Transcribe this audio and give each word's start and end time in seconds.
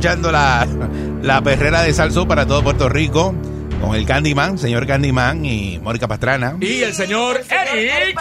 Escuchando 0.00 0.32
la, 0.32 0.66
la 1.22 1.42
perrera 1.42 1.82
de 1.82 1.92
Salso 1.92 2.26
para 2.26 2.46
todo 2.46 2.62
Puerto 2.64 2.88
Rico 2.88 3.34
con 3.82 3.94
el 3.94 4.06
Candyman, 4.06 4.56
señor 4.56 4.86
Candyman 4.86 5.44
y 5.44 5.78
Mónica 5.78 6.08
Pastrana. 6.08 6.56
Y 6.58 6.80
el 6.80 6.94
señor 6.94 7.42
Eric 7.74 8.18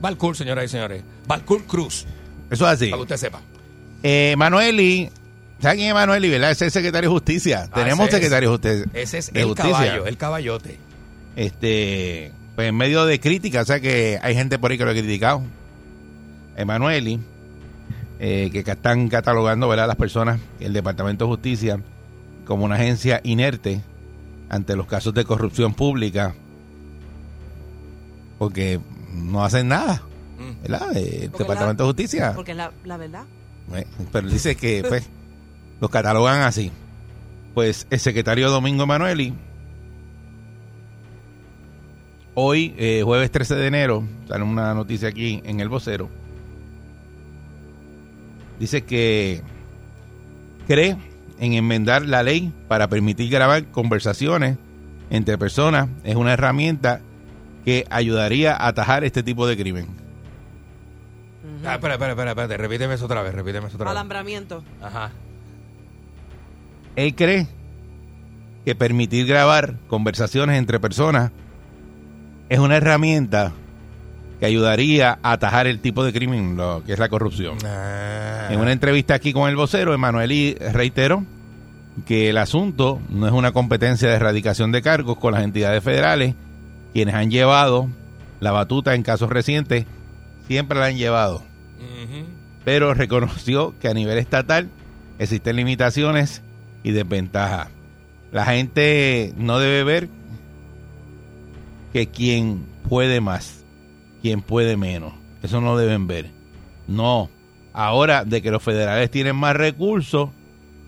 Balcour, 0.00 0.34
señoras 0.34 0.64
y 0.64 0.68
señores. 0.68 1.02
Balcour 1.26 1.64
Cruz, 1.66 2.06
Eso 2.50 2.66
es 2.66 2.72
así. 2.72 2.86
para 2.86 2.96
que 2.96 3.02
usted 3.02 3.16
sepa. 3.18 3.42
Eh, 4.02 4.34
Manueli, 4.38 5.10
¿saben 5.60 5.76
quién 5.76 5.88
es 5.88 5.94
Manueli? 5.94 6.30
¿Verdad? 6.30 6.52
Ese 6.52 6.64
es 6.64 6.74
el 6.74 6.80
secretario 6.80 7.10
de 7.10 7.14
Justicia. 7.14 7.68
Tenemos 7.74 8.08
ese 8.08 8.16
es. 8.16 8.22
secretario 8.22 8.48
de 8.48 8.54
Justicia. 8.56 8.86
Ese 8.94 9.18
es 9.18 9.32
de 9.34 9.40
el 9.40 9.46
Justicia. 9.48 9.72
caballo, 9.72 10.06
el 10.06 10.16
caballote. 10.16 10.78
Este, 11.36 12.32
pues 12.54 12.68
en 12.70 12.74
medio 12.74 13.04
de 13.04 13.20
críticas, 13.20 13.64
o 13.64 13.66
sea 13.66 13.80
que 13.80 14.18
hay 14.22 14.34
gente 14.34 14.58
por 14.58 14.70
ahí 14.70 14.78
que 14.78 14.84
lo 14.86 14.92
ha 14.92 14.94
criticado. 14.94 15.42
Emanueli, 16.56 17.20
eh, 18.18 18.50
que 18.52 18.60
están 18.70 19.08
catalogando 19.08 19.74
las 19.74 19.96
personas, 19.96 20.40
el 20.60 20.72
Departamento 20.72 21.24
de 21.24 21.30
Justicia, 21.30 21.80
como 22.44 22.64
una 22.64 22.76
agencia 22.76 23.20
inerte 23.24 23.82
ante 24.48 24.76
los 24.76 24.86
casos 24.86 25.12
de 25.14 25.24
corrupción 25.24 25.74
pública, 25.74 26.34
porque 28.38 28.80
no 29.12 29.44
hacen 29.44 29.68
nada, 29.68 30.02
¿verdad? 30.62 30.96
Eh, 30.96 31.24
El 31.24 31.30
Porque 31.30 31.44
Departamento 31.44 31.82
de 31.82 31.88
Justicia. 31.88 32.32
Porque 32.34 32.54
la, 32.54 32.72
la 32.84 32.96
verdad. 32.96 33.24
Eh, 33.74 33.86
Pero 34.12 34.28
dice 34.28 34.56
que 34.56 34.84
pues, 34.86 35.08
los 35.80 35.90
catalogan 35.90 36.42
así. 36.42 36.70
Pues 37.54 37.86
el 37.90 37.98
secretario 37.98 38.50
Domingo 38.50 38.82
Emanueli, 38.82 39.32
hoy, 42.34 42.74
eh, 42.76 43.00
jueves 43.02 43.30
13 43.30 43.54
de 43.54 43.66
enero, 43.66 44.04
sale 44.28 44.44
una 44.44 44.74
noticia 44.74 45.08
aquí 45.08 45.42
en 45.44 45.60
el 45.60 45.70
vocero, 45.70 46.10
dice 48.58 48.84
que 48.84 49.42
cree 50.66 50.96
en 51.38 51.52
enmendar 51.52 52.06
la 52.06 52.22
ley 52.22 52.52
para 52.68 52.88
permitir 52.88 53.30
grabar 53.30 53.64
conversaciones 53.66 54.58
entre 55.10 55.38
personas. 55.38 55.88
Es 56.04 56.16
una 56.16 56.32
herramienta 56.32 57.00
que 57.64 57.86
ayudaría 57.90 58.54
a 58.54 58.68
atajar 58.68 59.04
este 59.04 59.22
tipo 59.22 59.46
de 59.46 59.56
crimen. 59.56 59.86
Ah, 61.64 61.74
espera, 61.74 61.94
espera, 61.94 62.12
espera, 62.12 62.30
espérate, 62.30 62.56
repíteme 62.56 62.94
eso 62.94 63.06
otra 63.06 63.22
vez, 63.22 63.34
repíteme 63.34 63.66
eso 63.66 63.76
otra 63.76 63.86
vez. 63.86 63.90
Alambramiento. 63.90 64.62
Ajá. 64.80 65.10
Él 66.94 67.14
cree 67.14 67.48
que 68.64 68.74
permitir 68.74 69.26
grabar 69.26 69.76
conversaciones 69.88 70.58
entre 70.58 70.80
personas 70.80 71.32
es 72.48 72.58
una 72.58 72.76
herramienta 72.76 73.52
que 74.38 74.46
ayudaría 74.46 75.18
a 75.22 75.32
atajar 75.32 75.66
el 75.66 75.80
tipo 75.80 76.04
de 76.04 76.12
crimen, 76.12 76.56
lo 76.56 76.82
que 76.84 76.92
es 76.92 76.98
la 76.98 77.08
corrupción. 77.08 77.58
Ah. 77.64 78.48
En 78.50 78.60
una 78.60 78.72
entrevista 78.72 79.14
aquí 79.14 79.32
con 79.32 79.48
el 79.48 79.56
vocero, 79.56 79.94
Emanueli 79.94 80.54
reiteró 80.72 81.24
que 82.04 82.28
el 82.28 82.38
asunto 82.38 83.00
no 83.08 83.26
es 83.26 83.32
una 83.32 83.52
competencia 83.52 84.08
de 84.08 84.16
erradicación 84.16 84.72
de 84.72 84.82
cargos 84.82 85.18
con 85.18 85.32
las 85.32 85.42
entidades 85.42 85.82
federales, 85.82 86.34
quienes 86.92 87.14
han 87.14 87.30
llevado 87.30 87.88
la 88.40 88.52
batuta 88.52 88.94
en 88.94 89.02
casos 89.02 89.30
recientes, 89.30 89.86
siempre 90.46 90.78
la 90.78 90.86
han 90.86 90.96
llevado 90.96 91.42
pero 92.66 92.94
reconoció 92.94 93.78
que 93.78 93.86
a 93.86 93.94
nivel 93.94 94.18
estatal 94.18 94.68
existen 95.20 95.54
limitaciones 95.54 96.42
y 96.82 96.90
desventajas. 96.90 97.68
La 98.32 98.44
gente 98.44 99.32
no 99.36 99.60
debe 99.60 99.84
ver 99.84 100.08
que 101.92 102.08
quien 102.08 102.66
puede 102.88 103.20
más, 103.20 103.62
quien 104.26 104.42
puede 104.42 104.76
menos. 104.76 105.12
Eso 105.44 105.60
no 105.60 105.76
deben 105.76 106.08
ver. 106.08 106.30
No. 106.88 107.30
Ahora, 107.72 108.24
de 108.24 108.42
que 108.42 108.50
los 108.50 108.60
federales 108.60 109.08
tienen 109.08 109.36
más 109.36 109.54
recursos, 109.54 110.30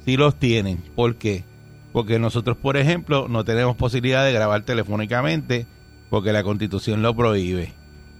sí 0.04 0.16
los 0.16 0.34
tienen. 0.40 0.78
¿Por 0.96 1.14
qué? 1.14 1.44
Porque 1.92 2.18
nosotros, 2.18 2.56
por 2.56 2.76
ejemplo, 2.76 3.28
no 3.28 3.44
tenemos 3.44 3.76
posibilidad 3.76 4.24
de 4.24 4.32
grabar 4.32 4.62
telefónicamente 4.62 5.66
porque 6.10 6.32
la 6.32 6.42
constitución 6.42 7.00
lo 7.00 7.14
prohíbe. 7.14 7.72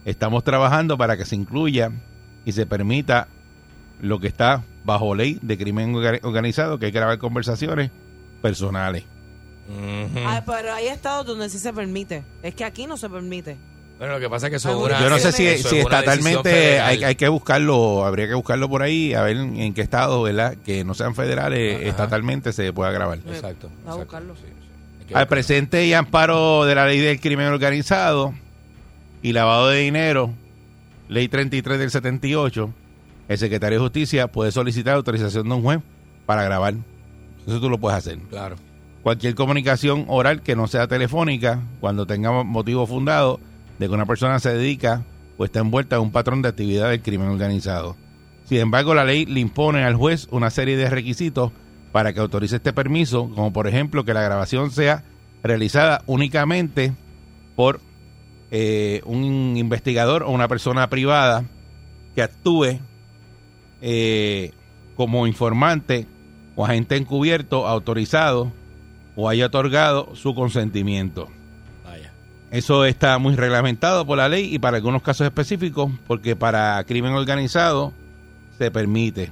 Estamos 0.05 0.45
trabajando 0.45 0.97
para 0.97 1.17
que 1.17 1.25
se 1.25 1.35
incluya 1.35 1.91
y 2.45 2.53
se 2.53 2.65
permita 2.65 3.27
lo 4.01 4.21
que 4.21 4.29
está 4.29 4.63
bajo 4.85 5.17
ley 5.17 5.41
de 5.43 5.59
crimen 5.59 5.93
orga- 5.95 6.21
organizado, 6.23 6.79
que 6.79 6.87
hay 6.87 6.93
que 6.93 6.99
grabar 6.99 7.19
conversaciones 7.19 7.91
personales. 8.41 9.03
Ujú. 9.69 10.21
Ah, 10.27 10.43
pero 10.47 10.73
hay 10.73 10.87
estados 10.87 11.27
donde 11.27 11.49
sí 11.51 11.59
se 11.59 11.73
permite. 11.73 12.23
Es 12.43 12.55
que 12.55 12.65
aquí 12.65 12.87
no 12.87 12.97
se 12.97 13.11
permite. 13.11 13.57
Bueno, 13.99 14.15
lo 14.15 14.21
que 14.21 14.31
pasa 14.31 14.47
es 14.47 14.51
que 14.51 14.57
eso 14.57 14.79
una- 14.79 15.01
Yo 15.01 15.11
no 15.11 15.19
sé 15.19 15.33
si, 15.33 15.59
si 15.59 15.79
estatalmente 15.79 16.81
hay, 16.81 17.03
hay 17.03 17.15
que 17.17 17.29
buscarlo, 17.29 18.05
habría 18.05 18.29
que 18.29 18.35
buscarlo 18.35 18.69
por 18.69 18.83
ahí, 18.83 19.13
a 19.15 19.23
ver 19.23 19.37
en, 19.37 19.57
en 19.57 19.75
qué 19.75 19.81
estado, 19.81 20.23
¿verdad? 20.23 20.57
Que 20.65 20.85
no 20.85 20.95
sean 20.95 21.15
federales, 21.17 21.77
Ajá. 21.81 21.89
estatalmente 21.89 22.53
se 22.53 22.73
pueda 22.73 22.93
grabar. 22.93 23.19
Exacto. 23.27 23.69
A 23.87 23.95
buscarlo. 23.95 24.35
Sí, 24.37 24.43
Al 24.47 25.05
buscarlo. 25.07 25.29
presente 25.29 25.85
y 25.87 25.95
amparo 25.95 26.65
de 26.65 26.75
la 26.77 26.87
ley 26.87 27.01
del 27.01 27.21
crimen 27.21 27.47
organizado 27.49 28.35
y 29.21 29.33
lavado 29.33 29.69
de 29.69 29.81
dinero, 29.81 30.31
ley 31.09 31.27
33 31.29 31.79
del 31.81 31.91
78, 31.91 32.71
el 33.29 33.39
secretario 33.39 33.79
de 33.79 33.83
Justicia 33.85 34.29
puede 34.29 34.53
solicitar 34.53 34.95
autorización 34.95 35.49
de 35.49 35.55
un 35.57 35.63
juez 35.63 35.81
para 36.25 36.45
grabar. 36.45 36.75
Eso 37.49 37.61
tú 37.61 37.69
lo 37.69 37.79
puedes 37.79 37.99
hacer. 37.99 38.19
Claro. 38.31 38.55
Cualquier 39.03 39.35
comunicación 39.35 40.05
oral 40.09 40.43
que 40.43 40.55
no 40.55 40.69
sea 40.69 40.87
telefónica, 40.87 41.61
cuando 41.81 42.07
tenga 42.07 42.31
motivo 42.45 42.87
fundado 42.87 43.41
de 43.79 43.87
que 43.87 43.95
una 43.95 44.07
persona 44.07 44.39
se 44.39 44.55
dedica 44.55 45.03
o 45.37 45.45
está 45.45 45.61
envuelta 45.61 45.97
en 45.97 46.03
un 46.03 46.13
patrón 46.13 46.43
de 46.43 46.49
actividad 46.49 46.91
del 46.91 47.03
crimen 47.03 47.29
organizado. 47.29 47.97
Sin 48.45 48.59
embargo, 48.59 48.95
la 48.95 49.05
ley 49.05 49.27
le 49.27 49.41
impone 49.41 49.85
al 49.85 49.95
juez 49.95 50.27
una 50.31 50.51
serie 50.51 50.77
de 50.77 50.91
requisitos 50.91 51.53
para 51.93 52.13
que 52.13 52.21
autorice 52.21 52.57
este 52.57 52.73
permiso, 52.73 53.31
como 53.35 53.53
por 53.53 53.67
ejemplo 53.67 54.05
que 54.05 54.15
la 54.15 54.23
grabación 54.23 54.71
sea 54.71 55.05
realizada 55.43 56.03
únicamente 56.07 56.93
por 57.57 57.81
eh, 58.51 59.03
un 59.05 59.57
investigador 59.57 60.23
o 60.23 60.31
una 60.31 60.49
persona 60.49 60.89
privada 60.89 61.45
que 62.15 62.23
actúe 62.23 62.79
eh, 63.81 64.53
como 64.97 65.27
informante 65.27 66.07
o 66.57 66.65
agente 66.65 66.97
encubierto 66.97 67.67
autorizado 67.67 68.53
o 69.15 69.29
haya 69.29 69.47
otorgado 69.47 70.15
su 70.17 70.35
consentimiento. 70.35 71.29
Eso 72.51 72.87
está 72.87 73.19
muy 73.19 73.37
reglamentado 73.37 74.07
por 74.07 74.17
la 74.17 74.29
ley 74.29 74.55
y 74.55 74.59
para 74.59 74.79
algunos 74.79 75.03
casos 75.03 75.27
específicos, 75.27 75.91
porque 76.07 76.35
para 76.35 76.83
crimen 76.85 77.13
organizado 77.13 77.93
se 78.57 78.71
permite. 78.71 79.31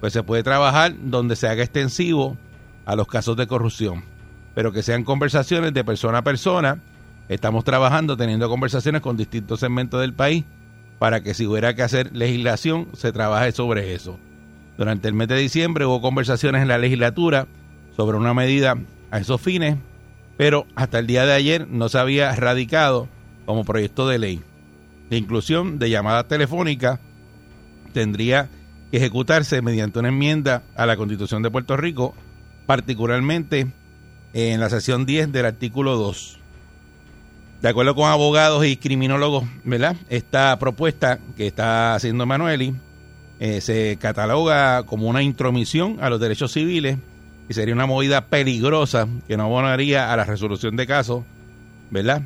Pues 0.00 0.12
se 0.12 0.22
puede 0.22 0.42
trabajar 0.42 0.92
donde 1.00 1.36
se 1.36 1.48
haga 1.48 1.62
extensivo 1.62 2.36
a 2.84 2.96
los 2.96 3.06
casos 3.06 3.36
de 3.36 3.46
corrupción, 3.46 4.04
pero 4.54 4.72
que 4.72 4.82
sean 4.82 5.04
conversaciones 5.04 5.72
de 5.72 5.84
persona 5.84 6.18
a 6.18 6.22
persona. 6.22 6.80
Estamos 7.28 7.62
trabajando, 7.62 8.16
teniendo 8.16 8.48
conversaciones 8.48 9.02
con 9.02 9.16
distintos 9.16 9.60
segmentos 9.60 10.00
del 10.00 10.14
país 10.14 10.44
para 10.98 11.22
que 11.22 11.34
si 11.34 11.46
hubiera 11.46 11.74
que 11.74 11.82
hacer 11.82 12.14
legislación, 12.16 12.88
se 12.94 13.12
trabaje 13.12 13.52
sobre 13.52 13.94
eso. 13.94 14.18
Durante 14.76 15.08
el 15.08 15.14
mes 15.14 15.28
de 15.28 15.36
diciembre 15.36 15.86
hubo 15.86 16.00
conversaciones 16.00 16.62
en 16.62 16.68
la 16.68 16.78
legislatura 16.78 17.46
sobre 17.96 18.16
una 18.16 18.34
medida 18.34 18.76
a 19.10 19.18
esos 19.18 19.40
fines, 19.40 19.76
pero 20.38 20.66
hasta 20.76 21.00
el 21.00 21.08
día 21.08 21.26
de 21.26 21.32
ayer 21.32 21.68
no 21.68 21.88
se 21.90 21.98
había 21.98 22.34
radicado 22.34 23.08
como 23.44 23.64
proyecto 23.64 24.08
de 24.08 24.18
ley. 24.18 24.40
La 25.10 25.16
inclusión 25.16 25.80
de 25.80 25.90
llamadas 25.90 26.28
telefónicas 26.28 27.00
tendría 27.92 28.48
que 28.90 28.98
ejecutarse 28.98 29.60
mediante 29.62 29.98
una 29.98 30.08
enmienda 30.08 30.62
a 30.76 30.86
la 30.86 30.96
Constitución 30.96 31.42
de 31.42 31.50
Puerto 31.50 31.76
Rico, 31.76 32.14
particularmente 32.66 33.66
en 34.32 34.60
la 34.60 34.70
sección 34.70 35.06
10 35.06 35.32
del 35.32 35.44
artículo 35.44 35.96
2. 35.96 36.38
De 37.60 37.68
acuerdo 37.68 37.96
con 37.96 38.08
abogados 38.08 38.64
y 38.64 38.76
criminólogos, 38.76 39.44
¿verdad? 39.64 39.96
Esta 40.08 40.56
propuesta 40.60 41.18
que 41.36 41.48
está 41.48 41.96
haciendo 41.96 42.22
Emanueli 42.22 42.76
eh, 43.40 43.60
se 43.60 43.98
cataloga 44.00 44.84
como 44.84 45.08
una 45.08 45.24
intromisión 45.24 45.96
a 46.00 46.08
los 46.10 46.20
derechos 46.20 46.52
civiles 46.52 46.98
y 47.48 47.54
sería 47.54 47.74
una 47.74 47.86
movida 47.86 48.26
peligrosa 48.26 49.08
que 49.26 49.36
no 49.36 49.44
abonaría 49.44 50.12
a 50.12 50.16
la 50.16 50.24
resolución 50.24 50.76
de 50.76 50.86
casos, 50.86 51.24
¿verdad? 51.90 52.22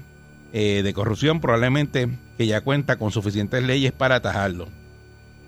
Eh, 0.52 0.82
de 0.82 0.92
corrupción, 0.92 1.40
probablemente 1.40 2.08
que 2.36 2.46
ya 2.46 2.60
cuenta 2.60 2.96
con 2.96 3.12
suficientes 3.12 3.62
leyes 3.62 3.92
para 3.92 4.16
atajarlo. 4.16 4.69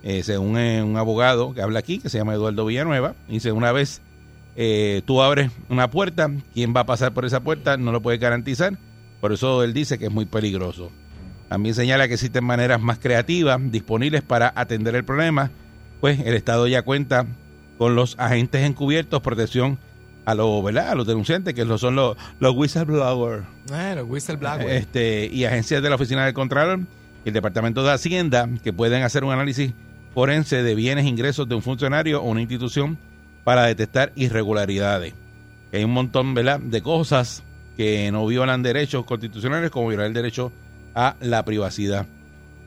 Eh, 0.02 0.22
según 0.22 0.56
eh, 0.58 0.82
un 0.82 0.96
abogado 0.96 1.54
que 1.54 1.62
habla 1.62 1.80
aquí, 1.80 1.98
que 1.98 2.08
se 2.08 2.18
llama 2.18 2.34
Eduardo 2.34 2.66
Villanueva, 2.66 3.14
dice, 3.28 3.52
una 3.52 3.72
vez 3.72 4.00
tú 5.04 5.20
abres 5.20 5.50
una 5.68 5.90
puerta, 5.90 6.30
¿quién 6.52 6.72
va 6.76 6.82
a 6.82 6.86
pasar 6.86 7.12
por 7.12 7.24
esa 7.24 7.40
puerta? 7.40 7.76
No 7.76 7.90
lo 7.90 8.00
puede 8.00 8.18
garantizar, 8.18 8.78
por 9.20 9.32
eso 9.32 9.64
él 9.64 9.74
dice 9.74 9.98
que 9.98 10.06
es 10.06 10.12
muy 10.12 10.26
peligroso. 10.26 10.92
También 11.48 11.74
señala 11.74 12.06
que 12.06 12.14
existen 12.14 12.44
maneras 12.44 12.80
más 12.80 13.00
creativas 13.00 13.60
disponibles 13.72 14.22
para 14.22 14.52
atender 14.54 14.94
el 14.94 15.04
problema, 15.04 15.50
pues 16.00 16.20
el 16.20 16.34
Estado 16.34 16.68
ya 16.68 16.82
cuenta 16.82 17.26
con 17.78 17.94
los 17.94 18.16
agentes 18.18 18.62
encubiertos, 18.62 19.20
protección 19.20 19.78
a 20.24 20.34
los, 20.34 20.64
¿verdad? 20.64 20.90
A 20.90 20.94
los 20.94 21.06
denunciantes, 21.06 21.54
que 21.54 21.64
son 21.78 21.96
los, 21.96 22.16
los 22.40 22.56
whistleblowers 22.56 23.44
Bueno, 23.68 24.02
whistleblower. 24.04 24.68
este, 24.70 25.28
y 25.30 25.44
agencias 25.44 25.82
de 25.82 25.88
la 25.90 25.96
Oficina 25.96 26.24
del 26.24 26.34
Contralor 26.34 26.80
y 27.24 27.28
el 27.28 27.34
Departamento 27.34 27.82
de 27.82 27.92
Hacienda 27.92 28.48
que 28.62 28.72
pueden 28.72 29.02
hacer 29.02 29.24
un 29.24 29.32
análisis 29.32 29.72
forense 30.14 30.62
de 30.62 30.74
bienes 30.74 31.04
e 31.04 31.08
ingresos 31.08 31.48
de 31.48 31.54
un 31.54 31.62
funcionario 31.62 32.22
o 32.22 32.30
una 32.30 32.40
institución 32.40 32.96
para 33.42 33.64
detectar 33.64 34.12
irregularidades. 34.14 35.14
Que 35.70 35.78
hay 35.78 35.84
un 35.84 35.92
montón 35.92 36.34
¿verdad? 36.34 36.60
de 36.60 36.80
cosas 36.82 37.42
que 37.76 38.10
no 38.12 38.24
violan 38.26 38.62
derechos 38.62 39.04
constitucionales 39.04 39.70
como 39.70 39.88
violar 39.88 40.06
el 40.06 40.14
derecho 40.14 40.52
a 40.94 41.16
la 41.20 41.44
privacidad. 41.44 42.06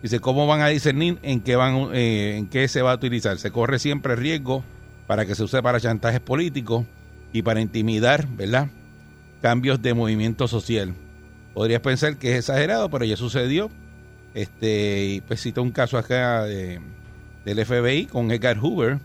Dice, 0.03 0.19
¿cómo 0.19 0.45
van 0.45 0.61
a 0.61 0.67
discernir 0.67 1.17
en 1.23 1.39
qué, 1.39 1.55
van, 1.55 1.89
eh, 1.93 2.35
en 2.37 2.47
qué 2.47 2.67
se 2.67 2.81
va 2.81 2.91
a 2.91 2.95
utilizar? 2.95 3.39
Se 3.39 3.49
corre 3.51 3.79
siempre 3.79 4.15
riesgo 4.15 4.63
para 5.07 5.25
que 5.25 5.35
se 5.35 5.43
use 5.43 5.63
para 5.63 5.79
chantajes 5.79 6.19
políticos 6.19 6.85
y 7.33 7.41
para 7.41 7.61
intimidar, 7.61 8.27
¿verdad? 8.27 8.67
Cambios 9.41 9.81
de 9.81 9.93
movimiento 9.93 10.47
social. 10.47 10.93
Podrías 11.53 11.81
pensar 11.81 12.17
que 12.17 12.33
es 12.33 12.39
exagerado, 12.39 12.89
pero 12.89 13.05
ya 13.05 13.17
sucedió. 13.17 13.71
Este, 14.33 15.05
y 15.05 15.21
pues 15.21 15.41
cito 15.41 15.63
un 15.63 15.71
caso 15.71 15.97
acá 15.97 16.43
de, 16.43 16.79
del 17.45 17.65
FBI 17.65 18.05
con 18.05 18.29
Edgar 18.29 18.57
Hoover, 18.59 18.99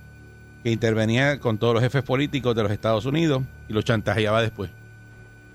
que 0.62 0.70
intervenía 0.70 1.38
con 1.38 1.58
todos 1.58 1.75
los 1.75 1.82
jefes 1.82 2.02
políticos 2.02 2.54
de 2.54 2.62
los 2.64 2.72
Estados 2.72 3.06
Unidos 3.06 3.43
y 3.69 3.72
los 3.72 3.84
chantajeaba 3.84 4.43
después. 4.43 4.70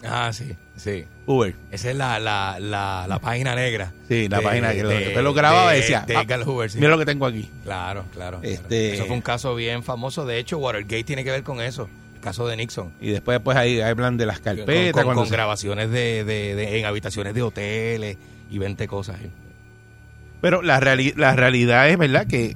Ah, 0.03 0.31
sí, 0.31 0.55
sí. 0.75 1.05
Hoover. 1.25 1.55
Esa 1.71 1.89
es 1.89 1.95
la, 1.95 2.19
la, 2.19 2.57
la, 2.59 3.05
la 3.07 3.19
página 3.19 3.55
negra. 3.55 3.93
Sí, 4.07 4.27
la 4.29 4.37
De- 4.37 4.43
página 4.43 4.71
que 4.73 4.83
de- 4.83 4.99
después 4.99 5.23
lo 5.23 5.33
grababa 5.33 5.71
y 5.73 5.75
de- 5.77 5.81
decía, 5.81 6.01
De 6.07 6.15
"Ah, 6.15 6.23
sí. 6.69 6.77
Mira 6.77 6.89
lo 6.91 6.97
que 6.99 7.05
tengo 7.05 7.25
aquí. 7.25 7.49
Claro, 7.63 8.05
claro. 8.13 8.39
claro. 8.39 8.39
Este- 8.43 8.93
Eso 8.93 9.05
fue 9.05 9.15
un 9.15 9.21
caso 9.21 9.55
bien 9.55 9.83
famoso. 9.83 10.25
De 10.25 10.37
hecho, 10.37 10.57
Watergate 10.59 11.03
tiene 11.03 11.23
que 11.23 11.31
ver 11.31 11.43
con 11.43 11.61
eso. 11.61 11.89
El 12.15 12.21
caso 12.21 12.47
de 12.47 12.55
Nixon. 12.57 12.93
Y 13.01 13.09
después 13.09 13.39
pues 13.43 13.57
ahí 13.57 13.81
hablan 13.81 14.17
de 14.17 14.25
las 14.25 14.39
carpetas. 14.39 14.93
con- 14.93 15.03
cuando 15.03 15.21
con 15.21 15.27
se- 15.27 15.33
grabaciones 15.33 15.89
de, 15.91 16.23
de- 16.23 16.55
de- 16.55 16.79
en 16.79 16.85
habitaciones 16.85 17.33
de 17.33 17.41
hoteles 17.41 18.17
y 18.49 18.57
20 18.59 18.87
cosas. 18.87 19.19
¿eh? 19.21 19.29
Pero 20.41 20.61
la, 20.61 20.79
reali- 20.79 21.15
la 21.15 21.35
realidad 21.35 21.89
es, 21.89 21.97
¿verdad? 21.97 22.27
Que 22.27 22.55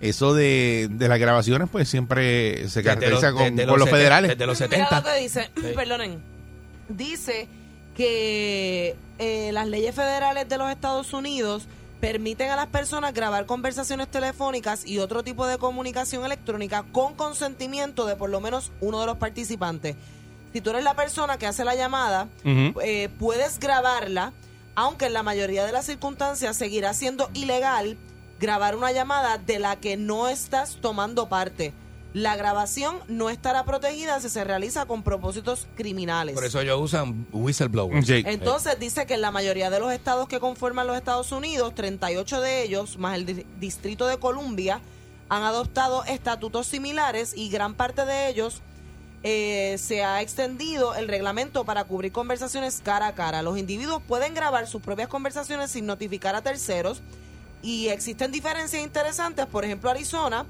eso 0.00 0.32
de, 0.34 0.88
de 0.90 1.08
las 1.08 1.18
grabaciones 1.18 1.68
pues 1.70 1.88
siempre 1.88 2.56
se 2.56 2.62
Desde 2.62 2.82
caracteriza 2.84 3.30
los- 3.30 3.38
con, 3.40 3.56
desde 3.56 3.68
con 3.70 3.78
los 3.78 3.90
federales. 3.90 4.30
Desde 4.30 4.46
los 4.46 4.58
Mira 4.60 4.70
70. 4.70 4.96
lo 5.00 5.04
que 5.14 5.20
dice, 5.22 5.50
Sí. 5.54 5.62
perdonen. 5.76 6.29
Dice 6.96 7.48
que 7.96 8.96
eh, 9.18 9.50
las 9.52 9.68
leyes 9.68 9.94
federales 9.94 10.48
de 10.48 10.58
los 10.58 10.70
Estados 10.70 11.12
Unidos 11.12 11.66
permiten 12.00 12.50
a 12.50 12.56
las 12.56 12.66
personas 12.66 13.12
grabar 13.12 13.46
conversaciones 13.46 14.08
telefónicas 14.08 14.86
y 14.86 14.98
otro 14.98 15.22
tipo 15.22 15.46
de 15.46 15.58
comunicación 15.58 16.24
electrónica 16.24 16.84
con 16.92 17.14
consentimiento 17.14 18.06
de 18.06 18.16
por 18.16 18.30
lo 18.30 18.40
menos 18.40 18.72
uno 18.80 19.00
de 19.00 19.06
los 19.06 19.18
participantes. 19.18 19.96
Si 20.52 20.60
tú 20.60 20.70
eres 20.70 20.82
la 20.82 20.94
persona 20.94 21.38
que 21.38 21.46
hace 21.46 21.64
la 21.64 21.74
llamada, 21.74 22.28
eh, 22.44 23.08
puedes 23.18 23.60
grabarla, 23.60 24.32
aunque 24.74 25.06
en 25.06 25.12
la 25.12 25.22
mayoría 25.22 25.64
de 25.64 25.72
las 25.72 25.86
circunstancias 25.86 26.56
seguirá 26.56 26.94
siendo 26.94 27.30
ilegal 27.34 27.96
grabar 28.40 28.74
una 28.74 28.90
llamada 28.90 29.38
de 29.38 29.58
la 29.58 29.76
que 29.76 29.96
no 29.96 30.28
estás 30.28 30.78
tomando 30.80 31.28
parte. 31.28 31.72
La 32.12 32.34
grabación 32.34 32.98
no 33.06 33.30
estará 33.30 33.64
protegida 33.64 34.18
si 34.20 34.28
se 34.28 34.42
realiza 34.42 34.84
con 34.86 35.02
propósitos 35.04 35.68
criminales. 35.76 36.34
Por 36.34 36.44
eso 36.44 36.60
ellos 36.60 36.80
usan 36.80 37.26
whistleblowers. 37.32 38.04
Sí. 38.06 38.24
Entonces 38.26 38.78
dice 38.80 39.06
que 39.06 39.14
en 39.14 39.20
la 39.20 39.30
mayoría 39.30 39.70
de 39.70 39.78
los 39.78 39.92
estados 39.92 40.26
que 40.26 40.40
conforman 40.40 40.88
los 40.88 40.96
Estados 40.96 41.30
Unidos, 41.30 41.72
38 41.76 42.40
de 42.40 42.62
ellos, 42.64 42.98
más 42.98 43.14
el 43.16 43.26
di- 43.26 43.46
Distrito 43.60 44.08
de 44.08 44.18
Columbia, 44.18 44.80
han 45.28 45.44
adoptado 45.44 46.02
estatutos 46.04 46.66
similares 46.66 47.32
y 47.36 47.48
gran 47.48 47.74
parte 47.74 48.04
de 48.04 48.28
ellos 48.28 48.60
eh, 49.22 49.76
se 49.78 50.02
ha 50.02 50.20
extendido 50.22 50.96
el 50.96 51.06
reglamento 51.06 51.64
para 51.64 51.84
cubrir 51.84 52.10
conversaciones 52.10 52.80
cara 52.82 53.06
a 53.06 53.14
cara. 53.14 53.42
Los 53.42 53.56
individuos 53.56 54.02
pueden 54.08 54.34
grabar 54.34 54.66
sus 54.66 54.82
propias 54.82 55.06
conversaciones 55.08 55.70
sin 55.70 55.86
notificar 55.86 56.34
a 56.34 56.42
terceros 56.42 57.02
y 57.62 57.86
existen 57.88 58.32
diferencias 58.32 58.82
interesantes. 58.82 59.46
Por 59.46 59.64
ejemplo, 59.64 59.90
Arizona 59.90 60.44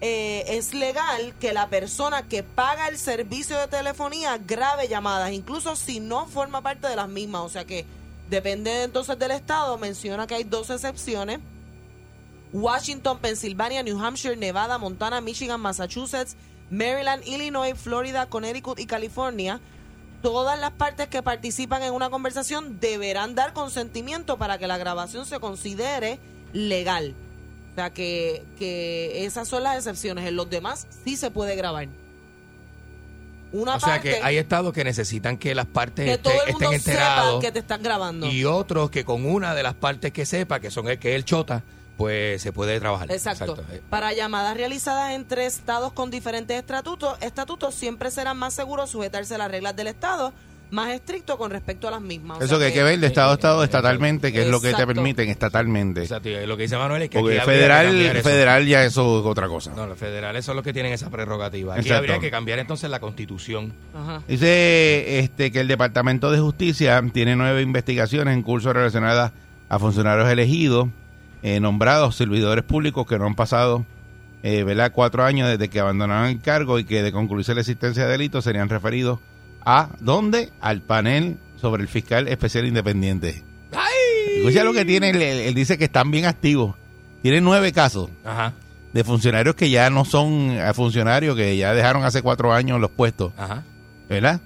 eh, 0.00 0.44
es 0.46 0.74
legal 0.74 1.34
que 1.40 1.52
la 1.52 1.68
persona 1.68 2.28
que 2.28 2.44
paga 2.44 2.88
el 2.88 2.98
servicio 2.98 3.58
de 3.58 3.66
telefonía 3.66 4.38
grabe 4.38 4.86
llamadas, 4.86 5.32
incluso 5.32 5.74
si 5.74 5.98
no 5.98 6.26
forma 6.26 6.62
parte 6.62 6.86
de 6.86 6.96
las 6.96 7.08
mismas. 7.08 7.42
O 7.42 7.48
sea 7.48 7.64
que 7.64 7.84
depende 8.30 8.84
entonces 8.84 9.18
del 9.18 9.32
estado. 9.32 9.76
Menciona 9.78 10.26
que 10.26 10.36
hay 10.36 10.44
dos 10.44 10.70
excepciones. 10.70 11.40
Washington, 12.52 13.18
Pensilvania, 13.18 13.82
New 13.82 14.02
Hampshire, 14.02 14.36
Nevada, 14.36 14.78
Montana, 14.78 15.20
Michigan, 15.20 15.60
Massachusetts, 15.60 16.36
Maryland, 16.70 17.26
Illinois, 17.26 17.74
Florida, 17.74 18.26
Connecticut 18.26 18.78
y 18.78 18.86
California. 18.86 19.60
Todas 20.22 20.58
las 20.58 20.72
partes 20.72 21.08
que 21.08 21.22
participan 21.22 21.82
en 21.82 21.92
una 21.92 22.08
conversación 22.08 22.80
deberán 22.80 23.34
dar 23.34 23.52
consentimiento 23.52 24.38
para 24.38 24.58
que 24.58 24.66
la 24.66 24.78
grabación 24.78 25.26
se 25.26 25.40
considere 25.40 26.18
legal. 26.52 27.14
O 27.78 27.80
sea 27.80 27.90
que, 27.90 28.42
que 28.58 29.24
esas 29.24 29.46
son 29.46 29.62
las 29.62 29.76
excepciones. 29.76 30.26
En 30.26 30.34
los 30.34 30.50
demás 30.50 30.88
sí 31.04 31.16
se 31.16 31.30
puede 31.30 31.54
grabar. 31.54 31.86
Una 33.52 33.76
O 33.76 33.80
sea 33.80 33.94
parte 33.94 34.10
que 34.10 34.22
hay 34.22 34.36
estados 34.36 34.72
que 34.72 34.82
necesitan 34.82 35.38
que 35.38 35.54
las 35.54 35.66
partes 35.66 36.04
que 36.10 36.18
todo 36.18 36.32
el 36.44 36.52
mundo 36.52 36.72
estén 36.72 36.92
enterados 36.92 37.40
que 37.40 37.52
te 37.52 37.60
están 37.60 37.82
grabando. 37.82 38.26
y 38.26 38.44
otros 38.44 38.90
que 38.90 39.04
con 39.04 39.24
una 39.24 39.54
de 39.54 39.62
las 39.62 39.74
partes 39.74 40.12
que 40.12 40.26
sepa, 40.26 40.58
que 40.58 40.70
son 40.72 40.88
el 40.88 40.98
que 40.98 41.10
es 41.10 41.16
el 41.16 41.24
chota, 41.24 41.62
pues 41.96 42.42
se 42.42 42.52
puede 42.52 42.78
trabajar. 42.80 43.10
Exacto. 43.12 43.64
Eh, 43.70 43.80
Para 43.88 44.12
llamadas 44.12 44.56
realizadas 44.56 45.12
entre 45.12 45.46
estados 45.46 45.92
con 45.92 46.10
diferentes 46.10 46.58
estatutos, 46.58 47.16
estatutos 47.20 47.74
siempre 47.76 48.10
serán 48.10 48.36
más 48.36 48.54
seguros 48.54 48.90
sujetarse 48.90 49.36
a 49.36 49.38
las 49.38 49.50
reglas 49.50 49.74
del 49.76 49.86
estado, 49.86 50.32
más 50.70 50.90
estricto 50.90 51.38
con 51.38 51.50
respecto 51.50 51.88
a 51.88 51.92
las 51.92 52.00
mismas. 52.00 52.38
O 52.38 52.44
Eso 52.44 52.48
sea 52.48 52.58
que 52.58 52.64
hay 52.66 52.72
que 52.72 52.82
ver 52.82 52.98
de 53.00 53.06
estado 53.06 53.30
a 53.30 53.34
estado 53.34 53.64
estatalmente, 53.64 54.32
que 54.32 54.42
es 54.42 54.48
lo 54.48 54.60
que 54.60 54.68
te 54.68 54.72
Exacto. 54.72 54.94
permiten 54.94 55.28
estatalmente. 55.28 56.02
O 56.02 56.06
sea, 56.06 56.20
tío, 56.20 56.46
lo 56.46 56.56
que 56.56 56.64
dice 56.64 56.76
Manuel 56.76 57.02
es 57.02 57.10
que 57.10 57.18
Porque 57.18 57.40
aquí 57.40 57.50
habría 57.50 57.58
que 57.62 57.68
cambiar 57.68 57.86
federal, 57.92 58.16
eso. 58.16 58.28
federal 58.28 58.66
ya 58.66 58.84
eso 58.84 59.20
es 59.20 59.26
otra 59.26 59.48
cosa. 59.48 59.72
No, 59.74 59.86
los 59.86 59.98
federales 59.98 60.44
son 60.44 60.56
los 60.56 60.64
que 60.64 60.72
tienen 60.72 60.92
esa 60.92 61.10
prerrogativa. 61.10 61.74
Aquí 61.74 61.82
Exacto. 61.82 61.98
habría 61.98 62.18
que 62.18 62.30
cambiar 62.30 62.58
entonces 62.58 62.90
la 62.90 63.00
constitución. 63.00 63.72
Ajá. 63.94 64.22
Dice 64.28 65.18
este 65.20 65.50
que 65.50 65.60
el 65.60 65.68
Departamento 65.68 66.30
de 66.30 66.38
Justicia 66.38 67.02
tiene 67.12 67.36
nueve 67.36 67.62
investigaciones 67.62 68.34
en 68.34 68.42
curso 68.42 68.72
relacionadas 68.72 69.32
a 69.68 69.78
funcionarios 69.78 70.28
elegidos, 70.28 70.88
eh, 71.42 71.60
nombrados 71.60 72.16
servidores 72.16 72.64
públicos 72.64 73.06
que 73.06 73.18
no 73.18 73.26
han 73.26 73.34
pasado 73.34 73.84
eh, 74.42 74.62
¿verdad? 74.64 74.92
cuatro 74.94 75.24
años 75.24 75.48
desde 75.48 75.68
que 75.68 75.80
abandonaron 75.80 76.28
el 76.28 76.40
cargo 76.40 76.78
y 76.78 76.84
que 76.84 77.02
de 77.02 77.10
concluirse 77.12 77.54
la 77.54 77.60
existencia 77.60 78.04
de 78.06 78.12
delitos 78.12 78.44
serían 78.44 78.68
referidos 78.68 79.18
a 79.70 79.90
¿dónde? 80.00 80.50
Al 80.60 80.80
panel 80.80 81.36
sobre 81.60 81.82
el 81.82 81.88
fiscal 81.88 82.26
especial 82.28 82.66
independiente. 82.66 83.42
Escucha 84.38 84.64
lo 84.64 84.72
que 84.72 84.84
tiene, 84.84 85.10
él, 85.10 85.20
él 85.22 85.54
dice 85.54 85.76
que 85.76 85.84
están 85.84 86.10
bien 86.10 86.24
activos. 86.24 86.74
Tiene 87.22 87.40
nueve 87.40 87.72
casos 87.72 88.08
Ajá, 88.24 88.52
de 88.92 89.02
funcionarios 89.04 89.54
que 89.56 89.68
ya 89.68 89.90
no 89.90 90.04
son 90.04 90.52
eh, 90.52 90.72
funcionarios, 90.74 91.36
que 91.36 91.56
ya 91.56 91.74
dejaron 91.74 92.04
hace 92.04 92.22
cuatro 92.22 92.52
años 92.52 92.80
los 92.80 92.90
puestos. 92.90 93.32
ajá. 93.36 93.64
¿verdad? 94.08 94.40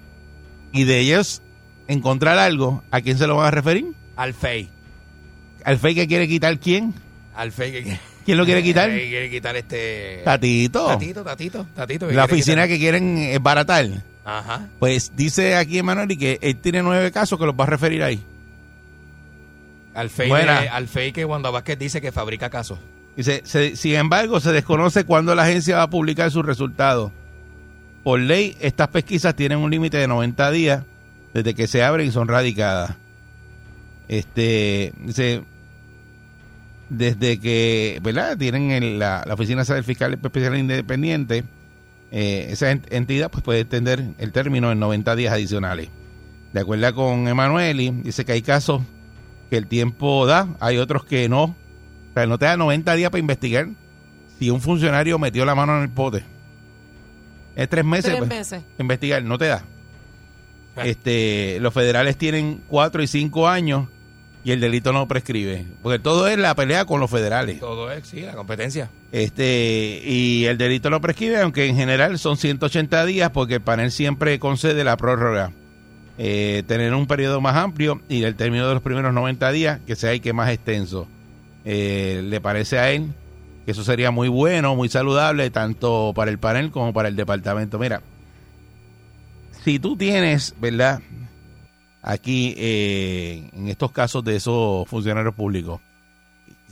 Y 0.73 0.85
de 0.85 0.99
ellos 0.99 1.41
encontrar 1.87 2.39
algo, 2.39 2.83
¿a 2.91 3.01
quién 3.01 3.17
se 3.19 3.27
lo 3.29 3.37
van 3.37 3.47
a 3.47 3.51
referir? 3.53 3.87
Al 4.17 4.35
FEI. 4.35 4.71
¿Al 5.65 5.79
FEI 5.79 5.95
que 5.95 6.09
quiere 6.09 6.27
quitar 6.27 6.59
quién? 6.59 6.95
Al 7.37 7.53
FEI 7.53 7.73
que 7.85 7.99
¿Quién 8.25 8.39
lo 8.39 8.45
quiere 8.45 8.63
quitar? 8.63 8.89
Quiere 8.91 9.31
quitar 9.31 9.55
este... 9.57 10.23
Tatito. 10.25 10.87
Tatito, 10.87 11.23
tatito, 11.25 11.67
tatito. 11.75 12.07
La 12.07 12.13
quiere 12.13 12.33
oficina 12.33 12.63
quitar- 12.63 12.69
que 12.69 12.79
quieren 12.79 13.43
baratar. 13.43 13.87
Ajá. 14.25 14.69
Pues 14.79 15.13
dice 15.17 15.57
aquí 15.57 15.79
Emanuel 15.79 16.17
que 16.17 16.39
él 16.43 16.57
tiene 16.57 16.83
nueve 16.83 17.11
casos 17.11 17.39
que 17.39 17.45
los 17.47 17.55
va 17.55 17.65
a 17.65 17.69
referir 17.69 18.03
ahí. 18.03 18.23
Al 19.95 20.09
de- 20.63 20.69
al 20.69 20.89
FEI 20.89 21.13
que 21.13 21.25
Wanda 21.25 21.51
Vázquez 21.51 21.79
dice 21.79 22.01
que 22.01 22.13
fabrica 22.13 22.49
casos. 22.49 22.79
Dice, 23.17 23.43
se- 23.45 23.77
sin 23.77 23.95
embargo, 23.97 24.41
se 24.41 24.53
desconoce 24.53 25.05
cuándo 25.05 25.35
la 25.35 25.43
agencia 25.43 25.77
va 25.77 25.83
a 25.83 25.91
publicar 25.91 26.31
sus 26.31 26.47
resultados. 26.47 27.13
Por 28.05 28.19
ley, 28.21 28.57
estas 28.61 28.89
pesquisas 28.89 29.35
tienen 29.37 29.59
un 29.59 29.71
límite 29.71 29.99
de 29.99 30.09
90 30.09 30.51
días 30.51 30.83
desde 31.35 31.55
que 31.55 31.67
se 31.67 31.83
abren 31.85 32.09
y 32.09 32.11
son 32.11 32.27
radicadas. 32.29 32.97
Este, 34.09 34.93
dice, 34.99 35.43
desde 36.89 37.39
que, 37.39 38.01
¿verdad? 38.03 38.37
Tienen 38.37 38.71
el- 38.71 38.99
la, 38.99 39.25
la 39.27 39.35
Oficina 39.35 39.63
del 39.65 39.85
Fiscal 39.85 40.15
Especial 40.15 40.57
Independiente, 40.57 41.45
eh, 42.13 42.49
esa 42.51 42.71
ent- 42.71 42.87
entidad 42.91 43.31
pues 43.31 43.43
puede 43.43 43.61
extender 43.61 44.05
el 44.19 44.31
término 44.33 44.71
en 44.71 44.79
90 44.79 45.17
días 45.17 45.33
adicionales. 45.33 45.89
De 46.53 46.61
acuerdo 46.61 46.95
con 46.95 47.27
Emanueli, 47.27 47.91
dice 47.91 48.25
que 48.25 48.33
hay 48.33 48.43
casos 48.43 48.83
que 49.51 49.57
el 49.57 49.67
tiempo 49.67 50.27
da, 50.27 50.49
hay 50.61 50.77
otros 50.77 51.05
que 51.05 51.29
no. 51.29 51.45
O 51.45 52.15
sea, 52.15 52.27
no 52.27 52.39
te 52.39 52.45
da 52.45 52.57
90 52.59 52.95
días 52.95 53.11
para 53.11 53.21
investigar 53.21 53.69
si 54.39 54.51
un 54.51 54.61
funcionario 54.61 55.19
metió 55.19 55.45
la 55.47 55.55
mano 55.55 55.77
en 55.79 55.83
el 55.85 55.89
pote. 55.89 56.23
Es 57.57 57.69
tres 57.69 57.85
meses. 57.85 58.05
Tres 58.05 58.19
pues, 58.19 58.29
meses. 58.29 58.63
Investigar, 58.79 59.23
no 59.25 59.39
te 59.39 59.47
da. 59.47 59.65
Ah. 60.77 60.87
Este, 60.87 61.59
los 61.61 61.73
federales 61.73 62.17
tienen 62.17 62.61
cuatro 62.69 63.03
y 63.03 63.07
cinco 63.07 63.49
años 63.49 63.89
y 64.45 64.51
el 64.51 64.61
delito 64.61 64.93
no 64.93 65.07
prescribe. 65.07 65.67
Porque 65.83 65.99
todo 65.99 66.27
es 66.27 66.39
la 66.39 66.55
pelea 66.55 66.85
con 66.85 67.01
los 67.01 67.11
federales. 67.11 67.61
Todo 67.61 67.91
es, 67.93 68.07
sí, 68.07 68.21
la 68.23 68.35
competencia. 68.35 68.91
Este, 69.13 70.03
y 70.05 70.47
el 70.47 70.59
delito 70.59 70.91
no 70.91 71.01
prescribe, 71.01 71.41
aunque 71.41 71.67
en 71.67 71.77
general 71.77 72.19
son 72.19 72.37
180 72.37 73.05
días, 73.07 73.31
porque 73.31 73.55
el 73.55 73.61
panel 73.61 73.93
siempre 73.93 74.39
concede 74.39 74.85
la 74.85 74.97
prórroga. 74.97 75.53
Eh, 76.19 76.63
tener 76.67 76.93
un 76.95 77.07
periodo 77.07 77.41
más 77.41 77.57
amplio 77.57 78.01
y 78.09 78.23
el 78.25 78.35
término 78.37 78.69
de 78.69 78.75
los 78.75 78.83
primeros 78.83 79.15
90 79.15 79.51
días 79.51 79.81
que 79.87 79.97
sea 79.97 80.13
el 80.13 80.21
que 80.21 80.33
más 80.33 80.51
extenso. 80.51 81.07
Eh, 81.65 82.23
¿Le 82.25 82.41
parece 82.41 82.79
a 82.79 82.91
él 82.91 83.13
que 83.65 83.71
eso 83.71 83.85
sería 83.85 84.11
muy 84.11 84.29
bueno, 84.29 84.75
muy 84.75 84.89
saludable, 84.89 85.51
tanto 85.51 86.13
para 86.15 86.31
el 86.31 86.39
panel 86.39 86.71
como 86.71 86.93
para 86.93 87.09
el 87.09 87.17
departamento? 87.17 87.79
Mira, 87.79 88.03
si 89.65 89.79
tú 89.79 89.97
tienes, 89.97 90.55
¿verdad? 90.61 91.01
Aquí, 92.03 92.55
eh, 92.57 93.49
en 93.53 93.69
estos 93.69 93.93
casos 93.93 94.25
de 94.25 94.37
esos 94.37 94.89
funcionarios 94.89 95.35
públicos, 95.35 95.81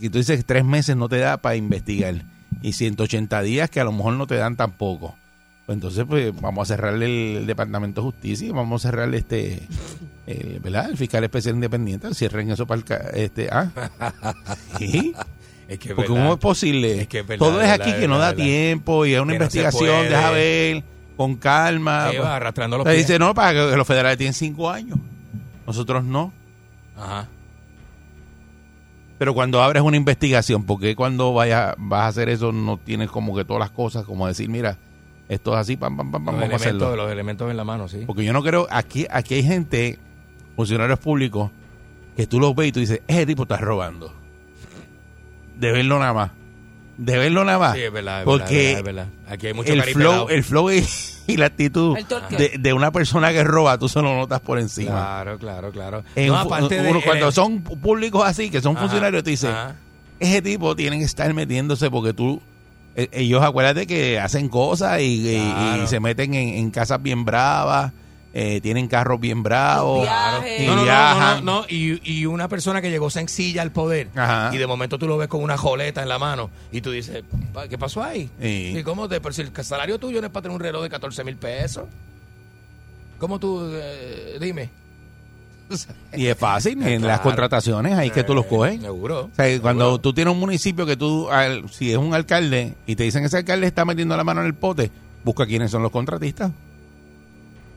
y 0.01 0.09
tú 0.09 0.19
dices 0.19 0.45
tres 0.45 0.65
meses 0.65 0.97
no 0.97 1.09
te 1.09 1.19
da 1.19 1.37
para 1.37 1.57
investigar 1.57 2.25
y 2.63 2.73
180 2.73 3.41
días 3.43 3.71
que 3.71 3.81
a 3.81 3.85
lo 3.85 3.93
mejor 3.93 4.15
no 4.15 4.27
te 4.27 4.35
dan 4.37 4.57
tampoco. 4.57 5.15
Pues 5.67 5.77
entonces, 5.77 6.05
pues 6.09 6.33
vamos 6.41 6.69
a 6.69 6.75
cerrar 6.75 6.95
el, 6.95 7.03
el 7.03 7.47
Departamento 7.47 8.01
de 8.01 8.07
Justicia 8.07 8.49
y 8.49 8.51
vamos 8.51 8.85
a 8.85 8.89
cerrar 8.91 9.15
este, 9.15 9.63
el, 10.27 10.59
¿verdad? 10.59 10.91
El 10.91 10.97
fiscal 10.97 11.23
especial 11.23 11.55
independiente. 11.55 12.13
Cierren 12.15 12.51
eso 12.51 12.67
para 12.67 12.81
el. 12.81 13.17
Este, 13.21 13.49
ah. 13.53 13.71
Sí. 14.79 15.15
Es 15.69 15.79
que 15.79 15.95
Porque 15.95 16.11
verdad. 16.11 16.25
¿cómo 16.25 16.33
es 16.33 16.39
posible? 16.41 17.03
Es 17.03 17.07
que 17.07 17.21
es 17.21 17.27
verdad, 17.27 17.47
Todo 17.47 17.61
es 17.61 17.71
aquí 17.71 17.85
verdad, 17.91 18.01
que 18.01 18.09
no 18.09 18.19
da 18.19 18.35
tiempo 18.35 19.07
y 19.07 19.15
es 19.15 19.21
una 19.21 19.35
Que 19.35 19.39
no 19.39 19.45
investigación, 19.45 19.87
puede. 19.87 20.09
deja 20.09 20.31
ver, 20.33 20.85
con 21.17 21.37
calma. 21.37 22.07
Ahí 22.07 22.17
va, 22.19 22.35
arrastrando 22.35 22.79
los 22.79 22.87
pies. 22.87 22.97
dice, 23.07 23.19
no, 23.21 23.33
para 23.35 23.53
que 23.71 23.77
los 23.77 23.87
federales 23.87 24.19
tienen 24.19 24.35
cinco 24.35 24.69
años. 24.69 24.99
Nosotros 25.71 26.03
no. 26.03 26.33
Ajá. 26.97 27.29
Pero 29.19 29.35
cuando 29.35 29.63
abres 29.63 29.85
una 29.85 29.97
investigación, 29.97 30.65
¿por 30.65 30.81
qué 30.81 30.97
cuando 30.97 31.33
vaya, 31.33 31.77
vas 31.79 32.01
a 32.03 32.07
hacer 32.09 32.29
eso 32.29 32.51
no 32.51 32.77
tienes 32.77 33.09
como 33.09 33.37
que 33.37 33.45
todas 33.45 33.61
las 33.61 33.71
cosas? 33.71 34.05
Como 34.05 34.27
decir, 34.27 34.49
mira, 34.49 34.79
esto 35.29 35.53
es 35.53 35.59
así, 35.59 35.77
pam, 35.77 35.97
pam, 35.97 36.11
pam, 36.11 36.25
Los 36.25 36.27
vamos 36.27 36.43
a 36.43 36.45
elementos, 36.47 36.67
hacerlo. 36.67 36.97
los 36.97 37.13
elementos 37.13 37.51
en 37.51 37.57
la 37.57 37.65
mano, 37.65 37.87
sí. 37.87 38.03
Porque 38.05 38.25
yo 38.25 38.33
no 38.33 38.43
creo, 38.43 38.67
aquí, 38.69 39.07
aquí 39.09 39.35
hay 39.35 39.43
gente, 39.45 39.99
funcionarios 40.57 40.99
públicos, 40.99 41.53
que 42.17 42.27
tú 42.27 42.41
los 42.41 42.53
ves 42.57 42.69
y 42.69 42.73
tú 42.73 42.81
dices, 42.81 43.03
ese 43.07 43.27
tipo 43.27 43.43
está 43.45 43.59
robando. 43.59 44.13
De 45.57 45.71
verlo 45.71 46.01
nada 46.01 46.13
más. 46.13 46.31
De 47.03 47.17
verlo 47.17 47.45
nada 47.47 47.59
más. 47.59 47.77
Sí, 47.77 47.83
es 47.83 47.93
verdad, 47.93 48.19
es 48.21 48.25
Porque 48.27 48.43
verdad, 48.45 48.79
es 48.79 48.85
verdad, 48.85 49.05
es 49.05 49.11
verdad. 49.25 49.33
Aquí 49.35 49.47
hay 49.47 49.55
mucho 49.55 49.73
el 49.73 49.83
flow, 49.85 50.29
el 50.29 50.45
flow 50.45 50.71
y, 50.71 50.87
y 51.27 51.37
la 51.39 51.47
actitud 51.47 51.97
de, 52.37 52.57
de 52.59 52.73
una 52.75 52.91
persona 52.91 53.33
que 53.33 53.43
roba, 53.43 53.79
tú 53.79 53.89
se 53.89 54.03
lo 54.03 54.15
notas 54.15 54.41
por 54.41 54.59
encima. 54.59 54.91
Claro, 54.91 55.39
claro, 55.39 55.71
claro. 55.73 56.05
En 56.15 56.27
no, 56.29 56.35
fu- 56.43 56.53
aparte 56.55 56.75
de... 56.83 56.91
uno, 56.91 56.99
en 56.99 57.05
cuando 57.05 57.29
el- 57.29 57.33
son 57.33 57.63
públicos 57.63 58.23
así, 58.27 58.51
que 58.51 58.61
son 58.61 58.77
Ajá, 58.77 58.83
funcionarios, 58.87 59.23
tú 59.25 59.31
dices, 59.31 59.49
ajá. 59.51 59.77
ese 60.19 60.43
tipo 60.43 60.77
tiene 60.77 60.99
que 60.99 61.05
estar 61.05 61.33
metiéndose 61.33 61.91
porque 61.91 62.13
tú 62.13 62.43
eh, 62.97 63.09
ellos 63.13 63.43
acuérdate 63.43 63.87
que 63.87 64.19
hacen 64.21 64.49
cosas 64.51 65.01
y, 65.01 65.27
y- 65.37 65.41
Claro. 65.41 65.85
y 65.85 65.87
se 65.87 66.01
meten 66.01 66.35
en, 66.35 66.49
en 66.51 66.71
casas 66.71 67.03
bien 67.03 67.25
bravas 67.25 67.93
eh, 68.33 68.61
tienen 68.61 68.87
carros 68.89 69.19
bien 69.19 69.43
bravos 69.43 70.03
viajes. 70.03 70.61
y 70.63 70.67
No, 70.67 70.69
no, 70.69 70.75
no, 70.77 70.81
no, 70.81 70.85
viajan 70.85 71.45
no, 71.45 71.65
Y, 71.69 72.01
y 72.09 72.27
una 72.27 72.47
persona 72.49 72.81
que 72.81 72.91
llegó 72.91 73.11
sencilla 73.11 73.63
al 73.63 73.73
poder 73.73 74.09
Ajá. 74.15 74.51
y 74.55 74.59
de 74.59 74.67
momento 74.67 74.99
tú 74.99 75.09
lo 75.09 75.17
ves 75.19 75.27
con 75.29 75.43
una 75.43 75.57
joleta 75.57 76.03
en 76.03 76.09
la 76.09 76.19
mano 76.19 76.49
y 76.71 76.81
tú 76.81 76.91
dices, 76.93 77.25
"Pa, 77.53 77.67
¿qué 77.69 77.77
pasó 77.77 78.03
ahí? 78.03 78.31
Sí. 78.41 78.75
¿Y 78.77 78.83
cómo 78.85 79.09
te, 79.09 79.21
pero 79.21 79.33
si 79.33 79.43
el 79.43 79.51
salario 79.65 79.99
tuyo 79.99 80.21
no 80.21 80.27
es 80.29 80.33
para 80.33 80.43
tener 80.43 80.55
un 80.57 80.61
reloj 80.63 80.83
de 80.83 80.91
14 80.91 81.25
mil 81.25 81.37
pesos? 81.37 81.85
¿Cómo 83.19 83.39
tú, 83.39 83.69
eh, 83.73 84.39
dime? 84.41 84.71
y 86.17 86.27
es 86.27 86.37
fácil 86.37 86.73
en 86.83 87.01
Claro. 87.01 87.07
las 87.07 87.21
contrataciones 87.21 87.93
ahí 87.97 88.11
que 88.11 88.25
tú 88.25 88.35
los 88.35 88.47
coges 88.47 88.81
Seguro. 88.81 89.31
O 89.33 89.35
sea, 89.37 89.61
cuando 89.61 90.01
tú 90.01 90.13
tienes 90.13 90.33
un 90.33 90.41
municipio 90.41 90.85
que 90.87 90.97
tú, 90.97 91.29
al- 91.31 91.69
si 91.71 91.91
es 91.93 91.97
un 91.99 92.15
alcalde 92.15 92.75
y 92.87 92.97
te 92.97 93.05
dicen 93.05 93.25
ese 93.25 93.37
alcalde 93.39 93.67
está 93.67 93.85
metiendo 93.85 94.17
la 94.17 94.25
mano 94.25 94.41
en 94.41 94.47
el 94.47 94.55
pote, 94.55 94.91
busca 95.25 95.47
quiénes 95.47 95.71
son 95.71 95.83
los 95.83 95.93
contratistas. 95.93 96.51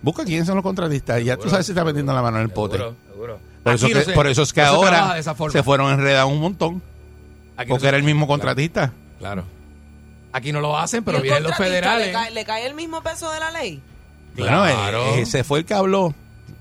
Busca 0.03 0.23
quiénes 0.25 0.45
son 0.45 0.55
los 0.55 0.63
contratistas 0.63 1.19
y 1.21 1.23
ya 1.23 1.35
tú 1.35 1.43
Seguro, 1.43 1.49
sabes 1.51 1.65
si 1.65 1.71
está 1.71 1.83
metiendo 1.83 2.13
la 2.13 2.21
mano 2.21 2.37
en 2.37 2.43
el 2.43 2.49
pote. 2.51 2.77
Seguro, 2.77 2.95
seguro. 3.09 3.39
Por 3.63 3.73
eso, 3.73 3.85
Aquí 3.85 3.93
no 3.95 3.99
que, 4.01 4.05
se- 4.05 4.11
por 4.11 4.27
eso 4.27 4.41
es 4.43 4.53
que 4.53 4.61
no 4.61 4.67
ahora 4.67 5.23
se 5.51 5.63
fueron 5.63 5.91
enredados 5.93 6.31
un 6.31 6.39
montón, 6.41 6.81
Aquí 7.57 7.69
porque 7.69 7.87
era 7.87 7.97
el 7.97 8.03
mismo 8.03 8.25
Claro, 8.27 8.39
contratista. 8.39 8.91
Claro. 9.17 9.43
Aquí 10.33 10.51
no 10.51 10.59
lo 10.61 10.77
hacen, 10.77 11.03
pero 11.03 11.17
¿Y 11.17 11.21
el 11.21 11.23
vienen 11.23 11.43
los 11.43 11.55
federales. 11.55 12.07
¿Le 12.07 12.11
cae, 12.13 12.31
le 12.31 12.43
cae 12.45 12.65
el 12.67 12.73
mismo 12.75 13.01
peso 13.01 13.31
de 13.31 13.39
la 13.39 13.51
ley? 13.51 13.81
Claro. 14.35 14.99
eh, 15.15 15.21
ese 15.21 15.43
fue 15.43 15.59
el 15.59 15.65
que 15.65 15.73
habló. 15.73 16.13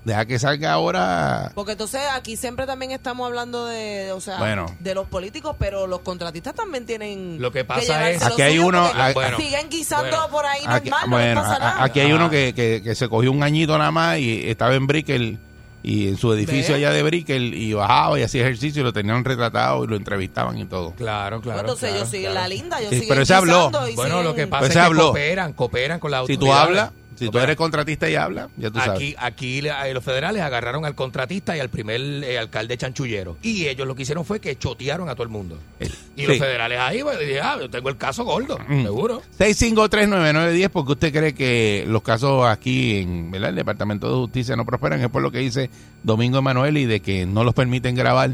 Deja 0.05 0.25
que 0.25 0.37
salga 0.37 0.73
ahora. 0.73 1.51
Porque 1.55 1.71
entonces 1.73 2.01
aquí 2.13 2.35
siempre 2.35 2.65
también 2.65 2.91
estamos 2.91 3.25
hablando 3.25 3.65
de, 3.67 4.11
o 4.11 4.19
sea, 4.19 4.37
Bueno. 4.37 4.65
de 4.79 4.93
los 4.95 5.07
políticos, 5.07 5.55
pero 5.57 5.87
los 5.87 6.01
contratistas 6.01 6.53
también 6.53 6.85
tienen 6.85 7.37
Lo 7.41 7.51
que 7.53 7.63
pasa 7.63 8.09
es- 8.11 8.21
Aquí 8.21 8.41
hay 8.41 8.59
uno- 8.59 8.83
a- 8.85 9.13
bueno, 9.13 9.37
siguen 9.37 9.69
guisando 9.69 10.09
bueno. 10.09 10.27
por 10.29 10.45
ahí 10.45 10.61
Aquí, 10.65 10.89
normal, 10.89 11.09
no 11.09 11.15
bueno, 11.15 11.41
les 11.41 11.49
pasa 11.49 11.59
nada. 11.59 11.83
aquí 11.83 11.99
hay 12.01 12.11
uno 12.11 12.25
Ah. 12.25 12.29
que, 12.29 12.53
que- 12.53 12.81
que 12.83 12.95
se 12.95 13.07
cogió 13.07 13.31
un 13.31 13.43
añito 13.43 13.77
nada 13.77 13.91
más 13.91 14.17
y 14.19 14.49
estaba 14.49 14.75
en 14.75 14.87
Brickell 14.87 15.39
y 15.85 16.07
en 16.09 16.17
su 16.17 16.31
edificio 16.33 16.75
allá 16.75 16.91
de 16.91 17.03
Brickell 17.03 17.53
y 17.53 17.73
bajaba 17.73 18.17
y 18.19 18.23
hacía 18.23 18.41
ejercicio 18.41 18.81
y 18.81 18.83
lo 18.85 18.91
tenían 18.93 19.23
retratado 19.23 19.83
y 19.83 19.87
lo 19.87 19.95
entrevistaban 19.95 20.57
y 20.57 20.65
todo. 20.65 20.91
Claro, 20.95 21.39
claro. 21.41 21.59
entonces 21.61 21.89
claro, 21.89 21.95
ellos 21.97 22.09
siguen 22.09 22.31
claro. 22.31 22.47
la 22.49 22.55
linda, 22.55 22.79
ellos 22.79 22.89
Sí, 22.91 22.95
siguen 22.95 23.09
pero 23.09 23.21
ese 23.21 23.33
habló. 23.33 23.69
Bueno, 23.71 23.87
siguen- 24.15 24.23
lo 24.23 24.35
que 24.35 24.47
pasa 24.47 24.59
Pues 24.59 24.69
es 24.69 24.73
se 24.73 24.79
que 24.79 24.85
habló. 24.85 25.03
cooperan, 25.07 25.53
cooperan 25.53 25.99
con 25.99 26.11
la 26.11 26.25
Si 26.25 26.37
tú 26.37 26.53
hablas, 26.53 26.91
si 27.15 27.29
tú 27.29 27.37
eres 27.39 27.55
contratista 27.55 28.09
y 28.09 28.15
hablas, 28.15 28.49
ya 28.57 28.69
tú 28.71 28.79
sabes. 28.79 28.95
Aquí, 28.95 29.15
aquí 29.17 29.61
le- 29.61 29.93
los 29.93 30.03
federales 30.03 30.41
agarraron 30.41 30.85
al 30.85 30.95
contratista 30.95 31.55
y 31.55 31.59
al 31.59 31.69
primer 31.69 31.99
eh, 32.01 32.37
alcalde 32.37 32.77
chanchullero. 32.77 33.37
Y 33.41 33.67
ellos 33.67 33.87
lo 33.87 33.95
que 33.95 34.03
hicieron 34.03 34.25
fue 34.25 34.39
que 34.39 34.57
chotearon 34.57 35.09
a 35.09 35.13
todo 35.15 35.23
el 35.23 35.29
mundo. 35.29 35.57
Y 35.79 36.21
Sí. 36.21 36.27
los 36.27 36.37
federales 36.39 36.79
ahí, 36.79 37.01
pues, 37.03 37.19
dije, 37.19 37.39
ah, 37.41 37.57
yo 37.59 37.69
tengo 37.69 37.89
el 37.89 37.97
caso 37.97 38.23
gordo, 38.23 38.57
Mm. 38.67 38.83
seguro. 38.83 39.21
6539910 39.37 40.69
porque 40.69 40.91
usted 40.93 41.11
cree 41.13 41.33
que 41.33 41.85
los 41.87 42.01
casos 42.01 42.45
aquí 42.47 42.97
en 42.97 43.31
¿verdad? 43.31 43.49
el 43.49 43.55
Departamento 43.55 44.07
de 44.09 44.15
Justicia 44.15 44.55
no 44.55 44.65
prosperan, 44.65 45.01
es 45.01 45.09
por 45.09 45.21
lo 45.21 45.31
que 45.31 45.39
dice 45.39 45.69
Domingo 46.03 46.37
Emanuel 46.39 46.77
y 46.77 46.85
de 46.85 46.99
que 47.01 47.25
no 47.25 47.43
los 47.43 47.53
permiten 47.53 47.95
grabar 47.95 48.31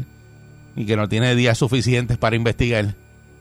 y 0.76 0.86
que 0.86 0.96
no 0.96 1.08
tiene 1.08 1.34
días 1.34 1.58
suficientes 1.58 2.16
para 2.18 2.36
investigar 2.36 2.94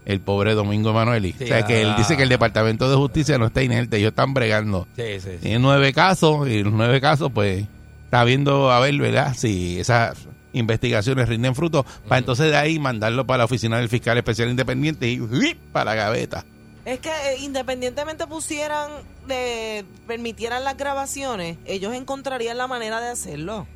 el 0.10 0.22
pobre 0.22 0.56
Domingo 0.56 0.90
Emanuel. 0.90 1.36
Sí, 1.38 1.44
o 1.44 1.48
sea 1.48 1.64
que 1.64 1.82
él 1.84 1.92
ah. 1.92 1.96
dice 1.96 2.18
que 2.18 2.24
el 2.24 2.30
Departamento 2.30 2.90
de 2.90 2.96
Justicia 2.96 3.38
no 3.38 3.46
está 3.46 3.62
inerte, 3.62 3.98
ellos 3.98 4.10
están 4.10 4.34
bregando. 4.34 4.88
Sí, 4.96 5.20
sí, 5.20 5.30
sí. 5.34 5.38
Tiene 5.42 5.60
nueve 5.60 5.94
casos 5.94 6.48
y 6.50 6.64
los 6.64 6.74
nueve 6.74 7.00
casos 7.00 7.32
pues 7.32 7.66
está 8.06 8.24
viendo 8.24 8.72
a 8.72 8.80
ver, 8.80 8.98
¿verdad? 8.98 9.36
Si 9.36 9.80
esas 9.80 10.18
investigaciones 10.52 11.30
rinden 11.30 11.54
frutos 11.54 11.86
para 12.08 12.18
entonces 12.18 12.50
de 12.50 12.58
ahí 12.58 12.80
mandarlo 12.80 13.28
para 13.28 13.40
la 13.40 13.46
oficina 13.46 13.78
del 13.78 13.88
fiscal 13.88 14.18
especial 14.18 14.50
independiente 14.50 15.08
y 15.08 15.22
¡uy! 15.22 15.56
para 15.72 15.92
la 15.92 15.96
gaveta. 15.96 16.44
Es 16.86 17.00
que 17.00 17.10
eh, 17.10 17.38
independientemente 17.42 18.26
pusieran, 18.26 18.90
de, 19.28 19.86
permitieran 20.08 20.64
las 20.64 20.76
grabaciones, 20.76 21.58
ellos 21.66 21.94
encontrarían 21.94 22.58
la 22.58 22.66
manera 22.66 23.00
de 23.00 23.10
hacerlo. 23.10 23.68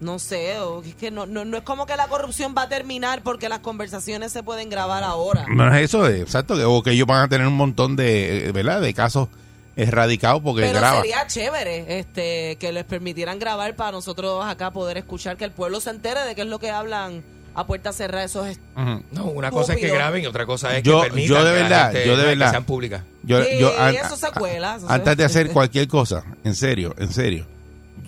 No 0.00 0.18
sé, 0.20 0.58
o 0.60 0.80
es 0.82 0.94
que 0.94 1.10
no, 1.10 1.26
no, 1.26 1.44
no 1.44 1.56
es 1.56 1.64
como 1.64 1.84
que 1.84 1.96
la 1.96 2.06
corrupción 2.06 2.54
va 2.56 2.62
a 2.62 2.68
terminar 2.68 3.22
porque 3.24 3.48
las 3.48 3.58
conversaciones 3.58 4.30
se 4.32 4.42
pueden 4.44 4.70
grabar 4.70 5.02
ahora. 5.02 5.46
No 5.48 5.74
es 5.74 5.82
eso, 5.84 6.08
eh, 6.08 6.20
exacto, 6.20 6.56
que, 6.56 6.64
o 6.64 6.82
que 6.82 6.92
ellos 6.92 7.06
van 7.06 7.24
a 7.24 7.28
tener 7.28 7.46
un 7.48 7.56
montón 7.56 7.96
de, 7.96 8.46
eh, 8.48 8.52
¿verdad? 8.52 8.80
De 8.80 8.94
casos 8.94 9.28
erradicados 9.76 10.42
porque 10.42 10.62
Pero 10.62 10.78
graba. 10.78 10.96
sería 11.00 11.26
chévere 11.26 11.98
este 12.00 12.56
que 12.58 12.72
les 12.72 12.84
permitieran 12.84 13.38
grabar 13.38 13.74
para 13.76 13.92
nosotros 13.92 14.44
acá 14.44 14.70
poder 14.72 14.98
escuchar, 14.98 15.36
que 15.36 15.44
el 15.44 15.52
pueblo 15.52 15.80
se 15.80 15.90
entere 15.90 16.20
de 16.24 16.34
qué 16.34 16.42
es 16.42 16.48
lo 16.48 16.58
que 16.58 16.70
hablan 16.70 17.22
a 17.54 17.66
puerta 17.66 17.92
cerrada 17.92 18.24
esos 18.24 18.46
est- 18.46 18.60
Ujú. 18.76 19.02
No, 19.12 19.24
una 19.26 19.50
cosa 19.50 19.74
es 19.74 19.80
que 19.80 19.88
graben 19.88 20.22
y 20.22 20.26
otra 20.26 20.46
cosa 20.46 20.76
es 20.76 20.82
Yo- 20.84 21.02
que 21.02 21.08
permitan 21.08 21.28
yo 21.28 21.44
de 21.44 21.50
que 21.50 21.56
la 21.56 21.62
verdad, 21.62 21.92
gente- 21.92 22.06
yo 22.06 22.16
de 22.16 22.22
que 22.22 22.28
verdad. 22.28 22.50
sean 22.50 22.64
públicas. 22.64 23.02
Yo, 23.24 23.42
Sí, 23.44 23.58
yo, 23.58 23.72
an- 23.80 23.94
eso 23.96 24.16
se 24.16 24.30
cuela, 24.30 24.76
eso 24.76 24.86
se- 24.86 24.92
antes 24.92 25.16
de 25.16 25.24
hacer 25.24 25.48
cualquier 25.52 25.88
cosa, 25.88 26.24
en 26.44 26.54
serio, 26.54 26.94
en 26.98 27.12
serio, 27.12 27.46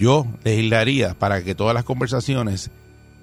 yo 0.00 0.26
legislaría 0.42 1.14
para 1.14 1.44
que 1.44 1.54
todas 1.54 1.74
las 1.74 1.84
conversaciones 1.84 2.70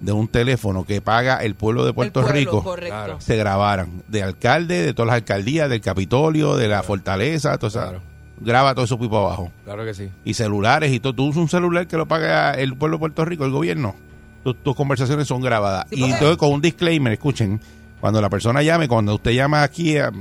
de 0.00 0.12
un 0.12 0.28
teléfono 0.28 0.84
que 0.84 1.00
paga 1.00 1.42
el 1.42 1.56
pueblo 1.56 1.84
de 1.84 1.92
Puerto 1.92 2.20
pueblo, 2.20 2.32
Rico 2.32 2.62
correcto. 2.62 3.16
Se 3.18 3.36
grabaran. 3.36 4.04
De 4.06 4.22
alcalde, 4.22 4.82
de 4.82 4.94
todas 4.94 5.08
las 5.08 5.16
alcaldías, 5.16 5.68
del 5.68 5.80
Capitolio, 5.80 6.56
de 6.56 6.68
la 6.68 6.84
Fortaleza, 6.84 7.58
todo 7.58 7.66
eso. 7.66 7.80
Claro. 7.80 8.00
Graba 8.40 8.74
todo 8.76 8.84
eso 8.84 8.96
pipo 8.96 9.18
abajo. 9.18 9.50
Claro 9.64 9.84
que 9.84 9.92
sí. 9.92 10.08
Y 10.24 10.34
celulares 10.34 10.92
y 10.92 11.00
todo. 11.00 11.12
Tú 11.14 11.24
usas 11.24 11.38
un 11.38 11.48
celular 11.48 11.88
que 11.88 11.96
lo 11.96 12.06
paga 12.06 12.52
el 12.52 12.76
pueblo 12.76 12.98
de 12.98 13.00
Puerto 13.00 13.24
Rico, 13.24 13.44
el 13.44 13.50
gobierno. 13.50 13.96
Tus 14.62 14.76
conversaciones 14.76 15.26
son 15.26 15.42
grabadas. 15.42 15.86
Sí, 15.90 15.98
y 15.98 16.04
entonces 16.04 16.36
con 16.36 16.52
un 16.52 16.60
disclaimer, 16.60 17.12
escuchen, 17.12 17.60
cuando 18.00 18.20
la 18.22 18.30
persona 18.30 18.62
llame, 18.62 18.86
cuando 18.86 19.16
usted 19.16 19.32
llama 19.32 19.64
aquí 19.64 19.98
a... 19.98 20.12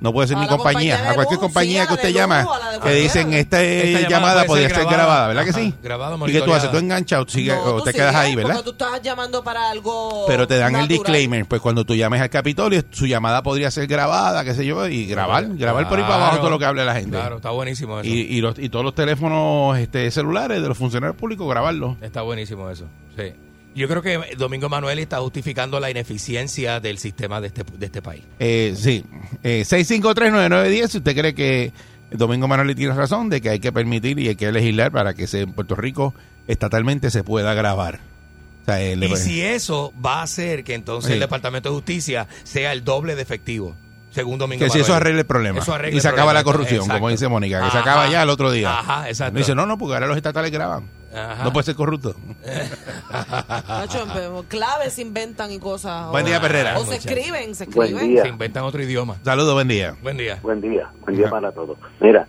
No 0.00 0.12
puede 0.12 0.28
ser 0.28 0.38
A 0.38 0.40
ni 0.40 0.48
compañía, 0.48 1.10
a 1.10 1.14
cualquier 1.14 1.38
luz, 1.38 1.40
compañía 1.40 1.82
sí, 1.82 1.88
que 1.88 1.94
usted 1.94 2.08
luz, 2.08 2.16
llama, 2.16 2.46
que 2.82 2.90
dicen 2.94 3.34
esta, 3.34 3.62
Esta 3.62 4.00
llamada, 4.00 4.08
llamada 4.08 4.44
podría 4.44 4.68
ser 4.68 4.76
ser 4.78 4.86
grabada, 4.86 5.04
grabada. 5.04 5.28
¿verdad 5.28 5.44
que 5.44 5.52
sí? 5.52 5.74
grabada, 5.82 6.16
¿Y 6.26 6.32
qué 6.32 6.40
tú 6.40 6.54
haces? 6.54 6.70
Tú 6.70 6.78
enganchado, 6.78 7.26
tú 7.26 7.38
No, 7.38 7.62
o 7.64 7.76
tú 7.78 7.84
te 7.84 7.92
quedas 7.92 8.14
ahí, 8.14 8.34
¿verdad? 8.34 8.62
Tú 8.62 8.70
estás 8.70 9.02
llamando 9.02 9.44
para 9.44 9.70
algo. 9.70 10.24
Pero 10.26 10.46
te 10.46 10.56
dan 10.56 10.74
el 10.76 10.88
disclaimer, 10.88 11.44
pues 11.46 11.60
cuando 11.60 11.84
tú 11.84 11.94
llames 11.94 12.20
al 12.22 12.30
Capitolio, 12.30 12.82
su 12.90 13.06
llamada 13.06 13.42
podría 13.42 13.70
ser 13.70 13.86
grabada, 13.86 14.42
qué 14.42 14.54
sé 14.54 14.64
yo, 14.64 14.86
y 14.88 15.06
grabar, 15.06 15.46
grabar 15.56 15.88
por 15.88 15.98
ahí 15.98 16.04
para 16.04 16.14
abajo 16.16 16.38
todo 16.38 16.50
lo 16.50 16.58
que 16.58 16.64
hable 16.64 16.84
la 16.84 16.94
gente. 16.94 17.10
Claro, 17.10 17.36
está 17.36 17.50
buenísimo 17.50 18.00
eso. 18.00 18.08
Y, 18.08 18.20
y, 18.20 18.40
los, 18.40 18.58
y 18.58 18.70
todos 18.70 18.84
los 18.84 18.94
teléfonos 18.94 19.78
este, 19.78 20.10
celulares 20.10 20.62
de 20.62 20.68
los 20.68 20.78
funcionarios 20.78 21.16
públicos, 21.16 21.46
grabarlos. 21.48 21.96
Está 22.00 22.22
buenísimo 22.22 22.70
eso. 22.70 22.86
Sí. 23.16 23.32
Yo 23.74 23.86
creo 23.88 24.02
que 24.02 24.18
Domingo 24.36 24.66
Emanuel 24.66 24.98
está 24.98 25.18
justificando 25.20 25.78
la 25.78 25.90
ineficiencia 25.90 26.80
del 26.80 26.98
sistema 26.98 27.40
de 27.40 27.46
este, 27.48 27.64
de 27.78 27.86
este 27.86 28.02
país. 28.02 28.22
Eh, 28.40 28.74
sí, 28.76 29.04
eh, 29.44 29.62
6539910, 29.64 30.88
si 30.88 30.98
usted 30.98 31.16
cree 31.16 31.34
que 31.34 31.72
Domingo 32.10 32.48
Manuel 32.48 32.74
tiene 32.74 32.94
razón 32.94 33.28
de 33.28 33.40
que 33.40 33.50
hay 33.50 33.60
que 33.60 33.72
permitir 33.72 34.18
y 34.18 34.28
hay 34.28 34.34
que 34.36 34.50
legislar 34.50 34.90
para 34.90 35.14
que 35.14 35.26
se, 35.28 35.42
en 35.42 35.52
Puerto 35.52 35.76
Rico 35.76 36.14
estatalmente 36.48 37.10
se 37.10 37.22
pueda 37.22 37.54
grabar. 37.54 38.00
O 38.62 38.64
sea, 38.66 38.82
eh, 38.82 38.96
Y 39.00 39.16
si 39.16 39.40
eso 39.40 39.92
va 40.04 40.20
a 40.20 40.22
hacer 40.24 40.64
que 40.64 40.74
entonces 40.74 41.08
Sí. 41.08 41.14
el 41.14 41.20
Departamento 41.20 41.68
de 41.68 41.74
Justicia 41.76 42.26
sea 42.42 42.72
el 42.72 42.82
doble 42.84 43.14
de 43.14 43.22
efectivo, 43.22 43.76
según 44.10 44.38
Domingo 44.40 44.64
que 44.64 44.70
si 44.70 44.80
eso 44.80 44.94
arregle 44.94 45.20
el 45.20 45.26
problema. 45.26 45.60
Y 45.92 46.00
se 46.00 46.08
acaba 46.08 46.32
la 46.32 46.42
corrupción, 46.42 46.80
Exacto. 46.80 46.94
como 46.98 47.08
dice 47.10 47.28
Mónica, 47.28 47.64
que 47.64 47.70
se 47.70 47.78
acaba 47.78 48.10
ya 48.10 48.24
el 48.24 48.30
otro 48.30 48.50
día. 48.50 48.80
Ajá, 48.80 49.08
exacto. 49.08 49.38
Dice, 49.38 49.54
no, 49.54 49.64
no, 49.66 49.78
porque 49.78 49.94
ahora 49.94 50.08
los 50.08 50.16
estatales 50.16 50.50
graban. 50.50 50.84
Ajá. 51.14 51.44
No 51.44 51.52
puede 51.52 51.64
ser 51.64 51.74
corrupto. 51.74 52.14
Nacho, 53.68 54.06
claves 54.48 54.94
se 54.94 55.02
inventan 55.02 55.50
y 55.50 55.58
cosas. 55.58 56.08
Buen 56.10 56.24
o- 56.24 56.28
día, 56.28 56.40
Perrera. 56.40 56.78
O 56.78 56.84
se 56.84 56.96
escriben, 56.96 57.54
se 57.54 57.66
Buen 57.66 57.88
escriben. 57.88 58.08
día. 58.14 58.22
Se 58.22 58.28
inventan 58.28 58.64
otro 58.64 58.82
idioma. 58.82 59.16
Saludos, 59.24 59.54
buen 59.54 59.68
día. 59.68 59.96
Buen 60.02 60.16
día. 60.16 60.38
Buen 60.42 60.60
día, 60.60 60.90
buen 61.00 61.16
día 61.16 61.28
para 61.30 61.50
todos. 61.52 61.78
Mira, 62.00 62.26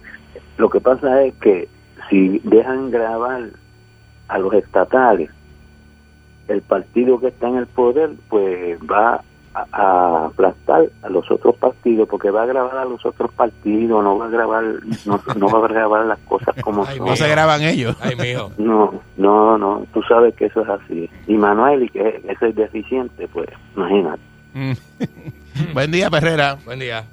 lo 0.58 0.70
que 0.70 0.80
pasa 0.82 1.22
es 1.24 1.34
que 1.36 1.70
si 2.10 2.40
dejan 2.44 2.92
grabar 2.92 3.50
a 4.28 4.38
los 4.40 4.54
estatales, 4.54 5.30
el 6.48 6.62
partido 6.62 7.20
que 7.20 7.28
está 7.28 7.48
en 7.48 7.58
el 7.58 7.68
poder, 7.68 8.12
pues 8.30 8.80
va 8.80 9.24
a, 9.54 9.66
a 9.72 10.26
aplastar 10.28 10.84
a 11.04 11.10
los 11.10 11.30
otros 11.30 11.56
partidos, 11.58 12.08
porque 12.10 12.30
va 12.32 12.44
a 12.44 12.46
grabar 12.46 12.78
a 12.78 12.86
los 12.86 13.06
otros 13.06 13.32
partidos, 13.34 14.04
no 14.04 14.18
va 14.18 14.26
a 14.26 14.30
grabar, 14.30 14.64
no, 15.06 15.20
no 15.36 15.50
va 15.50 15.66
a 15.66 15.68
grabar 15.70 16.06
las 16.06 16.20
cosas 16.20 16.56
como 16.64 16.86
Ay, 16.88 16.98
son. 16.98 17.08
No 17.08 17.16
se 17.16 17.28
graban 17.30 17.62
ellos. 17.62 17.96
Ay, 18.02 18.16
mijo. 18.16 18.52
No, 18.58 18.94
no, 19.18 19.58
no, 19.58 19.86
tú 19.94 20.02
sabes 20.04 20.34
que 20.36 20.46
eso 20.46 20.62
es 20.62 20.70
así. 20.70 21.10
Y 21.28 21.34
Manuel, 21.36 21.84
y 21.84 21.90
que 21.90 22.22
ese 22.28 22.50
es 22.50 22.56
deficiente, 22.56 23.28
pues 23.28 23.48
imagínate. 23.76 24.22
Mm. 24.54 24.72
buen 25.74 25.92
día, 25.92 26.10
Perrera. 26.10 26.58
Buen 26.66 26.80
día. 26.80 27.04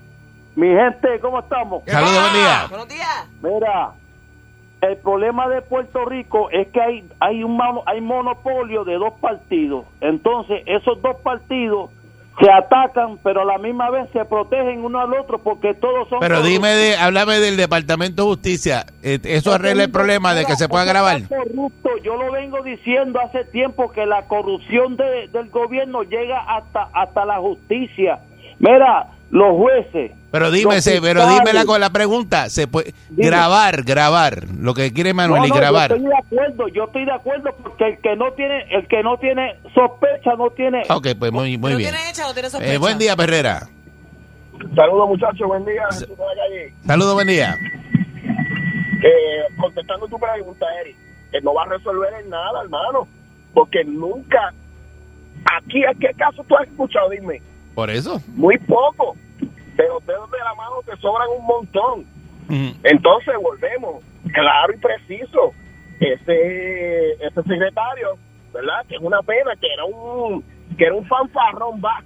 Mi 0.56 0.68
gente, 0.68 1.20
¿cómo 1.20 1.38
estamos? 1.40 1.82
Saludos, 1.86 2.20
buen 2.20 2.32
día. 2.34 2.66
Buenos 2.68 2.88
días. 2.88 3.28
Mira, 3.42 3.90
el 4.80 4.96
problema 4.98 5.48
de 5.48 5.62
Puerto 5.62 6.04
Rico 6.04 6.50
es 6.50 6.68
que 6.68 6.80
hay 6.80 7.04
hay 7.20 7.42
un 7.44 7.56
mono- 7.56 7.82
hay 7.86 8.00
monopolio 8.00 8.84
de 8.84 8.94
dos 8.94 9.12
partidos. 9.20 9.84
Entonces, 10.00 10.62
esos 10.66 11.00
dos 11.02 11.16
partidos 11.22 11.90
se 12.40 12.50
atacan, 12.50 13.18
pero 13.22 13.42
a 13.42 13.44
la 13.44 13.58
misma 13.58 13.90
vez 13.90 14.08
se 14.12 14.24
protegen 14.24 14.84
uno 14.84 15.00
al 15.00 15.12
otro 15.14 15.38
porque 15.38 15.74
todos 15.74 16.08
son 16.08 16.20
Pero 16.20 16.36
corruptos. 16.36 16.44
dime, 16.52 16.68
de, 16.68 16.96
háblame 16.96 17.40
del 17.40 17.56
Departamento 17.56 18.22
de 18.22 18.28
Justicia. 18.28 18.86
Eh, 19.02 19.18
¿Eso 19.24 19.52
arregla 19.52 19.84
el 19.84 19.90
problema 19.90 20.34
de 20.34 20.44
que 20.44 20.54
se 20.56 20.68
pueda 20.68 20.84
grabar? 20.84 21.22
corrupto. 21.28 21.90
Yo 22.04 22.16
lo 22.16 22.30
vengo 22.32 22.62
diciendo 22.62 23.20
hace 23.20 23.44
tiempo 23.46 23.90
que 23.90 24.06
la 24.06 24.22
corrupción 24.28 24.96
de- 24.96 25.28
del 25.28 25.50
gobierno 25.50 26.02
llega 26.04 26.38
hasta 26.40 26.88
hasta 26.92 27.24
la 27.24 27.38
justicia. 27.38 28.20
Mira, 28.58 29.08
los 29.30 29.56
jueces. 29.56 30.12
Pero 30.30 30.50
dime, 30.50 30.76
pero 31.00 31.26
dímela 31.26 31.64
con 31.64 31.80
la 31.80 31.88
pregunta. 31.90 32.50
Se 32.50 32.66
puede 32.66 32.92
Dime. 33.08 33.26
grabar, 33.28 33.82
grabar. 33.82 34.44
Lo 34.58 34.74
que 34.74 34.92
quiere 34.92 35.14
Manuel 35.14 35.40
No, 35.40 35.46
y 35.48 35.50
grabar. 35.50 35.90
Yo 35.90 35.96
estoy 35.96 36.10
de 36.10 36.16
acuerdo, 36.18 36.68
yo 36.68 36.84
estoy 36.84 37.04
de 37.06 37.12
acuerdo 37.12 37.50
porque 37.62 37.86
el 37.88 37.98
que 37.98 38.16
no 38.16 38.32
tiene, 38.32 38.62
el 38.70 38.86
que 38.88 39.02
no 39.02 39.16
tiene 39.16 39.56
sospecha 39.74 40.34
no 40.36 40.50
tiene. 40.50 40.82
Ok, 40.90 41.08
pues 41.18 41.32
muy, 41.32 41.56
muy 41.56 41.76
bien. 41.76 41.90
tiene 41.92 42.10
hecha, 42.10 42.24
no 42.26 42.34
tiene 42.34 42.50
sospecha. 42.50 42.74
Eh, 42.74 42.76
buen 42.78 42.98
día, 42.98 43.16
Perrera. 43.16 43.68
Saludos 44.74 45.08
muchachos, 45.08 45.46
buen 45.48 45.64
día. 45.64 45.82
La. 45.90 46.86
Saludos, 46.86 47.14
buen 47.14 47.28
día. 47.28 47.56
Eh, 49.02 49.54
contestando 49.60 50.08
tu 50.08 50.18
pregunta, 50.18 50.66
Eric, 50.82 50.96
que 51.30 51.40
no 51.40 51.54
va 51.54 51.62
a 51.62 51.66
resolver 51.68 52.12
en 52.22 52.28
nada, 52.30 52.62
hermano, 52.62 53.06
porque 53.54 53.84
nunca, 53.84 54.52
aquí, 55.56 55.84
¿a 55.84 55.94
qué 55.94 56.12
caso 56.16 56.44
tú 56.48 56.56
has 56.56 56.66
escuchado? 56.68 57.10
Dime, 57.10 57.40
Por 57.74 57.90
eso. 57.90 58.20
muy 58.34 58.58
poco, 58.58 59.16
de 59.78 59.88
los 59.88 60.04
dedos 60.06 60.30
de 60.30 60.38
la 60.38 60.54
mano 60.54 60.76
te 60.84 60.96
sobran 60.98 61.28
un 61.38 61.46
montón. 61.46 62.04
Mm. 62.48 62.70
Entonces 62.84 63.34
volvemos, 63.42 64.02
claro 64.32 64.72
y 64.74 64.78
preciso, 64.78 65.52
ese, 66.00 67.12
ese 67.12 67.42
secretario, 67.42 68.16
¿verdad? 68.52 68.84
Que 68.88 68.96
es 68.96 69.00
una 69.00 69.22
pena, 69.22 69.52
que 69.60 69.66
era 69.72 69.84
un, 69.84 70.42
que 70.76 70.84
era 70.84 70.94
un 70.94 71.06
fanfarrón 71.06 71.80
va 71.84 72.02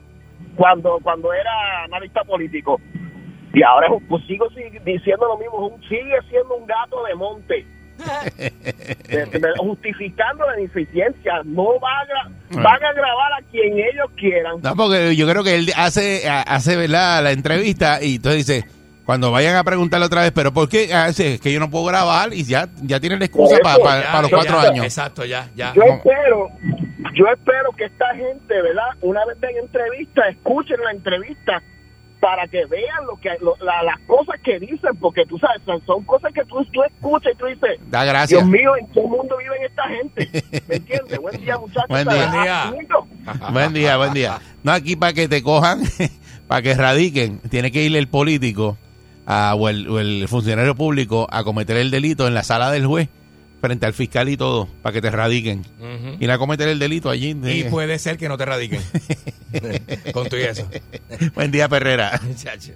cuando, 0.57 0.99
cuando 1.03 1.33
era 1.33 1.85
analista 1.85 2.23
político. 2.25 2.81
Y 3.55 3.63
ahora 3.63 3.89
pues 4.09 4.25
sigo 4.27 4.49
si- 4.51 4.79
diciendo 4.85 5.27
lo 5.27 5.37
mismo, 5.39 5.79
sigue 5.89 6.21
siendo 6.29 6.55
un 6.57 6.67
gato 6.67 7.03
de 7.05 7.15
monte. 7.15 7.67
De- 9.09 9.53
justificando 9.59 10.47
la 10.47 10.59
ineficiencia, 10.61 11.41
no 11.45 11.79
van 11.81 11.93
a, 11.93 12.05
gra- 12.07 12.63
van 12.63 12.85
a 12.85 12.93
grabar 12.93 13.33
a 13.39 13.43
quien 13.51 13.73
ellos 13.79 14.11
quieran. 14.17 14.57
No, 14.63 14.75
porque 14.77 15.15
yo 15.17 15.29
creo 15.29 15.45
que 15.45 15.55
él 15.57 15.73
hace, 15.77 16.29
hace 16.29 16.77
¿verdad? 16.77 17.23
la 17.23 17.33
entrevista 17.33 18.03
y 18.03 18.17
entonces 18.17 18.47
dice, 18.47 18.65
cuando 19.05 19.31
vayan 19.33 19.57
a 19.57 19.65
preguntarle 19.65 20.07
otra 20.07 20.23
vez, 20.23 20.33
pero 20.33 20.53
¿por 20.53 20.69
qué? 20.69 20.93
Ah, 20.95 21.09
dice, 21.09 21.35
es 21.35 21.41
que 21.41 21.53
yo 21.53 21.61
no 21.61 21.71
puedo 21.71 21.85
grabar 21.87 22.33
y 22.33 22.45
ya, 22.45 22.69
ya 22.83 23.01
tienen 23.01 23.19
la 23.19 23.25
excusa 23.27 23.57
para 23.63 23.79
Ya, 24.03 24.21
los 24.23 24.31
ya, 24.31 24.37
cuatro 24.37 24.63
ya. 24.63 24.69
años. 24.71 24.85
Exacto, 24.85 25.25
ya, 25.25 25.49
ya. 25.57 25.73
Yo 25.75 25.83
espero, 25.83 26.49
yo 27.15 27.25
espero 27.35 27.73
que 27.77 27.85
esta 27.85 28.15
gente, 28.15 28.55
¿verdad? 28.63 28.91
Una 29.01 29.25
vez 29.27 29.41
den 29.41 29.57
entrevista, 29.59 30.29
escuchen 30.29 30.77
la 30.85 30.93
entrevista 30.93 31.63
para 32.23 32.47
que 32.47 32.65
vean 32.67 33.05
lo 33.05 33.17
que 33.17 33.31
lo- 33.41 33.57
la- 33.67 33.83
las 33.83 33.99
cosas 34.07 34.37
que 34.45 34.61
dicen, 34.61 34.95
porque 35.01 35.27
tú 35.27 35.37
sabes, 35.41 35.61
son, 35.67 35.85
son 35.85 36.05
cosas 36.05 36.33
que 36.33 36.45
tú, 36.45 36.65
tú 36.73 36.81
escuchas 36.85 37.33
y 37.35 37.37
tú 37.37 37.47
dices, 37.47 37.81
Da 37.91 38.05
gracias. 38.05 38.39
Dios 38.41 38.49
mío, 38.49 38.77
¿en 38.81 38.87
qué 38.93 39.01
mundo 39.01 39.37
viven 39.39 39.61
esta 39.69 39.83
gente? 39.89 40.63
¿Me 40.69 40.77
entiendes? 40.77 41.19
Buen 41.19 41.41
día, 41.41 41.59
muchachos. 41.59 41.89
Buen 41.89 42.07
día. 42.09 42.31
Buen 42.71 42.87
día. 42.87 43.51
Buen 43.51 43.73
día, 43.73 43.97
buen 43.97 44.13
día. 44.15 44.39
No, 44.63 44.71
aquí 44.71 44.95
para 44.95 45.13
que 45.15 45.27
te 45.27 45.43
cojan, 45.43 45.81
para 46.47 46.63
que 46.63 46.75
radiquen, 46.75 47.41
tiene 47.51 47.73
que 47.73 47.83
ir 47.83 47.97
el 47.97 48.07
político 48.07 48.79
a- 49.27 49.57
o, 49.57 49.69
el, 49.69 49.89
o 49.89 49.99
el 49.99 50.29
funcionario 50.29 50.77
público 50.77 51.27
a 51.29 51.43
cometer 51.43 51.77
el 51.77 51.91
delito 51.91 52.29
en 52.29 52.35
la 52.35 52.45
sala 52.45 52.71
del 52.71 52.87
juez 52.87 53.09
frente 53.63 53.87
al 53.87 53.95
fiscal 53.95 54.29
y 54.29 54.37
todo, 54.37 54.69
para 54.83 54.93
que 54.93 55.01
te 55.01 55.11
radiquen. 55.11 55.61
Ujú. 55.81 56.17
Ir 56.21 56.31
a 56.31 56.37
cometer 56.37 56.69
el 56.69 56.79
delito 56.79 57.09
allí. 57.09 57.35
Y 57.45 57.65
puede 57.65 57.99
ser 57.99 58.19
que 58.19 58.29
no 58.29 58.37
te 58.37 58.45
radiquen. 58.45 58.83
Con 60.13 60.29
tu 60.29 60.37
y 60.37 60.41
eso. 60.43 60.69
Buen 61.35 61.51
día, 61.51 61.69
Perrera. 61.69 62.21
Chacho. 62.37 62.73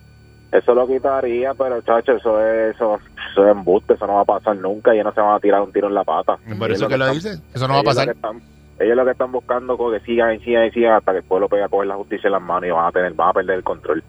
Eso 0.52 0.74
lo 0.74 0.86
quitaría, 0.86 1.52
pero 1.54 1.82
chacho, 1.82 2.12
eso 2.16 2.40
es, 2.40 2.74
eso, 2.76 2.98
eso 3.32 3.44
es 3.44 3.50
embuste, 3.52 3.92
eso 3.94 4.06
no 4.06 4.14
va 4.14 4.20
a 4.20 4.24
pasar 4.24 4.56
nunca 4.56 4.92
y 4.94 4.98
ellos 4.98 5.06
no 5.06 5.12
se 5.12 5.20
van 5.20 5.34
a 5.34 5.40
tirar 5.40 5.60
un 5.60 5.72
tiro 5.72 5.88
en 5.88 5.94
la 5.94 6.04
pata. 6.04 6.38
Por 6.56 6.70
eso 6.70 6.86
que 6.88 6.96
lo 6.96 7.04
están- 7.12 7.14
dice. 7.34 7.42
Eso 7.52 7.66
no 7.68 7.74
va 7.74 7.80
a 7.80 7.82
lo 7.82 7.84
pasar. 7.84 8.08
están- 8.08 8.40
ellos 8.78 8.96
lo 8.96 9.04
que 9.04 9.10
están 9.10 9.32
buscando 9.32 9.74
es 9.94 10.00
que 10.02 10.06
sigan 10.06 10.34
y 10.36 10.38
sigan 10.44 10.66
y 10.66 10.70
sigan 10.70 10.94
hasta 10.94 11.12
que 11.12 11.18
el 11.18 11.24
pueblo 11.24 11.48
pueda 11.48 11.68
coger 11.68 11.88
la 11.88 11.96
justicia 11.96 12.28
en 12.28 12.32
las 12.34 12.42
manos 12.42 12.68
y 12.68 12.70
van 12.70 12.86
a 12.86 12.92
tener, 12.92 13.12
van 13.14 13.28
a 13.30 13.32
perder 13.32 13.56
el 13.56 13.64
control. 13.64 14.04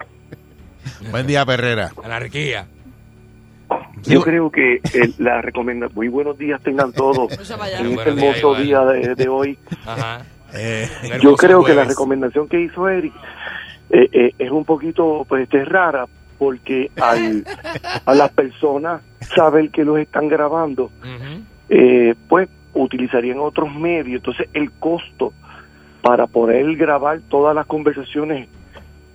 Buen 1.12 1.26
día, 1.28 1.44
Perrera. 1.46 1.92
Anarquía. 2.04 2.68
Yo 4.04 4.22
creo 4.22 4.50
que 4.50 4.76
eh, 4.76 5.12
la 5.18 5.42
recomendación, 5.42 5.96
muy 5.96 6.08
buenos 6.08 6.38
días 6.38 6.62
tengan 6.62 6.94
todos. 6.94 7.32
En 7.80 7.94
este 7.98 8.10
hermoso 8.10 8.56
día 8.56 8.82
de, 8.86 9.16
de 9.16 9.28
hoy. 9.28 9.58
Ajá. 9.86 10.26
Eh, 10.54 10.88
Yo 11.22 11.36
creo 11.36 11.64
que 11.64 11.74
la 11.74 11.84
recomendación 11.84 12.48
que 12.48 12.62
hizo 12.62 12.88
Eric 12.88 13.14
eh, 13.90 14.10
eh, 14.12 14.32
es 14.38 14.52
un 14.52 14.66
poquito 14.66 15.26
pues 15.28 15.44
este, 15.44 15.66
rara 15.66 16.06
porque 16.38 16.92
al, 17.02 17.44
a 18.06 18.14
las 18.14 18.32
personas 18.32 19.02
saber 19.36 19.70
que 19.72 19.84
los 19.84 19.98
están 20.00 20.28
grabando, 20.28 20.92
eh, 21.70 22.14
pues 22.30 22.48
utilizarían 22.74 23.40
otros 23.40 23.74
medios. 23.74 24.18
Entonces 24.18 24.48
el 24.54 24.72
costo 24.72 25.34
para 26.02 26.28
poder 26.28 26.76
grabar 26.76 27.20
todas 27.28 27.56
las 27.56 27.66
conversaciones 27.66 28.48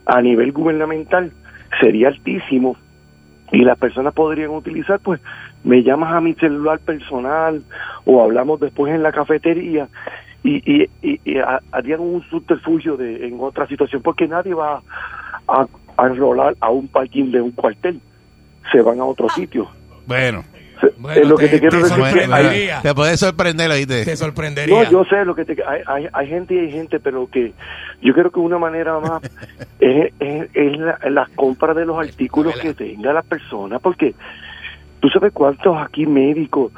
a 0.05 0.21
nivel 0.21 0.53
gubernamental 0.53 1.33
sería 1.81 2.09
altísimo 2.09 2.77
y 3.53 3.65
las 3.65 3.79
personas 3.79 4.15
podrían 4.15 4.51
utilizar, 4.51 4.99
pues, 5.01 5.21
me 5.62 5.83
llamas 5.83 6.15
a 6.15 6.21
mi 6.21 6.35
celular 6.35 6.79
personal 6.81 7.62
o 8.05 8.23
hablamos 8.23 8.59
después 8.61 8.93
en 8.95 9.03
la 9.03 9.12
cafetería 9.12 9.88
y, 10.43 10.57
y, 10.65 10.88
y- 11.03 11.21
y 11.25 11.38
ha- 11.38 11.61
harían 11.71 12.01
un 12.01 12.23
subterfugio 12.31 12.97
de, 12.97 13.27
en 13.27 13.37
otra 13.41 13.67
situación 13.69 14.03
porque 14.03 14.27
nadie 14.27 14.55
va 14.55 14.83
a, 15.49 15.67
a 15.99 16.07
enrolar 16.07 16.57
a 16.61 16.71
un 16.71 16.88
parking 16.88 17.31
de 17.31 17.41
un 17.43 17.53
cuartel, 17.53 18.01
se 18.73 18.81
van 18.81 19.01
a 19.01 19.05
otro 19.05 19.29
sitio. 19.29 19.69
bueno, 20.07 20.43
es 21.16 21.27
lo 21.29 21.37
que 21.37 21.49
te 21.49 21.61
quiero 21.61 21.79
decir. 21.79 21.97
que 21.97 22.03
hay- 22.05 22.11
sorprendería. 22.12 22.81
Te 22.83 22.95
puede 22.95 23.16
sorprender, 23.16 23.71
oíste. 23.71 24.05
Te 24.05 24.16
sorprendería. 24.16 24.83
No, 24.85 24.90
yo 24.90 25.05
sé 25.05 25.25
lo 25.25 25.35
que 25.35 25.45
te, 25.45 25.57
hay, 25.64 25.81
hay, 25.87 26.09
hay 26.12 26.27
gente 26.29 26.55
y 26.55 26.59
hay 26.59 26.71
gente, 26.73 27.01
pero 27.01 27.27
que 27.29 27.53
yo 28.01 28.12
creo 28.14 28.31
que 28.31 28.40
una 28.40 28.59
manera 28.59 28.99
más 29.01 29.23
es, 29.81 30.12
es, 30.21 30.49
es 30.55 30.77
la, 30.79 30.99
la 31.11 31.29
compra 31.35 31.75
de 31.75 31.85
los 31.87 31.99
artículos 31.99 32.55
que 32.61 32.75
tenga 32.75 33.12
la 33.12 33.23
persona, 33.23 33.79
porque 33.79 34.14
tú 35.01 35.09
sabes 35.09 35.33
cuántos 35.33 35.77
aquí 35.79 36.07
médicos 36.07 36.73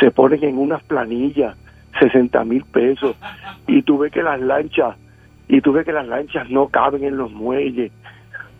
se 0.00 0.10
ponen 0.10 0.42
en 0.44 0.58
unas 0.58 0.82
planillas, 0.84 1.56
60 2.00 2.44
mil 2.44 2.64
pesos, 2.64 3.16
y 3.66 3.82
tú 3.82 3.98
ves 3.98 4.12
que 4.12 4.22
las 4.22 4.40
lanchas, 4.40 4.96
y 5.48 5.60
tú 5.60 5.72
ves 5.72 5.84
que 5.84 5.92
las 5.92 6.06
lanchas 6.06 6.48
no 6.50 6.68
caben 6.68 7.02
en 7.04 7.16
los 7.16 7.30
muelles, 7.32 7.90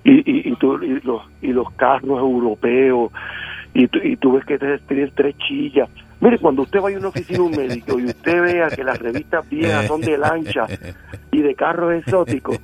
y, 0.05 0.13
y, 0.19 0.49
y, 0.51 0.57
tú- 0.57 0.83
y 0.83 1.01
los, 1.03 1.23
y 1.43 1.49
los 1.49 1.71
carros 1.73 2.19
europeos, 2.19 3.13
y, 3.75 3.87
tú- 3.89 4.01
y 4.03 4.17
tú 4.17 4.33
ves 4.33 4.45
que 4.45 4.59
te- 4.59 4.79
tienen 4.79 5.11
tres 5.15 5.37
chillas. 5.39 5.89
Mire, 6.21 6.39
cuando 6.39 6.63
usted 6.63 6.81
vaya 6.81 6.97
a 6.97 7.01
una 7.01 7.09
oficina 7.11 7.39
de 7.39 7.45
un 7.45 7.57
médico 7.57 7.99
y 8.01 8.07
usted 8.07 8.43
vea 8.43 8.69
que 8.75 8.83
las 8.83 8.99
revistas 8.99 9.49
viejas 9.49 9.87
son 9.87 10.01
de 10.01 10.19
lancha 10.19 10.67
y 11.31 11.43
de 11.43 11.55
carros 11.55 11.95
exóticos, 11.95 12.59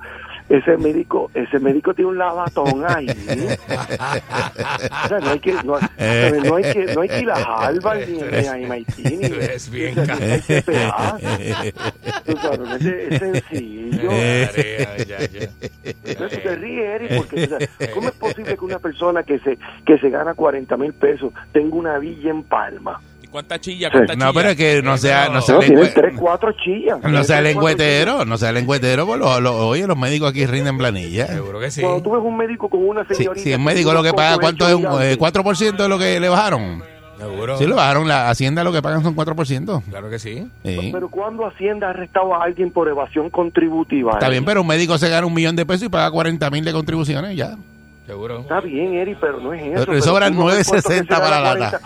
ese 0.48 0.76
médico, 0.76 1.30
ese 1.34 1.58
médico 1.58 1.94
tiene 1.94 2.10
un 2.10 2.18
lavatón 2.18 2.84
ahí. 2.86 3.06
O 3.08 5.08
sea, 5.08 5.18
no 5.20 5.30
hay 5.30 5.40
que, 5.40 5.54
no, 5.64 5.76
hay- 5.76 6.40
no 6.44 6.56
hay 6.56 6.62
que, 6.72 6.84
no 6.94 7.00
hay 7.00 7.08
que 7.08 7.20
ir 7.20 7.30
a 7.30 7.36
Harvard 7.36 8.06
ni 8.08 8.18
ni 8.18 8.46
a 8.46 8.56
MIT 8.58 8.98
ni 8.98 9.24
eres 9.26 9.70
bien 9.70 9.94
ni 9.96 10.02
a 10.02 10.16
CPA. 10.40 11.18
Tú 12.26 12.36
sabes, 12.36 12.58
no 12.60 12.76
es, 12.76 12.84
es 13.10 13.18
sencillo. 13.18 14.10
Entonces 16.04 16.42
te 16.42 16.56
ríes, 16.56 17.00
Eric, 17.00 17.16
porque 17.16 17.44
o 17.44 17.46
sea, 17.46 17.58
¿cómo 17.94 18.08
es 18.08 18.14
posible 18.14 18.56
que 18.56 18.64
una 18.64 18.78
persona 18.78 19.22
que 19.22 19.38
se 19.40 19.58
que 19.86 19.98
se 19.98 20.10
gana 20.10 20.34
40 20.34 20.76
mil 20.76 20.92
pesos 20.92 21.32
tenga 21.52 21.74
una 21.76 21.98
villa 21.98 22.30
en 22.30 22.42
Palma? 22.42 23.00
¿Y 23.34 23.36
cuánta 23.36 23.60
chilla? 23.60 23.88
No, 23.88 23.92
¿Cuánta 23.92 24.14
chilla? 24.14 24.32
pero 24.32 24.48
es 24.50 24.56
que 24.56 24.82
no 24.82 24.96
sea, 24.96 25.28
no 25.28 25.40
sea 25.42 25.54
No, 25.56 25.60
tiene 25.60 25.76
lengüe- 25.82 25.92
tres, 25.92 26.14
cuatro 26.16 26.52
chillas. 26.52 26.98
no 27.02 27.24
sea 27.24 27.40
lengüetero, 27.40 28.24
no 28.24 28.38
sea 28.38 28.52
lengüetero, 28.52 29.06
pues 29.06 29.18
lo- 29.18 29.40
lo- 29.40 29.66
oye, 29.68 29.86
los 29.88 29.96
médicos 29.98 30.30
aquí 30.30 30.46
rinden 30.46 30.78
planilla. 30.78 31.26
Seguro 31.26 31.58
que 31.58 31.70
sí. 31.72 31.80
Cuando 31.80 32.00
tú 32.02 32.12
ves 32.12 32.22
un 32.22 32.36
médico 32.36 32.68
con 32.70 32.86
una 32.86 33.04
Si, 33.08 33.14
señorita... 33.16 33.42
si 33.42 33.52
el 33.52 33.58
que 33.58 33.64
médico 33.64 33.92
lo 33.92 34.02
que 34.04 34.12
paga, 34.12 34.38
¿cuánto 34.38 34.68
es? 34.68 34.74
Un, 34.74 34.84
eh, 35.02 35.16
gigante, 35.16 35.18
¿4% 35.18 35.76
de 35.82 35.88
lo 35.88 35.98
que 35.98 36.20
le 36.20 36.28
bajaron? 36.28 36.82
Seguro. 37.18 37.58
Sí, 37.58 37.66
lo 37.66 37.76
bajaron. 37.76 38.06
La 38.08 38.28
Hacienda 38.30 38.62
lo 38.64 38.72
que 38.72 38.82
pagan 38.82 39.02
son 39.02 39.14
4%. 39.16 39.82
Claro 39.88 40.10
que 40.10 40.18
sí. 40.18 40.46
Sí. 40.64 40.90
Pero 40.92 41.08
cuando 41.08 41.46
Hacienda 41.46 41.86
ha 41.88 41.90
arrestado 41.90 42.34
a 42.34 42.44
alguien 42.44 42.70
por 42.70 42.88
evasión 42.88 43.30
contributiva? 43.30 44.12
Está 44.12 44.28
bien, 44.28 44.44
pero 44.44 44.60
un 44.62 44.66
médico 44.66 44.96
se 44.98 45.08
gana 45.08 45.26
un 45.26 45.34
millón 45.34 45.56
de 45.56 45.64
pesos 45.66 45.84
y 45.84 45.88
paga 45.88 46.10
40 46.10 46.50
mil 46.50 46.64
de 46.64 46.72
contribuciones 46.72 47.36
ya. 47.36 47.56
Seguro. 48.06 48.40
Está 48.40 48.60
bien, 48.60 48.94
Eri, 48.94 49.14
pero 49.14 49.40
no 49.40 49.52
es 49.54 49.62
eso. 49.62 49.86
Pero 49.86 49.92
puesto 49.92 50.14
que 50.14 50.26
9.60 50.26 50.80
se 50.82 51.04
gana 51.04 51.20
para 51.20 51.40
la 51.40 51.54
lata. 51.54 51.80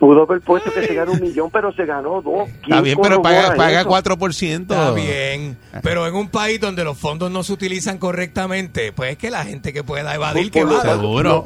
40. 0.00 0.06
Pudo, 0.06 0.22
haber 0.22 0.40
puesto 0.40 0.72
que 0.72 0.86
se 0.86 0.94
gana 0.94 1.12
un 1.12 1.20
millón, 1.20 1.50
pero 1.50 1.72
se 1.72 1.84
ganó 1.84 2.22
dos. 2.22 2.48
Está 2.48 2.60
¿Quién 2.66 2.82
bien, 2.82 2.98
pero 3.02 3.22
paga, 3.22 3.54
paga 3.54 3.80
eso? 3.82 3.90
4%. 3.90 4.60
Está 4.62 4.90
bien. 4.92 5.56
Pero 5.82 6.06
en 6.06 6.14
un 6.14 6.28
país 6.28 6.58
donde 6.60 6.82
los 6.84 6.98
fondos 6.98 7.30
no 7.30 7.42
se 7.42 7.52
utilizan 7.52 7.98
correctamente, 7.98 8.92
pues 8.92 9.12
es 9.12 9.18
que 9.18 9.30
la 9.30 9.44
gente 9.44 9.72
que 9.72 9.84
pueda 9.84 10.14
evadir, 10.14 10.50
que 10.50 10.64
va. 10.64 10.80
Seguro. 10.80 11.44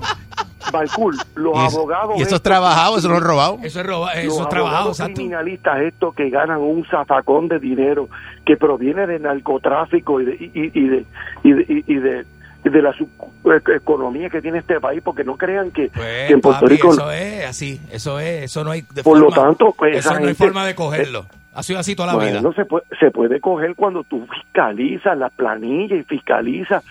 Balcour, 0.73 1.15
los 1.35 1.53
eso- 1.69 1.81
abogados... 1.81 2.13
y 2.13 2.15
eso 2.15 2.23
es 2.23 2.27
estos- 2.29 2.43
trabajado, 2.43 2.97
eso 2.97 3.09
no 3.09 3.17
es 3.19 3.23
robado. 3.23 3.59
Eso 3.63 3.81
es, 3.81 3.87
roba, 3.87 4.15
los 4.15 4.25
es 4.25 4.89
exacto. 4.89 5.15
criminalistas 5.15 5.83
estos 5.83 6.15
que 6.15 6.31
ganan 6.31 6.59
un 6.61 6.87
zafacón 6.87 7.49
de 7.49 7.59
dinero 7.59 8.09
que 8.47 8.57
proviene 8.57 9.07
de 9.07 9.19
narcotráfico 9.19 10.23
y 10.23 10.25
de, 10.25 10.33
y, 10.33 10.51
y- 10.55 10.71
y 10.75 10.89
de, 10.89 11.05
y 11.43 11.53
de, 11.53 11.63
y- 11.69 11.85
y 11.87 11.97
de, 11.97 12.25
de 12.73 12.83
la 12.83 12.93
sub- 12.93 13.11
eh, 13.45 13.61
economía 13.77 14.31
que 14.31 14.41
tiene 14.43 14.59
este 14.59 14.81
país, 14.81 15.01
porque 15.05 15.23
no 15.25 15.37
crean 15.37 15.71
que, 15.71 15.89
Pues, 15.95 16.27
que 16.29 16.33
en 16.33 16.41
Puerto 16.41 16.61
papi, 16.63 16.75
Rico... 16.75 16.93
eso 16.93 17.11
es 17.13 17.45
así. 17.47 17.81
Eso 17.91 18.19
es, 18.19 18.45
eso 18.45 18.65
no 18.65 18.71
hay 18.71 18.83
de 18.95 19.03
Por 19.03 19.19
lo 19.19 19.31
forma- 19.31 19.45
tanto, 19.49 19.75
pues, 19.77 19.97
eso 19.97 20.11
esa 20.11 20.21
no 20.21 20.29
hay 20.29 20.35
forma 20.35 20.67
de 20.67 20.75
cogerlo. 20.75 21.27
Ha 21.55 21.63
sido 21.63 21.79
así 21.79 21.95
toda 21.95 22.09
la 22.09 22.15
Bueno, 22.15 22.41
vida. 22.41 22.53
se 22.57 22.65
puede, 22.65 22.85
se 22.99 23.11
puede 23.11 23.41
coger 23.41 23.75
cuando 23.77 24.03
tú 24.03 24.27
fiscalizas 24.27 25.17
la 25.17 25.29
planilla 25.29 25.95
y 25.95 26.03
fiscalizas 26.03 26.83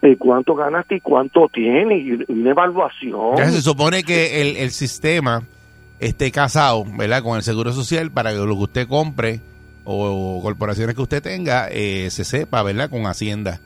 eh, 0.00 0.16
cuánto 0.16 0.54
ganaste 0.54 0.96
y 0.96 1.00
cuánto 1.00 1.48
tienes 1.52 2.02
y 2.04 2.32
una 2.32 2.50
evaluación. 2.50 3.36
Ya 3.36 3.50
se 3.50 3.62
supone 3.62 4.04
que 4.04 4.40
el, 4.42 4.56
el 4.58 4.70
sistema 4.70 5.42
esté 5.98 6.30
casado, 6.30 6.84
¿verdad? 6.96 7.22
Con 7.22 7.36
el 7.36 7.42
Seguro 7.42 7.72
Social 7.72 8.10
para 8.10 8.30
que 8.30 8.36
lo 8.38 8.46
que 8.56 8.62
usted 8.62 8.86
compre 8.88 9.40
o, 9.84 10.40
corporaciones 10.42 10.94
que 10.94 11.02
usted 11.02 11.22
tenga 11.22 11.68
eh, 11.70 12.08
se 12.10 12.24
sepa, 12.24 12.62
¿verdad? 12.62 12.90
Con 12.90 13.06
Hacienda. 13.06 13.60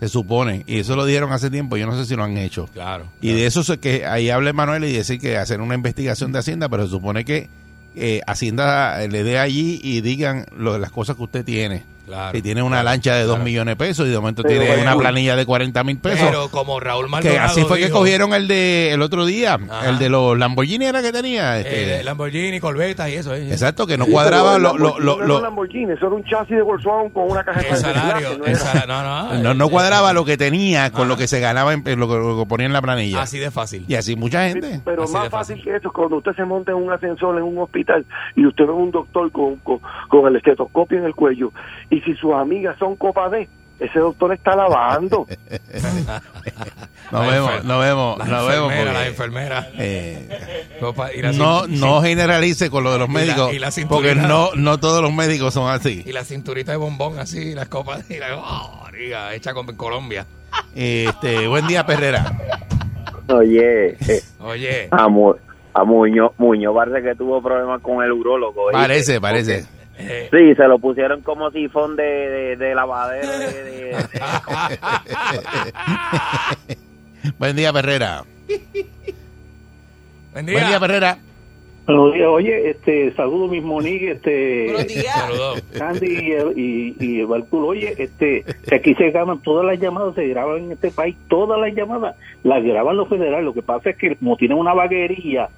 Se 0.00 0.08
supone. 0.08 0.64
Y 0.66 0.78
eso 0.78 0.96
lo 0.96 1.04
dieron 1.04 1.32
hace 1.32 1.50
tiempo. 1.50 1.76
Yo 1.76 1.86
no 1.86 1.96
sé 1.96 2.06
si 2.06 2.16
lo 2.16 2.24
han 2.24 2.36
hecho. 2.38 2.66
Claro. 2.72 3.04
Y 3.20 3.32
de 3.32 3.46
eso 3.46 3.60
es 3.60 3.78
que 3.78 4.06
ahí 4.06 4.30
habla 4.30 4.52
Manuel 4.52 4.84
y 4.84 4.92
decir 4.92 5.20
que 5.20 5.36
hacer 5.36 5.60
una 5.60 5.74
investigación 5.74 6.32
de 6.32 6.38
Hacienda, 6.38 6.68
pero 6.68 6.84
se 6.84 6.90
supone 6.90 7.24
que 7.24 7.48
eh, 7.94 8.20
Hacienda 8.26 9.06
le 9.06 9.22
dé 9.22 9.38
allí 9.38 9.80
y 9.82 10.00
digan 10.00 10.46
lo, 10.56 10.78
las 10.78 10.90
cosas 10.90 11.16
que 11.16 11.22
usted 11.22 11.44
tiene. 11.44 11.84
Claro. 12.10 12.32
Si 12.36 12.42
tiene 12.42 12.62
una 12.62 12.82
lancha 12.82 13.14
de 13.14 13.22
2 13.22 13.38
millones 13.38 13.72
de 13.72 13.76
pesos 13.76 14.06
y 14.06 14.10
de 14.10 14.16
momento 14.18 14.42
Pero, 14.42 14.62
tiene 14.64 14.82
una 14.82 14.96
planilla 14.96 15.36
de 15.36 15.46
40 15.46 15.84
mil 15.84 15.98
pesos. 15.98 16.26
Pero 16.28 16.48
como 16.50 16.80
Raúl 16.80 17.04
que 17.06 17.10
Maldonado 17.10 17.40
así 17.46 17.62
fue 17.62 17.78
que 17.78 17.88
cogieron 17.90 18.34
el 18.34 18.48
de 18.48 18.92
el 18.92 19.00
otro 19.02 19.24
día, 19.26 19.54
Ajá. 19.54 19.88
el 19.90 19.98
de 19.98 20.08
los 20.08 20.36
Lamborghini 20.36 20.86
era 20.86 21.02
que 21.02 21.12
tenía. 21.12 21.58
Este, 21.60 22.00
eh, 22.00 22.04
Lamborghini, 22.04 22.58
Corvette 22.58 23.08
y 23.08 23.14
eso. 23.14 23.32
eh. 23.34 23.50
exacto, 23.52 23.86
que 23.86 23.96
no 23.96 24.06
Sí, 24.06 24.10
cuadraba 24.10 24.58
lo, 24.58 24.76
lo- 24.76 24.98
Lamborghini 24.98 25.04
lo- 25.04 25.12
no 25.16 25.18
era 25.18 25.26
lo- 25.28 25.36
un 25.36 25.42
Lamborghini, 25.44 25.92
eso 25.92 26.06
era 26.08 26.16
un 26.16 26.24
chasis 26.24 26.56
de 26.56 26.62
Volkswagen 26.62 27.10
con 27.10 27.30
una 27.30 27.44
caja 27.44 27.60
de 27.60 27.76
salario. 27.76 28.38
no 28.38 28.46
no, 28.86 29.02
no, 29.02 29.42
no, 29.42 29.54
no 29.54 29.66
eh, 29.66 29.70
cuadraba 29.70 30.10
eh, 30.10 30.14
lo 30.14 30.24
que 30.24 30.36
tenía 30.36 30.90
con 30.90 31.02
Ajá. 31.02 31.08
lo 31.10 31.16
que 31.16 31.28
se 31.28 31.38
ganaba 31.38 31.72
en, 31.72 31.82
lo, 31.98 32.08
que, 32.08 32.14
lo 32.14 32.38
que 32.40 32.46
ponía 32.48 32.66
en 32.66 32.72
la 32.72 32.82
planilla. 32.82 33.22
Así 33.22 33.38
de 33.38 33.50
fácil. 33.52 33.84
Y 33.86 33.94
así 33.94 34.16
mucha 34.16 34.48
gente. 34.48 34.80
Pero 34.84 35.04
Así 35.04 35.12
más 35.12 35.28
fácil. 35.28 35.56
fácil. 35.58 35.64
que 35.64 35.76
eso 35.76 35.88
es 35.88 35.94
cuando 35.94 36.16
usted 36.16 36.32
se 36.34 36.44
monta 36.44 36.72
en 36.72 36.78
un 36.78 36.92
ascensor 36.92 37.36
en 37.36 37.44
un 37.44 37.58
hospital 37.58 38.04
y 38.34 38.46
usted 38.46 38.64
ve 38.64 38.70
a 38.70 38.74
un 38.74 38.90
doctor 38.90 39.30
con, 39.30 39.56
con, 39.56 39.78
con 40.08 40.26
el 40.26 40.36
estetoscopio 40.36 40.98
en 40.98 41.04
el 41.04 41.14
cuello 41.14 41.52
y 41.90 41.99
si 42.00 42.14
sus 42.14 42.32
amigas 42.34 42.76
son 42.78 42.96
copa 42.96 43.28
D, 43.28 43.48
ese 43.78 43.98
doctor 43.98 44.32
está 44.34 44.54
lavando. 44.56 45.26
Nos 47.10 47.12
La 47.12 47.20
vemos, 47.20 47.64
nos 47.64 47.80
vemos, 47.80 48.18
Las 48.18 48.28
nos 48.28 48.48
vemos. 48.48 48.72
enfermeras, 48.72 48.86
porque, 48.86 48.92
las 48.92 49.06
enfermeras. 49.06 49.66
eh, 49.78 50.76
Copa- 50.80 51.12
y 51.14 51.22
la 51.22 51.32
no, 51.32 51.66
no 51.66 52.02
generalice 52.02 52.70
con 52.70 52.84
lo 52.84 52.92
de 52.92 52.98
los 53.00 53.08
Y 53.08 53.12
la- 53.12 53.18
médicos, 53.20 53.52
y 53.54 53.58
la 53.58 53.70
porque 53.88 54.14
no, 54.14 54.50
no 54.54 54.78
todos 54.78 55.02
los 55.02 55.12
médicos 55.12 55.54
son 55.54 55.68
así. 55.70 56.02
Y 56.06 56.12
la 56.12 56.24
cinturita 56.24 56.72
de 56.72 56.78
bombón 56.78 57.18
así, 57.18 57.54
las 57.54 57.68
copas 57.68 58.08
y 58.10 58.18
la, 58.18 58.36
oh, 58.36 58.80
María, 58.84 59.34
hecha 59.34 59.54
con 59.54 59.66
Colombia. 59.76 60.26
Este, 60.74 61.48
buen 61.48 61.66
día, 61.66 61.84
Perrera. 61.86 62.32
Oye, 63.28 63.90
eh, 64.08 64.22
Oye, 64.40 64.88
a, 64.90 65.08
Mu- 65.08 65.34
a 65.74 65.84
Muñoz, 65.84 66.32
Muñoz 66.38 66.74
parece 66.74 67.02
que 67.08 67.14
tuvo 67.14 67.40
problemas 67.42 67.80
con 67.80 68.04
el 68.04 68.12
urólogo. 68.12 68.64
¿oíste? 68.64 68.78
Parece, 68.78 69.20
parece. 69.20 69.64
Eh, 70.00 70.28
Sí, 70.30 70.54
se 70.54 70.68
lo 70.68 70.78
pusieron 70.78 71.22
como 71.22 71.50
sifón 71.50 71.96
de, 71.96 72.02
de, 72.02 72.56
de 72.56 72.74
lavadero. 72.74 73.38
De, 73.38 73.62
de- 73.64 73.90
buen 77.38 77.56
día, 77.56 77.72
Perrera. 77.72 78.24
buen 80.32 80.46
Buen 80.46 80.66
día. 80.66 80.80
Perrera. 80.80 81.18
Buenos 81.86 82.14
días. 82.14 82.28
Oye, 82.28 82.70
este, 82.70 83.12
saludo 83.14 83.48
mis 83.48 83.62
Monique, 83.64 84.12
este, 84.12 84.66
Buenos 84.66 84.86
días. 84.86 85.12
Saludos. 85.14 85.62
Candy 85.76 86.06
y, 86.06 86.32
el- 86.32 86.56
y, 86.58 86.96
y 87.00 87.20
el. 87.20 87.44
Oye, 87.50 87.94
este, 87.98 88.44
que 88.68 88.74
aquí 88.76 88.94
se 88.94 89.10
graban 89.10 89.40
todas 89.42 89.66
las 89.66 89.80
llamadas, 89.80 90.14
se 90.14 90.26
graban 90.28 90.58
en 90.64 90.72
este 90.72 90.90
país, 90.92 91.16
todas 91.28 91.60
las 91.60 91.74
llamadas, 91.74 92.14
las 92.44 92.62
graban 92.62 92.96
los 92.96 93.08
federales. 93.08 93.44
Lo 93.44 93.54
que 93.54 93.62
pasa 93.62 93.90
es 93.90 93.96
que 93.96 94.14
como 94.16 94.36
tienen 94.36 94.58
una 94.58 94.72
vaguería 94.72 95.48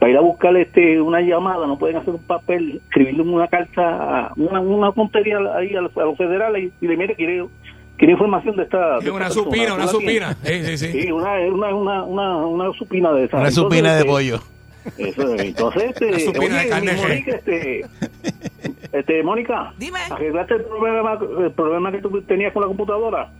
para 0.00 0.10
ir 0.12 0.16
a 0.18 0.22
buscar 0.22 0.56
este 0.56 1.00
una 1.00 1.20
llamada, 1.20 1.66
no 1.66 1.78
pueden 1.78 1.98
hacer 1.98 2.14
un 2.14 2.22
papel, 2.22 2.80
escribirle 2.88 3.22
una 3.22 3.46
carta, 3.48 4.32
una, 4.36 4.58
una 4.60 4.90
tontería 4.92 5.36
ahí 5.54 5.76
a 5.76 5.82
los, 5.82 5.96
a 5.96 6.04
los 6.04 6.16
federales 6.16 6.72
y, 6.80 6.84
y 6.84 6.88
le 6.88 6.96
mire, 6.96 7.14
quiere, 7.14 7.44
quiere 7.98 8.14
información 8.14 8.56
de 8.56 8.62
esta. 8.62 8.98
de 8.98 9.10
una 9.10 9.26
esta 9.28 9.42
persona. 9.42 9.44
supina, 9.44 9.74
una 9.74 9.86
supina. 9.86 10.36
Sí, 10.42 10.64
sí, 10.64 10.78
sí. 10.78 11.02
Sí, 11.02 11.12
una, 11.12 11.34
una, 11.40 11.74
una, 11.74 12.02
una, 12.04 12.36
una 12.46 12.72
supina 12.78 13.12
de 13.12 13.24
esa. 13.24 13.36
Una 13.36 13.48
Entonces, 13.48 13.54
supina 13.78 13.92
de 13.92 13.98
este, 14.00 14.10
pollo. 14.10 14.40
eso 14.96 15.34
es. 15.34 15.42
Entonces, 15.42 15.82
este, 15.90 16.06
Una 16.06 16.18
supina 16.18 16.58
de 16.62 16.68
carne. 16.70 16.92
Mónica, 16.96 17.30
este, 17.36 17.84
este, 18.92 19.22
Mónica, 19.22 19.74
Dime. 19.78 19.98
¿arreglaste 20.10 20.54
el 20.54 20.64
problema, 20.64 21.18
el 21.44 21.52
problema 21.52 21.92
que 21.92 21.98
tú 21.98 22.22
tenías 22.22 22.54
con 22.54 22.62
la 22.62 22.68
computadora? 22.68 23.30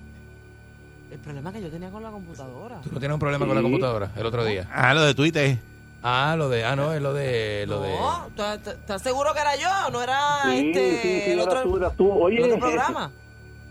El 1.11 1.19
problema 1.19 1.53
que 1.53 1.63
yo 1.63 1.69
tenía 1.71 1.89
con 1.91 2.03
la 2.03 2.11
computadora. 2.11 2.81
¿Tú 2.83 2.91
no 2.93 2.99
tienes 3.01 3.15
un 3.15 3.21
problema 3.21 3.47
con 3.47 3.57
la 3.57 3.63
computadora 3.63 4.11
el 4.15 4.27
otro 4.27 4.45
día? 4.45 4.69
Ah, 4.73 4.93
lo 4.93 5.03
de 5.03 5.15
Twitter. 5.15 5.57
Ah, 6.03 6.35
lo 6.39 6.49
de, 6.49 6.65
ah, 6.65 6.77
no, 6.77 6.93
es 6.95 7.03
lo 7.03 7.13
de, 7.13 7.67
lo 7.69 7.81
de. 7.83 7.91
No, 7.99 8.27
¿estás- 8.29 8.57
estás 8.59 8.75
¿estás 8.75 9.03
seguro 9.03 9.35
que 9.35 9.41
era 9.41 9.57
yo? 9.57 9.91
¿No 9.93 10.03
era 10.03 10.19
Sí, 10.45 10.69
este, 10.69 11.03
sí, 11.03 11.21
sí, 11.27 11.31
el, 11.33 11.41
otro, 11.41 11.63
tú, 11.63 11.77
eras 11.77 11.97
tú. 11.97 12.11
Oye, 12.11 12.39
el 12.39 12.45
otro 12.45 12.57
eh, 12.57 12.61
programa? 12.61 13.11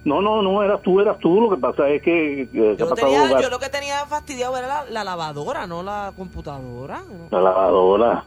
No, 0.05 0.21
no, 0.21 0.41
no, 0.43 0.61
eras 0.63 0.81
tú, 0.83 0.99
eras 1.01 1.17
tú. 1.19 1.41
Lo 1.41 1.49
que 1.49 1.57
pasa 1.57 1.89
es 1.89 2.01
que... 2.03 2.47
que- 2.51 2.75
que 2.75 2.75
Yo, 2.77 2.93
tenía, 2.93 3.41
yo 3.41 3.49
lo 3.49 3.59
que 3.59 3.69
tenía 3.69 4.05
fastidiado 4.05 4.55
era 4.57 4.67
la, 4.67 4.85
la 4.89 5.03
lavadora, 5.03 5.65
no 5.65 5.81
la 5.81 6.13
computadora. 6.15 7.01
La 7.31 7.41
lavadora. 7.41 8.23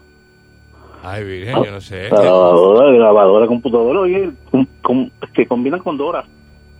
Ay, 1.01 1.23
virgen, 1.23 1.63
yo 1.63 1.71
no 1.71 1.81
sé. 1.81 2.09
La 2.09 2.23
lavadora, 2.23 2.91
la 2.91 3.05
lavadora, 3.05 3.47
computadora, 3.47 3.99
oye, 4.01 4.31
com- 4.51 4.67
com- 4.81 5.09
que 5.33 5.47
combinan 5.47 5.79
con 5.79 5.97
Dora. 5.97 6.25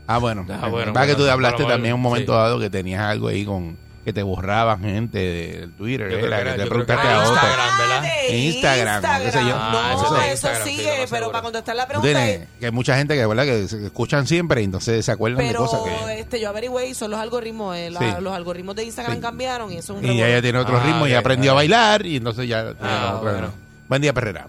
Ah, 0.07 0.17
bueno. 0.17 0.45
Ah, 0.62 0.67
bueno, 0.69 0.93
Va 0.93 1.05
que 1.05 1.13
tú 1.13 1.19
bueno, 1.19 1.33
hablaste 1.33 1.63
también 1.63 1.93
un 1.95 2.01
momento 2.01 2.33
sí. 2.33 2.38
dado 2.38 2.59
que 2.59 2.69
tenías 2.69 3.01
algo 3.01 3.29
ahí 3.29 3.45
con, 3.45 3.77
que 4.04 4.12
te 4.13 4.22
borraban 4.24 4.82
gente 4.82 5.18
del 5.18 5.72
Twitter, 5.74 6.10
Yo 6.12 6.18
¿verdad? 6.18 6.38
que 6.38 6.42
era- 6.42 6.52
que 6.56 6.62
te 6.63 6.68
preguntaste 6.68 7.08
era 7.08 7.16
a 7.16 7.20
otro. 7.22 7.34
Instagram, 7.34 7.78
¿verdad? 7.78 8.02
De 8.02 8.38
Instagram, 8.38 9.04
qué 9.24 9.32
sé 9.32 9.39
yo. 9.39 9.56
Ah, 9.56 9.70
No, 9.96 10.02
eso 10.04 10.13
de 10.13 10.20
eso, 10.22 10.32
Instagram, 10.32 10.63
sí, 10.68 10.76
sigue, 10.76 10.92
pero 10.96 11.08
seguro. 11.08 11.32
para 11.32 11.42
contestar 11.44 11.76
la 11.76 11.88
pregunta, 11.88 12.08
tienes- 12.08 12.48
que 12.60 12.66
hay 12.66 12.72
mucha 12.72 12.98
gente 12.98 13.16
que, 13.16 13.26
¿verdad? 13.26 13.46
que 13.46 13.68
se 13.68 13.86
escuchan 13.86 14.28
siempre 14.28 14.62
y 14.62 14.66
entonces 14.66 15.06
se 15.06 15.12
acuerdan 15.12 15.39
de 15.39 15.48
pero 15.48 15.60
cosas 15.66 15.80
que... 16.08 16.20
este, 16.20 16.39
yo 16.42 16.50
averigüé 16.50 16.88
y 16.89 16.94
son 16.94 17.12
los 17.12 17.20
algoritmos, 17.20 17.76
eh, 17.78 17.89
la- 17.92 18.00
Sí. 18.00 18.06
los 18.20 18.34
algoritmos 18.34 18.76
de 18.76 18.84
Instagram 18.86 19.16
Sí. 19.16 19.22
cambiaron 19.22 19.72
y 19.72 19.78
eso 19.78 19.94
es 19.98 20.04
un 20.04 20.06
Y 20.12 20.22
ella 20.22 20.42
tiene 20.42 20.60
otro 20.60 20.78
Ah, 20.78 20.84
ritmo 20.84 21.08
y 21.08 21.13
aprendió 21.13 21.52
a 21.52 21.56
bailar 21.56 22.06
y 22.06 22.18
entonces 22.18 22.48
ya... 22.48 22.74
Ah, 22.82 23.20
bueno. 23.22 23.52
Buen 23.88 24.02
día, 24.02 24.13
Perrera. 24.13 24.48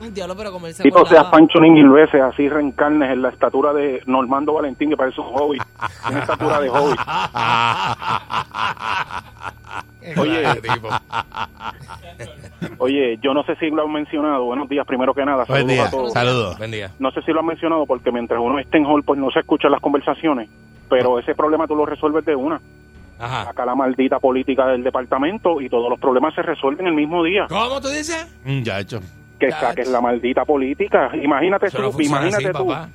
Ay, 0.00 0.10
Diablo, 0.10 0.36
pero 0.36 0.52
como 0.52 0.66
él 0.66 0.74
se 0.74 0.88
no 0.88 1.06
seas. 1.06 1.24
Pancho 1.26 1.58
ni 1.60 1.70
mil 1.70 1.88
veces, 1.88 2.20
así 2.20 2.48
reencarnes 2.48 3.10
en 3.10 3.22
la 3.22 3.30
estatura 3.30 3.72
de 3.72 4.02
Normando 4.06 4.52
Valentín, 4.52 4.90
que 4.90 4.96
parece 4.96 5.20
un 5.20 5.28
hobby. 5.28 5.58
Tiene 6.06 6.20
estatura 6.20 6.60
de 6.60 6.68
hobby. 6.68 6.96
Oye. 10.18 10.44
Oye, 12.78 13.18
yo 13.22 13.34
no 13.34 13.42
sé 13.44 13.56
si 13.56 13.70
lo 13.70 13.84
han 13.84 13.92
mencionado. 13.92 14.44
Buenos 14.44 14.68
días, 14.68 14.86
primero 14.86 15.14
que 15.14 15.24
nada. 15.24 15.44
Buen 15.48 15.62
Saludos 15.62 15.72
día, 15.74 15.84
a 15.86 15.90
todos. 15.90 16.12
saludos. 16.12 16.58
Buen 16.58 16.70
día. 16.70 16.90
No 16.98 17.10
sé 17.10 17.22
si 17.22 17.32
lo 17.32 17.40
han 17.40 17.46
mencionado 17.46 17.86
porque 17.86 18.12
mientras 18.12 18.40
uno 18.40 18.58
esté 18.58 18.78
en 18.78 18.86
hall, 18.86 19.02
pues 19.02 19.18
no 19.18 19.30
se 19.30 19.40
escuchan 19.40 19.70
las 19.72 19.80
conversaciones. 19.80 20.48
Pero 20.88 21.18
ese 21.18 21.34
problema 21.34 21.66
tú 21.66 21.74
lo 21.74 21.86
resuelves 21.86 22.24
de 22.24 22.36
una. 22.36 22.60
Ajá. 23.18 23.46
Saca 23.46 23.64
la 23.64 23.74
maldita 23.74 24.20
política 24.20 24.66
del 24.66 24.84
departamento 24.84 25.60
y 25.60 25.68
todos 25.70 25.88
los 25.88 25.98
problemas 25.98 26.34
se 26.34 26.42
resuelven 26.42 26.86
el 26.86 26.94
mismo 26.94 27.24
día. 27.24 27.46
¿Cómo 27.48 27.80
tú 27.80 27.88
dices? 27.88 28.26
Muchacho. 28.44 29.00
Que 29.38 29.50
Ya, 29.50 29.60
saques 29.60 29.88
la 29.88 30.00
maldita 30.00 30.44
política. 30.44 31.10
Imagínate 31.14 31.66
Eso 31.66 31.90
tú, 31.90 32.00
imagínate 32.00 32.44
así, 32.48 32.56
tú. 32.56 32.66
papá. 32.68 32.88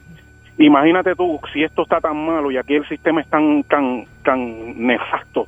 Imagínate 0.57 1.15
tú, 1.15 1.39
si 1.53 1.63
esto 1.63 1.83
está 1.83 1.99
tan 1.99 2.25
malo 2.25 2.51
y 2.51 2.57
aquí 2.57 2.75
el 2.75 2.87
sistema 2.87 3.21
es 3.21 3.27
tan, 3.29 3.63
tan, 3.63 4.05
tan 4.23 4.85
nefasto, 4.85 5.47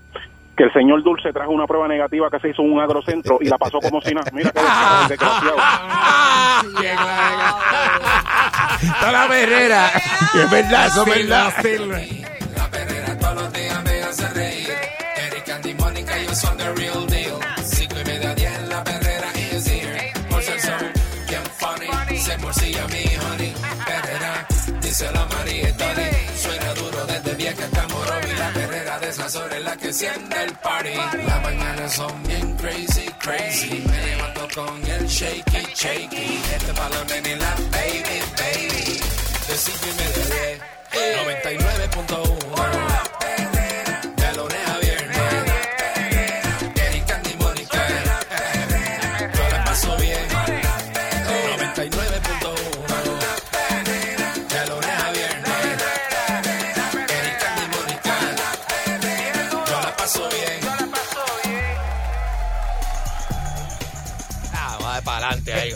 que 0.56 0.64
el 0.64 0.74
señor 0.74 1.04
Dulce 1.04 1.32
trajo 1.34 1.52
una 1.52 1.68
prueba 1.68 1.88
negativa 1.88 2.30
que 2.32 2.40
se 2.40 2.50
hizo 2.50 2.62
en 2.64 2.72
un 2.74 2.80
agrocentro 2.80 3.38
y 3.42 3.46
la 3.46 3.58
pasó 3.58 3.80
como 3.80 4.02
si 4.02 4.14
nada. 4.14 4.30
Mira 4.34 4.52
qué 4.52 4.60
desgraciado. 5.10 5.58
Está 8.82 9.12
la 9.12 9.28
Perrera. 9.28 9.88
Es 10.34 10.52
verdad, 10.52 10.88
eso 10.88 11.06
es 11.06 11.16
verdad. 11.16 11.54
La 12.56 12.70
perrera 12.70 13.18
todos 13.20 13.36
los 13.36 13.54
días 13.54 13.84
me 13.84 14.02
hace 14.04 14.30
reír. 14.34 14.68
Duro 27.44 27.44
desde 27.44 27.44
vieja 27.44 27.66
hasta 27.66 27.88
Morovi. 27.88 28.34
La 28.38 28.54
perrera 28.54 29.00
de 29.00 29.10
esas 29.10 29.36
horas 29.36 29.58
es 29.58 29.64
la 29.64 29.76
que 29.78 29.88
enciende 29.88 30.44
el 30.44 30.54
party. 30.56 30.94
Las 31.26 31.42
mañanas 31.42 31.94
son 31.94 32.24
bien 32.24 32.56
crazy, 32.58 33.10
crazy. 33.20 33.84
Me 33.88 34.06
levanto 34.06 34.48
con 34.56 34.86
el 34.86 35.08
shaky, 35.08 35.68
shaky. 35.76 36.42
Este 36.56 36.72
balón 36.74 37.10
en 37.12 37.40
la 37.40 37.56
baby, 37.72 38.22
baby. 38.38 39.00
De 39.48 39.58
cinco 39.58 39.86
y 39.86 39.94
media, 39.96 40.26
diez. 40.26 40.62
99.1 40.94 42.93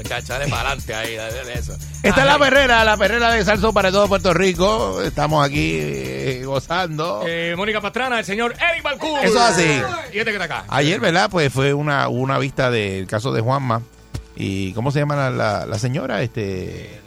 muchacho. 0.07 0.33
Dale 0.33 0.47
para 0.49 0.61
adelante 0.61 0.93
ahí. 0.93 1.15
Dale 1.15 1.43
de 1.45 1.53
eso. 1.53 1.77
Esta 2.03 2.21
es 2.21 2.25
la 2.27 2.39
Perrera, 2.39 2.83
la 2.83 2.97
Perrera 2.97 3.31
de 3.31 3.43
Salso 3.45 3.73
para 3.73 3.91
todo 3.91 4.07
Puerto 4.07 4.33
Rico. 4.33 5.01
Estamos 5.01 5.45
aquí 5.45 5.77
eh, 5.79 6.41
gozando. 6.45 7.23
eh, 7.27 7.53
Mónica 7.57 7.81
Pastrana, 7.81 8.19
el 8.19 8.25
señor 8.25 8.53
Eric 8.71 8.83
Balcour. 8.83 9.23
Eso 9.25 9.39
así. 9.41 9.63
Y 10.13 10.17
este 10.19 10.31
que 10.31 10.37
está 10.37 10.45
acá. 10.45 10.65
Ayer, 10.69 10.99
¿verdad? 10.99 11.29
Pues 11.29 11.51
fue 11.51 11.73
una, 11.73 12.07
una 12.07 12.37
vista 12.39 12.71
del 12.71 13.07
caso 13.07 13.31
de 13.31 13.41
Juanma. 13.41 13.81
¿Y 14.35 14.71
cómo 14.73 14.91
se 14.91 14.99
llama 14.99 15.15
la, 15.15 15.29
la- 15.31 15.65
la 15.65 15.79
señora? 15.79 16.21
Este 16.21 16.99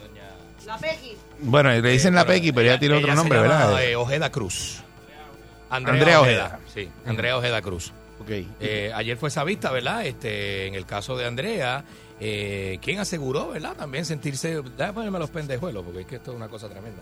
La 0.65 0.77
Pequi. 0.77 1.15
Bueno, 1.39 1.71
le 1.71 1.81
dicen 1.89 2.13
la 2.13 2.25
Pequi, 2.25 2.51
pero 2.51 2.67
ella 2.69 2.79
tiene 2.79 2.95
otro 2.95 3.07
Ella 3.07 3.15
nombre, 3.15 3.39
se 3.39 3.43
llama, 3.47 3.65
¿verdad? 3.67 3.83
eh, 3.83 3.95
Ojeda 3.95 4.31
Cruz. 4.31 4.83
Andrea 5.69 6.19
Ojeda. 6.21 6.59
Sí, 6.73 6.89
Andrea 7.05 7.37
Ojeda 7.37 7.61
Cruz. 7.61 7.93
Ok. 8.19 8.29
Eh, 8.59 8.91
ayer 8.93 9.17
fue 9.17 9.29
esa 9.29 9.43
vista, 9.43 9.71
¿verdad? 9.71 10.05
Este, 10.05 10.67
en 10.67 10.75
el 10.75 10.85
caso 10.85 11.15
de 11.17 11.25
Andrea, 11.25 11.83
eh, 12.21 12.77
quien 12.81 12.99
aseguró, 12.99 13.49
¿verdad? 13.49 13.75
También 13.75 14.05
sentirse. 14.05 14.61
Déjame 14.77 14.93
ponerme 14.93 15.19
los 15.19 15.29
pendejuelos, 15.31 15.83
porque 15.83 16.01
es 16.01 16.05
que 16.07 16.15
esto 16.17 16.31
es 16.31 16.37
una 16.37 16.47
cosa 16.47 16.69
tremenda. 16.69 17.01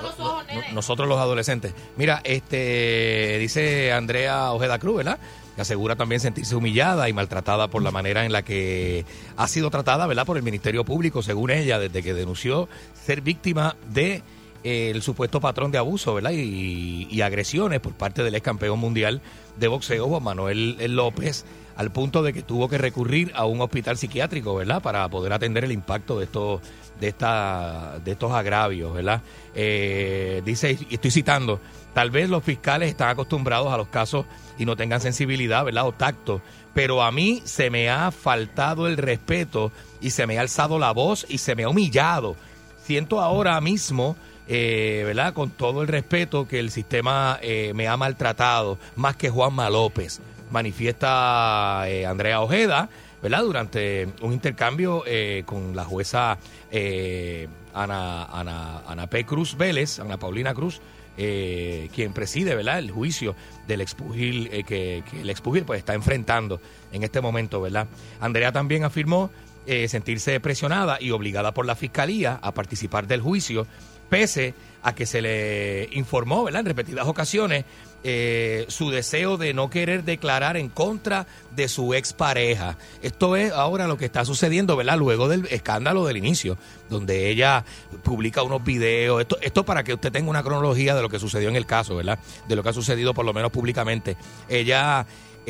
los 0.00 0.20
ojos, 0.20 0.44
No- 0.54 0.74
nosotros 0.74 1.08
los 1.08 1.18
adolescentes. 1.18 1.74
Mira, 1.96 2.20
este 2.24 3.36
dice 3.40 3.92
Andrea 3.92 4.52
Ojeda 4.52 4.78
Cruz, 4.78 4.98
¿verdad? 4.98 5.18
Que 5.56 5.62
asegura 5.62 5.96
también 5.96 6.20
sentirse 6.20 6.54
humillada 6.54 7.08
y 7.08 7.12
maltratada 7.12 7.66
por 7.68 7.82
la 7.82 7.90
manera 7.90 8.24
en 8.24 8.30
la 8.32 8.42
que 8.42 9.04
ha 9.36 9.48
sido 9.48 9.70
tratada, 9.70 10.06
¿verdad? 10.06 10.24
Por 10.24 10.36
el 10.36 10.44
Ministerio 10.44 10.84
Público, 10.84 11.20
según 11.22 11.50
ella, 11.50 11.80
desde 11.80 12.02
que 12.02 12.14
denunció 12.14 12.68
ser 13.04 13.22
víctima 13.22 13.74
de 13.92 14.22
el 14.64 15.02
supuesto 15.02 15.40
patrón 15.40 15.70
de 15.70 15.78
abuso, 15.78 16.14
¿verdad? 16.14 16.32
Y, 16.32 17.20
agresiones 17.22 17.80
por 17.80 17.94
parte 17.94 18.22
del 18.22 18.34
ex 18.34 18.44
campeón 18.44 18.78
mundial 18.78 19.20
de 19.56 19.68
boxeo, 19.68 20.06
Juan 20.06 20.22
Manuel 20.22 20.76
López, 20.94 21.44
al 21.76 21.92
punto 21.92 22.22
de 22.22 22.32
que 22.32 22.42
tuvo 22.42 22.68
que 22.68 22.78
recurrir 22.78 23.32
a 23.34 23.44
un 23.44 23.60
hospital 23.60 23.96
psiquiátrico, 23.96 24.54
¿verdad? 24.54 24.82
Para 24.82 25.08
poder 25.08 25.32
atender 25.32 25.64
el 25.64 25.72
impacto 25.72 26.18
de 26.18 26.24
estos 26.24 26.60
de 27.00 27.08
esta 27.08 28.00
de 28.04 28.12
estos 28.12 28.32
agravios, 28.32 28.92
¿verdad? 28.92 29.22
Eh, 29.54 30.42
dice 30.44 30.76
y 30.90 30.94
estoy 30.94 31.12
citando, 31.12 31.60
tal 31.94 32.10
vez 32.10 32.28
los 32.28 32.42
fiscales 32.42 32.88
están 32.88 33.10
acostumbrados 33.10 33.72
a 33.72 33.76
los 33.76 33.88
casos 33.88 34.26
y 34.58 34.64
no 34.64 34.76
tengan 34.76 35.00
sensibilidad, 35.00 35.64
¿verdad? 35.64 35.86
O 35.86 35.92
tacto, 35.92 36.40
pero 36.74 37.02
a 37.02 37.12
mí 37.12 37.42
se 37.44 37.70
me 37.70 37.90
ha 37.90 38.10
faltado 38.10 38.88
el 38.88 38.96
respeto 38.96 39.70
y 40.00 40.10
se 40.10 40.26
me 40.26 40.38
ha 40.38 40.40
alzado 40.40 40.78
la 40.78 40.90
voz 40.90 41.26
y 41.28 41.38
se 41.38 41.54
me 41.54 41.62
ha 41.64 41.68
humillado. 41.68 42.34
Siento 42.82 43.20
ahora 43.20 43.60
mismo 43.60 44.16
eh, 44.48 45.02
¿verdad? 45.06 45.34
Con 45.34 45.50
todo 45.50 45.82
el 45.82 45.88
respeto 45.88 46.48
que 46.48 46.58
el 46.58 46.70
sistema 46.70 47.38
eh, 47.42 47.72
me 47.74 47.86
ha 47.86 47.96
maltratado, 47.96 48.78
más 48.96 49.14
que 49.16 49.28
Juanma 49.30 49.68
López, 49.70 50.20
manifiesta 50.50 51.84
eh, 51.86 52.06
Andrea 52.06 52.40
Ojeda, 52.40 52.88
¿verdad? 53.22 53.42
Durante 53.42 54.08
un 54.22 54.32
intercambio 54.32 55.04
eh, 55.06 55.42
con 55.44 55.76
la 55.76 55.84
jueza 55.84 56.38
eh, 56.70 57.46
Ana, 57.74 58.24
Ana, 58.24 58.82
Ana 58.86 59.06
P. 59.06 59.24
Cruz 59.26 59.56
Vélez, 59.56 60.00
Ana 60.00 60.16
Paulina 60.16 60.54
Cruz, 60.54 60.80
eh, 61.18 61.90
quien 61.94 62.12
preside, 62.12 62.54
¿verdad? 62.54 62.78
El 62.78 62.90
juicio 62.90 63.34
del 63.66 63.80
expugil 63.82 64.48
que, 64.48 65.02
que 65.10 65.20
el 65.20 65.28
expugil 65.30 65.64
pues 65.64 65.80
está 65.80 65.92
enfrentando 65.94 66.60
en 66.92 67.02
este 67.02 67.20
momento, 67.20 67.60
¿verdad? 67.60 67.86
Andrea 68.20 68.52
también 68.52 68.84
afirmó 68.84 69.30
eh, 69.70 69.86
sentirse 69.86 70.40
presionada 70.40 70.96
y 70.98 71.10
obligada 71.10 71.52
por 71.52 71.66
la 71.66 71.74
fiscalía 71.74 72.38
a 72.40 72.54
participar 72.54 73.06
del 73.06 73.20
juicio, 73.20 73.66
pese 74.08 74.54
a 74.82 74.94
que 74.94 75.06
se 75.06 75.20
le 75.20 75.88
informó, 75.92 76.44
¿verdad? 76.44 76.60
En 76.60 76.66
repetidas 76.66 77.06
ocasiones, 77.06 77.64
eh, 78.04 78.64
su 78.68 78.90
deseo 78.90 79.36
de 79.36 79.52
no 79.52 79.70
querer 79.70 80.04
declarar 80.04 80.56
en 80.56 80.68
contra 80.68 81.26
de 81.54 81.68
su 81.68 81.94
expareja. 81.94 82.78
Esto 83.02 83.34
es 83.34 83.52
ahora 83.52 83.88
lo 83.88 83.98
que 83.98 84.04
está 84.04 84.24
sucediendo, 84.24 84.76
¿verdad? 84.76 84.96
Luego 84.96 85.28
del 85.28 85.46
escándalo 85.46 86.06
del 86.06 86.16
inicio, 86.16 86.56
donde 86.88 87.28
ella 87.28 87.64
publica 88.04 88.42
unos 88.42 88.62
videos. 88.62 89.20
Esto, 89.20 89.38
esto 89.42 89.64
para 89.64 89.82
que 89.82 89.94
usted 89.94 90.12
tenga 90.12 90.30
una 90.30 90.44
cronología 90.44 90.94
de 90.94 91.02
lo 91.02 91.08
que 91.08 91.18
sucedió 91.18 91.48
en 91.48 91.56
el 91.56 91.66
caso, 91.66 91.96
¿verdad? 91.96 92.20
De 92.46 92.54
lo 92.54 92.62
que 92.62 92.68
ha 92.68 92.72
sucedido 92.72 93.14
por 93.14 93.26
lo 93.26 93.34
menos 93.34 93.50
públicamente. 93.50 94.16
Ella 94.48 95.04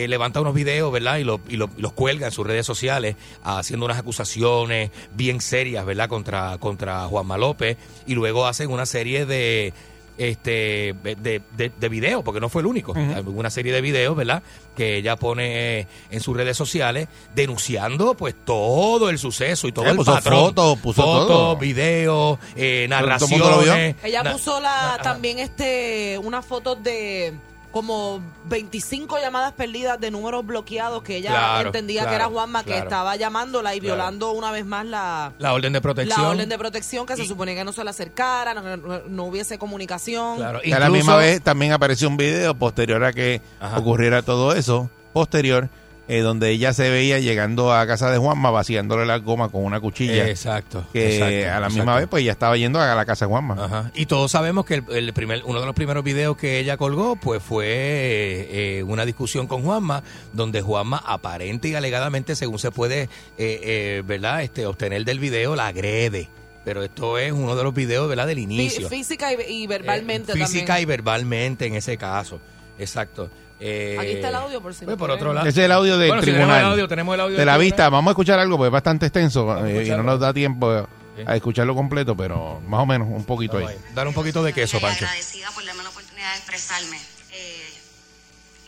eh, 0.05 0.09
levanta 0.09 0.41
unos 0.41 0.55
videos, 0.55 0.91
¿verdad? 0.93 1.19
Y, 1.19 1.25
lo- 1.25 1.41
y 1.49 1.57
lo- 1.57 1.71
y 1.77 1.81
los 1.83 1.93
cuelga 1.93 2.27
en 2.27 2.33
sus 2.33 2.47
redes 2.47 2.67
sociales, 2.67 3.17
haciendo 3.43 3.85
unas 3.87 3.99
acusaciones 3.99 4.91
bien 5.15 5.41
serias, 5.41 5.85
¿verdad? 5.85 6.09
Contra, 6.09 6.59
contra 6.59 7.05
Juanma 7.07 7.37
López. 7.39 7.77
Y 8.07 8.15
luego 8.15 8.47
hacen 8.47 8.71
una 8.71 8.87
serie 8.87 9.27
de 9.27 9.73
este 10.19 10.97
de, 11.05 11.41
de, 11.57 11.71
de 11.79 11.89
videos, 11.89 12.25
porque 12.25 12.41
no 12.41 12.49
fue 12.49 12.63
el 12.63 12.67
único. 12.67 12.93
Una 13.27 13.51
serie 13.51 13.73
de 13.73 13.81
videos, 13.81 14.17
¿verdad? 14.17 14.43
Que 14.77 14.97
ella 14.97 15.15
pone 15.15 15.87
en 16.11 16.21
sus 16.21 16.37
redes 16.37 16.57
sociales 16.57 17.07
denunciando 17.37 18.15
pues 18.15 18.35
todo 18.45 19.11
el 19.11 19.19
suceso 19.19 19.69
y 19.69 19.73
todo 19.73 19.87
Eh, 19.87 19.91
el 19.91 19.97
puso 19.97 20.13
patrón. 20.15 20.41
fotos, 20.47 20.79
puso 20.81 21.03
Fotos, 21.03 21.29
todo. 21.29 21.57
videos, 21.57 22.39
eh, 22.57 22.87
narraciones. 22.89 23.95
Ella 24.03 24.33
puso 24.33 24.61
la, 24.61 24.99
también 25.05 25.39
este 25.39 26.19
unas 26.19 26.45
fotos 26.45 26.83
de 26.83 27.35
como 27.73 28.21
25 28.47 29.19
llamadas 29.19 29.53
perdidas 29.53 30.01
de 30.01 30.11
números 30.11 30.45
bloqueados 30.47 31.03
que 31.03 31.17
ella 31.17 31.31
Claro, 31.31 31.69
entendía 31.69 32.09
que 32.09 32.15
era 32.15 32.27
Juanma 32.27 32.63
que 32.65 32.71
claro. 32.71 32.85
estaba 32.85 33.17
llamándola 33.17 33.75
y 33.75 33.81
Claro. 33.81 33.95
violando 33.97 34.33
una 34.33 34.51
vez 34.51 34.65
más 34.65 34.87
la, 34.87 35.33
La 35.39 35.53
orden 35.53 35.73
de 35.73 35.81
protección. 35.81 36.23
la 36.23 36.29
orden 36.31 36.49
de 36.49 36.59
protección 36.59 37.05
que 37.07 37.17
se 37.17 37.27
suponía 37.27 37.55
que 37.55 37.65
no 37.65 37.73
se 37.73 37.85
le 37.85 37.91
acercara, 37.91 38.55
no, 38.55 38.77
no- 38.77 39.01
no 39.07 39.25
hubiese 39.25 39.59
comunicación. 39.59 40.37
Claro, 40.39 40.61
Y 40.65 40.73
a 40.73 40.79
la 40.79 40.89
misma 40.89 41.17
vez 41.17 41.43
también 41.43 41.73
apareció 41.73 42.09
un 42.09 42.17
video 42.17 42.55
posterior 42.55 43.05
a 43.05 43.13
que 43.13 43.43
Ajá. 43.61 43.79
ocurriera 43.79 44.23
todo 44.23 44.55
eso, 44.55 44.91
posterior, 45.13 45.69
eh, 46.09 46.21
donde 46.21 46.51
ella 46.51 46.73
se 46.73 46.91
veía 46.91 47.19
llegando 47.21 47.73
a 47.73 47.87
casa 47.87 48.11
de 48.11 48.19
Juanma 48.19 48.51
vaciándole 48.51 49.07
la 49.07 49.19
goma 49.19 49.51
con 49.51 49.63
una 49.65 49.79
cuchilla. 49.81 50.27
Exacto. 50.29 50.85
que 50.93 51.17
exacto, 51.19 51.57
a 51.57 51.61
la 51.61 51.69
misma 51.69 51.83
exacto. 51.83 51.99
vez 52.01 52.07
pues 52.09 52.25
ya 52.25 52.33
estaba 52.33 52.57
yendo 52.57 52.81
a 52.81 52.95
la 52.95 53.05
casa 53.07 53.27
de 53.27 53.31
Juanma. 53.31 53.65
Ajá. 53.65 53.91
Y 53.95 54.07
todos 54.07 54.31
sabemos 54.33 54.65
que 54.65 54.75
el, 54.77 54.85
el 54.91 55.13
primer, 55.13 55.43
uno 55.45 55.61
de 55.61 55.67
los 55.67 55.75
primeros 55.75 56.03
videos 56.03 56.37
que 56.37 56.59
ella 56.59 56.77
colgó, 56.77 57.17
pues 57.17 57.43
fue 57.43 57.67
eh, 57.69 58.79
eh, 58.79 58.83
una 58.83 59.05
discusión 59.05 59.47
con 59.47 59.63
Juanma, 59.63 60.03
donde 60.33 60.63
Juanma 60.63 60.97
aparente 60.99 61.69
y 61.69 61.75
alegadamente, 61.75 62.35
según 62.37 62.59
se 62.59 62.71
puede, 62.71 63.03
eh, 63.03 63.09
eh, 63.39 64.03
¿verdad? 64.07 64.43
Este, 64.43 64.67
obtener 64.67 65.05
del 65.05 65.19
video, 65.21 65.55
la 65.57 65.67
agrede. 65.69 66.29
Pero 66.65 66.83
esto 66.83 67.17
es 67.19 67.33
uno 67.33 67.57
de 67.57 67.63
los 67.65 67.73
videos, 67.73 68.09
¿verdad? 68.09 68.27
Del 68.27 68.39
Fí- 68.39 68.43
inicio. 68.43 68.89
Física 68.89 69.33
y, 69.33 69.63
y 69.63 69.67
verbalmente 69.67 70.33
Eh, 70.33 70.35
física 70.35 70.67
también. 70.67 70.83
y 70.83 70.85
verbalmente 70.87 71.67
en 71.67 71.75
ese 71.75 71.97
caso. 71.97 72.41
Exacto. 72.79 73.31
Eh, 73.61 73.97
Aquí 73.99 74.13
está 74.13 74.29
el 74.29 74.35
audio 74.37 74.61
por 74.63 74.73
si 74.73 74.85
pues, 74.85 74.95
no 74.95 74.99
por 74.99 75.11
otro 75.11 75.33
lado. 75.33 75.47
Ese 75.49 75.61
es 75.61 75.65
el 75.65 75.73
audio 75.73 75.99
del 75.99 76.09
Bueno, 76.09 76.23
si 76.23 76.31
tribunal. 76.31 76.49
tenemos 76.49 76.65
el 76.67 76.73
audio, 76.73 76.89
tenemos 76.89 77.15
el 77.15 77.21
audio 77.21 77.37
de 77.39 77.45
la 77.45 77.53
tribunal. 77.53 77.61
vista. 77.61 77.89
Vamos 77.89 78.11
a 78.11 78.13
escuchar 78.13 78.39
algo 78.39 78.57
porque 78.57 78.69
es 78.69 78.73
bastante 78.73 79.07
extenso 79.07 79.67
eh, 79.67 79.85
y 79.87 79.91
no 79.91 80.03
nos 80.03 80.21
da 80.21 80.33
tiempo 80.33 80.87
Sí. 81.19 81.25
a 81.27 81.35
escucharlo 81.35 81.75
completo, 81.75 82.17
pero 82.17 82.61
más 82.69 82.79
o 82.81 82.87
menos 82.87 83.09
un 83.11 83.25
poquito 83.25 83.59
ahí. 83.59 83.67
ahí. 83.67 83.77
Dar 83.93 84.07
un 84.07 84.15
poquito 84.15 84.41
de 84.45 84.53
queso, 84.53 84.81
Pancho. 84.81 85.05
agradecida 85.05 85.51
por 85.51 85.65
darme 85.65 85.83
la 85.83 85.89
oportunidad 85.89 86.31
de 86.31 86.37
expresarme. 86.39 86.97
Eh, 87.33 87.69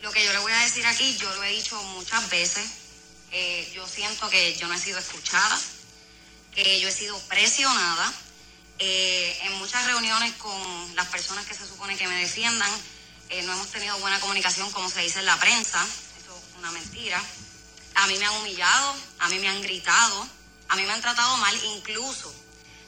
lo 0.03 0.11
que 0.11 0.25
yo 0.25 0.33
le 0.33 0.39
voy 0.41 0.51
a 0.51 0.59
decir 0.65 0.85
aquí, 0.85 1.17
yo 1.17 1.33
lo 1.37 1.45
he 1.45 1.51
dicho 1.51 1.81
muchas 1.95 2.29
veces. 2.29 2.65
Eh, 3.31 3.71
yo 3.73 3.87
siento 3.87 4.29
que 4.29 4.57
yo 4.57 4.67
no 4.67 4.75
he 4.75 4.79
sido 4.79 4.99
escuchada, 4.99 5.57
que 6.53 6.81
yo 6.81 6.89
he 6.89 6.91
sido 6.91 7.17
presionada. 7.29 8.13
Eh, 8.81 9.37
en 9.45 9.53
muchas 9.61 9.87
reuniones 9.87 10.33
con 10.35 10.51
las 10.97 11.07
personas 11.07 11.45
que 11.47 11.55
se 11.55 11.65
supone 11.67 11.97
que 11.97 12.09
me 12.09 12.17
defiendan, 12.17 12.69
eh, 13.31 13.43
no 13.43 13.53
hemos 13.53 13.71
tenido 13.71 13.97
buena 13.99 14.19
comunicación 14.21 14.71
como 14.73 14.91
se 14.91 15.03
dice 15.03 15.21
en 15.21 15.27
la 15.27 15.39
prensa. 15.39 15.85
Eso 16.21 16.37
es 16.37 16.59
una 16.59 16.71
mentira. 16.73 17.23
A 17.95 18.07
mí 18.07 18.19
me 18.19 18.27
han 18.27 18.35
humillado, 18.35 18.97
a 19.21 19.29
mí 19.29 19.39
me 19.39 19.49
han 19.49 19.63
gritado, 19.63 20.29
a 20.69 20.77
mí 20.77 20.83
me 20.83 20.93
han 20.93 21.01
tratado 21.01 21.37
mal, 21.37 21.55
incluso 21.77 22.33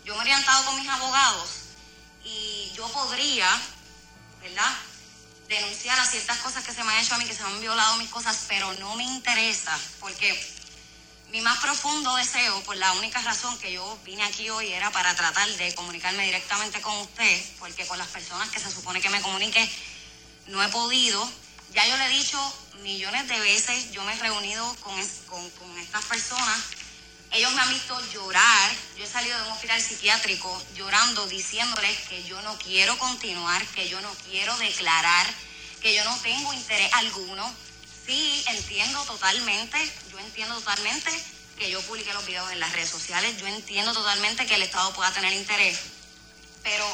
yo 0.05 0.14
me 0.14 0.18
he 0.18 0.22
orientado 0.22 0.64
con 0.64 0.78
mis 0.81 0.88
abogados 0.88 1.48
y 2.24 2.72
yo 2.74 2.88
podría, 2.88 3.48
¿verdad? 4.40 4.72
Denunciar 5.48 5.98
a 5.98 6.07
ciertas 6.07 6.38
cosas 6.38 6.64
que 6.64 6.72
se 6.72 6.83
me 6.83 6.92
han 6.92 7.05
hecho 7.05 7.14
a 7.14 7.18
mí, 7.18 7.24
que 7.24 7.35
se 7.35 7.42
me 7.42 7.50
han 7.50 7.61
violado 7.61 7.96
mis 7.96 8.09
cosas, 8.09 8.46
pero 8.48 8.72
no 8.74 8.96
me 8.96 9.05
interesa, 9.05 9.78
porque 10.00 10.33
mi 11.31 11.40
más 11.40 11.59
profundo 11.61 12.14
deseo, 12.16 12.62
por 12.62 12.76
la 12.76 12.92
única 12.92 13.20
razón 13.22 13.59
que 13.59 13.72
yo 13.72 13.98
vine 14.05 14.22
aquí 14.24 14.50
hoy, 14.50 14.72
era 14.72 14.90
para 14.90 15.14
tratar 15.14 15.48
de 15.48 15.74
comunicarme 15.74 16.24
directamente 16.24 16.81
con 16.81 16.96
usted, 16.98 17.44
porque 17.59 17.87
con 17.87 17.98
las 17.98 18.09
personas 18.09 18.48
que 18.50 18.61
se 18.61 18.70
supone 18.70 19.00
que 19.00 19.11
me 19.11 19.22
comunique, 19.22 19.70
no 20.46 20.62
he 20.62 20.68
podido. 20.68 21.28
Ya 21.72 21.87
yo 21.87 21.96
le 21.96 22.07
he 22.07 22.18
dicho 22.18 22.38
millones 22.83 23.28
de 23.28 23.40
veces, 23.40 23.92
yo 23.92 24.02
me 24.05 24.14
he 24.14 24.18
reunido 24.18 24.74
con, 24.83 24.94
con, 25.28 25.50
con 25.50 25.78
estas 25.78 26.05
personas 26.05 26.62
ellos 27.33 27.52
me 27.55 27.62
han 27.62 27.70
visto 27.70 27.98
llorar. 28.12 28.70
Yo 28.96 29.05
he 29.05 29.09
salido 29.09 29.37
de 29.38 29.46
un 29.46 29.52
hospital 29.52 29.81
psiquiátrico 29.81 30.62
llorando, 30.74 31.26
diciéndoles 31.26 31.98
que 32.09 32.22
yo 32.24 32.40
no 32.42 32.59
quiero 32.59 32.98
continuar, 32.98 33.64
que 33.68 33.88
yo 33.88 34.00
no 34.02 34.11
quiero 34.28 34.57
declarar, 34.59 35.26
que 35.81 35.94
yo 35.94 36.05
no 36.05 36.16
tengo 36.20 36.52
interés 36.52 36.92
alguno. 36.92 37.50
Sí, 38.07 38.44
entiendo 38.48 39.02
totalmente, 39.05 39.78
yo 40.11 40.18
entiendo 40.18 40.57
totalmente 40.57 41.11
que 41.57 41.70
yo 41.70 41.81
publique 41.83 42.12
los 42.12 42.26
videos 42.26 42.50
en 42.52 42.61
las 42.61 42.72
redes 42.72 42.90
sociales, 42.90 43.38
yo 43.38 43.46
entiendo 43.46 43.92
totalmente 43.92 44.46
que 44.46 44.57
el 44.57 44.62
Estado 44.62 44.92
pueda 44.92 45.12
tener 45.12 45.33
interés, 45.33 45.78
pero 46.62 46.85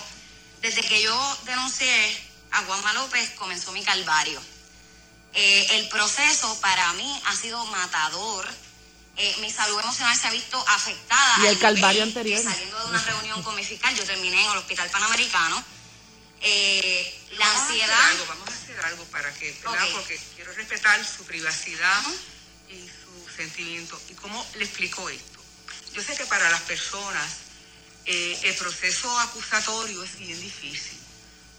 desde 0.61 0.83
que 0.83 1.03
yo 1.03 1.39
denuncié 1.45 2.28
a 2.53 2.65
Juanma 2.65 2.93
López 2.95 3.31
comenzó 3.37 3.73
mi 3.73 3.83
calvario. 3.83 4.41
Eh, 5.35 5.67
el 5.79 5.89
proceso 5.89 6.59
para 6.61 6.93
mí 6.95 7.23
ha 7.27 7.37
sido 7.37 7.65
matador. 7.67 8.49
Eh, 9.17 9.37
mi 9.41 9.51
salud 9.51 9.79
emocional 9.81 10.17
se 10.17 10.29
ha 10.29 10.31
visto 10.31 10.63
afectada. 10.69 11.37
Y 11.39 11.43
el 11.43 11.49
al 11.49 11.59
calvario 11.59 12.05
nivel 12.07 12.09
anterior. 12.09 12.43
Saliendo 12.43 12.79
de 12.79 12.85
una 12.91 13.03
reunión 13.03 13.43
con 13.43 13.55
mi 13.57 13.65
fiscal, 13.65 13.95
yo 13.95 14.05
terminé 14.05 14.45
en 14.45 14.51
el 14.51 14.59
Hospital 14.59 14.89
Panamericano. 14.91 15.63
Eh, 16.41 17.27
la 17.33 17.47
Vamos 17.47 17.61
a 17.61 17.65
hacer 17.65 17.83
ansiedad. 17.83 18.11
algo, 18.11 18.27
vamos 18.27 18.49
a 18.49 18.53
hacer 18.53 18.81
algo 18.85 19.05
para 19.07 19.35
que, 19.35 19.53
¿verdad? 19.65 19.85
Ok. 19.89 19.93
Porque 19.95 20.21
quiero 20.37 20.53
respetar 20.55 21.05
su 21.05 21.25
privacidad 21.25 22.03
y 22.69 22.89
su 22.89 23.37
sentimiento. 23.37 24.01
¿Y 24.09 24.15
cómo 24.15 24.47
le 24.55 24.65
explico 24.65 25.09
esto? 25.09 25.41
Yo 25.95 26.03
sé 26.03 26.17
que 26.17 26.27
para 26.27 26.49
las 26.51 26.61
personas 26.63 27.29
eh, 28.05 28.39
el 28.45 28.55
proceso 28.55 29.19
acusatorio 29.19 30.03
es 30.05 30.17
bien 30.19 30.41
difícil. 30.41 30.98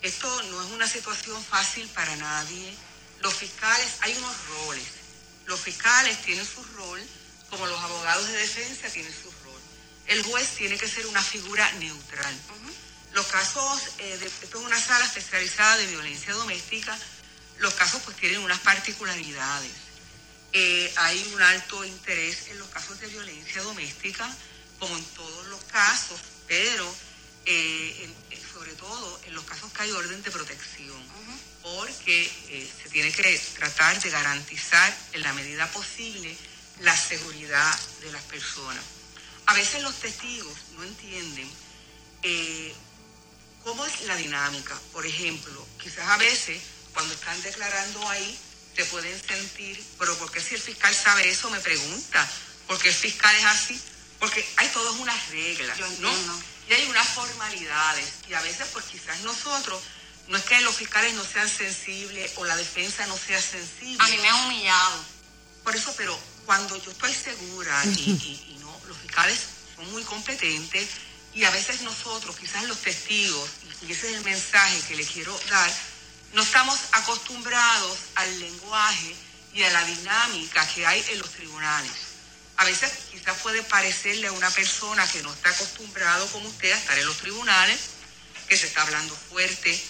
Esto 0.01 0.43
no 0.43 0.63
es 0.63 0.71
una 0.71 0.87
situación 0.87 1.43
fácil 1.43 1.87
para 1.89 2.15
nadie. 2.15 2.73
Los 3.21 3.33
fiscales, 3.33 3.87
hay 4.01 4.15
unos 4.17 4.35
roles. 4.47 4.87
Los 5.45 5.59
fiscales 5.59 6.21
tienen 6.21 6.45
su 6.45 6.63
rol, 6.75 7.01
como 7.49 7.67
los 7.67 7.79
abogados 7.79 8.27
de 8.27 8.37
defensa 8.37 8.87
tienen 8.89 9.13
su 9.13 9.29
rol. 9.43 9.61
El 10.07 10.23
juez 10.23 10.47
tiene 10.55 10.77
que 10.77 10.87
ser 10.87 11.05
una 11.07 11.21
figura 11.21 11.69
neutral. 11.73 12.35
Los 13.13 13.25
casos, 13.27 13.81
eh, 13.97 14.17
de, 14.17 14.27
esto 14.27 14.59
es 14.59 14.65
una 14.65 14.79
sala 14.79 15.05
especializada 15.05 15.77
de 15.77 15.87
violencia 15.87 16.33
doméstica, 16.33 16.97
los 17.57 17.73
casos 17.73 18.01
pues 18.03 18.15
tienen 18.17 18.39
unas 18.39 18.59
particularidades. 18.59 19.71
Eh, 20.53 20.93
hay 20.95 21.31
un 21.33 21.41
alto 21.41 21.83
interés 21.83 22.47
en 22.49 22.59
los 22.59 22.69
casos 22.69 22.99
de 22.99 23.07
violencia 23.07 23.61
doméstica, 23.63 24.29
como 24.79 24.95
en 24.97 25.03
todos 25.03 25.47
los 25.47 25.61
casos, 25.65 26.19
pero 26.47 26.95
eh, 27.45 28.09
sobre 28.59 28.73
todo 28.73 29.21
en 29.25 29.33
los 29.35 29.45
casos 29.45 29.71
que 29.71 29.83
hay 29.83 29.91
orden 29.91 30.21
de 30.21 30.31
protección, 30.31 31.01
porque 31.63 32.25
eh, 32.49 32.69
se 32.83 32.89
tiene 32.89 33.09
que 33.09 33.41
tratar 33.55 34.01
de 34.01 34.09
garantizar 34.09 34.97
en 35.13 35.23
la 35.23 35.31
medida 35.31 35.65
posible 35.71 36.35
la 36.81 36.95
seguridad 36.97 37.79
de 38.01 38.11
las 38.11 38.21
personas. 38.23 38.83
A 39.45 39.53
veces 39.53 39.81
los 39.81 39.95
testigos 39.95 40.53
no 40.75 40.83
entienden 40.83 41.49
eh, 42.23 42.75
cómo 43.63 43.85
es 43.85 44.01
la 44.01 44.17
dinámica. 44.17 44.77
Por 44.91 45.05
ejemplo, 45.05 45.65
quizás 45.81 46.09
a 46.09 46.17
veces 46.17 46.61
cuando 46.93 47.13
están 47.13 47.41
declarando 47.41 48.09
ahí 48.09 48.37
se 48.75 48.83
pueden 48.85 49.21
sentir, 49.25 49.81
pero 49.97 50.17
¿por 50.17 50.29
qué 50.31 50.41
si 50.41 50.55
el 50.55 50.61
fiscal 50.61 50.93
sabe 50.93 51.29
eso? 51.29 51.49
Me 51.49 51.61
pregunta, 51.61 52.29
¿por 52.67 52.77
qué 52.77 52.89
el 52.89 52.95
fiscal 52.95 53.33
es 53.37 53.45
así? 53.45 53.81
Porque 54.19 54.45
hay 54.57 54.67
todas 54.67 54.95
unas 54.95 55.29
reglas, 55.29 55.79
¿no? 55.99 56.11
Y 56.69 56.73
hay 56.73 56.85
unas 56.87 57.07
formalidades. 57.09 58.05
Y 58.29 58.33
a 58.33 58.41
veces, 58.41 58.67
pues 58.71 58.85
quizás 58.85 59.19
nosotros, 59.21 59.81
no 60.27 60.37
es 60.37 60.43
que 60.43 60.61
los 60.61 60.75
fiscales 60.75 61.13
no 61.15 61.23
sean 61.25 61.49
sensibles 61.49 62.31
o 62.35 62.45
la 62.45 62.55
defensa 62.55 63.05
no 63.07 63.17
sea 63.17 63.41
sensible. 63.41 63.97
A 64.03 64.07
mí 64.07 64.17
me 64.19 64.29
han 64.29 64.45
humillado. 64.45 65.03
Por 65.63 65.75
eso, 65.75 65.93
pero 65.97 66.17
cuando 66.45 66.75
yo 66.77 66.91
estoy 66.91 67.13
segura 67.13 67.83
y, 67.85 68.11
y- 68.11 68.53
y 68.55 68.57
no, 68.59 68.79
los 68.87 68.97
fiscales 68.97 69.39
son 69.75 69.89
muy 69.91 70.03
competentes 70.03 70.87
y 71.33 71.43
a 71.43 71.51
veces 71.51 71.81
nosotros, 71.81 72.35
quizás 72.37 72.63
los 72.65 72.77
testigos, 72.79 73.49
y- 73.81 73.87
y 73.87 73.91
ese 73.91 74.09
es 74.11 74.17
el 74.17 74.23
mensaje 74.23 74.79
que 74.87 74.95
le 74.95 75.05
quiero 75.05 75.37
dar, 75.49 75.71
no 76.33 76.43
estamos 76.43 76.77
acostumbrados 76.91 77.97
al 78.15 78.39
lenguaje 78.39 79.15
y 79.53 79.63
a 79.63 79.69
la 79.71 79.83
dinámica 79.85 80.67
que 80.73 80.85
hay 80.85 81.03
en 81.09 81.19
los 81.19 81.31
tribunales. 81.31 81.91
A 82.59 82.65
veces 82.65 82.91
quizás 83.09 83.37
puede 83.37 83.63
parecerle 83.63 84.27
a 84.27 84.33
una 84.33 84.51
persona 84.51 85.07
que 85.07 85.23
no 85.23 85.33
está 85.33 85.49
acostumbrado 85.49 86.27
como 86.27 86.49
usted 86.49 86.69
a 86.73 86.77
estar 86.77 86.99
en 86.99 87.05
los 87.05 87.15
tribunales, 87.15 87.79
que 88.49 88.57
se 88.57 88.67
está 88.67 88.81
hablando 88.81 89.15
fuerte 89.15 89.81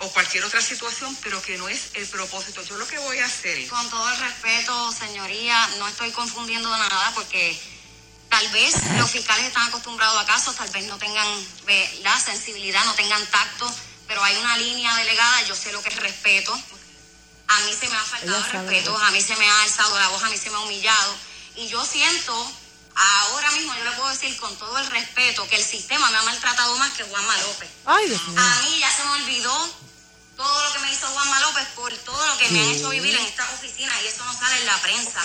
o 0.00 0.10
cualquier 0.10 0.42
otra 0.42 0.60
situación, 0.60 1.16
pero 1.22 1.40
que 1.40 1.56
no 1.56 1.68
es 1.68 1.90
el 1.94 2.04
propósito. 2.08 2.62
Yo 2.64 2.78
lo 2.78 2.88
que 2.88 2.98
voy 2.98 3.18
a 3.20 3.26
hacer. 3.26 3.68
Con 3.68 3.88
todo 3.90 4.08
el 4.08 4.18
respeto, 4.18 4.90
señoría, 4.90 5.68
no 5.78 5.86
estoy 5.86 6.10
confundiendo 6.10 6.68
nada 6.68 7.12
porque 7.14 7.56
tal 8.28 8.48
vez 8.48 8.74
los 8.98 9.08
fiscales 9.08 9.46
están 9.46 9.68
acostumbrados 9.68 10.20
a 10.20 10.26
casos, 10.26 10.56
tal 10.56 10.68
vez 10.70 10.84
no 10.86 10.98
tengan 10.98 11.28
la 12.02 12.18
sensibilidad, 12.18 12.84
no 12.86 12.94
tengan 12.94 13.24
tacto, 13.28 13.72
pero 14.08 14.24
hay 14.24 14.34
una 14.38 14.58
línea 14.58 14.96
delegada, 14.96 15.42
yo 15.42 15.54
sé 15.54 15.70
lo 15.70 15.80
que 15.80 15.90
es 15.90 15.96
respeto. 15.96 16.52
A 17.46 17.60
mí 17.60 17.72
se 17.72 17.88
me 17.88 17.96
ha 17.96 18.02
faltado 18.02 18.36
el 18.36 18.50
respeto, 18.50 18.98
a 18.98 19.10
mí 19.12 19.22
se 19.22 19.36
me 19.36 19.48
ha 19.48 19.62
alzado 19.62 19.96
la 19.96 20.08
voz, 20.08 20.24
a 20.24 20.28
mí 20.28 20.36
se 20.36 20.50
me 20.50 20.56
ha 20.56 20.60
humillado. 20.60 21.35
Y 21.56 21.68
yo 21.68 21.84
siento, 21.84 22.32
ahora 22.94 23.50
mismo 23.52 23.72
yo 23.76 23.84
le 23.84 23.90
puedo 23.96 24.08
decir 24.10 24.36
con 24.38 24.54
todo 24.56 24.78
el 24.78 24.86
respeto, 24.90 25.46
que 25.48 25.56
el 25.56 25.64
sistema 25.64 26.10
me 26.10 26.16
ha 26.18 26.22
maltratado 26.22 26.76
más 26.78 26.92
que 26.92 27.04
Juanma 27.04 27.36
López. 27.38 27.68
Ay, 27.86 28.08
Dios 28.08 28.28
mío. 28.28 28.40
A 28.40 28.62
mí 28.62 28.78
ya 28.80 28.90
se 28.90 29.04
me 29.04 29.10
olvidó 29.22 29.68
todo 30.36 30.64
lo 30.66 30.72
que 30.74 30.78
me 30.80 30.92
hizo 30.92 31.06
Juanma 31.06 31.40
López 31.40 31.64
por 31.74 31.92
todo 31.98 32.26
lo 32.26 32.36
que 32.38 32.50
me 32.50 32.60
han 32.60 32.66
hecho 32.66 32.90
vivir 32.90 33.14
en 33.14 33.24
esta 33.24 33.44
oficina 33.54 33.90
y 34.04 34.06
eso 34.06 34.22
no 34.24 34.32
sale 34.34 34.60
en 34.60 34.66
la 34.66 34.76
prensa. 34.82 35.20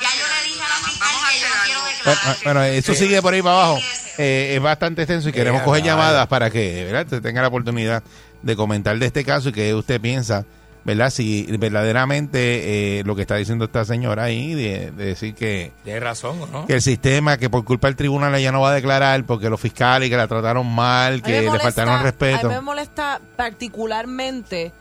Ya 0.00 0.10
yo 0.16 0.26
le 0.26 0.48
dije 0.48 0.60
a 0.60 0.68
la 0.68 0.74
fiscal 0.76 1.08
que 1.30 1.40
yo 1.40 1.48
no 1.48 1.54
quiero 1.64 1.80
Bueno, 1.80 1.96
declarar. 1.96 2.38
bueno, 2.42 2.62
eso 2.64 2.94
sigue 2.94 3.22
por 3.22 3.32
ahí 3.34 3.42
para 3.42 3.54
abajo. 3.54 3.78
Eh, 4.18 4.54
es 4.56 4.60
bastante 4.62 5.02
extenso 5.02 5.28
y 5.28 5.32
queremos 5.32 5.62
coger 5.62 5.84
llamadas 5.84 6.26
para 6.26 6.50
que 6.50 6.84
¿verdad? 6.84 7.04
usted 7.04 7.22
tenga 7.22 7.42
la 7.42 7.48
oportunidad 7.48 8.02
de 8.42 8.56
comentar 8.56 8.98
de 8.98 9.06
este 9.06 9.24
caso 9.24 9.50
y 9.50 9.52
que 9.52 9.72
usted 9.72 10.00
piensa 10.00 10.44
¿verdad? 10.84 11.10
Si 11.10 11.44
verdaderamente 11.58 12.98
eh, 13.00 13.04
lo 13.04 13.14
que 13.16 13.22
está 13.22 13.36
diciendo 13.36 13.66
esta 13.66 13.84
señora 13.84 14.24
ahí, 14.24 14.54
de, 14.54 14.90
de 14.92 15.04
decir 15.04 15.34
que, 15.34 15.72
Tienes 15.84 16.02
razón, 16.02 16.40
¿o 16.42 16.46
no? 16.46 16.66
que 16.66 16.74
el 16.74 16.82
sistema, 16.82 17.36
que 17.36 17.50
por 17.50 17.64
culpa 17.64 17.88
del 17.88 17.96
tribunal 17.96 18.34
ella 18.34 18.50
no 18.52 18.60
va 18.62 18.70
a 18.70 18.74
declarar 18.74 19.24
porque 19.24 19.50
los 19.50 19.60
fiscales 19.60 20.08
que 20.08 20.16
la 20.16 20.26
trataron 20.28 20.66
mal, 20.66 21.18
A 21.18 21.22
que 21.22 21.42
le 21.42 21.58
faltaron 21.58 21.94
A 21.94 22.02
respeto. 22.02 22.48
mí 22.48 22.54
me 22.54 22.60
molesta 22.60 23.20
particularmente. 23.36 24.72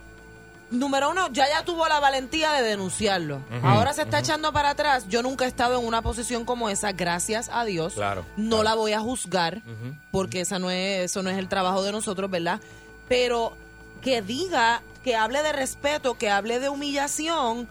Número 0.72 1.10
uno, 1.10 1.30
ya 1.34 1.48
ya 1.50 1.66
tuvo 1.66 1.88
la 1.88 2.00
valentía 2.00 2.52
de 2.52 2.62
denunciarlo. 2.62 3.42
Ahora 3.64 3.92
se 3.94 4.04
está 4.04 4.20
echando 4.20 4.54
para 4.54 4.70
atrás. 4.70 5.08
Yo 5.10 5.24
nunca 5.24 5.46
he 5.46 5.48
estado 5.48 5.80
en 5.80 5.86
una 5.86 6.04
posición 6.04 6.46
como 6.46 6.70
esa, 6.70 6.92
gracias 6.92 7.50
a 7.52 7.66
Dios. 7.66 7.94
Claro, 7.96 8.24
No 8.38 8.62
la 8.62 8.76
voy 8.76 8.94
a 8.94 9.00
juzgar 9.00 9.64
porque 10.12 10.42
esa 10.42 10.60
no 10.60 10.70
es, 10.70 11.06
eso 11.06 11.24
no 11.24 11.32
es 11.32 11.40
el 11.40 11.48
trabajo 11.50 11.82
de 11.84 11.92
nosotros, 11.92 12.30
¿verdad? 12.30 12.60
Pero 13.08 13.58
que 14.04 14.22
diga, 14.22 14.84
que 15.10 15.16
hable 15.16 15.42
de 15.42 15.52
respeto, 15.54 16.14
que 16.20 16.30
hable 16.30 16.60
de 16.60 16.70
humillación, 16.70 17.68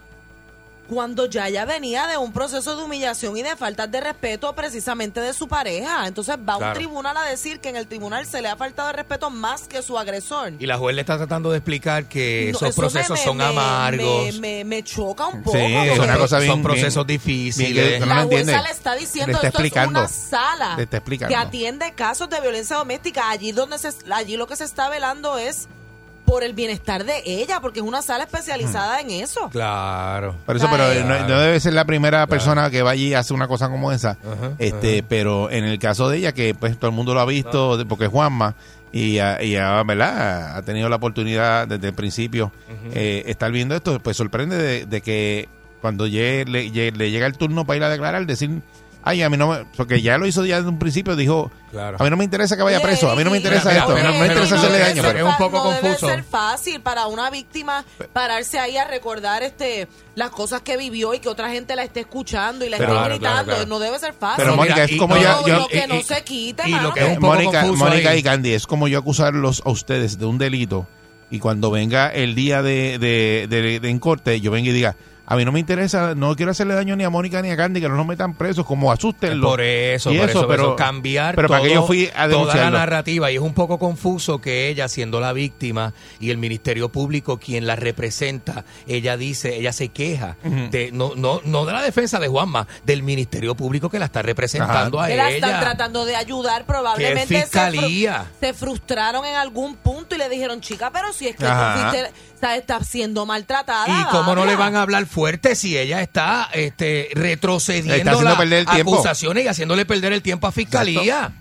cuando 0.88 1.26
ya 1.26 1.48
ya 1.48 1.64
venía 1.66 2.08
de 2.08 2.16
un 2.16 2.32
proceso 2.32 2.74
de 2.76 2.82
humillación 2.82 3.36
y 3.36 3.42
de 3.44 3.54
falta 3.54 3.86
de 3.86 4.00
respeto 4.00 4.54
precisamente 4.56 5.20
de 5.20 5.32
su 5.34 5.46
pareja. 5.46 6.08
Entonces 6.08 6.34
va 6.36 6.54
a 6.54 6.56
un 6.56 6.72
tribunal 6.72 7.16
a 7.16 7.22
decir 7.26 7.60
que 7.60 7.68
en 7.68 7.76
el 7.76 7.86
tribunal 7.86 8.26
se 8.26 8.42
le 8.42 8.48
ha 8.48 8.56
faltado 8.56 8.88
de 8.88 8.94
respeto 8.94 9.30
más 9.30 9.68
que 9.68 9.82
su 9.82 9.96
agresor. 9.98 10.54
Y 10.58 10.66
la 10.66 10.78
juez 10.78 10.96
le 10.96 11.02
está 11.02 11.16
tratando 11.16 11.52
de 11.52 11.58
explicar 11.58 12.06
que 12.06 12.48
No, 12.52 12.58
esos 12.58 12.74
procesos 12.74 13.16
me- 13.20 13.24
son 13.24 13.36
me- 13.36 13.44
amargos. 13.44 14.34
Me, 14.34 14.40
me- 14.40 14.64
me 14.64 14.82
choca 14.82 15.26
un 15.28 15.44
poco. 15.44 15.56
Sí, 15.56 15.64
es 15.64 15.88
porque 15.90 16.00
una 16.00 16.18
cosa 16.18 16.38
bien. 16.40 16.50
son 16.50 16.62
procesos 16.64 17.06
bien- 17.06 17.20
difíciles. 17.20 17.86
bien 17.88 18.00
no 18.00 18.06
la 18.06 18.22
entiende. 18.22 18.52
jueza 18.54 18.66
le 18.66 18.72
está 18.74 18.94
diciendo 18.96 19.32
está 19.34 19.46
esto 19.46 19.58
explicando. 19.60 20.02
es 20.02 20.10
una 20.10 20.18
sala 20.40 20.76
Le 20.76 20.82
está 20.82 20.96
explicando. 20.96 21.32
que 21.32 21.36
atiende 21.36 21.92
casos 21.92 22.28
de 22.30 22.40
violencia 22.40 22.74
doméstica. 22.78 23.30
Allí 23.30 23.52
donde 23.52 23.78
se, 23.78 23.90
allí 24.10 24.36
lo 24.36 24.48
que 24.48 24.56
se 24.56 24.64
está 24.64 24.88
velando 24.88 25.38
es 25.38 25.68
por 26.28 26.44
el 26.44 26.52
bienestar 26.52 27.04
de 27.06 27.22
ella, 27.24 27.60
porque 27.62 27.80
es 27.80 27.86
una 27.86 28.02
sala 28.02 28.24
especializada 28.24 29.00
en 29.00 29.08
eso. 29.10 29.48
Claro. 29.48 30.36
Por 30.44 30.56
eso, 30.56 30.68
pero 30.70 30.84
Ay. 30.84 31.02
no, 31.02 31.26
no 31.26 31.40
debe 31.40 31.58
ser 31.58 31.72
la 31.72 31.86
primera 31.86 32.26
persona 32.26 32.70
que 32.70 32.82
va 32.82 32.90
allí 32.90 33.08
y 33.08 33.14
hace 33.14 33.32
una 33.32 33.48
cosa 33.48 33.70
como 33.70 33.92
esa. 33.92 34.10
Ajá, 34.10 34.52
este, 34.58 35.02
pero 35.02 35.50
en 35.50 35.64
el 35.64 35.78
caso 35.78 36.10
de 36.10 36.18
ella, 36.18 36.32
que 36.32 36.54
pues 36.54 36.76
todo 36.78 36.90
el 36.90 36.94
mundo 36.96 37.14
lo 37.14 37.20
ha 37.20 37.24
visto, 37.24 37.82
porque 37.88 38.04
es 38.04 38.10
Juanma, 38.10 38.54
y, 38.92 39.18
ha- 39.20 39.42
y 39.42 39.56
ha, 39.56 39.82
¿verdad? 39.84 40.56
ha 40.58 40.62
tenido 40.62 40.90
la 40.90 40.96
oportunidad 40.96 41.66
desde 41.66 41.88
el 41.88 41.94
principio 41.94 42.52
eh, 42.92 43.22
estar 43.26 43.50
viendo 43.50 43.74
esto, 43.74 43.98
pues 44.00 44.16
sorprende 44.18 44.56
de, 44.58 44.84
de 44.86 45.00
que 45.00 45.48
cuando 45.80 46.06
llegue- 46.06 46.44
le, 46.46 46.90
le 46.92 47.10
llega 47.10 47.26
el 47.26 47.38
turno 47.38 47.64
para 47.66 47.76
ir 47.78 47.84
a 47.84 47.88
declarar, 47.88 48.26
decir, 48.26 48.60
ay, 49.04 49.22
a 49.22 49.30
mí 49.30 49.36
no 49.36 49.48
me, 49.48 49.64
porque 49.76 50.02
ya 50.02 50.18
lo 50.18 50.26
hizo 50.26 50.44
ya 50.44 50.56
desde 50.56 50.68
un 50.68 50.78
principio, 50.78 51.16
dijo, 51.16 51.50
Claro. 51.70 51.96
a 52.00 52.04
mí 52.04 52.10
no 52.10 52.16
me 52.16 52.24
interesa 52.24 52.56
que 52.56 52.62
vaya 52.62 52.80
preso, 52.80 53.10
a 53.10 53.14
mí 53.16 53.24
no 53.24 53.30
me 53.30 53.36
interesa 53.38 53.68
mira, 53.68 53.80
esto, 53.80 53.92
mira, 53.94 54.04
no, 54.08 54.12
no 54.14 54.18
me 54.20 54.26
interesa 54.26 54.56
hacerle 54.56 54.78
daño. 54.78 55.02
pero- 55.02 55.18
es 55.18 55.24
un 55.24 55.36
poco 55.36 55.64
no 55.64 55.70
debe 55.70 55.80
confuso. 55.82 56.08
ser 56.08 56.24
fácil 56.24 56.80
para 56.80 57.06
una 57.06 57.30
víctima 57.30 57.84
pararse 58.12 58.58
ahí 58.58 58.76
a 58.76 58.86
recordar 58.86 59.42
este 59.42 59.88
las 60.14 60.30
cosas 60.30 60.62
que 60.62 60.76
vivió 60.76 61.14
y 61.14 61.20
que 61.20 61.28
otra 61.28 61.50
gente 61.50 61.76
la 61.76 61.84
esté 61.84 62.00
escuchando 62.00 62.64
y 62.64 62.68
la 62.70 62.76
Pero- 62.78 62.90
esté 62.92 62.98
Claro, 63.00 63.14
gritando. 63.16 63.44
claro, 63.44 63.46
claro. 63.56 63.68
No 63.68 63.78
debe 63.78 63.98
ser 63.98 64.14
fácil. 64.14 64.44
Pero, 64.44 64.56
Mónica, 64.56 64.84
es 64.84 64.96
como 64.96 65.16
y- 65.16 65.22
yo- 65.22 65.28
Lo- 65.42 65.46
yo- 65.46 65.58
lo 65.60 65.68
que 65.68 65.84
y- 65.84 65.88
no 65.88 65.94
y- 65.96 66.02
se 66.02 66.24
quite, 66.24 66.68
y 66.68 66.72
lo 66.72 66.92
que 66.92 67.00
es 67.00 67.08
un 67.08 67.14
poco 67.16 67.26
Mónica, 67.34 67.60
confuso 67.62 67.84
Mónica 67.84 68.10
ahí. 68.10 68.18
y 68.18 68.22
Candy, 68.22 68.52
es 68.54 68.66
como 68.66 68.88
yo 68.88 68.98
acusarlos 68.98 69.62
a 69.64 69.70
ustedes 69.70 70.18
de 70.18 70.26
un 70.26 70.38
delito 70.38 70.86
y 71.30 71.38
cuando 71.38 71.70
venga 71.70 72.08
el 72.08 72.34
día 72.34 72.62
de, 72.62 72.98
de, 72.98 73.46
de- 73.48 73.78
de 73.80 73.88
en 73.90 73.98
corte, 73.98 74.40
yo 74.40 74.50
venga 74.50 74.70
y 74.70 74.72
diga, 74.72 74.96
a 75.30 75.36
mí 75.36 75.44
no 75.44 75.52
me 75.52 75.60
interesa, 75.60 76.14
no 76.14 76.34
quiero 76.34 76.50
hacerle 76.52 76.74
daño 76.74 76.96
ni 76.96 77.04
a 77.04 77.10
Mónica 77.10 77.42
ni 77.42 77.50
a 77.50 77.56
Candy, 77.56 77.80
que 77.80 77.88
no 77.88 77.96
nos 77.96 78.06
metan 78.06 78.34
presos, 78.34 78.64
como 78.64 78.90
asústenlo. 78.90 79.46
Por 79.48 79.60
eso, 79.60 80.10
Y 80.10 80.18
por 80.18 80.30
eso, 80.30 80.40
pero, 80.48 80.62
pero 80.64 80.76
cambiar 80.76 81.34
pero 81.36 81.48
para 81.48 81.62
que 81.62 81.74
yo 81.74 81.86
fui 81.86 82.10
a 82.16 82.28
toda 82.28 82.54
la 82.56 82.70
narrativa 82.70 83.30
y 83.30 83.36
es 83.36 83.40
un 83.42 83.52
poco 83.54 83.78
confuso 83.78 84.40
que 84.40 84.68
ella 84.68 84.88
siendo 84.88 85.20
la 85.20 85.32
víctima 85.32 85.92
y 86.18 86.30
el 86.30 86.38
Ministerio 86.38 86.88
Público 86.88 87.38
quien 87.38 87.66
la 87.66 87.76
representa, 87.76 88.64
ella 88.86 89.16
dice, 89.16 89.56
ella 89.56 89.72
se 89.72 89.88
queja 89.90 90.36
de 90.70 90.90
no 90.92 91.12
no 91.16 91.40
no 91.44 91.66
de 91.66 91.72
la 91.72 91.82
defensa 91.82 92.18
de 92.18 92.28
Juanma, 92.28 92.66
del 92.84 93.02
Ministerio 93.02 93.54
Público 93.54 93.90
que 93.90 93.98
la 93.98 94.06
está 94.06 94.22
representando 94.22 95.00
a 95.00 95.08
que 95.08 95.16
la 95.16 95.30
están 95.30 95.50
ella. 95.50 95.60
tratando 95.60 96.04
de 96.06 96.16
ayudar, 96.16 96.64
probablemente 96.64 97.26
¿Qué 97.34 97.40
se, 97.42 97.58
fru- 97.58 97.70
fiscalía? 97.70 98.26
se 98.40 98.54
frustraron 98.54 99.24
en 99.26 99.34
algún 99.36 99.76
punto 99.76 100.14
y 100.14 100.18
le 100.18 100.28
dijeron, 100.28 100.60
chica, 100.60 100.90
pero 100.92 101.12
si 101.12 101.28
es 101.28 101.36
que 101.36 101.44
tú 101.44 101.50
Ajá. 101.50 101.90
fuiste- 101.90 102.10
o 102.36 102.40
sea, 102.40 102.56
está 102.56 102.82
siendo 102.84 103.26
maltratada. 103.26 103.86
Y 103.88 104.04
cómo 104.12 104.34
no 104.36 104.42
habla". 104.42 104.52
le 104.52 104.56
van 104.56 104.76
a 104.76 104.82
hablar 104.82 105.06
fuerte 105.18 105.56
si 105.56 105.76
ella 105.76 106.00
está 106.00 106.48
este, 106.52 107.08
retrocediendo 107.12 107.94
Está 107.94 108.22
las 108.22 108.36
perder 108.36 108.60
el 108.60 108.66
tiempo. 108.66 108.94
acusaciones 108.94 109.44
y 109.44 109.48
haciéndole 109.48 109.84
perder 109.84 110.12
el 110.12 110.22
tiempo 110.22 110.46
a 110.46 110.52
fiscalía. 110.52 111.32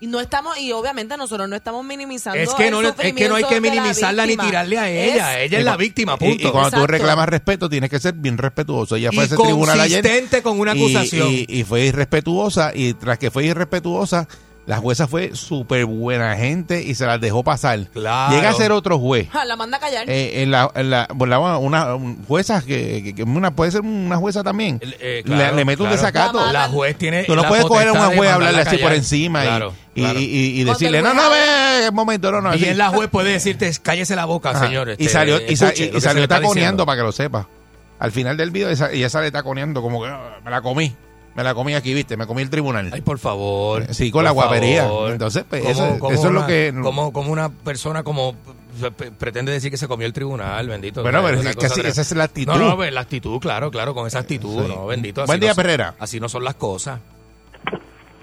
Y 0.00 0.06
no 0.06 0.18
estamos, 0.18 0.58
y 0.58 0.72
obviamente 0.72 1.16
nosotros 1.16 1.48
no 1.48 1.54
estamos 1.54 1.84
minimizando. 1.84 2.40
Es 2.40 2.52
que 2.54 2.66
el 2.68 2.70
no, 2.72 2.80
es 2.80 2.94
que 3.14 3.28
no 3.28 3.34
hay 3.36 3.44
que 3.44 3.60
minimizarla 3.60 4.26
ni 4.26 4.36
tirarle 4.36 4.78
a 4.78 4.90
ella. 4.90 5.38
Es- 5.38 5.46
ella 5.46 5.58
es 5.60 5.64
la 5.64 5.76
víctima, 5.76 6.16
punto. 6.16 6.48
Y, 6.48 6.50
cuando 6.50 6.78
tú 6.80 6.86
reclamas 6.86 7.28
respeto, 7.28 7.68
tienes 7.68 7.90
que 7.90 8.00
ser 8.00 8.14
bien 8.14 8.38
respetuoso. 8.38 8.96
Ella 8.96 9.10
fue 9.10 9.18
Y 9.18 9.20
a 9.20 9.24
ese 9.26 9.36
tribunal 9.36 9.78
ayer. 9.80 10.02
consistente 10.02 10.42
con 10.42 10.58
una 10.58 10.74
y- 10.74 10.80
acusación. 10.80 11.28
Y, 11.30 11.44
y 11.48 11.62
fue 11.64 11.82
irrespetuosa. 11.84 12.72
Y 12.74 12.94
tras 12.94 13.18
que 13.18 13.30
fue 13.30 13.44
irrespetuosa, 13.44 14.26
la 14.70 14.76
jueza 14.78 15.08
fue 15.08 15.34
súper 15.34 15.84
buena 15.84 16.36
gente 16.36 16.80
y 16.80 16.94
se 16.94 17.04
las 17.04 17.20
dejó 17.20 17.42
pasar. 17.42 17.80
Claro. 17.92 18.32
Llega 18.36 18.50
a 18.50 18.54
ser 18.54 18.70
otro 18.70 19.00
juez. 19.00 19.28
Ja, 19.28 19.44
la 19.44 19.56
manda 19.56 19.78
a 19.78 19.80
callar. 19.80 20.04
Eh, 20.08 20.42
en 20.44 20.52
la, 20.52 20.70
en 20.76 20.90
la, 20.90 21.08
bueno, 21.12 21.30
la- 21.40 21.58
una, 21.58 21.94
un- 21.96 22.24
jueza 22.24 22.62
que, 22.62 23.02
que- 23.02 23.14
que 23.16 23.22
una, 23.24 23.50
puede 23.56 23.72
ser 23.72 23.80
una 23.80 24.16
jueza 24.16 24.44
también. 24.44 24.78
Eh, 24.80 25.22
le, 25.24 25.24
claro, 25.24 25.56
le 25.56 25.64
mete 25.64 25.82
un 25.82 25.90
desacato. 25.90 26.52
La 26.52 26.68
juez 26.68 26.96
tiene 26.96 27.24
Tú 27.24 27.34
no 27.34 27.42
la 27.42 27.48
puedes 27.48 27.64
coger 27.64 27.88
a 27.88 27.92
una 27.92 28.06
juez 28.06 28.18
a 28.30 28.38
mandarla 28.38 28.46
hablarle 28.48 28.62
así 28.62 28.76
por 28.78 28.92
encima 28.92 29.42
y- 29.42 29.46
Claro, 29.48 29.72
y, 29.94 30.00
claro. 30.02 30.20
y- 30.20 30.24
y 30.60 30.64
decirle, 30.64 31.02
no, 31.02 31.14
no, 31.14 31.30
ve, 31.30 31.88
un 31.88 31.94
momento, 31.96 32.30
no, 32.30 32.40
no. 32.40 32.54
Y 32.54 32.64
en 32.64 32.78
la 32.78 32.90
juez 32.90 33.10
puede 33.10 33.32
decirte, 33.32 33.72
cállese 33.82 34.14
la 34.14 34.24
boca, 34.24 34.50
Ajá. 34.50 34.66
señor. 34.66 34.88
y 34.90 34.92
este, 34.92 35.08
salió, 35.08 35.40
y, 35.48 35.56
sa- 35.56 35.70
escuche 35.70 35.90
y- 35.92 35.96
y 35.96 36.00
salió 36.00 36.28
taconeando 36.28 36.54
diciendo. 36.54 36.86
para 36.86 36.98
que 36.98 37.02
lo 37.06 37.10
sepa. 37.12 37.48
Al 37.98 38.12
final 38.12 38.36
del 38.36 38.52
video 38.52 38.70
esa- 38.70 38.92
ella 38.92 39.10
sale 39.10 39.32
taconeando 39.32 39.82
como 39.82 40.00
que 40.02 40.08
"Ah, 40.10 40.38
me 40.44 40.50
la 40.52 40.62
comí. 40.62 40.94
Me 41.34 41.44
la 41.44 41.54
comí 41.54 41.74
aquí, 41.74 41.94
viste, 41.94 42.16
me 42.16 42.26
comí 42.26 42.42
el 42.42 42.50
tribunal. 42.50 42.90
Ay, 42.92 43.00
por 43.02 43.18
favor. 43.18 43.86
Sí, 43.94 44.10
con 44.10 44.24
la 44.24 44.30
guapería. 44.32 44.82
favor. 44.84 45.12
Entonces, 45.12 45.44
pues, 45.48 45.62
¿Cómo- 45.62 45.72
eso, 45.72 45.98
cómo 46.00 46.12
eso 46.12 46.26
es 46.26 46.32
lo 46.32 46.46
que... 46.46 46.74
Como, 46.82 47.12
como 47.12 47.30
una 47.32 47.48
persona 47.50 48.02
como 48.02 48.34
p- 48.96 49.12
pretende 49.12 49.52
decir 49.52 49.70
que 49.70 49.76
se 49.76 49.86
comió 49.86 50.06
el 50.06 50.12
tribunal, 50.12 50.68
bendito. 50.68 51.02
Bueno, 51.02 51.18
¿no? 51.22 51.28
pero 51.28 51.40
es 51.40 51.56
que 51.56 51.66
así- 51.66 51.80
esa 51.82 52.00
es 52.02 52.12
la 52.16 52.24
actitud. 52.24 52.52
No, 52.52 52.58
no, 52.58 52.76
pues, 52.76 52.92
la 52.92 53.00
actitud, 53.02 53.38
claro, 53.38 53.70
claro, 53.70 53.94
con 53.94 54.06
esa 54.08 54.18
actitud, 54.18 54.64
Sí. 54.66 54.72
no, 54.74 54.86
bendito. 54.86 55.22
así 55.22 55.28
Buen 55.28 55.38
no 55.40 55.44
día, 55.44 55.54
son- 55.54 55.62
Perrera. 55.62 55.94
Así 56.00 56.18
no 56.18 56.28
son 56.28 56.42
las 56.44 56.56
cosas. 56.56 56.98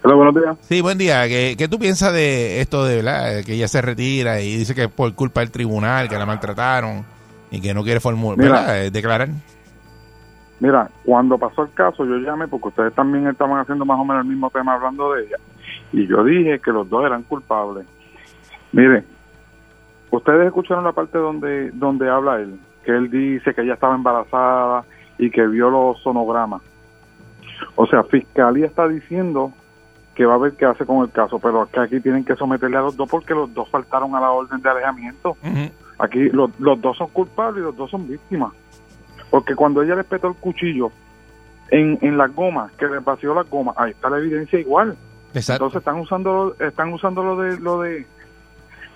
Hola, 0.03 0.15
buenos 0.15 0.35
días. 0.35 0.57
Sí, 0.67 0.81
buen 0.81 0.97
día. 0.97 1.27
¿Qué, 1.27 1.55
qué 1.57 1.67
tú 1.67 1.79
piensas 1.79 2.13
de 2.13 2.61
esto 2.61 2.85
de 2.85 2.97
verdad? 2.97 3.43
Que 3.43 3.53
ella 3.53 3.67
se 3.67 3.81
retira 3.81 4.41
y 4.41 4.55
dice 4.57 4.75
que 4.75 4.83
es 4.83 4.91
por 4.91 5.13
culpa 5.15 5.39
del 5.41 5.51
tribunal, 5.51 6.07
que 6.07 6.17
la 6.17 6.25
maltrataron 6.25 7.05
y 7.51 7.59
que 7.61 7.73
no 7.73 7.83
quiere 7.83 7.99
formular. 7.99 8.75
Eh, 8.75 8.91
declarar. 8.91 9.29
Mira, 10.59 10.89
cuando 11.05 11.37
pasó 11.37 11.63
el 11.63 11.73
caso, 11.73 12.05
yo 12.05 12.17
llamé 12.17 12.47
porque 12.47 12.69
ustedes 12.69 12.93
también 12.93 13.27
estaban 13.27 13.59
haciendo 13.59 13.85
más 13.85 13.99
o 13.99 14.05
menos 14.05 14.23
el 14.23 14.29
mismo 14.29 14.49
tema 14.49 14.73
hablando 14.73 15.13
de 15.13 15.23
ella. 15.25 15.37
Y 15.91 16.07
yo 16.07 16.23
dije 16.23 16.59
que 16.59 16.71
los 16.71 16.89
dos 16.89 17.05
eran 17.05 17.23
culpables. 17.23 17.85
Mire, 18.71 19.03
ustedes 20.09 20.47
escucharon 20.47 20.83
la 20.83 20.93
parte 20.93 21.17
donde, 21.17 21.71
donde 21.71 22.09
habla 22.09 22.37
él, 22.37 22.59
que 22.83 22.91
él 22.91 23.09
dice 23.09 23.53
que 23.53 23.61
ella 23.61 23.75
estaba 23.75 23.95
embarazada 23.95 24.83
y 25.19 25.29
que 25.29 25.45
vio 25.45 25.69
los 25.69 26.01
sonogramas. 26.01 26.61
O 27.75 27.85
sea, 27.85 28.03
Fiscalía 28.03 28.65
está 28.65 28.87
diciendo 28.87 29.51
que 30.15 30.25
va 30.25 30.33
a 30.33 30.39
ver 30.39 30.53
qué 30.53 30.65
hace 30.65 30.85
con 30.85 31.03
el 31.03 31.11
caso, 31.11 31.37
pero 31.37 31.67
que 31.67 31.79
aquí 31.79 31.99
tienen 31.99 32.25
que 32.25 32.35
someterle 32.35 32.77
a 32.77 32.81
los 32.81 32.97
dos 32.97 33.07
porque 33.07 33.35
los 33.35 33.53
dos 33.53 33.69
faltaron 33.69 34.15
a 34.15 34.19
la 34.19 34.31
orden 34.31 34.59
de 34.59 34.69
alejamiento. 34.69 35.37
Aquí 35.99 36.29
los, 36.29 36.59
los 36.59 36.81
dos 36.81 36.97
son 36.97 37.09
culpables 37.09 37.61
y 37.61 37.65
los 37.65 37.75
dos 37.75 37.91
son 37.91 38.07
víctimas. 38.07 38.51
Porque 39.29 39.55
cuando 39.55 39.81
ella 39.81 39.95
le 39.95 40.03
petó 40.03 40.27
el 40.27 40.35
cuchillo 40.35 40.91
en, 41.69 41.97
en 42.01 42.17
las 42.17 42.33
gomas, 42.33 42.71
que 42.73 42.87
le 42.87 42.99
vació 42.99 43.33
las 43.33 43.49
gomas, 43.49 43.75
ahí 43.77 43.91
está 43.91 44.09
la 44.09 44.19
evidencia 44.19 44.59
igual. 44.59 44.95
Exacto. 45.33 45.65
Entonces 45.65 45.79
están 45.79 45.99
usando 45.99 46.55
lo- 46.59 46.65
están 46.67 46.93
usando 46.93 47.23
lo 47.23 47.37
de 47.41 47.59
lo 47.59 47.81
de 47.81 48.05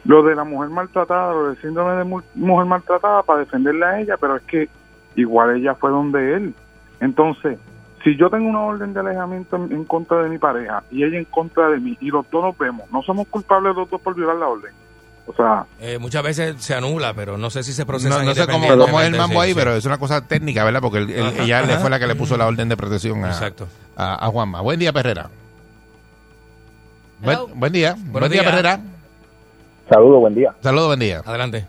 lo 0.06 0.24
de 0.24 0.34
la 0.36 0.44
mujer 0.44 0.70
maltratada, 0.70 1.34
lo 1.34 1.48
del 1.50 1.62
síndrome 1.62 1.96
de 1.96 2.04
mu- 2.04 2.22
mujer 2.34 2.66
maltratada 2.66 3.22
para 3.24 3.40
defenderle 3.42 3.86
a 3.86 4.00
ella, 4.00 4.18
pero 4.18 4.36
es 4.38 4.42
que 4.44 4.68
igual 5.16 5.56
ella 5.58 5.76
fue 5.76 5.92
donde 5.92 6.34
él. 6.36 6.56
Entonces, 7.02 7.60
si 8.04 8.16
yo 8.16 8.30
tengo 8.32 8.50
una 8.50 8.62
orden 8.62 8.94
de 8.94 9.00
alejamiento 9.02 9.58
en, 9.58 9.72
en 9.72 9.84
contra 9.86 10.24
de 10.24 10.30
mi 10.30 10.40
pareja 10.40 10.82
y 10.90 11.04
ella 11.04 11.20
en 11.20 11.26
contra 11.26 11.70
de 11.70 11.80
mí 11.80 11.98
y 12.00 12.10
los 12.10 12.28
dos 12.32 12.44
nos 12.44 12.58
vemos, 12.58 12.90
no 12.92 13.04
somos 13.04 13.28
culpables 13.28 13.76
los 13.76 13.88
dos 13.92 14.02
por 14.02 14.16
violar 14.16 14.38
la 14.38 14.48
orden. 14.48 14.74
O 15.28 15.34
sea, 15.34 15.66
Eh, 15.80 15.98
muchas 16.00 16.24
veces 16.24 16.56
se 16.62 16.74
anula, 16.74 17.14
pero 17.14 17.38
no 17.38 17.50
sé 17.50 17.64
si 17.64 17.74
se 17.74 17.86
procesa 17.86 18.18
No, 18.20 18.24
no 18.26 18.34
sé 18.36 18.46
cómo, 18.48 18.68
cómo 18.68 19.00
es 19.02 19.08
el 19.08 19.16
mambo 19.16 19.40
ahí, 19.40 19.54
pero 19.54 19.76
es 19.76 19.86
una 19.86 19.98
cosa 19.98 20.26
técnica, 20.28 20.64
¿verdad? 20.64 20.82
Porque 20.82 20.98
Ajá, 21.00 21.44
ella 21.44 21.62
le 21.62 21.74
ajá. 21.74 21.82
fue 21.82 21.90
la 21.90 22.00
que 22.00 22.08
le 22.08 22.16
puso 22.16 22.36
la 22.38 22.48
orden 22.48 22.68
de 22.68 22.76
protección 22.76 23.24
a, 23.24 23.28
Exacto. 23.30 23.68
a, 23.96 24.26
a 24.26 24.30
Juanma. 24.30 24.62
Buen 24.62 24.80
día, 24.80 24.92
Perrera. 24.92 25.30
Buen, 27.20 27.38
buen 27.56 27.72
día. 27.72 27.96
Buen 27.98 28.30
día, 28.32 28.42
días. 28.42 28.46
Perrera. 28.52 28.80
Saludos, 29.90 30.20
buen 30.22 30.36
día. 30.36 30.54
Saludos, 30.62 30.88
buen 30.88 31.00
día. 31.00 31.22
Adelante. 31.24 31.66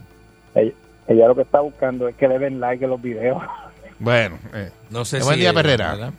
Ella, 0.55 0.73
ella 1.09 1.27
lo 1.29 1.35
que 1.35 1.43
está 1.43 1.61
buscando 1.61 2.09
es 2.09 2.17
que 2.17 2.27
le 2.29 2.39
den 2.39 2.59
like 2.59 2.85
a 2.85 2.89
los 2.89 3.01
videos. 3.03 3.43
Bueno, 3.99 4.39
eh, 4.55 4.71
No 4.91 5.05
sé 5.05 5.21
buen 5.21 5.35
si, 5.35 5.41
día, 5.41 5.51
eh, 5.51 5.55
Perrera. 5.55 5.95
¿verdad? 5.95 6.13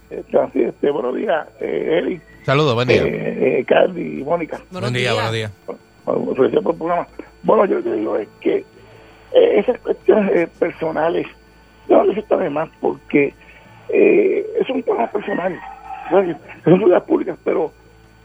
Así 0.47 0.61
este, 0.63 0.89
buenos 0.91 1.15
días, 1.15 1.47
eh, 1.59 1.99
Eric, 2.01 2.21
Saludos, 2.45 2.75
buen 2.75 2.87
día. 2.87 3.03
eh, 3.03 3.59
eh, 3.59 3.65
Carly 3.67 4.19
y 4.21 4.23
Mónica. 4.23 4.57
Buenos 4.71 4.89
Buen 4.89 4.93
día, 4.93 5.11
días. 5.11 5.13
buenos 5.15 5.33
días. 5.33 5.51
Por. 6.05 7.07
Bueno, 7.43 7.65
yo 7.65 7.83
que 7.83 7.93
digo 7.93 8.17
es 8.17 8.27
que 8.41 8.57
eh, 9.33 9.59
esas 9.59 9.79
cuestiones 9.79 10.35
eh, 10.35 10.47
personales, 10.59 11.27
no 11.89 12.03
necesito 12.05 12.37
más 12.49 12.69
porque 12.79 13.33
eh, 13.89 14.45
es 14.59 14.69
un 14.69 14.81
personal, 15.11 15.59
son 16.09 16.37
figuras 16.63 17.03
públicas, 17.03 17.37
pero 17.43 17.71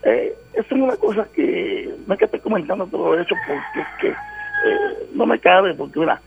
eh, 0.03 0.35
eso 0.53 0.75
es 0.75 0.81
una 0.81 0.97
cosa 0.97 1.27
que 1.35 1.93
no 2.07 2.13
hay 2.13 2.19
que 2.19 2.25
estar 2.25 2.41
comentando 2.41 2.87
todo 2.87 3.19
eso 3.19 3.35
porque 3.47 3.87
que 4.01 4.09
eh, 4.09 5.09
no 5.15 5.27
me 5.27 5.39
cabe, 5.39 5.75
porque 5.75 6.01
mira, 6.01 6.21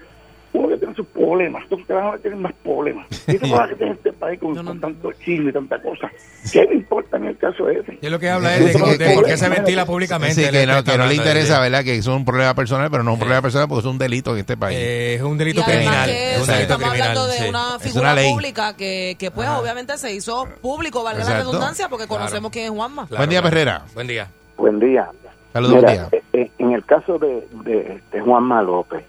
uno 0.54 0.68
que 0.68 0.78
tiene 0.78 0.94
sus 0.96 1.08
problemas, 1.08 1.64
tú 1.70 1.78
te 1.86 1.94
vas 1.94 2.16
a 2.16 2.18
tener 2.18 2.38
más 2.38 2.54
problemas. 2.64 3.08
Y 3.28 3.36
eso 3.38 3.46
es 3.46 3.52
lo 3.52 3.68
que 3.70 3.76
tiene 3.76 3.92
este 3.94 4.12
país 4.14 4.40
con, 4.40 4.54
con 4.66 4.80
tanto 4.82 5.12
chisme 5.14 5.50
y 5.50 5.54
tanta 5.54 5.82
cosa. 5.82 6.12
¿Qué 6.52 6.64
le 6.66 6.76
importa 6.76 7.18
en 7.18 7.26
el 7.26 7.38
caso 7.38 7.70
ese? 7.70 7.98
Y 8.02 8.10
lo 8.10 8.20
que 8.20 8.30
habla 8.30 8.58
es 8.58 8.74
de, 8.74 8.98
de 8.98 9.16
por 9.16 9.26
qué 9.26 9.38
se 9.38 9.48
ventila 9.50 9.86
públicamente. 9.86 10.36
Sí, 10.46 10.52
que 10.52 10.66
no, 10.68 10.84
que 10.84 10.98
no 10.98 11.06
le 11.06 11.16
interesa, 11.16 11.60
¿verdad? 11.62 11.84
Que 11.84 11.96
es 11.96 12.08
un 12.08 12.26
problema 12.26 12.54
personal, 12.54 12.90
pero 12.92 13.04
no 13.04 13.14
un 13.14 13.20
problema 13.20 13.42
personal 13.42 13.68
porque 13.70 13.88
es 13.88 13.92
un 13.92 13.98
delito 13.98 14.34
en 14.34 14.40
este 14.40 14.58
país. 14.58 14.78
Eh, 14.80 15.16
es 15.16 15.22
un 15.22 15.38
delito 15.38 15.64
criminal. 15.64 16.10
que 16.10 16.34
Es 16.36 16.42
un 16.42 16.48
delito 16.48 16.62
estamos 16.64 16.90
criminal. 16.90 17.10
hablando 17.18 17.28
de 17.28 17.38
sí. 17.38 17.50
una 17.50 17.80
figura 17.80 18.02
una 18.02 18.16
ley. 18.16 18.32
pública 18.34 18.76
que, 18.76 19.16
que 19.18 19.32
pues 19.32 19.48
obviamente 19.50 19.98
se 19.98 20.14
hizo 20.14 20.48
público, 20.62 21.04
valga 21.04 21.20
la 21.20 21.26
Exacto. 21.26 21.48
redundancia, 21.52 21.88
porque 21.90 22.08
Claro. 22.08 22.20
conocemos 22.24 22.52
quién 22.52 22.66
es 22.66 22.72
Juanma. 22.72 23.08
Buen 23.16 23.30
día, 23.30 23.42
Perrera. 23.42 23.84
Buen 23.94 24.08
día. 24.08 24.28
Buen 24.58 24.80
día. 24.80 25.08
Saludos, 25.54 25.76
Mira, 25.76 25.88
buen 25.88 26.10
día. 26.10 26.20
eh, 26.20 26.24
eh, 26.34 26.52
En 26.58 26.72
el 26.72 26.84
caso 26.86 27.18
de, 27.20 27.48
de, 27.64 28.02
de 28.12 28.22
Juanma 28.22 28.62
López, 28.62 29.04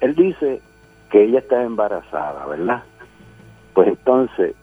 él 0.00 0.14
dice 0.14 0.60
que 1.10 1.24
ella 1.24 1.40
está 1.40 1.62
embarazada, 1.62 2.46
¿verdad? 2.46 2.82
Pues 3.74 3.88
entonces, 3.88 4.54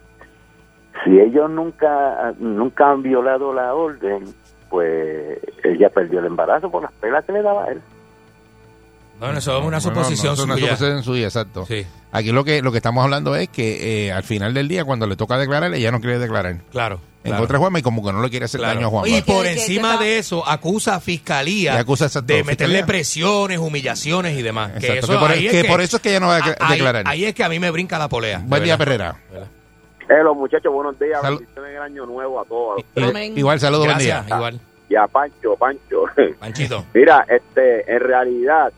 si 1.03 1.19
ellos 1.19 1.49
nunca, 1.49 2.33
nunca 2.39 2.91
han 2.91 3.03
violado 3.03 3.53
la 3.53 3.73
orden, 3.73 4.23
pues 4.69 5.39
ella 5.63 5.89
perdió 5.89 6.19
el 6.19 6.25
embarazo 6.25 6.69
por 6.71 6.83
las 6.83 6.91
pelas 6.93 7.23
que 7.25 7.31
le 7.33 7.41
daba 7.41 7.65
a 7.65 7.71
él. 7.71 7.81
Bueno, 9.19 9.39
eso 9.39 9.51
es 9.57 9.63
una 9.65 9.65
No, 9.65 9.71
no, 9.71 9.81
suposición 9.81 10.27
no, 10.27 10.33
eso 10.33 10.41
es 10.43 10.45
una 10.45 10.53
suya. 10.55 10.67
suposición 10.75 11.03
suya, 11.03 11.25
exacto. 11.25 11.65
Sí. 11.65 11.85
Aquí 12.11 12.31
lo 12.31 12.43
que 12.43 12.61
lo 12.61 12.71
que 12.71 12.77
estamos 12.77 13.03
hablando 13.03 13.35
es 13.35 13.49
que 13.49 14.05
eh, 14.07 14.11
al 14.11 14.23
final 14.23 14.53
del 14.53 14.67
día, 14.67 14.85
cuando 14.85 15.07
le 15.07 15.15
toca 15.15 15.37
declarar, 15.37 15.73
ella 15.73 15.91
no 15.91 15.99
quiere 15.99 16.19
declarar. 16.19 16.57
Claro. 16.71 16.99
En 17.27 17.31
claro. 17.31 17.41
contra 17.41 17.57
de 17.57 17.59
Juanma 17.59 17.79
y 17.79 17.81
como 17.81 18.03
que 18.05 18.11
no 18.13 18.21
le 18.21 18.29
quiere 18.29 18.45
hacer 18.45 18.59
Claro. 18.59 18.75
daño 18.75 18.87
a 18.87 18.89
Juanma. 18.89 19.07
Y 19.09 19.21
por 19.21 19.45
encima 19.45 19.97
de 19.97 20.17
eso, 20.17 20.47
acusa 20.47 20.95
a 20.95 20.99
fiscalía 20.99 21.77
acusa, 21.79 22.07
de 22.21 22.43
meterle 22.43 22.77
fiscalía. 22.79 22.85
presiones, 22.85 23.57
humillaciones 23.59 24.37
y 24.37 24.41
demás. 24.41 24.71
Que, 24.71 24.77
Exacto, 24.87 25.05
eso, 25.05 25.13
que 25.13 25.19
por- 25.19 25.31
ahí 25.31 25.47
que 25.49 25.63
por 25.65 25.81
eso 25.81 25.97
es 25.97 26.01
que 26.03 26.09
ella 26.09 26.19
no 26.19 26.27
va 26.27 26.37
a 26.37 26.55
ahí- 26.59 26.71
declarar. 26.77 27.03
Ahí, 27.07 27.25
es 27.25 27.33
que 27.35 27.43
a 27.43 27.49
mí 27.49 27.59
me 27.59 27.69
brinca 27.71 27.97
la 27.99 28.07
polea. 28.09 28.41
Buen 28.45 28.63
día. 28.63 28.77
Perrera. 28.77 29.15
Hello, 30.09 30.33
muchachos, 30.35 30.71
buenos 30.71 30.97
días. 30.99 31.19
Sal- 31.21 31.35
Bendiciones 31.37 31.69
en 31.71 31.75
el 31.77 31.81
año 31.81 32.05
nuevo 32.05 32.39
a 32.39 32.45
todos. 32.45 32.81
Igual, 33.35 33.59
saludos, 33.59 33.85
buen 33.87 33.97
día. 33.97 34.23
igual. 34.27 34.59
Y 34.89 34.95
a 34.95 35.05
Pancho, 35.07 35.55
Pancho. 35.59 36.03
Panchito. 36.39 36.85
Mira, 36.93 37.25
este, 37.27 37.93
en 37.93 37.99
realidad, 37.99 38.71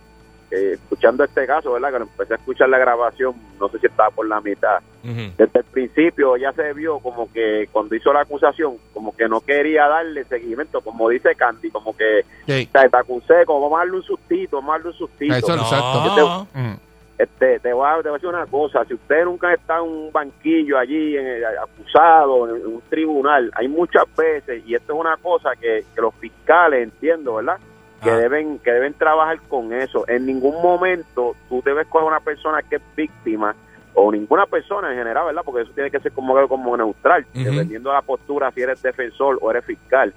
eh, 0.52 0.72
escuchando 0.74 1.24
este 1.24 1.46
caso, 1.46 1.74
¿verdad? 1.74 1.92
Que 1.92 1.98
empecé 1.98 2.34
a 2.34 2.38
escuchar 2.38 2.70
la 2.70 2.78
grabación, 2.80 3.36
no 3.60 3.70
sé 3.70 3.80
si 3.80 3.86
estaba 3.88 4.10
por 4.10 4.28
la 4.28 4.42
mitad. 4.42 4.80
Desde 5.04 5.60
el 5.60 5.64
principio 5.66 6.36
ya 6.38 6.52
se 6.54 6.74
vio 6.74 7.00
como 7.00 7.32
que 7.32 7.70
cuando 7.72 7.96
hizo 7.96 8.12
la 8.12 8.22
acusación, 8.22 8.78
como 8.94 9.16
que 9.16 9.30
no 9.30 9.42
quería 9.42 9.88
darle 9.88 10.24
seguimiento, 10.26 10.82
como 10.82 11.10
dice 11.10 11.36
Candy, 11.36 11.70
como 11.72 11.96
que 11.96 12.26
Sí. 12.48 12.68
o 12.68 12.72
sea, 12.72 12.90
te 12.90 12.98
acusé, 12.98 13.46
como 13.46 13.62
vamos 13.62 13.78
a 13.78 13.80
darle 13.82 13.98
un 13.98 14.04
sustito, 14.04 14.58
vamos 14.58 14.70
a 14.70 14.74
darle 14.74 14.88
un 14.90 14.94
sustito. 14.96 15.36
Eso, 15.36 15.56
No. 15.56 15.62
exacto. 15.62 16.16
Te- 16.16 16.60
Ujú. 16.60 16.80
este, 17.18 17.60
te, 17.60 17.74
voy 17.74 17.88
a, 17.88 17.96
te 18.02 18.10
voy 18.10 18.12
a 18.12 18.14
decir 18.14 18.30
una 18.30 18.46
cosa, 18.46 18.86
si 18.86 18.94
usted 18.94 19.26
nunca 19.26 19.54
está 19.54 19.78
en 19.78 19.84
un 19.84 20.12
banquillo 20.12 20.78
allí, 20.78 21.16
en 21.18 21.26
el- 21.28 21.46
acusado, 21.46 22.50
en, 22.50 22.62
en 22.62 22.68
un 22.76 22.82
tribunal, 22.90 23.52
hay 23.56 23.68
muchas 23.68 24.04
veces, 24.16 24.64
y 24.66 24.74
esto 24.76 24.94
es 24.94 25.00
una 25.00 25.16
cosa 25.18 25.52
que, 25.60 25.84
que 25.94 26.02
los 26.02 26.14
fiscales, 26.16 26.84
entiendo, 26.84 27.36
¿verdad? 27.36 27.58
Que 28.04 28.10
Ah. 28.12 28.18
deben 28.18 28.60
que 28.60 28.72
deben 28.72 28.94
trabajar 28.94 29.40
con 29.50 29.74
eso. 29.74 30.06
En 30.08 30.26
ningún 30.26 30.62
momento 30.62 31.36
tú 31.50 31.62
debes 31.64 31.88
coger 31.88 32.08
una 32.08 32.20
persona 32.20 32.62
que 32.64 32.78
es 32.78 32.82
víctima, 32.96 33.56
o 33.94 34.12
ninguna 34.12 34.46
persona 34.46 34.92
en 34.92 34.98
general, 34.98 35.26
¿verdad? 35.26 35.42
Porque 35.44 35.64
eso 35.64 35.72
tiene 35.74 35.92
que 35.92 36.00
ser 36.00 36.12
como, 36.14 36.48
como 36.48 36.78
neutral, 36.78 37.26
dependiendo 37.34 37.90
de 37.90 37.96
la 37.96 38.02
postura, 38.02 38.52
si 38.52 38.62
eres 38.62 38.82
defensor 38.82 39.38
o 39.42 39.52
eres 39.52 39.66
fiscal 39.66 40.14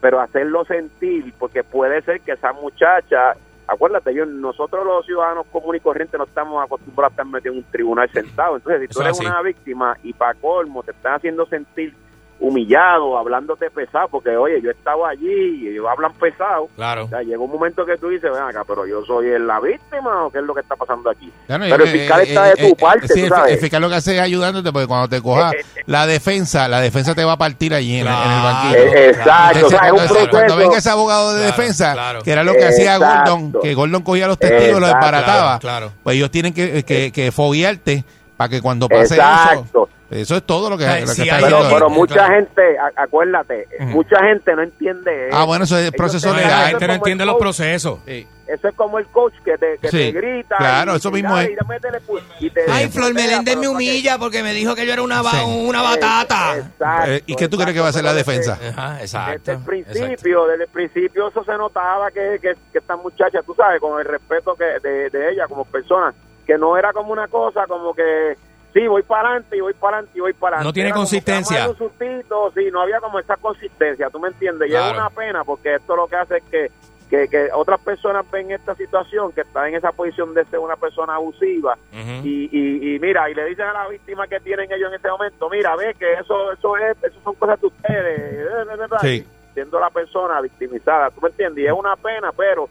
pero 0.00 0.20
hacerlo 0.20 0.64
sentir, 0.64 1.34
porque 1.38 1.64
puede 1.64 2.00
ser 2.02 2.20
que 2.20 2.30
esa 2.32 2.52
muchacha, 2.52 3.34
acuérdate, 3.66 4.14
yo 4.14 4.24
nosotros 4.24 4.86
los 4.86 5.04
ciudadanos 5.04 5.44
comunes 5.50 5.80
y 5.80 5.82
corrientes 5.82 6.16
no 6.16 6.24
estamos 6.24 6.64
acostumbrados 6.64 7.10
a 7.10 7.14
estar 7.14 7.26
metidos 7.26 7.56
en 7.56 7.64
un 7.64 7.70
tribunal 7.70 8.08
sentado, 8.12 8.54
entonces 8.56 8.82
si 8.82 8.86
tú 8.86 9.00
Eso 9.00 9.02
eres 9.02 9.18
así. 9.18 9.26
una 9.26 9.42
víctima 9.42 9.96
y 10.04 10.12
para 10.12 10.34
colmo 10.34 10.84
te 10.84 10.92
están 10.92 11.14
haciendo 11.14 11.44
sentir 11.46 11.92
humillado, 12.40 13.18
hablándote 13.18 13.70
pesado, 13.70 14.08
porque 14.08 14.36
oye, 14.36 14.60
yo 14.62 14.70
estaba 14.70 15.10
allí 15.10 15.26
y 15.64 15.68
ellos 15.68 15.86
hablan 15.90 16.12
pesado, 16.14 16.68
Claro. 16.76 17.04
o 17.06 17.08
sea, 17.08 17.22
llega 17.22 17.38
un 17.38 17.50
momento 17.50 17.84
que 17.84 17.96
tú 17.96 18.08
dices, 18.08 18.30
ven 18.30 18.42
acá, 18.42 18.62
pero 18.66 18.86
yo 18.86 19.04
soy 19.04 19.26
la 19.40 19.58
víctima 19.60 20.24
o 20.26 20.30
qué 20.30 20.38
es 20.38 20.44
lo 20.44 20.54
que 20.54 20.60
está 20.60 20.76
pasando 20.76 21.10
aquí. 21.10 21.30
Claro, 21.46 21.64
pero 21.68 21.84
el 21.84 21.88
eh, 21.90 21.92
fiscal 21.98 22.20
eh, 22.20 22.24
está 22.24 22.48
eh, 22.48 22.54
de 22.56 22.68
tu 22.68 22.76
parte, 22.76 23.08
sí, 23.08 23.22
tú 23.22 23.28
sabes. 23.28 23.52
el 23.54 23.58
fiscal 23.58 23.82
lo 23.82 23.88
que 23.88 23.94
hace 23.96 24.14
es 24.14 24.20
ayudándote 24.20 24.72
porque 24.72 24.86
cuando 24.86 25.08
te 25.08 25.20
coja 25.20 25.50
la 25.86 26.06
defensa, 26.06 26.68
la 26.68 26.80
defensa 26.80 27.14
te 27.14 27.24
va 27.24 27.32
a 27.32 27.38
partir 27.38 27.74
allí 27.74 27.98
en, 28.00 28.06
el- 28.06 28.12
en 28.14 28.30
el 28.30 28.42
banquillo. 28.42 28.78
Exacto, 28.96 29.58
Entonces, 29.58 29.64
o 29.64 29.68
sea, 29.68 29.78
es 29.86 29.90
un 29.92 29.96
cuando, 29.98 30.14
proceso. 30.14 30.30
cuando 30.30 30.56
venga 30.56 30.76
ese 30.78 30.90
abogado 30.90 31.34
de 31.34 31.38
Claro, 31.40 31.56
defensa, 31.56 31.96
que 32.24 32.30
era 32.32 32.44
lo 32.44 32.52
que 32.52 32.64
hacía. 32.66 32.98
Gordon, 32.98 33.52
que 33.62 33.74
Gordon 33.74 34.02
cogía 34.02 34.24
a 34.26 34.28
los 34.28 34.38
testigos, 34.38 34.80
los 34.80 34.88
desbarataba, 34.90 35.58
pues 36.02 36.16
ellos 36.16 36.30
tienen 36.30 36.54
que, 36.54 36.84
que, 36.84 37.10
que 37.12 37.32
foguearte 37.32 38.04
para 38.36 38.48
que 38.48 38.62
cuando 38.62 38.88
pase 38.88 39.14
Exacto. 39.16 39.64
eso, 39.68 39.88
eso 40.10 40.36
es 40.36 40.42
todo 40.44 40.70
lo 40.70 40.78
que, 40.78 40.84
sea, 40.84 41.00
lo 41.00 41.06
que 41.06 41.12
si 41.12 41.22
está 41.22 41.36
hay- 41.36 41.44
Pero, 41.44 41.58
pero 41.72 41.86
Eh, 41.88 41.90
mucha 41.90 42.14
claro. 42.14 42.34
gente, 42.34 42.76
acuérdate, 42.96 43.68
mucha 43.80 44.22
gente 44.24 44.54
no 44.56 44.62
entiende 44.62 45.28
Ah, 45.32 45.44
bueno, 45.44 45.64
eso 45.64 45.76
es 45.78 45.86
el 45.86 45.92
proceso 45.92 46.28
te- 46.28 46.34
No, 46.34 46.40
legal. 46.40 46.50
la 46.50 46.60
Eso 46.62 46.70
gente 46.70 46.86
no 46.88 46.92
entiende 46.94 47.24
los 47.26 47.36
procesos. 47.36 47.98
Eso 48.06 48.66
es 48.68 48.74
como 48.76 48.98
el 48.98 49.06
coach 49.08 49.34
que 49.44 49.58
te, 49.58 49.76
que 49.76 49.88
Sí, 49.88 49.96
te 49.98 50.12
grita. 50.12 50.56
claro, 50.56 50.94
y- 50.94 50.96
eso 50.96 51.10
y 51.10 51.12
mismo 51.12 51.36
es. 51.38 51.50
y 51.50 51.66
métele, 51.68 51.98
y 52.40 52.48
te- 52.48 52.62
Ay, 52.70 52.86
y 52.86 52.88
Flor 52.88 53.12
Meléndez 53.12 53.56
me 53.56 53.62
que- 53.62 53.68
humilla 53.68 54.16
porque 54.18 54.42
me 54.42 54.54
dijo 54.54 54.74
que 54.74 54.86
yo 54.86 54.94
era 54.94 55.02
una, 55.02 55.22
Sí. 55.22 55.36
una 55.44 55.82
batata. 55.82 56.56
Exacto, 56.56 57.10
Eh, 57.12 57.22
¿Y 57.26 57.36
qué 57.36 57.46
tú 57.48 57.58
crees 57.58 57.74
que 57.74 57.80
va 57.80 57.88
a 57.88 57.90
hacer 57.90 58.04
la 58.04 58.14
defensa? 58.14 58.54
desde- 58.58 58.68
Ajá, 58.70 59.00
exacto. 59.02 59.32
Desde 59.32 59.52
el 59.52 59.58
exacto. 59.58 59.66
principio, 60.06 60.46
desde 60.46 60.64
el 60.64 60.70
principio 60.70 61.28
eso 61.28 61.44
se 61.44 61.52
notaba 61.58 62.10
que, 62.10 62.38
que, 62.40 62.54
que 62.72 62.78
esta 62.78 62.96
muchacha, 62.96 63.42
tú 63.42 63.54
sabes, 63.54 63.80
con 63.82 64.00
el 64.00 64.06
respeto 64.06 64.54
que 64.54 64.64
de, 64.82 65.10
de 65.10 65.30
ella 65.32 65.46
como 65.46 65.66
persona, 65.66 66.14
que 66.46 66.56
no 66.56 66.74
era 66.78 66.94
como 66.94 67.12
una 67.12 67.28
cosa 67.28 67.66
como 67.66 67.92
que 67.92 68.38
sí, 68.80 68.86
voy 68.86 69.02
para 69.02 69.28
adelante 69.30 69.56
y 69.56 69.60
voy 69.60 69.74
para 69.74 69.96
adelante 69.98 70.18
y 70.18 70.20
voy 70.20 70.32
para 70.32 70.56
adelante. 70.56 70.68
No 70.68 70.72
tiene 70.72 70.88
Era 70.90 70.96
consistencia. 70.96 71.66
sustito, 71.74 72.52
sí, 72.54 72.68
no 72.72 72.80
había 72.82 73.00
como 73.00 73.18
esa 73.18 73.36
consistencia, 73.36 74.10
¿tú 74.10 74.20
me 74.20 74.28
entiendes? 74.28 74.68
Y 74.68 74.72
Claro. 74.72 74.86
es 74.92 74.98
una 74.98 75.10
pena 75.10 75.44
porque 75.44 75.74
esto 75.74 75.96
lo 75.96 76.06
que 76.06 76.16
hace 76.16 76.36
es 76.38 76.44
que, 76.44 76.70
que, 77.10 77.28
que 77.28 77.48
otras 77.54 77.80
personas 77.80 78.30
ven 78.30 78.50
esta 78.50 78.74
situación, 78.74 79.32
que 79.32 79.40
está 79.40 79.66
en 79.68 79.74
esa 79.74 79.92
posición 79.92 80.34
de 80.34 80.44
ser 80.44 80.58
una 80.58 80.76
persona 80.76 81.14
abusiva 81.14 81.76
y, 82.22 82.48
y, 82.52 82.94
y 82.94 82.98
mira, 82.98 83.28
y 83.30 83.34
le 83.34 83.46
dicen 83.46 83.64
a 83.66 83.72
la 83.72 83.88
víctima 83.88 84.26
que 84.28 84.38
tienen 84.40 84.70
ellos 84.70 84.90
en 84.92 84.98
ese 84.98 85.08
momento, 85.08 85.48
mira, 85.48 85.74
ve 85.76 85.94
que 85.98 86.12
eso 86.14 86.52
eso 86.52 86.76
es, 86.76 86.96
eso 87.02 87.18
son 87.24 87.34
cosas 87.36 87.60
de 87.60 87.66
ustedes, 87.66 88.20
eh, 88.20 88.88
Sí. 89.00 89.26
siendo 89.54 89.80
la 89.80 89.88
persona 89.90 90.40
victimizada, 90.42 91.10
¿tú 91.10 91.20
me 91.22 91.28
entiendes? 91.30 91.64
Y 91.64 91.66
es 91.66 91.72
una 91.72 91.96
pena, 91.96 92.30
pero 92.36 92.68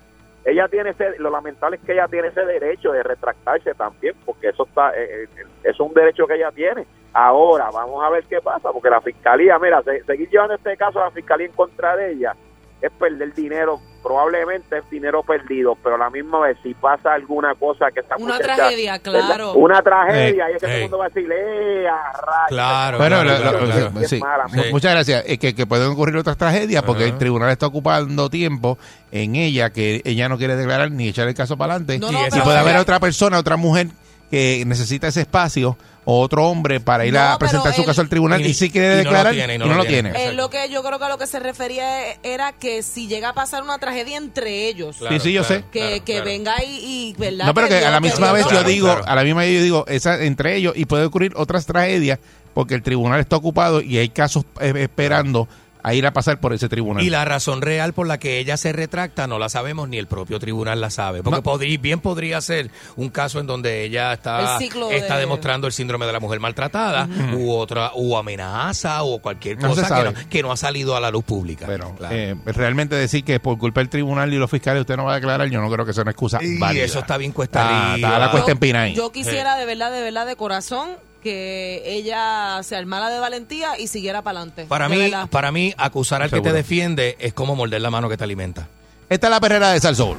ella 0.52 0.68
tiene 0.68 0.92
ese, 0.92 1.18
lo 1.20 1.30
lamentable 1.30 1.78
es 1.78 1.84
que 1.84 1.94
ella 1.94 2.08
tiene 2.08 2.30
ese 2.30 2.46
derecho 2.46 2.92
de 2.92 3.04
retractarse 3.04 3.74
también, 3.74 4.16
porque 4.26 4.50
eso 4.50 4.66
está, 4.66 4.92
eh, 4.98 5.24
eh, 5.24 5.28
eso 5.64 5.84
es 5.84 5.90
un 5.90 5.94
derecho 5.94 6.26
que 6.28 6.36
ella 6.36 6.52
tiene. 6.52 6.86
Ahora, 7.14 7.70
vamos 7.72 8.04
a 8.04 8.10
ver 8.10 8.24
qué 8.26 8.40
pasa, 8.42 8.72
porque 8.72 8.90
la 8.90 9.02
fiscalía, 9.02 9.58
mira, 9.60 9.82
se- 9.84 10.04
seguir 10.04 10.30
llevando 10.30 10.56
este 10.56 10.78
caso 10.78 11.00
a 11.02 11.06
la 11.06 11.12
fiscalía 11.12 11.48
en 11.48 11.54
contra 11.54 11.96
de 11.96 12.12
ella 12.12 12.36
es 12.82 12.92
perder 12.92 13.34
dinero, 13.34 13.82
probablemente 14.04 14.78
es 14.78 14.90
dinero 14.90 15.24
perdido, 15.24 15.76
pero 15.84 15.96
a 15.96 15.98
la 15.98 16.10
misma 16.10 16.40
vez 16.42 16.58
si 16.64 16.74
pasa 16.76 17.14
alguna 17.14 17.56
cosa 17.56 17.88
que 17.92 18.02
esta 18.02 18.16
Una 18.18 18.36
muchacha- 18.36 18.56
tragedia, 18.56 19.02
¿verdad? 19.04 19.26
claro. 19.28 19.54
Una 19.54 19.82
tragedia, 19.82 20.46
Ey, 20.48 20.54
y 20.54 20.56
es 20.56 20.62
que 20.62 20.68
todo 20.68 20.70
ey. 20.70 20.76
el 20.76 20.82
mundo 20.84 20.98
va 21.00 21.06
a 21.06 21.10
decir, 21.10 21.30
¡eh, 21.32 21.88
a! 21.88 22.46
Claro, 22.48 22.98
Bueno, 23.00 23.16
claro, 23.22 23.30
lo- 23.30 23.42
claro, 23.42 23.60
lo- 23.66 23.66
claro. 23.74 24.00
Es 24.02 24.10
sí. 24.10 24.20
mala, 24.20 24.48
Mu- 24.48 24.64
Sí. 24.64 24.70
Muchas 24.72 24.92
gracias. 24.94 25.24
Es 25.28 25.40
que, 25.40 25.56
que 25.56 25.66
pueden 25.66 25.88
ocurrir 25.92 26.16
otras 26.18 26.38
tragedias 26.38 26.84
porque 26.84 27.06
el 27.06 27.18
tribunal 27.18 27.50
está 27.50 27.66
ocupando 27.68 28.30
tiempo 28.30 28.78
en 29.12 29.36
ella 29.36 29.72
que 29.72 30.02
ella 30.06 30.30
no 30.30 30.38
quiere 30.38 30.56
declarar 30.56 30.92
ni 30.92 31.08
echar 31.10 31.28
el 31.28 31.34
caso 31.36 31.58
para 31.58 31.74
adelante. 31.76 32.00
No, 32.00 32.10
Y 32.12 32.30
no, 32.38 32.44
puede 32.44 32.58
haber 32.60 32.78
otra 32.78 33.00
persona, 33.00 33.40
otra 33.40 33.58
mujer 33.58 33.88
que 34.30 34.64
necesita 34.66 35.08
ese 35.08 35.22
espacio 35.22 35.78
o 36.10 36.22
otro 36.22 36.48
hombre 36.48 36.80
para 36.80 37.06
ir 37.06 37.14
No, 37.14 37.20
a 37.22 37.38
presentar 37.38 37.74
su 37.74 37.82
él- 37.82 37.88
caso 37.88 38.00
al 38.02 38.08
tribunal 38.10 38.40
y- 38.42 38.46
y, 38.48 38.54
sí 38.54 38.70
quiere 38.70 38.88
y 38.88 38.90
no 38.90 38.96
lo 38.96 39.04
declarar 39.10 39.34
tiene, 39.34 39.56
y 39.56 39.58
no, 39.58 39.68
lo 39.74 39.86
tiene. 39.86 40.12
eh, 40.26 40.34
lo 40.34 40.50
que 40.50 40.70
yo 40.70 40.82
creo 40.84 41.00
que 41.00 41.06
a 41.06 41.10
lo 41.10 41.18
que 41.18 41.28
se 41.28 41.40
refería 41.40 42.14
era 42.24 42.54
que 42.54 42.82
si 42.82 43.08
llega 43.08 43.30
a 43.30 43.34
pasar 43.34 43.62
una 43.64 43.78
tragedia 43.78 44.16
entre 44.18 44.68
ellos, 44.70 44.98
Claro, 45.00 45.16
sí, 45.20 45.22
sí, 45.30 45.34
yo 45.34 45.44
claro, 45.46 45.64
sé. 45.64 45.70
que, 45.72 45.80
claro, 45.80 45.96
que 46.06 46.12
claro. 46.14 46.26
venga 46.26 46.64
y, 46.64 46.78
y 47.10 47.16
¿verdad? 47.18 47.46
No, 47.48 47.54
pero 47.54 47.68
que 47.68 47.86
a 47.86 47.92
la 47.92 48.00
misma 48.00 48.32
vez 48.32 48.46
yo 48.50 48.64
digo, 48.64 48.88
claro. 48.88 49.04
a 49.06 49.16
la 49.16 49.24
misma 49.24 49.42
vez 49.42 49.54
yo 49.58 49.62
digo, 49.64 49.86
esa, 49.88 50.24
entre 50.24 50.56
ellos 50.56 50.74
y 50.78 50.86
puede 50.86 51.04
ocurrir 51.06 51.34
otras 51.36 51.66
tragedias 51.66 52.20
porque 52.54 52.74
el 52.74 52.84
tribunal 52.84 53.20
está 53.20 53.36
ocupado 53.36 53.82
y 53.82 53.98
hay 53.98 54.10
casos 54.10 54.46
eh, 54.62 54.74
esperando 54.78 55.48
a 55.88 55.94
ir 55.94 56.06
a 56.06 56.12
pasar 56.14 56.40
por 56.40 56.54
ese 56.54 56.68
tribunal. 56.70 57.04
Y 57.04 57.10
la 57.10 57.24
razón 57.26 57.62
real 57.62 57.94
por 57.94 58.08
la 58.08 58.18
que 58.20 58.40
ella 58.40 58.58
se 58.58 58.74
retracta 58.74 59.28
no 59.28 59.40
la 59.40 59.50
sabemos 59.50 59.88
ni 59.90 59.98
el 59.98 60.08
propio 60.08 60.40
tribunal 60.40 60.82
la 60.82 60.90
sabe. 60.90 61.24
Porque 61.24 61.42
podría, 61.42 61.78
bien 61.78 62.00
podría 62.00 62.42
ser 62.42 62.70
un 62.96 63.10
caso 63.10 63.40
en 63.40 63.48
donde 63.48 63.84
ella 63.84 64.14
está, 64.14 64.58
está 64.92 65.16
de- 65.16 65.20
demostrando 65.22 65.68
el 65.68 65.74
síndrome 65.74 66.06
de 66.06 66.14
la 66.14 66.20
mujer 66.20 66.40
maltratada 66.40 67.08
u 67.36 67.52
otra 67.52 67.92
u 67.96 68.16
amenaza 68.18 69.04
o 69.04 69.20
cualquier 69.20 69.60
No 69.62 69.70
cosa 69.70 69.88
que 69.88 70.04
no, 70.04 70.30
que 70.30 70.44
no 70.44 70.52
ha 70.52 70.58
salido 70.58 70.96
a 70.96 71.00
la 71.00 71.12
luz 71.12 71.24
pública. 71.24 71.66
Pero 71.68 71.96
Claro. 71.96 72.16
eh, 72.16 72.36
realmente 72.46 72.96
decir 72.96 73.24
que 73.24 73.40
por 73.40 73.58
culpa 73.58 73.80
del 73.82 73.90
tribunal 73.90 74.34
y 74.34 74.38
los 74.38 74.50
fiscales 74.52 74.82
usted 74.82 74.98
no 74.98 75.06
va 75.06 75.14
a 75.14 75.16
declarar, 75.16 75.48
yo 75.50 75.62
no 75.62 75.70
creo 75.72 75.86
que 75.86 75.94
sea 75.94 76.02
una 76.04 76.12
excusa 76.12 76.40
Y 76.42 76.58
válida. 76.60 76.84
eso 76.84 77.00
está 77.00 77.18
bien 77.18 77.32
cuesta 77.32 77.96
Está, 77.96 78.20
la 78.20 78.32
cuesta 78.32 78.52
en. 78.52 78.94
Yo 78.96 79.12
quisiera 79.12 79.56
de 79.58 79.66
verdad, 79.66 79.92
de 79.92 80.02
verdad, 80.02 80.26
de 80.26 80.36
corazón, 80.36 80.90
que 81.22 81.82
ella 81.86 82.62
se 82.64 82.76
armara 82.76 83.10
de 83.10 83.20
valentía 83.20 83.80
y 83.80 83.88
siguiera 83.88 84.22
para 84.22 84.40
adelante. 84.40 84.66
Para 84.66 84.90
mí, 84.90 84.98
verdad. 84.98 85.30
para 85.30 85.52
mí, 85.52 85.74
acusar 85.78 86.22
al 86.22 86.30
que 86.30 86.42
te 86.42 86.54
defiende 86.54 87.16
es 87.20 87.34
como 87.34 87.56
morder 87.56 87.82
la 87.82 87.90
mano 87.90 88.10
que 88.10 88.18
te 88.18 88.24
alimenta. 88.24 88.68
Esta 89.10 89.28
es 89.28 89.32
la 89.32 89.40
perrera 89.40 89.72
de 89.72 89.80
Salsoul. 89.80 90.18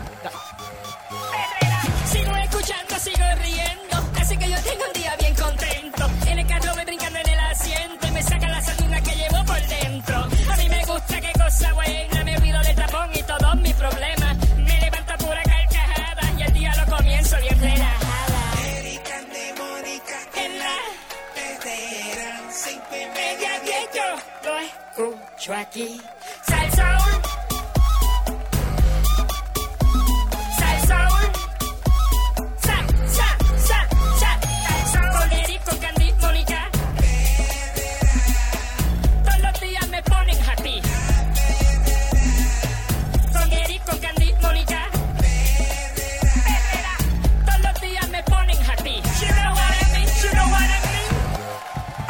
Escucho 25.39 26.18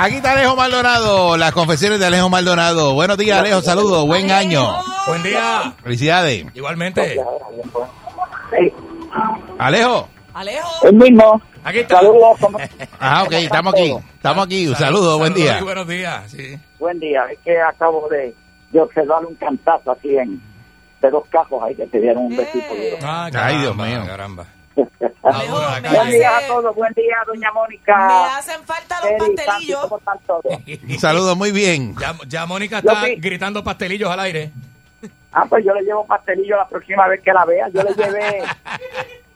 Aquí 0.01 0.17
está 0.17 0.33
Alejo 0.33 0.55
Maldonado, 0.55 1.37
las 1.37 1.51
confesiones 1.53 1.99
de 1.99 2.07
Alejo 2.07 2.29
Maldonado. 2.29 2.95
Buenos 2.95 3.19
días, 3.19 3.39
Alejo, 3.41 3.61
saludos, 3.63 4.07
buen 4.07 4.31
año. 4.31 4.65
Buen 5.09 5.23
día. 5.25 5.73
Felicidades. 5.83 6.47
Igualmente. 6.55 7.17
Alejo. 9.59 10.09
Alejo. 10.35 10.69
El 10.87 10.95
mismo. 10.95 11.43
Aquí 11.65 11.81
está. 11.81 11.97
Saludos. 11.97 12.39
¿cómo- 12.41 12.59
Ah, 13.01 13.25
ok, 13.25 13.33
estamos 13.33 13.75
aquí. 13.75 13.93
Estamos 14.15 14.47
aquí. 14.47 14.69
Un 14.69 14.77
saludo, 14.77 15.19
buen 15.19 15.35
día. 15.35 15.55
Saludos 15.55 15.65
buenos 15.65 15.89
días. 15.89 16.31
Sí. 16.31 16.59
Buen 16.79 17.01
día. 17.01 17.25
Es 17.33 17.39
que 17.45 17.61
acabo 17.61 18.09
de, 18.09 18.35
de 18.71 18.81
observar 18.81 19.25
un 19.27 19.35
cantazo 19.35 19.91
así 19.91 20.17
en 20.17 20.41
de 21.03 21.11
dos 21.11 21.25
cajos 21.29 21.61
ahí 21.65 21.75
que 21.75 21.87
te 21.89 22.01
dieron 22.01 22.27
un 22.27 22.37
besito. 22.37 22.69
duro. 22.73 22.99
Ah, 23.03 23.29
Ay, 23.35 23.59
Dios 23.59 23.75
mío. 23.77 24.05
Caramba. 24.07 24.47
Me, 24.79 25.91
Buen 25.91 26.11
día 26.11 26.37
a 26.39 26.47
todos. 26.47 26.75
Buen 26.75 26.93
día, 26.95 27.17
doña 27.27 27.49
me 27.53 27.61
Mónica. 27.61 28.37
hacen 28.39 28.63
falta 28.65 28.97
los 29.03 29.29
pastelillos. 29.29 29.81
¿Cómo 29.83 29.99
están 29.99 30.19
todos? 30.27 30.45
Un 30.89 30.99
saludo 30.99 31.37
muy 31.37 31.53
bien. 31.53 31.95
Ya, 31.99 32.15
ya 32.27 32.47
Mónica 32.47 32.79
está 32.79 33.07
gritando 33.17 33.63
pastelillos 33.65 34.11
al 34.11 34.21
aire. 34.21 34.53
Ah, 35.33 35.45
pues 35.49 35.65
yo 35.65 35.75
le 35.75 35.83
llevo 35.83 36.07
pastelillo 36.07 36.57
la 36.57 36.67
próxima 36.67 37.07
vez 37.09 37.21
que 37.21 37.33
la 37.33 37.45
vea. 37.45 37.69
Yo 37.69 37.83
le 37.83 37.93
llevé. 37.95 38.43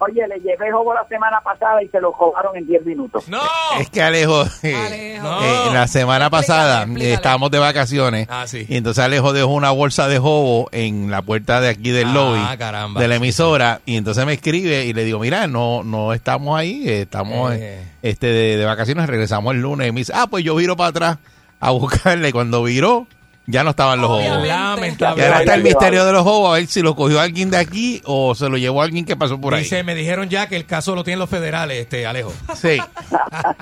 Oye, 0.00 0.26
le 0.28 0.36
llevé 0.40 0.70
jobo 0.70 0.94
la 0.94 1.04
semana 1.08 1.40
pasada 1.42 1.82
y 1.82 1.88
se 1.88 2.00
lo 2.00 2.12
cobraron 2.12 2.56
en 2.56 2.66
10 2.68 2.86
minutos. 2.86 3.28
¡No! 3.28 3.40
Es 3.80 3.90
que 3.90 4.00
Alejo, 4.00 4.44
eh, 4.62 4.74
Alejo. 4.76 5.42
eh, 5.42 5.72
la 5.72 5.88
semana 5.88 6.30
pasada 6.30 6.82
explícale. 6.82 7.10
eh, 7.10 7.14
estábamos 7.14 7.50
de 7.50 7.58
vacaciones 7.58 8.28
Ah, 8.30 8.46
sí. 8.46 8.64
y 8.68 8.76
entonces 8.76 9.02
Alejo 9.02 9.32
dejó 9.32 9.48
una 9.48 9.72
bolsa 9.72 10.06
de 10.06 10.18
jobo 10.20 10.68
en 10.70 11.10
la 11.10 11.22
puerta 11.22 11.60
de 11.60 11.68
aquí 11.70 11.90
del 11.90 12.08
Ah, 12.08 12.12
lobby 12.14 12.56
caramba. 12.58 13.00
de 13.00 13.08
la 13.08 13.16
emisora 13.16 13.80
y 13.86 13.96
entonces 13.96 14.24
me 14.24 14.34
escribe 14.34 14.84
y 14.84 14.92
le 14.92 15.02
digo, 15.04 15.18
mira, 15.18 15.48
no 15.48 15.82
no 15.82 16.12
estamos 16.12 16.56
ahí, 16.56 16.88
estamos 16.88 17.52
eh, 17.54 17.82
este 18.02 18.28
de, 18.28 18.56
de 18.56 18.64
vacaciones, 18.64 19.06
regresamos 19.08 19.52
el 19.54 19.62
lunes 19.62 19.88
y 19.88 19.92
me 19.92 20.00
dice, 20.02 20.12
ah, 20.14 20.28
pues 20.30 20.44
yo 20.44 20.54
viro 20.54 20.76
para 20.76 20.90
atrás 20.90 21.18
a 21.58 21.70
buscarle. 21.72 22.32
Cuando 22.32 22.62
viró, 22.62 23.08
ya 23.50 23.64
no 23.64 23.70
estaban 23.70 23.98
los 24.02 24.10
Obviamente. 24.10 24.52
jobos. 24.52 24.76
Lamentable. 24.76 25.22
Y 25.22 25.26
ahora 25.26 25.40
está 25.40 25.54
el 25.54 25.62
misterio 25.62 26.04
de 26.04 26.12
los 26.12 26.22
jobos, 26.22 26.50
a 26.50 26.58
ver 26.58 26.66
si 26.66 26.82
lo 26.82 26.94
cogió 26.94 27.18
alguien 27.18 27.50
de 27.50 27.56
aquí 27.56 28.02
o 28.04 28.34
se 28.34 28.50
lo 28.50 28.58
llevó 28.58 28.82
alguien 28.82 29.06
que 29.06 29.16
pasó 29.16 29.40
por 29.40 29.54
ahí. 29.54 29.62
Dice, 29.62 29.82
me 29.84 29.94
dijeron 29.94 30.28
ya 30.28 30.48
que 30.48 30.56
el 30.56 30.66
caso 30.66 30.94
lo 30.94 31.02
tienen 31.02 31.18
los 31.20 31.30
federales, 31.30 31.78
este 31.78 32.06
Alejo. 32.06 32.30
Sí. 32.54 32.78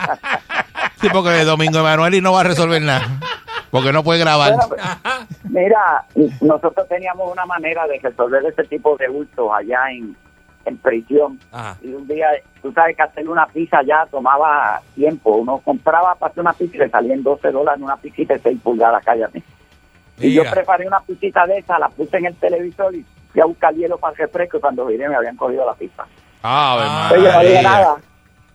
sí, 1.01 1.09
porque 1.13 1.45
Domingo 1.45 1.79
Emanuel 1.79 2.21
no 2.21 2.33
va 2.33 2.41
a 2.41 2.45
resolver 2.45 2.83
nada. 2.83 3.21
Porque 3.71 3.93
no 3.93 4.03
puede 4.03 4.19
grabar. 4.19 4.55
Mira, 5.45 6.05
nosotros 6.41 6.89
teníamos 6.89 7.31
una 7.31 7.47
manera 7.47 7.87
de 7.87 8.01
resolver 8.03 8.45
ese 8.45 8.65
tipo 8.65 8.97
de 8.97 9.09
bultos 9.09 9.51
allá 9.57 9.91
en, 9.93 10.17
en 10.65 10.79
prisión. 10.79 11.39
Ajá. 11.53 11.77
Y 11.81 11.93
un 11.93 12.09
día, 12.09 12.27
tú 12.61 12.73
sabes 12.73 12.97
que 12.97 13.03
hacer 13.03 13.29
una 13.29 13.47
pizza 13.47 13.83
ya 13.87 14.05
tomaba 14.11 14.81
tiempo. 14.97 15.37
Uno 15.37 15.59
compraba 15.59 16.17
para 16.17 16.33
hacer 16.33 16.41
una 16.41 16.55
pizza 16.55 16.77
y 16.77 16.81
le 16.81 16.91
salían 16.91 17.23
12 17.23 17.53
dólares 17.53 17.81
una 17.81 17.97
pizzita 17.97 18.35
de 18.35 18.41
6 18.41 18.61
pulgadas, 18.63 19.05
cállate. 19.05 19.43
Y 20.19 20.33
yo 20.33 20.43
preparé 20.51 20.87
una 20.87 21.01
pizzita 21.01 21.47
de 21.47 21.59
esa, 21.59 21.79
la 21.79 21.89
puse 21.89 22.17
en 22.17 22.27
el 22.27 22.35
televisor 22.37 22.95
y 22.95 23.05
fui 23.33 23.41
a 23.41 23.45
buscar 23.45 23.75
hielo 23.75 23.99
para 23.99 24.13
el 24.13 24.19
refresco 24.19 24.57
y 24.57 24.61
cuando 24.61 24.87
vine 24.87 25.09
me 25.09 25.15
habían 25.17 25.37
cogido 25.37 25.67
la 25.67 25.75
pizza. 25.75 26.05
Ah, 26.43 27.07
Pero 27.11 27.23
yo 27.23 27.33
no 27.33 27.41
dije 27.41 27.55
María. 27.55 27.63
nada. 27.63 27.97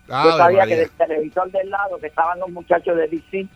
Ave 0.09 0.29
yo 0.31 0.37
sabía 0.37 0.59
María. 0.59 0.75
que 0.75 0.81
del 0.81 0.91
televisor 0.91 1.51
del 1.51 1.69
lado 1.69 1.97
que 1.99 2.07
estaban 2.07 2.39
los 2.39 2.49
muchachos 2.49 2.97
de 2.97 3.07
DC, 3.07 3.47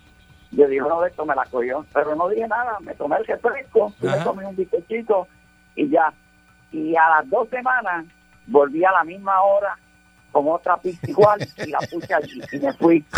yo 0.51 0.67
dije, 0.67 0.81
uno 0.81 1.01
de 1.01 1.09
estos 1.09 1.25
me 1.25 1.35
la 1.35 1.45
cogió, 1.45 1.85
pero 1.93 2.15
no 2.15 2.29
dije 2.29 2.47
nada, 2.47 2.77
me 2.81 2.93
tomé 2.93 3.17
el 3.17 3.25
refresco, 3.25 3.93
me 4.01 4.11
tomé 4.23 4.45
un 4.45 4.55
bizcochito 4.55 5.27
y 5.75 5.89
ya. 5.89 6.13
Y 6.71 6.95
a 6.95 7.09
las 7.09 7.29
dos 7.29 7.49
semanas 7.49 8.05
volví 8.47 8.85
a 8.85 8.91
la 8.91 9.03
misma 9.03 9.41
hora 9.41 9.77
con 10.31 10.47
otra 10.47 10.77
pizza 10.77 11.09
igual 11.09 11.39
y 11.57 11.69
la 11.71 11.79
puse 11.79 12.13
allí 12.13 12.41
y 12.51 12.59
me 12.59 12.73
fui. 12.73 13.03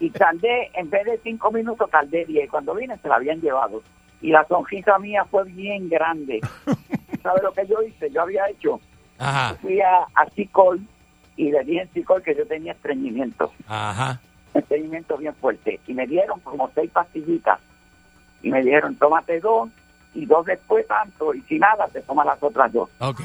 Y 0.00 0.10
tardé, 0.10 0.70
en 0.74 0.90
vez 0.90 1.04
de 1.04 1.18
cinco 1.22 1.50
minutos, 1.50 1.90
tardé 1.90 2.24
diez. 2.24 2.48
Cuando 2.50 2.74
vine 2.74 2.96
se 2.98 3.08
la 3.08 3.16
habían 3.16 3.40
llevado. 3.40 3.82
Y 4.20 4.30
la 4.30 4.44
sonrisa 4.46 4.98
mía 4.98 5.24
fue 5.24 5.44
bien 5.44 5.88
grande. 5.88 6.40
¿Sabes 7.22 7.42
lo 7.42 7.52
que 7.52 7.66
yo 7.66 7.82
hice? 7.82 8.10
Yo 8.10 8.22
había 8.22 8.48
hecho 8.48 8.80
Ajá, 9.18 9.56
fui 9.60 9.80
a, 9.80 10.02
a 10.14 10.30
Cicol 10.34 10.80
y 11.36 11.50
le 11.50 11.64
dije 11.64 11.82
en 11.82 11.88
Cicol 11.90 12.22
que 12.22 12.34
yo 12.34 12.46
tenía 12.46 12.72
estreñimiento, 12.72 13.52
ajá. 13.66 14.20
estreñimiento 14.54 15.16
bien 15.16 15.34
fuerte. 15.34 15.80
Y 15.86 15.94
me 15.94 16.06
dieron 16.06 16.40
como 16.40 16.70
seis 16.74 16.90
pastillitas. 16.90 17.60
Y 18.42 18.50
me 18.50 18.62
dijeron, 18.62 18.94
tómate 18.96 19.40
dos 19.40 19.68
y 20.14 20.26
dos 20.26 20.46
después 20.46 20.86
tanto. 20.86 21.34
Y 21.34 21.42
si 21.42 21.58
nada, 21.58 21.86
te 21.88 22.00
tomas 22.02 22.26
las 22.26 22.42
otras 22.42 22.72
dos. 22.72 22.88
Ok. 23.00 23.20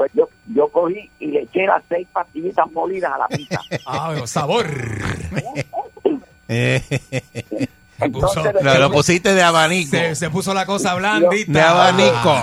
Pues 0.00 0.12
yo, 0.14 0.30
yo 0.46 0.66
cogí 0.68 1.10
y 1.18 1.26
le 1.26 1.42
eché 1.42 1.66
las 1.66 1.82
seis 1.86 2.08
pastillitas 2.10 2.72
molidas 2.72 3.12
a 3.12 3.18
la 3.18 3.28
pizza. 3.28 3.60
Ah, 3.86 4.14
sabor. 4.24 4.66
Eh, 6.48 6.80
puso, 8.10 8.40
Entonces, 8.40 8.54
lo, 8.64 8.78
lo 8.78 8.90
pusiste 8.90 9.34
de 9.34 9.42
abanico. 9.42 9.90
se, 9.90 10.14
se 10.14 10.30
puso 10.30 10.54
la 10.54 10.64
cosa 10.64 10.94
blandita. 10.94 11.52
De 11.52 11.60
abanico. 11.60 12.34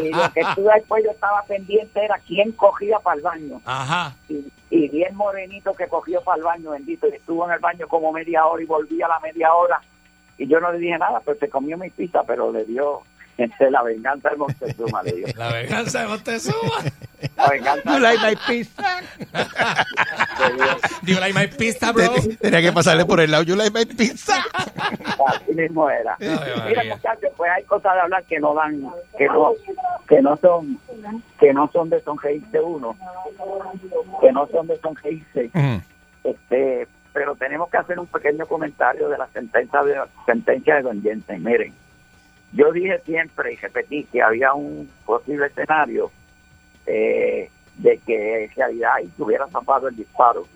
y 0.02 0.08
lo 0.08 0.32
que 0.32 0.40
estuve 0.40 0.72
después 0.74 1.04
yo 1.04 1.10
estaba 1.10 1.42
pendiente 1.42 2.02
era 2.02 2.18
quién 2.26 2.50
cogía 2.52 2.98
para 3.00 3.16
el 3.16 3.22
baño. 3.22 3.60
Ajá. 3.66 4.14
y, 4.30 4.46
y 4.70 4.88
vi 4.88 5.02
el 5.02 5.12
morenito 5.14 5.74
que 5.74 5.86
cogió 5.88 6.22
para 6.22 6.38
el 6.38 6.44
baño, 6.44 6.70
bendito, 6.70 7.06
y 7.08 7.14
estuvo 7.14 7.44
en 7.46 7.52
el 7.52 7.60
baño 7.60 7.86
como 7.88 8.10
media 8.10 8.46
hora 8.46 8.62
y 8.62 8.66
volví 8.66 9.02
a 9.02 9.08
la 9.08 9.20
media 9.20 9.52
hora. 9.52 9.82
Y 10.38 10.48
yo 10.48 10.58
no 10.60 10.72
le 10.72 10.78
dije 10.78 10.96
nada, 10.96 11.20
pues 11.20 11.38
se 11.38 11.50
comió 11.50 11.76
mi 11.76 11.90
pizza, 11.90 12.22
pero 12.26 12.50
le 12.50 12.64
dio 12.64 13.02
la 13.70 13.82
venganza 13.82 14.30
de 14.30 14.36
Montezuma, 14.36 15.02
le 15.02 15.12
dio. 15.12 15.26
La 15.36 15.52
venganza 15.52 16.00
de 16.00 16.06
Montezuma. 16.08 16.84
La 17.36 17.48
venganza 17.48 17.92
You 17.92 18.00
like 18.00 18.20
my 18.22 18.36
pizza? 18.46 19.00
Do 21.02 21.12
you 21.12 21.20
like 21.20 21.34
my 21.34 21.46
pista, 21.46 21.92
bro? 21.92 22.14
Tenía 22.40 22.62
que 22.62 22.72
pasarle 22.72 23.04
por 23.04 23.20
el 23.20 23.30
lado. 23.30 23.42
You 23.44 23.56
like 23.56 23.72
my 23.72 23.84
pizza? 23.84 24.42
Así 25.26 25.52
mismo 25.54 25.88
era. 25.90 26.16
Ay, 26.20 26.68
Mira, 26.68 26.84
muchachos, 26.84 27.30
pues 27.36 27.50
hay 27.50 27.64
cosas 27.64 27.94
de 27.94 28.00
hablar 28.00 28.24
que 28.24 28.38
no 28.40 28.54
dan, 28.54 28.90
que 29.18 29.26
no, 29.26 29.52
que 30.08 30.22
no 30.22 30.36
son, 30.36 30.78
que 31.38 31.52
no 31.52 31.70
son 31.72 31.90
de 31.90 32.00
sonreírse 32.00 32.60
uno, 32.60 32.96
que 34.20 34.32
no 34.32 34.46
son 34.48 34.66
de 34.66 34.78
sonreírse. 34.78 35.50
Mm. 35.52 35.76
Este, 36.24 36.88
pero 37.12 37.34
tenemos 37.36 37.70
que 37.70 37.78
hacer 37.78 37.98
un 37.98 38.06
pequeño 38.06 38.46
comentario 38.46 39.08
de 39.08 39.18
la 39.18 39.26
sentencia 39.28 39.82
de 39.82 39.94
sentencia 40.26 40.76
de 40.76 40.82
Don 40.82 41.02
Jensen. 41.02 41.42
Miren, 41.42 41.72
yo 42.56 42.72
dije 42.72 43.00
siempre 43.04 43.52
y 43.52 43.56
repetí 43.56 44.04
que 44.04 44.22
había 44.22 44.54
un 44.54 44.90
posible 45.04 45.46
escenario 45.46 46.10
eh, 46.86 47.50
de 47.76 47.98
que 47.98 48.44
en 48.44 48.50
realidad 48.52 48.92
ahí 48.96 49.10
se 49.14 49.22
hubiera 49.22 49.46
zafado 49.48 49.88
el 49.88 49.96
disparo. 49.96 50.46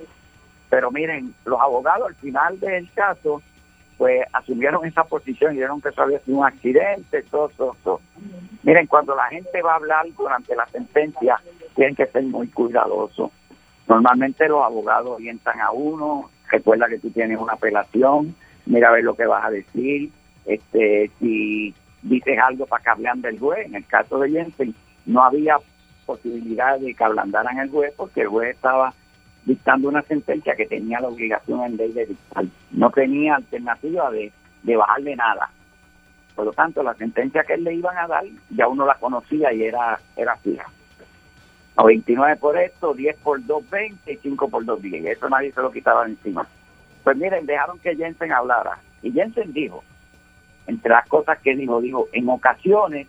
Pero 0.71 0.91
miren, 0.91 1.35
los 1.45 1.61
abogados 1.61 2.09
al 2.09 2.15
final 2.15 2.59
del 2.59 2.91
caso 2.93 3.43
pues 3.99 4.23
asumieron 4.33 4.87
esa 4.87 5.05
posición 5.05 5.53
y 5.53 5.57
dijeron 5.57 5.83
que 5.83 5.91
eso 5.91 6.01
había 6.01 6.21
sido 6.21 6.39
un 6.39 6.47
accidente, 6.47 7.23
todo, 7.25 7.51
todo, 7.51 7.77
todo. 7.85 8.01
Miren, 8.63 8.87
cuando 8.87 9.15
la 9.15 9.27
gente 9.27 9.61
va 9.61 9.73
a 9.73 9.77
hablar 9.77 10.07
durante 10.17 10.57
la 10.57 10.67
sentencia, 10.69 11.39
tienen 11.75 11.95
que 11.95 12.07
ser 12.07 12.23
muy 12.23 12.49
cuidadosos. 12.49 13.31
Normalmente 13.87 14.49
los 14.49 14.65
abogados 14.65 15.17
orientan 15.17 15.61
a 15.61 15.71
uno, 15.73 16.31
recuerda 16.51 16.89
que 16.89 16.99
tú 16.99 17.11
tienes 17.11 17.39
una 17.39 17.53
apelación, 17.53 18.35
mira 18.65 18.89
a 18.89 18.93
ver 18.93 19.05
lo 19.05 19.15
que 19.15 19.27
vas 19.27 19.45
a 19.45 19.51
decir, 19.51 20.11
este, 20.47 21.11
si 21.19 21.75
dices 22.03 22.39
algo 22.39 22.67
para 22.67 22.83
que 22.83 22.91
hablan 22.91 23.21
del 23.21 23.39
juez, 23.39 23.67
en 23.67 23.75
el 23.75 23.87
caso 23.87 24.19
de 24.19 24.31
Jensen, 24.31 24.75
no 25.07 25.23
había 25.23 25.57
posibilidad 26.07 26.79
de 26.79 26.95
que 26.95 27.05
ablandaran 27.05 27.59
el 27.59 27.71
juez 27.71 27.93
porque 27.97 28.23
el 28.23 28.29
juez 28.29 28.55
estaba 28.55 28.93
dictando 29.45 29.89
una 29.89 30.03
sentencia 30.03 30.55
que 30.55 30.67
tenía 30.67 31.01
la 31.01 31.09
obligación 31.09 31.61
en 31.63 31.77
ley 31.77 31.93
de 31.93 32.07
dictar. 32.07 32.45
No 32.71 32.91
tenía 32.91 33.37
alternativa 33.37 34.11
de, 34.11 34.33
de 34.63 34.77
bajarle 34.77 35.17
nada. 35.17 35.51
Por 36.35 36.47
lo 36.47 36.53
tanto, 36.53 36.83
la 36.83 36.95
sentencia 36.95 37.45
que 37.45 37.57
le 37.57 37.75
iban 37.75 37.97
a 37.97 38.07
dar 38.07 38.25
ya 38.51 38.69
uno 38.69 38.87
la 38.87 38.95
conocía 38.95 39.53
y 39.53 39.63
era, 39.63 40.01
era 40.17 40.37
fija. 40.37 40.67
A 41.77 41.85
29 41.85 42.37
por 42.37 42.59
esto, 42.59 42.95
10 42.95 43.17
por 43.19 43.45
220 43.45 44.13
y 44.13 44.17
5 44.17 44.49
por 44.49 44.65
210. 44.65 45.17
Eso 45.17 45.29
nadie 45.29 45.53
se 45.53 45.63
lo 45.63 45.71
quitaba 45.71 46.07
encima. 46.07 46.47
Pues 47.05 47.17
miren, 47.17 47.47
dejaron 47.47 47.79
que 47.79 47.97
Jensen 47.97 48.33
hablara. 48.33 48.79
Y 49.03 49.13
Jensen 49.13 49.53
dijo, 49.53 49.83
entre 50.67 50.91
las 50.91 51.07
cosas 51.09 51.39
que 51.41 51.57
dijo, 51.57 51.81
dijo, 51.81 52.09
en 52.13 52.29
ocasiones 52.29 53.07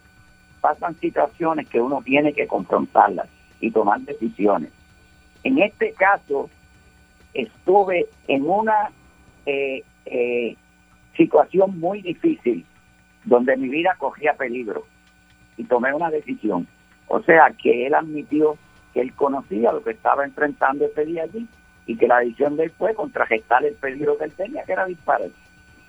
pasan 0.62 0.96
situaciones 1.00 1.68
que 1.68 1.82
uno 1.82 2.02
tiene 2.04 2.34
que 2.34 2.48
confrontarlas 2.48 3.28
y 3.60 3.72
tomar 3.72 4.00
decisiones. 4.02 4.72
En 5.44 5.60
este 5.60 5.94
caso, 5.94 6.50
estuve 7.34 8.08
en 8.28 8.48
una 8.48 8.92
eh, 9.46 9.84
eh, 10.06 10.56
situación 11.16 11.80
muy 11.80 12.02
difícil 12.02 12.66
donde 13.24 13.58
mi 13.58 13.70
vida 13.70 13.96
cogía 13.98 14.34
peligro 14.34 14.86
y 15.58 15.64
tomé 15.64 15.94
una 15.94 16.10
decisión. 16.10 16.68
O 17.08 17.22
sea, 17.22 17.52
que 17.62 17.88
él 17.88 17.94
admitió 17.94 18.58
que 18.94 19.02
él 19.02 19.14
conocía 19.14 19.72
lo 19.72 19.84
que 19.84 19.92
estaba 19.92 20.26
enfrentando 20.26 20.86
ese 20.86 21.06
día 21.06 21.24
allí 21.24 21.48
y 21.86 21.98
que 21.98 22.08
la 22.08 22.20
decisión 22.20 22.56
de 22.58 22.66
él 22.66 22.72
fue 22.72 22.94
contragestar 22.94 23.66
el 23.66 23.76
peligro 23.76 24.18
que 24.18 24.26
él 24.26 24.34
tenía, 24.34 24.64
que 24.64 24.74
era 24.74 24.86
disparar. 24.86 25.30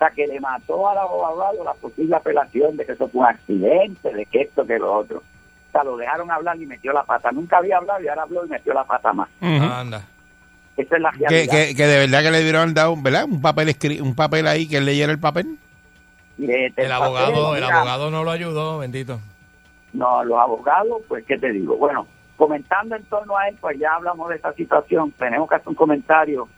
Sea, 0.05 0.11
que 0.15 0.27
le 0.27 0.39
mató 0.39 0.89
al 0.89 0.97
abogado 0.97 1.63
la 1.63 1.73
posible 1.75 2.15
apelación 2.15 2.75
de 2.75 2.85
que 2.85 2.91
eso 2.93 3.07
fue 3.07 3.21
un 3.21 3.27
accidente, 3.27 4.13
de 4.13 4.25
que 4.25 4.41
esto, 4.41 4.65
que 4.65 4.77
lo 4.79 4.93
otro. 4.93 5.19
O 5.19 5.71
sea, 5.71 5.83
lo 5.83 5.95
dejaron 5.97 6.29
hablar 6.31 6.59
y 6.61 6.65
metió 6.65 6.91
la 6.93 7.03
pata. 7.03 7.31
Nunca 7.31 7.57
había 7.57 7.77
hablado 7.77 8.03
y 8.03 8.07
ahora 8.07 8.23
habló 8.23 8.45
y 8.45 8.49
metió 8.49 8.73
la 8.73 8.83
pata 8.83 9.13
más. 9.13 9.29
Anda. 9.41 10.01
Esa 10.75 10.95
es 10.95 11.01
la 11.01 11.11
Que, 11.11 11.27
realidad. 11.29 11.51
que, 11.53 11.75
que 11.75 11.87
de 11.87 11.97
verdad 11.99 12.21
que 12.23 12.31
le 12.31 12.43
dieron 12.43 12.73
dado, 12.73 12.95
¿verdad? 12.97 13.25
Un 13.25 13.41
papel 13.41 13.69
escri- 13.69 14.01
un 14.01 14.15
papel 14.15 14.47
ahí 14.47 14.67
que 14.67 14.77
él 14.77 14.85
leyera 14.85 15.11
el 15.11 15.19
papel. 15.19 15.57
Este 16.39 16.85
El 16.85 16.91
abogado, 16.91 17.31
papel, 17.31 17.57
el 17.59 17.63
mira, 17.63 17.77
abogado 17.77 18.11
no 18.11 18.23
lo 18.23 18.31
ayudó, 18.31 18.79
bendito. 18.79 19.19
No, 19.93 20.23
los 20.23 20.39
abogados, 20.39 21.01
pues, 21.07 21.23
¿qué 21.25 21.37
te 21.37 21.51
digo? 21.51 21.77
Bueno, 21.77 22.07
comentando 22.35 22.95
en 22.95 23.03
torno 23.05 23.37
a 23.37 23.47
él, 23.47 23.55
pues 23.61 23.77
ya 23.79 23.93
hablamos 23.93 24.29
de 24.29 24.35
esta 24.37 24.51
situación. 24.53 25.11
Tenemos 25.11 25.47
que 25.47 25.55
hacer 25.55 25.69
un 25.69 25.75
comentario 25.75 26.49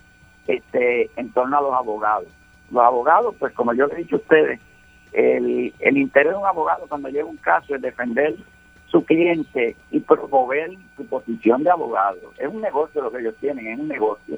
este, 0.48 1.10
en 1.18 1.32
torno 1.32 1.58
a 1.58 1.62
los 1.62 1.74
abogados. 1.74 2.28
Los 2.72 2.84
abogados, 2.84 3.36
pues, 3.40 3.54
como 3.54 3.74
yo 3.74 3.88
le 3.88 3.96
he 3.96 3.98
dicho 3.98 4.16
a 4.16 4.20
ustedes, 4.20 4.60
el, 5.14 5.74
el 5.80 5.98
interés 5.98 6.34
de 6.34 6.40
un 6.40 6.46
abogado 6.46 6.88
cuando 6.88 7.10
llega 7.10 7.26
un 7.26 7.38
caso 7.38 7.76
es 7.76 7.82
defender 7.82 8.36
su 8.88 9.04
cliente 9.04 9.76
y 9.92 10.00
promover 10.00 10.72
su 10.96 11.06
posición 11.06 11.64
de 11.64 11.70
abogado. 11.70 12.34
Es 12.38 12.48
un 12.48 12.62
negocio 12.62 13.02
lo 13.02 13.12
que 13.12 13.20
ellos 13.20 13.36
tienen, 13.40 13.68
es 13.68 13.80
un 13.80 13.88
negocio. 13.88 14.38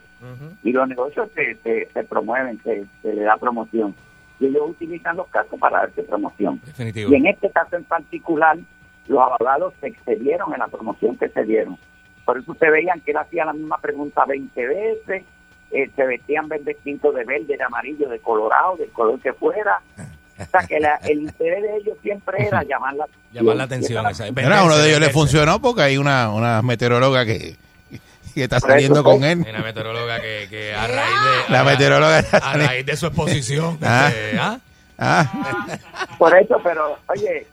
Y 0.63 0.71
los 0.71 0.87
negocios 0.87 1.29
se, 1.35 1.55
se, 1.57 1.87
se 1.93 2.03
promueven, 2.03 2.61
se, 2.63 2.85
se 3.01 3.13
le 3.13 3.21
da 3.21 3.37
promoción. 3.37 3.93
Y 4.39 4.47
ellos 4.47 4.69
utilizan 4.69 5.17
los 5.17 5.27
casos 5.27 5.59
para 5.59 5.79
darse 5.79 6.03
promoción. 6.03 6.59
Definitivo. 6.65 7.11
Y 7.11 7.15
en 7.15 7.27
este 7.27 7.49
caso 7.51 7.75
en 7.75 7.83
particular, 7.83 8.57
los 9.07 9.19
abogados 9.19 9.73
se 9.79 9.87
excedieron 9.87 10.53
en 10.53 10.59
la 10.59 10.67
promoción 10.67 11.17
que 11.17 11.29
se 11.29 11.43
dieron. 11.43 11.77
Por 12.25 12.37
eso 12.37 12.51
ustedes 12.51 12.73
veían 12.73 12.99
que 13.01 13.11
él 13.11 13.17
hacía 13.17 13.45
la 13.45 13.53
misma 13.53 13.77
pregunta 13.77 14.25
20 14.25 14.67
veces, 14.67 15.23
eh, 15.71 15.89
se 15.95 16.05
vestían 16.05 16.47
vestidos 16.47 17.13
de 17.15 17.23
verde, 17.25 17.57
de 17.57 17.63
amarillo, 17.63 18.09
de 18.09 18.19
colorado, 18.19 18.75
del 18.77 18.89
color 18.91 19.19
que 19.19 19.33
fuera. 19.33 19.81
O 20.39 20.45
sea, 20.45 20.61
que 20.67 20.79
la- 20.79 20.97
el 21.03 21.23
interés 21.23 21.63
de 21.63 21.77
ellos 21.77 21.97
siempre 22.03 22.45
era 22.47 22.63
llamar 22.63 22.93
la 22.93 23.03
atención. 23.05 23.33
Llamar 23.33 23.55
la 23.55 23.63
atención. 23.63 24.05
Y 24.05 24.09
esa- 24.11 24.25
esa- 24.25 24.33
Mira, 24.33 24.59
a 24.59 24.63
uno 24.65 24.77
de 24.77 24.87
ellos 24.89 24.99
le 25.01 25.09
funcionó 25.09 25.59
porque 25.61 25.81
hay 25.81 25.97
una, 25.97 26.31
una 26.31 26.61
meteoróloga 26.61 27.25
que, 27.25 27.55
que 28.35 28.43
está 28.43 28.59
saliendo 28.59 29.03
con 29.03 29.23
él. 29.23 29.39
Una 29.49 29.59
meteoróloga 29.63 30.21
que, 30.21 30.47
que 30.49 30.75
a 30.75 30.85
raíz 30.85 31.15
de... 31.47 31.51
La 31.53 31.61
a- 31.61 31.63
meteoróloga 31.63 32.19
está 32.19 32.37
A 32.37 32.41
saliendo. 32.41 32.67
raíz 32.71 32.85
de 32.85 32.95
su 32.97 33.07
exposición. 33.07 33.79
Ah. 33.81 34.07
este, 34.09 34.37
¿ah? 34.39 34.59
Ah, 34.99 35.77
Por 36.19 36.35
eso, 36.37 36.59
pero, 36.63 36.97
oye, 37.09 37.47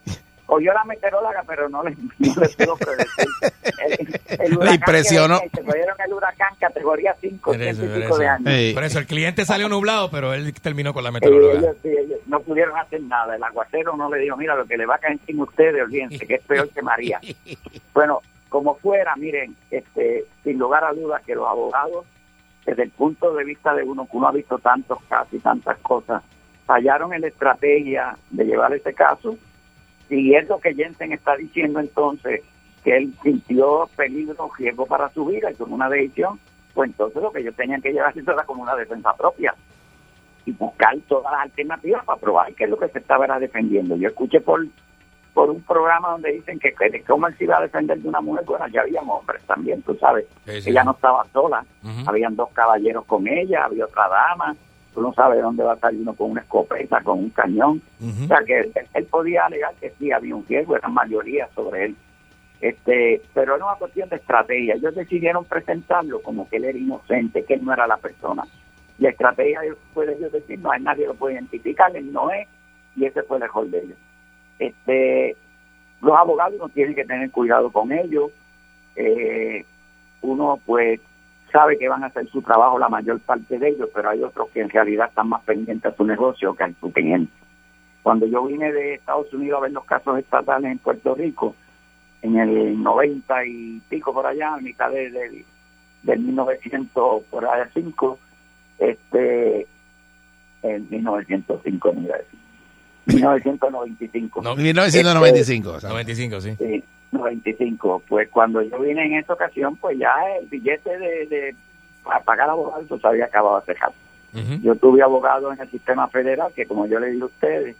oyó 0.47 0.73
la 0.73 0.83
meteoróloga, 0.83 1.43
pero 1.47 1.67
no 1.69 1.83
le, 1.83 1.91
no 2.19 2.33
le 2.39 2.49
pudo 2.49 2.75
predecir. 2.77 3.27
El- 3.87 4.21
el 4.39 4.49
Le 4.51 4.57
huracán 4.57 4.75
impresionó. 4.75 5.39
que 5.41 5.61
categoría 6.67 7.15
5, 7.19 7.51
Por 7.51 7.61
eso, 7.61 7.81
ciento 7.81 7.85
y 7.85 7.87
por 7.87 8.01
pico 8.01 8.17
de 8.17 8.27
años. 8.27 8.73
Por 8.73 8.83
eso 8.83 8.99
el 8.99 9.05
cliente 9.05 9.45
salió 9.45 9.69
nublado, 9.69 10.09
pero 10.09 10.33
él 10.33 10.53
terminó 10.61 10.93
con 10.93 11.03
la 11.03 11.11
meteoróloga. 11.11 11.59
ellos, 11.59 11.77
sí, 11.81 11.89
ellos 11.89 12.19
no 12.27 12.39
pudieron 12.39 12.77
hacer 12.77 13.01
nada. 13.01 13.35
El 13.35 13.43
aguacero 13.43 13.95
no 13.95 14.09
le 14.09 14.19
dijo, 14.19 14.37
mira, 14.37 14.55
lo 14.55 14.65
que 14.65 14.77
le 14.77 14.85
va 14.85 14.95
a 14.95 14.99
caer 14.99 15.13
encima 15.13 15.43
a 15.43 15.47
ustedes, 15.47 15.81
olvídense, 15.81 16.25
que 16.25 16.35
es 16.35 16.43
peor 16.43 16.69
que 16.69 16.81
María. 16.81 17.19
Bueno, 17.93 18.21
como 18.49 18.75
fuera, 18.75 19.15
miren, 19.15 19.55
este, 19.71 20.25
sin 20.43 20.59
lugar 20.59 20.83
a 20.83 20.91
dudas 20.91 21.21
que 21.25 21.33
los 21.33 21.47
abogados, 21.47 22.05
desde 22.65 22.83
el 22.83 22.91
punto 22.91 23.33
de 23.33 23.45
vista 23.45 23.73
de 23.73 23.83
uno, 23.83 24.05
que 24.05 24.17
uno 24.17 24.27
ha 24.27 24.31
visto 24.33 24.57
tantos 24.59 25.01
casos 25.07 25.33
y 25.33 25.39
tantas 25.39 25.77
cosas, 25.79 26.21
fallaron 26.65 27.13
en 27.13 27.21
la 27.21 27.27
estrategia 27.27 28.17
de 28.31 28.43
llevar 28.43 28.73
ese 28.73 28.93
caso. 28.93 29.37
Y 30.09 30.35
es 30.35 30.47
lo 30.49 30.59
que 30.59 30.73
Jensen 30.73 31.13
está 31.13 31.35
diciendo 31.37 31.79
entonces, 31.79 32.41
que 32.85 32.95
él 32.95 33.13
sintió 33.23 33.89
peligro, 33.95 34.51
riesgo 34.57 34.85
para 34.85 35.09
su 35.09 35.25
vida 35.25 35.51
y 35.51 35.55
tomó 35.55 35.75
una 35.75 35.89
decisión, 35.89 36.39
pues 36.75 36.91
entonces 36.91 37.21
lo 37.23 37.31
que 37.31 37.39
ellos 37.39 37.55
tenían 37.55 37.81
que 37.81 37.91
llevar 37.93 38.15
eso 38.15 38.31
era 38.31 38.43
como 38.43 38.61
una 38.61 38.75
defensa 38.75 39.13
propia 39.13 39.55
y 40.45 40.51
buscar 40.51 40.95
todas 41.07 41.31
las 41.31 41.41
alternativas 41.41 42.05
para 42.05 42.19
probar 42.19 42.53
que 42.53 42.65
es 42.65 42.69
lo 42.69 42.77
que 42.77 42.89
se 42.89 42.99
estaba 42.99 43.25
era 43.25 43.39
defendiendo. 43.39 43.95
Yo 43.95 44.09
escuché 44.09 44.41
por 44.41 44.63
por 45.33 45.49
un 45.49 45.61
programa 45.63 46.11
donde 46.11 46.31
dicen 46.31 46.57
que, 46.59 46.71
que 46.71 47.01
cómo 47.01 47.27
él 47.27 47.35
se 47.37 47.43
iba 47.43 47.57
a 47.57 47.61
defender 47.61 47.97
de 47.99 48.07
una 48.07 48.21
mujer, 48.21 48.45
bueno, 48.45 48.65
ya 48.69 48.81
habían 48.81 49.03
hombres 49.09 49.41
también, 49.43 49.81
tú 49.81 49.93
sabes. 49.95 50.25
Sí, 50.45 50.61
sí. 50.61 50.69
Ella 50.69 50.85
no 50.85 50.91
estaba 50.91 51.25
sola, 51.33 51.65
Ujú. 51.83 52.09
habían 52.09 52.37
dos 52.37 52.49
caballeros 52.53 53.03
con 53.03 53.27
ella, 53.27 53.65
había 53.65 53.83
otra 53.83 54.07
dama, 54.07 54.55
tú 54.93 55.01
no 55.01 55.13
sabes 55.13 55.41
dónde 55.41 55.61
va 55.65 55.73
a 55.73 55.77
salir 55.77 55.99
uno 55.99 56.13
con 56.13 56.31
una 56.31 56.39
escopeta, 56.41 57.01
con 57.01 57.19
un 57.19 57.29
cañón. 57.31 57.81
O 58.01 58.27
sea 58.27 58.37
que 58.45 58.59
él, 58.61 58.71
él 58.93 59.05
podía 59.07 59.45
alegar 59.45 59.73
que 59.75 59.89
sí 59.99 60.09
había 60.09 60.33
un 60.33 60.45
riesgo, 60.47 60.77
eran 60.77 60.93
mayoría 60.93 61.49
sobre 61.53 61.87
él. 61.87 61.95
Este, 62.65 63.21
pero 63.35 63.55
era 63.55 63.63
una 63.63 63.75
cuestión 63.75 64.09
de 64.09 64.15
estrategia. 64.15 64.73
Ellos 64.73 64.95
decidieron 64.95 65.45
presentarlo 65.45 66.19
como 66.23 66.49
que 66.49 66.57
él 66.57 66.65
era 66.65 66.75
inocente, 66.75 67.43
que 67.43 67.53
él 67.53 67.63
no 67.63 67.71
era 67.71 67.85
la 67.85 67.97
persona. 67.97 68.41
La 68.97 69.09
estrategia 69.09 69.59
fue 69.93 70.07
de 70.07 70.13
ellos 70.13 70.31
decir, 70.31 70.57
no, 70.57 70.73
él 70.73 70.83
nadie 70.83 71.05
lo 71.05 71.13
puede 71.13 71.35
identificar, 71.35 71.95
él 71.95 72.11
no 72.11 72.31
es, 72.31 72.47
y 72.95 73.05
ese 73.05 73.21
fue 73.21 73.37
el 73.37 73.43
error 73.43 73.67
de 73.67 73.77
ellos. 73.77 73.97
Este, 74.57 75.35
los 76.01 76.17
abogados 76.17 76.57
no 76.57 76.67
tienen 76.69 76.95
que 76.95 77.05
tener 77.05 77.29
cuidado 77.29 77.71
con 77.71 77.91
ellos. 77.91 78.31
Eh, 78.95 79.63
uno 80.23 80.59
pues 80.65 80.99
sabe 81.51 81.77
que 81.77 81.87
van 81.87 82.03
a 82.03 82.07
hacer 82.07 82.27
su 82.29 82.41
trabajo 82.41 82.79
la 82.79 82.89
mayor 82.89 83.19
parte 83.19 83.59
de 83.59 83.69
ellos, 83.69 83.89
pero 83.93 84.09
hay 84.09 84.23
otros 84.23 84.49
que 84.49 84.61
en 84.61 84.71
realidad 84.71 85.09
están 85.09 85.29
más 85.29 85.43
pendientes 85.43 85.93
a 85.93 85.95
su 85.95 86.03
negocio 86.03 86.55
que 86.55 86.63
a 86.63 86.71
su 86.79 86.91
cliente. 86.91 87.31
Cuando 88.01 88.25
yo 88.25 88.43
vine 88.43 88.71
de 88.71 88.95
Estados 88.95 89.31
Unidos 89.35 89.59
a 89.59 89.61
ver 89.61 89.71
los 89.71 89.85
casos 89.85 90.17
estatales 90.17 90.71
en 90.71 90.79
Puerto 90.79 91.13
Rico, 91.13 91.55
en 92.25 92.37
el 92.39 92.81
90 92.83 93.45
y 93.45 93.81
pico 93.89 94.13
por 94.13 94.25
allá, 94.25 94.55
a 94.55 94.61
mitad 94.61 94.89
de, 94.91 95.09
de- 95.11 95.45
del 96.03 96.19
1900 96.19 97.23
por 97.31 97.45
allá 97.45 97.69
5, 97.73 98.19
este, 98.79 99.65
en 100.63 100.87
1905, 100.89 101.91
no 101.93 102.01
iba 102.01 102.15
a 102.15 102.17
decir, 102.19 102.39
1995. 103.05 104.41
No, 104.41 104.55
1995. 104.55 105.69
o 105.71 105.79
sea. 105.79 105.89
95, 105.89 106.41
sí. 106.41 106.55
Sí, 106.57 106.83
95. 107.11 108.03
Pues 108.07 108.29
cuando 108.29 108.61
yo 108.61 108.79
vine 108.79 109.05
en 109.05 109.13
esa 109.15 109.33
ocasión, 109.33 109.75
pues 109.77 109.97
ya 109.97 110.13
el 110.39 110.47
billete 110.47 110.97
de, 110.97 111.25
de 111.27 111.55
para 112.03 112.19
pagar 112.21 112.49
abogado 112.49 112.99
se 112.99 113.07
había 113.07 113.25
acabado 113.25 113.57
hace 113.57 113.73
rato. 113.73 113.95
Ujú. 114.33 114.61
Yo 114.61 114.75
tuve 114.75 115.01
abogado 115.01 115.51
en 115.53 115.59
el 115.61 115.69
sistema 115.71 116.07
federal 116.09 116.51
que, 116.55 116.65
como 116.65 116.85
yo 116.87 116.99
le 116.99 117.11
digo 117.11 117.25
a 117.25 117.29
ustedes, 117.29 117.75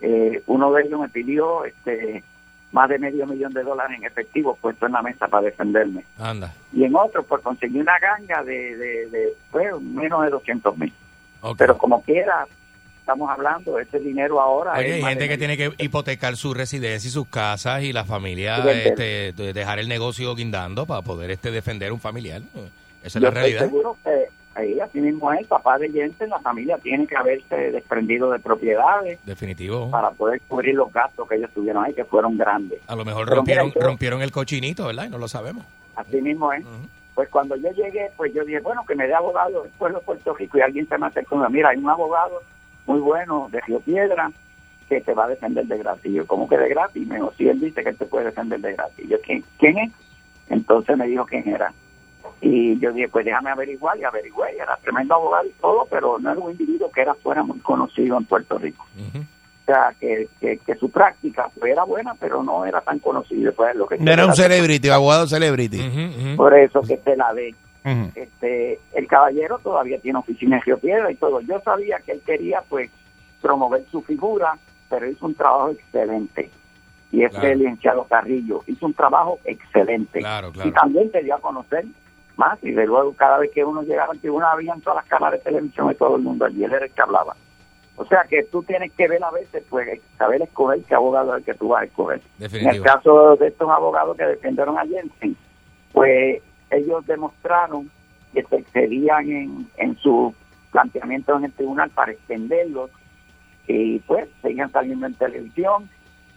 eh, 0.00 0.42
uno 0.46 0.72
de 0.72 0.82
ellos 0.82 1.00
me 1.00 1.08
pidió 1.08 1.64
este 1.64 2.22
más 2.74 2.88
de 2.88 2.98
medio 2.98 3.24
millón 3.26 3.52
de 3.54 3.62
dólares 3.62 3.96
en 3.98 4.04
efectivo 4.04 4.58
puesto 4.60 4.86
en 4.86 4.92
la 4.92 5.00
mesa 5.02 5.28
para 5.28 5.44
defenderme. 5.44 6.04
Anda. 6.18 6.52
Y 6.72 6.82
en 6.84 6.94
otro, 6.96 7.22
pues 7.22 7.40
conseguí 7.40 7.78
una 7.78 7.98
ganga 8.00 8.42
de, 8.42 8.76
de, 8.76 9.06
de, 9.10 9.28
pues, 9.52 9.80
menos 9.80 10.22
de 10.24 10.30
200 10.30 10.76
mil. 10.76 10.92
Pero 11.56 11.78
como 11.78 12.02
quiera, 12.02 12.46
estamos 12.98 13.30
hablando, 13.30 13.78
ese 13.78 14.00
dinero 14.00 14.40
ahora... 14.40 14.72
Oye, 14.72 14.94
hay 14.94 15.02
gente 15.02 15.28
que 15.28 15.38
tiene 15.38 15.56
que 15.56 15.72
hipotecar 15.78 16.36
su 16.36 16.52
residencia 16.52 17.06
y 17.06 17.10
sus 17.12 17.28
casas 17.28 17.82
y 17.82 17.92
la 17.92 18.04
familia, 18.04 18.56
este, 18.72 19.32
de- 19.32 19.52
dejar 19.52 19.78
el 19.78 19.88
negocio 19.88 20.34
guindando 20.34 20.84
para 20.84 21.02
poder 21.02 21.30
este 21.30 21.50
defender 21.52 21.92
un 21.92 22.00
familiar. 22.00 22.42
Esa 23.04 23.06
es 23.06 23.14
Yo 23.14 23.20
la 23.20 23.28
estoy 23.28 23.40
realidad. 23.42 23.60
seguro 23.60 23.96
que 24.02 24.28
Ahí 24.54 24.78
así 24.78 25.00
mismo 25.00 25.32
es, 25.32 25.46
papá 25.46 25.78
de 25.78 25.90
Jensen, 25.90 26.30
la 26.30 26.38
familia 26.38 26.78
tiene 26.78 27.06
que 27.06 27.16
haberse 27.16 27.72
desprendido 27.72 28.30
de 28.30 28.38
propiedades 28.38 29.18
Definitivo. 29.26 29.90
para 29.90 30.10
poder 30.10 30.40
cubrir 30.46 30.76
los 30.76 30.92
gastos 30.92 31.28
que 31.28 31.36
ellos 31.36 31.50
tuvieron 31.52 31.84
ahí, 31.84 31.92
que 31.92 32.04
fueron 32.04 32.38
grandes. 32.38 32.80
A 32.86 32.94
lo 32.94 33.04
mejor 33.04 33.24
Pero 33.24 33.36
rompieron, 33.36 33.66
mira, 33.74 33.86
rompieron 33.86 34.22
el 34.22 34.30
cochinito, 34.30 34.86
¿verdad? 34.86 35.06
Y 35.06 35.10
no 35.10 35.18
lo 35.18 35.26
sabemos. 35.26 35.64
Así 35.96 36.20
mismo 36.20 36.52
es. 36.52 36.64
Pues 37.14 37.28
cuando 37.28 37.56
yo 37.56 37.70
llegué, 37.72 38.10
pues 38.16 38.32
yo 38.32 38.44
dije, 38.44 38.60
bueno, 38.60 38.84
que 38.86 38.94
me 38.94 39.06
dé 39.06 39.14
abogado 39.14 39.62
del 39.62 39.72
pueblo 39.72 39.98
de 39.98 40.04
Puerto 40.04 40.34
Rico 40.34 40.58
y 40.58 40.60
alguien 40.62 40.88
se 40.88 40.98
me 40.98 41.06
acercó 41.06 41.36
y 41.36 41.38
me 41.38 41.48
mira, 41.48 41.70
hay 41.70 41.78
un 41.78 41.88
abogado 41.88 42.40
muy 42.86 43.00
bueno 43.00 43.48
de 43.50 43.60
Río 43.60 43.80
Piedra 43.80 44.30
que 44.88 45.00
te 45.00 45.14
va 45.14 45.24
a 45.24 45.28
defender 45.28 45.66
de 45.66 45.78
gratis. 45.78 46.12
Yo, 46.12 46.26
¿cómo 46.26 46.48
que 46.48 46.58
de 46.58 46.68
gratis? 46.68 47.06
Me 47.06 47.16
dijo, 47.16 47.32
sí, 47.36 47.48
él 47.48 47.60
dice 47.60 47.82
que 47.82 47.90
él 47.90 47.96
te 47.96 48.06
puede 48.06 48.26
defender 48.26 48.60
de 48.60 48.74
gratis. 48.74 49.08
Yo, 49.08 49.16
¿quién, 49.20 49.44
¿quién 49.58 49.78
es? 49.78 49.92
Entonces 50.48 50.96
me 50.96 51.06
dijo 51.06 51.24
quién 51.24 51.48
era. 51.48 51.72
Y 52.40 52.78
yo 52.78 52.92
dije, 52.92 53.08
pues 53.08 53.24
déjame 53.24 53.50
averiguar 53.50 53.98
y 53.98 54.04
averigüé. 54.04 54.54
Y 54.56 54.60
era 54.60 54.76
tremendo 54.82 55.14
abogado 55.14 55.46
y 55.46 55.52
todo, 55.60 55.86
pero 55.90 56.18
no 56.18 56.30
era 56.30 56.40
un 56.40 56.50
individuo 56.52 56.90
que 56.90 57.00
era 57.02 57.14
fuera 57.14 57.42
muy 57.42 57.58
conocido 57.60 58.18
en 58.18 58.24
Puerto 58.24 58.58
Rico. 58.58 58.84
O 58.96 59.64
sea, 59.66 59.94
que, 59.98 60.28
que, 60.40 60.58
que 60.58 60.74
su 60.74 60.90
práctica 60.90 61.48
pues, 61.58 61.72
era 61.72 61.84
buena, 61.84 62.14
pero 62.20 62.42
no 62.42 62.66
era 62.66 62.82
tan 62.82 62.98
conocido. 62.98 63.52
Pues, 63.54 63.74
lo 63.76 63.86
que 63.86 63.96
No 63.98 64.10
era 64.12 64.26
un 64.26 64.34
celebrity, 64.34 64.90
abogado 64.90 65.26
celebrity. 65.26 65.80
Por 66.36 66.54
eso 66.56 66.82
que 66.82 66.96
te 66.98 67.16
la. 67.16 67.32
Ujú. 67.86 68.10
este 68.14 68.80
el 68.94 69.06
caballero 69.06 69.58
todavía 69.62 69.98
tiene 70.00 70.18
oficina 70.18 70.56
en 70.56 70.62
Río 70.62 70.78
Piedra 70.78 71.10
y 71.10 71.16
todo. 71.16 71.40
Yo 71.42 71.60
sabía 71.60 71.98
que 71.98 72.12
él 72.12 72.22
quería 72.24 72.62
pues 72.68 72.90
promover 73.42 73.84
su 73.90 74.00
figura, 74.02 74.56
pero 74.88 75.06
hizo 75.08 75.26
un 75.26 75.34
trabajo 75.34 75.70
excelente. 75.70 76.50
Y 77.12 77.22
este 77.24 77.38
Claro. 77.40 77.54
licenciado 77.56 78.04
Carrillo 78.04 78.62
hizo 78.66 78.86
un 78.86 78.94
trabajo 78.94 79.38
excelente. 79.44 80.18
Claro, 80.20 80.50
claro. 80.50 80.68
Y 80.68 80.72
también 80.72 81.10
te 81.10 81.22
dio 81.22 81.34
a 81.36 81.40
conocer 81.40 81.84
más 82.36 82.62
y 82.62 82.72
de 82.72 82.86
luego 82.86 83.14
cada 83.14 83.38
vez 83.38 83.50
que 83.52 83.64
uno 83.64 83.82
llegaba 83.82 84.12
al 84.12 84.20
tribunal 84.20 84.50
habían 84.52 84.80
todas 84.80 84.96
las 84.96 85.06
cámaras 85.06 85.40
de 85.40 85.50
televisión 85.50 85.88
de 85.88 85.94
todo 85.94 86.16
el 86.16 86.22
mundo 86.22 86.44
allí, 86.44 86.64
él 86.64 86.72
era 86.72 86.86
el 86.86 86.92
que 86.92 87.02
hablaba. 87.02 87.36
O 87.96 88.04
sea 88.06 88.24
que 88.28 88.42
tú 88.44 88.62
tienes 88.64 88.92
que 88.92 89.06
ver 89.06 89.22
a 89.22 89.30
veces, 89.30 89.62
pues, 89.70 90.00
saber 90.18 90.42
escoger 90.42 90.82
qué 90.82 90.94
abogado 90.94 91.32
es 91.34 91.38
el 91.38 91.44
que 91.44 91.54
tú 91.54 91.68
vas 91.68 91.82
a 91.82 91.84
escoger. 91.84 92.20
En 92.40 92.68
el 92.68 92.82
caso 92.82 93.36
de 93.36 93.48
estos 93.48 93.70
abogados 93.70 94.16
que 94.16 94.24
defendieron 94.24 94.76
a 94.76 94.86
Jensen, 94.86 95.36
pues 95.92 96.42
ellos 96.70 97.06
demostraron 97.06 97.88
que 98.32 98.42
se 98.42 98.56
excedían 98.56 99.30
en, 99.30 99.70
en 99.76 99.96
su 99.98 100.34
planteamiento 100.72 101.36
en 101.36 101.44
el 101.44 101.52
tribunal 101.52 101.88
para 101.90 102.10
extenderlos 102.10 102.90
y 103.68 104.00
pues 104.00 104.28
seguían 104.42 104.72
saliendo 104.72 105.06
en 105.06 105.14
televisión, 105.14 105.88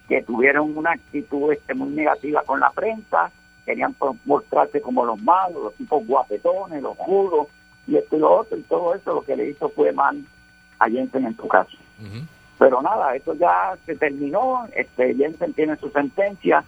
que 0.07 0.21
tuvieron 0.23 0.77
una 0.77 0.91
actitud 0.91 1.51
este, 1.51 1.73
muy 1.73 1.89
negativa 1.89 2.43
con 2.45 2.59
la 2.59 2.69
prensa, 2.71 3.31
querían 3.67 3.93
pro- 3.93 4.15
mostrarse 4.25 4.81
como 4.81 5.05
los 5.05 5.21
malos, 5.21 5.61
los 5.65 5.73
tipos 5.75 6.07
guapetones, 6.07 6.81
los 6.81 6.97
juros 6.97 7.47
y 7.85 7.97
esto 7.97 8.15
y 8.15 8.19
lo 8.19 8.31
otro, 8.39 8.57
y 8.57 8.61
todo 8.63 8.95
eso 8.95 9.13
lo 9.13 9.21
que 9.21 9.35
le 9.35 9.49
hizo 9.49 9.69
fue 9.69 9.91
mal 9.91 10.23
a 10.79 10.89
Jensen 10.89 11.25
en 11.25 11.35
su 11.37 11.47
caso. 11.47 11.77
Pero 12.57 12.81
nada, 12.81 13.15
eso 13.15 13.33
ya 13.35 13.77
se 13.85 13.95
terminó, 13.95 14.67
este 14.75 15.13
Jensen 15.13 15.53
tiene 15.53 15.75
su 15.77 15.89
sentencia 15.89 16.63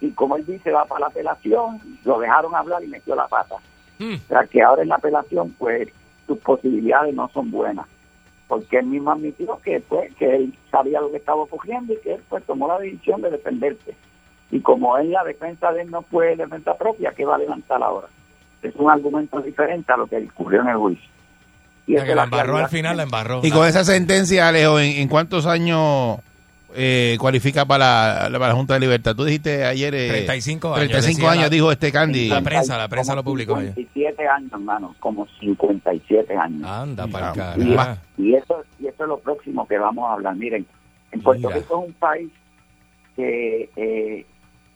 y 0.00 0.10
como 0.12 0.36
él 0.36 0.44
dice, 0.46 0.70
va 0.70 0.84
para 0.84 1.00
la 1.00 1.06
apelación, 1.06 1.80
lo 2.04 2.20
dejaron 2.20 2.54
hablar 2.54 2.84
y 2.84 2.88
metió 2.88 3.14
la 3.16 3.26
pata. 3.26 3.56
O 4.14 4.28
sea 4.28 4.44
que 4.46 4.62
ahora 4.62 4.82
en 4.82 4.88
la 4.90 4.96
apelación, 4.96 5.50
pues 5.58 5.88
sus 6.26 6.38
posibilidades 6.38 7.14
no 7.14 7.28
son 7.30 7.50
buenas. 7.50 7.86
Porque 8.48 8.78
él 8.78 8.86
mismo 8.86 9.10
admitió 9.10 9.58
que 9.64 9.80
pues 9.80 10.14
que 10.16 10.36
él 10.36 10.54
sabía 10.70 11.00
lo 11.00 11.10
que 11.10 11.16
estaba 11.16 11.42
ocurriendo 11.42 11.94
y 11.94 11.96
que 11.98 12.14
él 12.14 12.22
pues 12.28 12.44
tomó 12.44 12.68
la 12.68 12.78
decisión 12.78 13.22
de 13.22 13.30
defenderse. 13.30 13.96
Y 14.50 14.60
como 14.60 14.96
él 14.98 15.10
la 15.10 15.24
defensa 15.24 15.72
de 15.72 15.82
él 15.82 15.90
no 15.90 16.02
fue 16.02 16.36
defensa 16.36 16.74
propia, 16.76 17.12
¿qué 17.16 17.24
va 17.24 17.34
a 17.36 17.38
levantar 17.38 17.82
ahora? 17.82 18.08
Es 18.62 18.74
un 18.76 18.90
argumento 18.90 19.40
diferente 19.40 19.92
a 19.92 19.96
lo 19.96 20.06
que 20.06 20.16
ocurrió 20.32 20.60
en 20.62 20.68
el 20.68 20.76
juicio. 20.76 21.08
Y 21.86 21.94
O 21.94 21.96
sea, 21.98 22.04
que 22.04 22.10
es 22.10 22.16
la 22.16 22.24
embarró 22.24 22.56
al 22.56 22.68
final, 22.68 22.96
la 22.96 23.02
embarró. 23.02 23.40
Y 23.42 23.50
con 23.50 23.66
esa 23.66 23.84
sentencia, 23.84 24.48
Alejo, 24.48 24.78
¿en, 24.80 24.92
en 25.02 25.08
cuántos 25.08 25.44
años 25.46 26.18
eh, 26.74 27.16
cualifica 27.20 27.66
para 27.66 28.28
la, 28.30 28.38
para 28.38 28.48
la 28.52 28.54
Junta 28.54 28.74
de 28.74 28.80
Libertad? 28.80 29.14
Tú 29.14 29.24
dijiste 29.24 29.64
ayer... 29.66 29.94
eh, 29.94 30.08
35 30.08 30.68
años, 30.68 30.78
35 30.88 31.16
decía 31.18 31.30
años, 31.32 31.42
la- 31.44 31.48
dijo 31.50 31.72
este 31.72 31.92
Candy. 31.92 32.28
La 32.28 32.40
prensa, 32.40 32.78
la 32.78 32.88
prensa 32.88 33.14
lo 33.14 33.22
publicó 33.22 33.56
ayer. 33.56 33.74
57 33.74 34.26
años, 34.28 34.50
hermano, 34.52 34.94
como 35.00 35.26
57 35.40 36.34
años. 36.36 36.66
Anda, 36.66 37.06
para 37.06 37.54
el 37.54 37.68
Y, 37.68 37.76
y 38.18 38.34
eso 38.34 38.62
y 38.80 38.86
eso 38.86 39.02
es 39.02 39.08
lo 39.08 39.18
próximo 39.18 39.66
que 39.68 39.76
vamos 39.78 40.08
a 40.08 40.14
hablar. 40.14 40.36
Miren, 40.36 40.64
en 41.12 41.20
Puerto 41.20 41.48
Mira. 41.48 41.60
Rico 41.60 41.80
es 41.82 41.88
un 41.88 41.94
país 41.94 42.30
que 43.16 43.68
eh, 43.76 44.26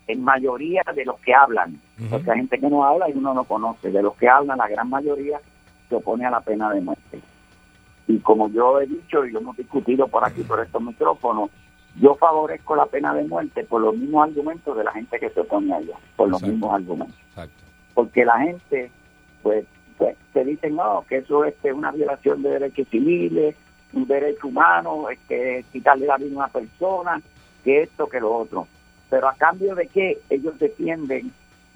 en 0.09 0.25
mayoría 0.25 0.83
de 0.95 1.05
los 1.05 1.21
que 1.21 1.35
hablan, 1.35 1.81
porque 2.11 2.31
hay 2.31 2.39
gente 2.39 2.59
que 2.59 2.69
no 2.69 2.85
habla 2.85 3.09
y 3.09 3.13
uno 3.13 3.35
no 3.35 3.45
conoce, 3.45 3.91
de 3.91 4.03
los 4.03 4.15
que 4.17 4.29
hablan, 4.29 4.59
la 4.59 4.69
gran 4.69 4.89
mayoría 4.89 5.39
se 5.89 5.95
opone 5.95 6.27
a 6.27 6.31
la 6.31 6.41
pena 6.41 6.71
de 6.71 6.81
muerte. 6.81 7.21
Y 8.07 8.19
como 8.19 8.49
yo 8.49 8.81
he 8.81 8.87
dicho 8.87 9.25
y 9.25 9.31
lo 9.31 9.41
hemos 9.41 9.57
discutido 9.57 10.09
por 10.09 10.25
aquí, 10.25 10.43
por 10.43 10.61
estos 10.61 10.83
micrófonos, 10.83 11.51
yo 12.01 12.15
favorezco 12.15 12.75
la 12.75 12.87
pena 12.87 13.13
de 13.15 13.25
muerte 13.25 13.65
por 13.65 13.83
los 13.83 13.95
mismos 13.95 14.29
argumentos 14.29 14.77
de 14.77 14.85
la 14.85 14.93
gente 14.93 15.19
que 15.19 15.31
se 15.31 15.41
opone 15.41 15.75
a 15.75 15.79
ella, 15.79 15.97
por 16.17 16.29
los 16.29 16.43
mismos 16.43 16.75
argumentos. 16.75 17.17
Porque 17.93 18.25
la 18.25 18.39
gente 18.39 18.91
pues, 19.43 19.67
pues 19.99 20.17
te 20.33 20.45
dicen 20.45 20.77
no 20.77 21.05
que 21.09 21.19
eso 21.19 21.45
es 21.45 21.55
una 21.73 21.91
violación 21.91 22.43
de 22.43 22.51
derechos 22.51 22.89
civiles 22.89 23.57
un 23.93 24.07
derecho 24.07 24.49
humano 24.49 25.09
es 25.09 25.19
que 25.29 25.65
quitarle 25.73 26.07
la 26.07 26.17
vida 26.17 26.33
a 26.33 26.37
una 26.37 26.49
persona 26.49 27.21
que 27.65 27.83
esto 27.83 28.07
que 28.07 28.21
lo 28.21 28.35
otro 28.35 28.67
pero 29.11 29.29
a 29.29 29.35
cambio 29.35 29.75
de 29.75 29.87
que 29.87 30.19
ellos 30.31 30.59
defienden 30.59 31.33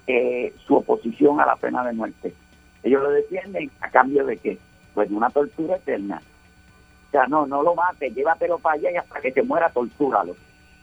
eh, 0.06 0.52
su 0.66 0.76
oposición 0.76 1.40
a 1.40 1.46
la 1.46 1.56
pena 1.56 1.84
de 1.84 1.92
muerte. 1.92 2.34
Ellos 2.82 3.02
lo 3.02 3.10
defienden 3.10 3.70
a 3.80 3.88
cambio 3.90 4.24
de 4.26 4.36
qué 4.38 4.58
pues 4.94 5.08
de 5.08 5.14
una 5.14 5.30
tortura 5.30 5.76
eterna. 5.76 6.20
O 7.08 7.10
sea 7.12 7.26
no 7.26 7.46
no 7.46 7.62
lo 7.62 7.74
mates 7.74 8.14
llévatelo 8.14 8.58
para 8.58 8.74
allá 8.76 8.90
y 8.92 8.96
hasta 8.96 9.20
que 9.20 9.32
se 9.32 9.42
muera 9.42 9.68
tortúralo. 9.70 10.34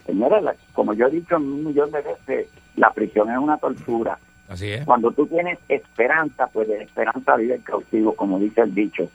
Señora 0.05 0.41
la- 0.41 0.55
como 0.73 0.93
yo 0.93 1.07
he 1.07 1.11
dicho 1.11 1.37
un 1.37 1.65
millón 1.65 1.91
de 1.91 2.01
veces 2.01 2.47
la 2.75 2.91
prisión 2.91 3.29
es 3.29 3.37
una 3.37 3.57
tortura. 3.57 4.17
Así 4.47 4.67
es. 4.71 4.83
cuando 4.83 5.11
tú 5.11 5.27
tienes 5.27 5.59
esperanza, 5.69 6.47
pues 6.47 6.67
de 6.67 6.81
esperanza 6.81 7.35
vive 7.35 7.53
el 7.55 7.63
cautivo, 7.63 8.15
como 8.15 8.39
dice 8.39 8.61
el 8.61 8.73
dicho. 8.73 9.07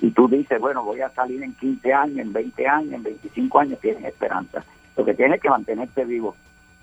Y 0.00 0.10
tú 0.10 0.28
dices, 0.28 0.60
bueno, 0.60 0.84
voy 0.84 1.00
a 1.00 1.08
salir 1.08 1.42
en 1.42 1.54
15 1.54 1.90
años, 1.94 2.18
en 2.18 2.32
20 2.34 2.66
años, 2.68 2.92
en 2.92 3.02
25 3.02 3.58
años, 3.60 3.80
tienes 3.80 4.04
esperanza. 4.04 4.62
Lo 4.94 5.04
que 5.06 5.14
tienes 5.14 5.40
que 5.40 5.48
mantenerte 5.48 6.04
vivo 6.04 6.36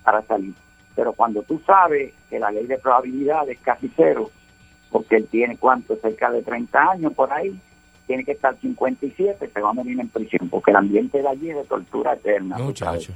para 0.04 0.22
salir. 0.22 0.54
Pero 0.94 1.12
cuando 1.12 1.42
tú 1.42 1.60
sabes 1.66 2.12
que 2.28 2.38
la 2.38 2.50
ley 2.50 2.66
de 2.66 2.78
probabilidad 2.78 3.48
es 3.48 3.58
casi 3.60 3.90
cero, 3.96 4.30
porque 4.90 5.16
él 5.16 5.26
tiene 5.30 5.56
cuánto, 5.56 5.96
cerca 5.96 6.30
de 6.30 6.42
30 6.42 6.90
años 6.90 7.12
por 7.14 7.32
ahí, 7.32 7.58
tiene 8.06 8.24
que 8.24 8.32
estar 8.32 8.54
57, 8.60 9.48
se 9.48 9.60
va 9.60 9.70
a 9.70 9.72
morir 9.72 9.98
en 9.98 10.08
prisión, 10.08 10.48
porque 10.50 10.70
el 10.70 10.76
ambiente 10.76 11.22
de 11.22 11.28
allí 11.28 11.50
es 11.50 11.56
de 11.56 11.64
tortura 11.64 12.12
eterna. 12.14 12.58
Muchacho. 12.58 13.12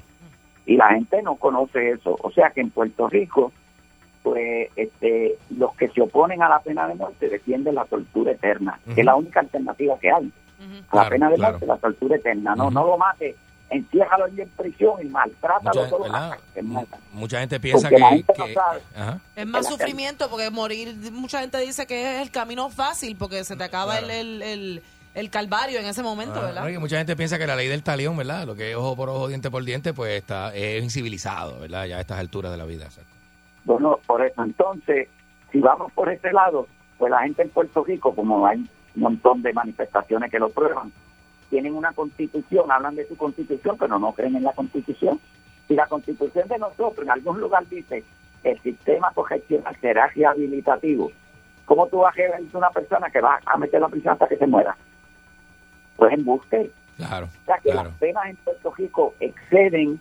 Y 0.64 0.76
la 0.76 0.88
gente 0.88 1.22
no 1.22 1.36
conoce 1.36 1.90
eso. 1.90 2.16
O 2.22 2.30
sea 2.30 2.50
que 2.50 2.60
en 2.62 2.70
Puerto 2.70 3.08
Rico, 3.08 3.52
pues 4.22 4.68
este, 4.74 5.36
los 5.56 5.74
que 5.76 5.88
se 5.88 6.00
oponen 6.00 6.42
a 6.42 6.48
la 6.48 6.60
pena 6.60 6.88
de 6.88 6.94
muerte 6.94 7.28
defienden 7.28 7.74
la 7.74 7.84
tortura 7.84 8.32
eterna, 8.32 8.80
que 8.94 9.00
es 9.02 9.04
la 9.04 9.14
única 9.16 9.40
alternativa 9.40 9.98
que 9.98 10.10
hay. 10.10 10.32
A 10.58 10.64
la 10.64 10.82
Claro, 10.90 11.10
pena 11.10 11.28
de 11.30 11.36
claro. 11.36 11.52
muerte, 11.52 11.66
la 11.66 11.76
tortura 11.76 12.16
eterna. 12.16 12.54
No, 12.56 12.70
no 12.70 12.86
lo 12.86 12.96
mate, 12.98 13.36
enciérralo 13.70 14.24
allí 14.26 14.40
en 14.42 14.48
prisión 14.50 14.94
y 15.02 15.06
maltrátalo 15.06 15.86
Mucha- 15.98 16.38
que 16.54 16.62
muera. 16.62 16.88
Mucha 17.12 17.40
gente 17.40 17.58
piensa 17.60 17.88
Porque 17.88 17.98
la 18.00 18.08
que... 18.10 18.14
gente 18.16 18.34
no 18.38 18.44
que- 18.46 18.54
sabe. 18.54 18.80
Ajá. 18.96 19.20
Es 19.34 19.46
más 19.46 19.66
sufrimiento 19.66 20.30
porque 20.30 20.50
morir, 20.50 20.94
mucha 21.12 21.40
gente 21.40 21.58
dice 21.58 21.86
que 21.86 22.16
es 22.16 22.22
el 22.22 22.30
camino 22.30 22.70
fácil 22.70 23.16
porque 23.16 23.42
se 23.44 23.56
te 23.56 23.64
acaba 23.64 23.98
el, 23.98 24.10
el, 24.10 24.42
el, 24.42 24.82
el 25.14 25.30
calvario 25.30 25.80
en 25.80 25.86
ese 25.86 26.02
momento, 26.02 26.38
Ah, 26.38 26.46
¿verdad? 26.46 26.62
no, 26.62 26.68
que 26.68 26.78
mucha 26.78 26.98
gente 26.98 27.16
piensa 27.16 27.38
que 27.38 27.46
la 27.46 27.56
ley 27.56 27.66
del 27.68 27.82
talión, 27.82 28.16
¿verdad? 28.16 28.46
Lo 28.46 28.54
que 28.54 28.70
es 28.70 28.76
ojo 28.76 28.94
por 28.96 29.08
ojo, 29.08 29.28
diente 29.28 29.50
por 29.50 29.64
diente, 29.64 29.92
pues 29.92 30.12
está 30.18 30.54
es 30.54 30.82
incivilizado, 30.84 31.58
¿verdad? 31.58 31.86
Ya 31.86 31.96
a 31.96 32.00
estas 32.00 32.18
alturas 32.18 32.52
de 32.52 32.58
la 32.58 32.64
vida. 32.66 32.84
exacto. 32.84 33.10
Bueno, 33.64 33.98
por 34.06 34.24
eso 34.24 34.44
entonces, 34.44 35.08
si 35.50 35.58
vamos 35.58 35.90
por 35.92 36.08
ese 36.08 36.30
lado, 36.32 36.68
pues 36.98 37.10
la 37.10 37.20
gente 37.22 37.42
en 37.42 37.50
Puerto 37.50 37.82
Rico, 37.84 38.14
como 38.14 38.46
hay 38.46 38.58
un 38.94 39.02
montón 39.02 39.42
de 39.42 39.52
manifestaciones 39.52 40.30
que 40.30 40.38
lo 40.38 40.50
prueban, 40.50 40.92
tienen 41.50 41.74
una 41.74 41.92
constitución, 41.92 42.70
hablan 42.70 42.94
de 42.96 43.06
su 43.06 43.16
constitución, 43.16 43.76
pero 43.78 43.98
no 43.98 44.12
creen 44.12 44.36
en 44.36 44.42
la 44.44 44.52
constitución. 44.52 45.20
Si 45.68 45.74
la 45.74 45.86
constitución 45.86 46.48
de 46.48 46.58
nosotros 46.58 46.98
en 47.04 47.10
algún 47.10 47.40
lugar 47.40 47.66
dice 47.68 48.04
el 48.44 48.60
sistema 48.62 49.10
correccional 49.12 49.76
será 49.80 50.06
rehabilitativo, 50.08 51.10
¿cómo 51.64 51.86
tú 51.88 51.98
vas 51.98 52.14
a 52.14 52.16
rehabilitar 52.16 52.56
a 52.56 52.58
una 52.58 52.70
persona 52.70 53.10
que 53.10 53.20
va 53.20 53.40
a 53.44 53.56
meter 53.58 53.80
la 53.80 53.88
prisión 53.88 54.12
hasta 54.12 54.28
que 54.28 54.36
se 54.36 54.46
muera? 54.46 54.76
Pues 55.96 56.12
embuste. 56.12 56.70
Claro, 56.96 57.26
O 57.26 57.44
sea 57.44 57.56
que 57.58 57.70
claro. 57.70 57.90
las 57.90 57.98
penas 57.98 58.26
en 58.26 58.36
Puerto 58.36 58.72
Rico 58.76 59.14
exceden 59.20 60.00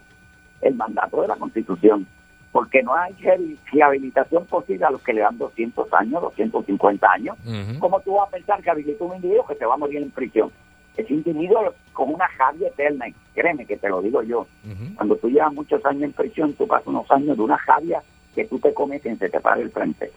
el 0.61 0.75
mandato 0.75 1.21
de 1.21 1.27
la 1.27 1.35
Constitución, 1.35 2.07
porque 2.53 2.81
no 2.83 2.95
hay 2.95 3.13
rehabil- 3.15 3.57
rehabilitación 3.71 4.45
posible 4.45 4.85
a 4.85 4.91
los 4.91 5.01
que 5.01 5.11
le 5.13 5.21
dan 5.21 5.37
200 5.37 5.91
años, 5.93 6.21
250 6.21 7.11
años. 7.11 7.35
Ujú. 7.45 7.79
¿Cómo 7.79 7.99
tú 7.99 8.13
vas 8.13 8.29
a 8.29 8.31
pensar 8.31 8.61
que 8.63 8.69
habilita 8.69 9.03
un 9.03 9.15
individuo 9.15 9.45
que 9.45 9.55
se 9.55 9.65
va 9.65 9.73
a 9.73 9.77
morir 9.77 9.97
en 10.01 10.09
prisión? 10.11 10.51
Ese 10.97 11.13
individuo 11.13 11.73
con 11.93 12.13
una 12.13 12.27
javia 12.29 12.69
eterna, 12.69 13.07
y 13.07 13.15
créeme 13.33 13.65
que 13.65 13.77
te 13.77 13.89
lo 13.89 14.01
digo 14.01 14.23
yo, 14.23 14.47
cuando 14.95 15.15
tú 15.17 15.29
llevas 15.29 15.53
muchos 15.53 15.85
años 15.85 16.03
en 16.03 16.13
prisión, 16.13 16.53
tú 16.53 16.67
pasas 16.67 16.87
unos 16.87 17.09
años 17.11 17.35
de 17.35 17.43
una 17.43 17.57
javia 17.57 18.01
que 18.33 18.45
tú 18.45 18.59
te 18.59 18.73
comes 18.73 19.05
y 19.05 19.15
se 19.15 19.29
te 19.29 19.39
para 19.39 19.61
el 19.61 19.71
frente, 19.71 20.11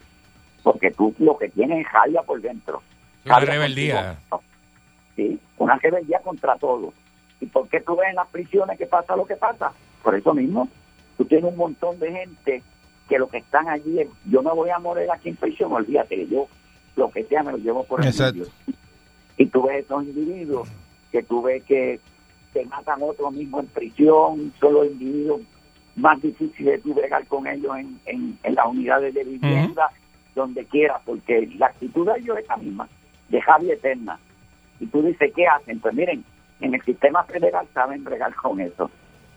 porque 0.63 0.91
tú 0.91 1.15
lo 1.19 1.37
que 1.37 1.49
tienes 1.49 1.81
es 1.81 1.87
javia 1.87 2.23
por 2.23 2.41
dentro. 2.41 2.83
Una 3.25 3.41
rebeldía. 3.41 4.19
Sí, 5.17 5.39
una 5.59 5.77
rebeldía 5.77 6.21
contra 6.21 6.57
todo. 6.57 6.93
¿Y 7.41 7.47
por 7.47 7.69
qué 7.69 7.81
tú 7.81 7.97
ves 7.97 8.09
en 8.11 8.17
las 8.17 8.29
prisiones 8.29 8.79
que 8.79 8.87
pasa 8.87 9.17
lo 9.17 9.27
que 9.27 9.37
pasa? 9.37 9.73
Por 10.03 10.15
eso 10.15 10.33
mismo, 10.35 10.69
tú 11.17 11.25
tienes 11.25 11.51
un 11.51 11.57
montón 11.57 11.99
de 11.99 12.13
gente 12.13 12.63
que 13.09 13.19
lo 13.19 13.29
que 13.29 13.39
están 13.39 13.69
allí, 13.69 14.01
es, 14.01 14.09
yo 14.27 14.43
me 14.43 14.53
voy 14.53 14.71
a 14.71 14.79
morir 14.79 15.11
aquí 15.11 15.31
en 15.31 15.37
prisión, 15.37 15.73
olvídate, 15.73 16.17
que 16.17 16.27
yo 16.29 16.47
lo 16.97 17.11
que 17.11 17.25
sea 17.25 17.43
me 17.43 17.53
lo 17.53 17.59
llevo 17.59 17.85
por 17.85 18.01
el 18.01 18.09
Exacto. 18.09 18.41
medio. 18.41 18.53
Y 19.39 19.47
tú 19.47 19.63
ves 19.63 19.85
esos 19.85 20.05
individuos 20.05 20.69
que 21.11 21.23
tú 21.23 21.43
ves 21.43 21.63
que 21.65 22.01
te 22.53 22.65
matan 22.67 23.03
otros 23.03 23.33
mismos 23.33 23.65
en 23.65 23.71
prisión, 23.71 24.53
son 24.61 24.75
los 24.75 24.87
individuos 24.87 25.41
más 25.97 26.21
difíciles 26.21 26.75
de 26.75 26.79
tú 26.79 26.95
bregar 26.95 27.27
con 27.27 27.47
ellos 27.47 27.77
en, 27.77 28.01
en, 28.07 28.39
en 28.43 28.55
las 28.55 28.67
unidades 28.67 29.15
de 29.15 29.25
vivienda, 29.25 29.91
donde 30.35 30.65
quiera, 30.67 31.01
porque 31.05 31.49
la 31.59 31.67
actitud 31.67 32.07
de 32.07 32.19
ellos 32.21 32.39
es 32.39 32.49
la 32.49 32.57
misma, 32.57 32.89
de 33.29 33.41
Javi 33.41 33.71
Eterna. 33.71 34.19
Y 34.81 34.87
tú 34.87 35.03
dices, 35.03 35.33
¿qué 35.35 35.47
hacen? 35.47 35.81
Pues 35.81 35.95
miren, 35.95 36.25
en 36.61 36.75
el 36.75 36.83
sistema 36.83 37.25
federal 37.25 37.67
saben 37.75 38.05
bregar 38.05 38.35
con 38.35 38.61
eso. 38.61 38.91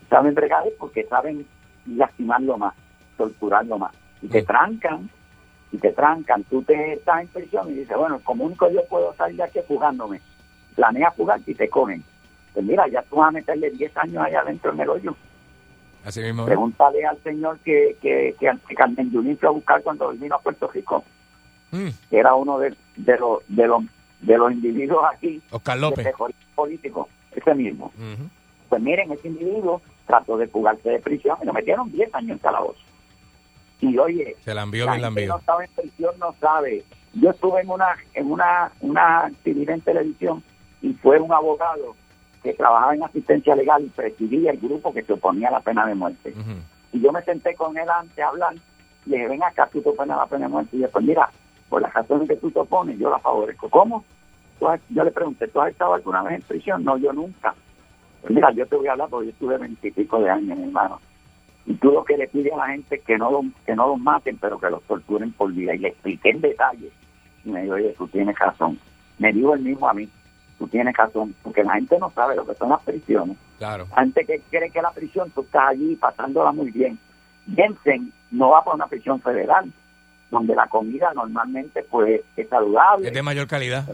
Saben 0.08 0.34
bregar 0.34 0.66
es 0.66 0.74
porque 0.78 1.04
saben 1.04 1.46
lastimarlo 1.86 2.58
más, 2.58 2.74
torturarlo 3.16 3.78
más. 3.78 3.92
Y 4.20 4.28
te 4.28 4.42
trancan, 4.42 5.10
y 5.72 5.78
te 5.78 5.90
trancan. 5.92 6.44
Tú 6.44 6.62
te 6.62 6.92
estás 6.94 7.22
en 7.22 7.28
prisión 7.28 7.70
y 7.70 7.74
dices, 7.74 7.96
bueno, 7.96 8.20
como 8.22 8.44
único 8.44 8.70
yo 8.70 8.84
puedo 8.86 9.14
salir 9.14 9.36
de 9.38 9.44
aquí 9.44 9.58
fugándome. 9.66 10.20
Planeas 10.76 11.14
fugarte 11.16 11.50
y 11.50 11.54
te 11.54 11.68
cogen. 11.68 12.04
Pues 12.52 12.64
mira, 12.64 12.86
ya 12.88 13.02
tú 13.02 13.16
vas 13.16 13.28
a 13.28 13.32
meterle 13.32 13.70
10 13.70 13.96
años 13.96 14.22
allá 14.24 14.40
adentro 14.40 14.72
en 14.72 14.80
el 14.80 14.88
hoyo. 14.90 15.16
Así 16.04 16.20
mismo. 16.20 16.44
Pregúntale 16.44 17.04
al 17.06 17.16
señor 17.22 17.58
que, 17.60 17.96
que, 18.02 18.34
que, 18.38 18.50
que 18.68 18.74
Carmen 18.74 19.10
Yulín 19.10 19.38
fue 19.38 19.48
a 19.48 19.52
buscar 19.52 19.82
cuando 19.82 20.10
vino 20.10 20.34
a 20.36 20.40
Puerto 20.40 20.68
Rico, 20.68 21.04
Mm. 21.74 21.88
que 22.10 22.18
era 22.18 22.34
uno 22.34 22.58
de, 22.58 22.74
de, 22.96 23.16
los, 23.18 23.38
de, 23.48 23.66
los, 23.66 23.82
de 24.20 24.36
los 24.36 24.52
individuos 24.52 25.02
aquí, 25.10 25.40
Oscar 25.50 25.78
López. 25.78 26.06
político, 26.54 27.08
ese 27.34 27.54
mismo. 27.54 27.90
Pues 28.68 28.82
miren, 28.82 29.10
ese 29.12 29.28
individuo 29.28 29.80
trató 30.06 30.36
de 30.36 30.48
fugarse 30.48 30.90
de 30.90 30.98
prisión 30.98 31.38
y 31.42 31.46
lo 31.46 31.54
metieron 31.54 31.90
10 31.90 32.14
años 32.14 32.30
en 32.32 32.38
calabozo. 32.40 32.78
Y 33.82 33.98
oye, 33.98 34.36
Se 34.44 34.54
la 34.54 34.62
envió 34.62 34.86
la 34.86 34.92
bien 34.92 35.02
la 35.02 35.08
envió. 35.08 35.28
no 35.28 35.38
estaba 35.38 35.64
en 35.64 35.70
prisión, 35.72 36.14
no 36.18 36.34
sabe. 36.40 36.84
Yo 37.14 37.30
estuve 37.30 37.60
en 37.60 37.68
una 37.68 37.88
en 38.14 38.30
una 38.30 38.72
una 38.80 39.26
actividad 39.26 39.74
en 39.74 39.80
televisión 39.82 40.42
y 40.80 40.94
fue 40.94 41.18
un 41.20 41.30
abogado 41.32 41.94
que 42.42 42.54
trabajaba 42.54 42.94
en 42.94 43.04
asistencia 43.04 43.54
legal 43.54 43.84
y 43.84 43.88
presidía 43.90 44.52
el 44.52 44.58
grupo 44.58 44.92
que 44.94 45.02
se 45.02 45.12
oponía 45.12 45.48
a 45.48 45.52
la 45.52 45.60
pena 45.60 45.84
de 45.86 45.94
muerte. 45.94 46.32
Y 46.92 47.00
yo 47.00 47.12
me 47.12 47.22
senté 47.22 47.54
con 47.54 47.76
él 47.76 47.88
antes 47.90 48.18
a 48.18 48.28
hablar 48.28 48.54
y 49.06 49.10
le 49.10 49.16
dije, 49.16 49.28
ven 49.28 49.42
acá, 49.42 49.68
tú 49.70 49.82
te 49.82 49.88
opones 49.90 50.14
a 50.16 50.20
la 50.20 50.26
pena 50.26 50.46
de 50.46 50.52
muerte. 50.52 50.76
Y 50.76 50.80
después, 50.80 51.04
mira, 51.04 51.28
por 51.68 51.82
las 51.82 51.92
razones 51.92 52.28
que 52.28 52.36
tú 52.36 52.50
te 52.50 52.60
opones, 52.60 52.98
yo 52.98 53.10
la 53.10 53.18
favorezco. 53.18 53.68
¿Cómo? 53.68 54.04
¿Tú 54.58 54.68
has- 54.68 54.80
yo 54.90 55.02
le 55.04 55.10
pregunté, 55.10 55.48
¿tú 55.48 55.60
has 55.60 55.70
estado 55.70 55.94
alguna 55.94 56.22
vez 56.22 56.34
en 56.34 56.42
prisión? 56.42 56.84
No, 56.84 56.96
yo 56.98 57.12
nunca. 57.12 57.54
Pues 58.20 58.32
mira, 58.32 58.50
yo 58.52 58.64
te 58.66 58.76
voy 58.76 58.86
a 58.86 58.92
hablar 58.92 59.08
porque 59.08 59.26
yo 59.26 59.32
estuve 59.32 59.58
veintipico 59.58 60.20
de 60.20 60.30
años, 60.30 60.58
hermano. 60.58 61.00
Y 61.66 61.74
tú 61.74 61.92
lo 61.92 62.04
que 62.04 62.16
le 62.16 62.26
pides 62.28 62.52
a 62.52 62.56
la 62.56 62.66
gente 62.68 62.96
es 62.96 63.02
que 63.02 63.16
no, 63.18 63.30
lo- 63.30 63.44
que 63.64 63.74
no 63.76 63.88
los 63.88 63.98
maten, 63.98 64.36
pero 64.38 64.58
que 64.58 64.68
los 64.70 64.82
torturen 64.84 65.32
por 65.32 65.52
vida. 65.52 65.74
Y 65.74 65.78
le 65.78 65.88
expliqué 65.88 66.30
en 66.30 66.40
detalle. 66.40 66.90
Y 67.44 67.50
me 67.50 67.62
dijo, 67.62 67.74
oye, 67.74 67.94
tú 67.96 68.08
tienes 68.08 68.38
razón. 68.38 68.78
Me 69.18 69.32
dijo 69.32 69.54
el 69.54 69.60
mismo 69.60 69.88
a 69.88 69.94
mí, 69.94 70.08
tú 70.58 70.66
tienes 70.68 70.96
razón, 70.96 71.34
porque 71.42 71.62
la 71.64 71.74
gente 71.74 71.98
no 71.98 72.10
sabe 72.10 72.34
lo 72.36 72.46
que 72.46 72.54
son 72.54 72.70
las 72.70 72.80
prisiones. 72.82 73.36
Claro. 73.58 73.86
La 73.90 74.02
gente 74.02 74.24
que 74.24 74.40
cree 74.50 74.70
que 74.70 74.82
la 74.82 74.90
prisión, 74.90 75.30
tú 75.30 75.42
estás 75.42 75.68
allí 75.70 75.94
pasándola 75.96 76.50
muy 76.52 76.70
bien. 76.72 76.98
Jensen 77.54 78.12
no 78.30 78.50
va 78.50 78.64
para 78.64 78.74
una 78.76 78.86
prisión 78.86 79.20
federal, 79.20 79.70
donde 80.30 80.54
la 80.54 80.66
comida 80.68 81.12
normalmente 81.14 81.84
pues 81.88 82.22
es 82.36 82.48
saludable, 82.48 83.08
Es 83.08 83.14
de 83.14 83.22
mayor 83.22 83.46
calidad. 83.46 83.84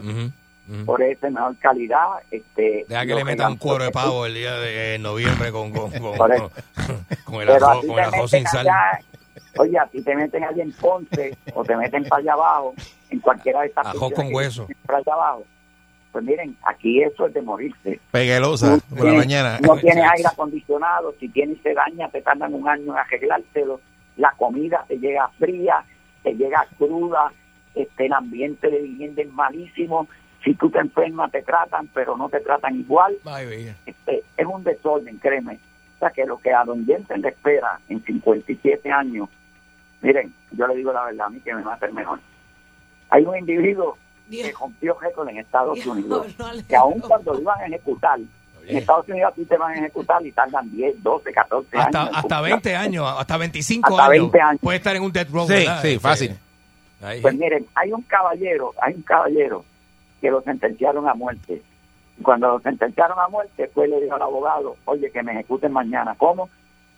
Por 0.85 1.01
esa 1.01 1.29
mejor 1.31 1.55
calidad. 1.57 2.07
Este, 2.29 2.85
Deja 2.87 3.03
que 3.05 3.15
le 3.15 3.25
metan 3.25 3.53
un 3.53 3.57
cuero 3.57 3.83
de 3.83 3.89
pavo 3.91 4.27
el 4.27 4.35
día 4.35 4.53
de 4.59 4.95
eh, 4.95 4.99
noviembre 4.99 5.51
con, 5.51 5.71
con, 5.71 5.89
con, 5.91 5.99
Por 6.15 6.17
con, 6.17 6.31
eso. 6.31 6.51
Con 7.29 7.41
el 7.41 7.49
arroz, 7.49 7.85
con 7.85 7.99
el 7.99 8.27
sin 8.27 8.47
sal. 8.47 8.67
allá, 8.67 8.99
oye, 9.57 9.77
a 9.77 9.85
ti 9.87 10.01
te 10.01 10.15
meten 10.15 10.43
allá 10.43 10.63
en 10.63 10.71
Ponce 10.73 11.37
o 11.53 11.63
te 11.63 11.75
meten 11.75 12.03
para 12.05 12.21
allá 12.21 12.33
abajo, 12.33 12.73
en 13.09 13.19
cualquiera 13.19 13.61
de 13.61 13.67
estas 13.67 13.87
Ajo 13.87 14.11
con 14.11 14.33
hueso. 14.33 14.67
para 14.85 14.99
allá 14.99 15.13
abajo. 15.13 15.45
Pues 16.11 16.23
miren, 16.25 16.57
aquí 16.65 17.03
eso 17.03 17.27
es 17.27 17.33
de 17.35 17.41
morirse. 17.41 17.99
Peguelosa 18.11 18.79
Tú 18.89 18.95
por 18.95 19.05
la 19.05 19.13
mañana. 19.13 19.59
No 19.61 19.77
tienes 19.77 20.03
aire 20.11 20.27
acondicionado, 20.27 21.13
si 21.19 21.29
tienes 21.29 21.59
se 21.61 21.73
daña, 21.73 22.09
te 22.09 22.21
tardan 22.21 22.53
un 22.53 22.67
año 22.67 22.93
en 22.93 22.97
arreglártelo. 22.97 23.79
La 24.17 24.33
comida 24.37 24.83
te 24.87 24.97
llega 24.97 25.29
fría, 25.37 25.83
te 26.23 26.33
llega 26.33 26.65
cruda, 26.77 27.31
este, 27.75 28.07
el 28.07 28.13
ambiente 28.13 28.69
de 28.69 28.79
vivienda 28.79 29.21
es 29.21 29.31
malísimo. 29.31 30.07
Si 30.43 30.55
tú 30.55 30.69
te 30.69 30.79
enfermas, 30.79 31.31
te 31.31 31.43
tratan, 31.43 31.87
pero 31.93 32.17
no 32.17 32.27
te 32.29 32.39
tratan 32.39 32.79
igual. 32.79 33.15
Este, 33.85 34.23
es 34.35 34.45
un 34.45 34.63
desorden, 34.63 35.17
créeme. 35.17 35.59
O 35.99 36.01
sea, 36.01 36.11
que 36.11 36.25
lo 36.25 36.37
que 36.37 36.53
a 36.53 36.63
Don 36.63 36.85
Jensen 36.85 37.21
le 37.21 37.27
espera 37.29 37.77
en 37.89 38.01
57 38.01 38.89
años, 38.89 39.27
miren, 40.01 40.33
yo 40.51 40.65
le 40.65 40.75
digo 40.77 40.93
la 40.93 41.03
verdad, 41.03 41.27
a 41.27 41.29
mí 41.29 41.41
que 41.41 41.53
me 41.53 41.61
va 41.61 41.73
a 41.73 41.75
hacer 41.75 41.91
mejor. 41.91 42.19
Hay 43.09 43.25
un 43.25 43.37
individuo 43.37 43.97
que 44.31 44.51
rompió 44.57 44.97
récord 45.01 45.27
en 45.27 45.39
Estados 45.39 45.85
Unidos, 45.85 46.27
que 46.69 46.75
aún 46.77 46.99
cuando 47.01 47.33
lo 47.33 47.41
iban 47.41 47.59
a 47.59 47.65
ejecutar, 47.65 48.17
en 48.65 48.77
Estados 48.77 49.09
Unidos 49.09 49.31
a 49.31 49.35
ti 49.35 49.43
te 49.45 49.57
van 49.57 49.71
a 49.73 49.77
ejecutar 49.79 50.25
y 50.25 50.31
tardan 50.31 50.71
10, 50.71 51.03
12, 51.03 51.31
14 51.33 51.77
Hasta, 51.77 52.01
años. 52.01 52.11
hasta 52.15 52.35
cumplir. 52.35 52.53
20 52.53 52.75
años, 52.75 53.05
hasta 53.17 53.37
25 53.37 53.87
Hasta 53.89 54.03
años. 54.05 54.11
20 54.31 54.41
años. 54.41 54.61
Puede 54.61 54.77
estar 54.77 54.95
en 54.95 55.03
un 55.03 55.11
death 55.11 55.29
row. 55.31 55.47
Sí, 55.47 55.53
¿verdad? 55.53 55.81
sí, 55.81 55.87
Este, 55.87 55.99
fácil. 55.99 56.35
Pues 57.21 57.35
miren, 57.35 57.65
hay 57.75 57.91
un 57.91 58.01
caballero, 58.03 58.73
hay 58.81 58.93
un 58.93 59.01
caballero 59.01 59.65
que 60.21 60.29
lo 60.31 60.41
sentenciaron 60.43 61.07
a 61.09 61.13
muerte. 61.13 61.61
Cuando 62.23 62.47
lo 62.49 62.59
sentenciaron 62.59 63.17
a 63.19 63.27
muerte, 63.27 63.69
fue 63.73 63.87
y 63.87 63.91
le 63.91 64.01
dijo 64.01 64.15
al 64.15 64.21
abogado, 64.21 64.75
oye, 64.85 65.09
que 65.11 65.23
me 65.23 65.31
ejecuten 65.33 65.71
mañana. 65.71 66.15
¿Cómo? 66.17 66.49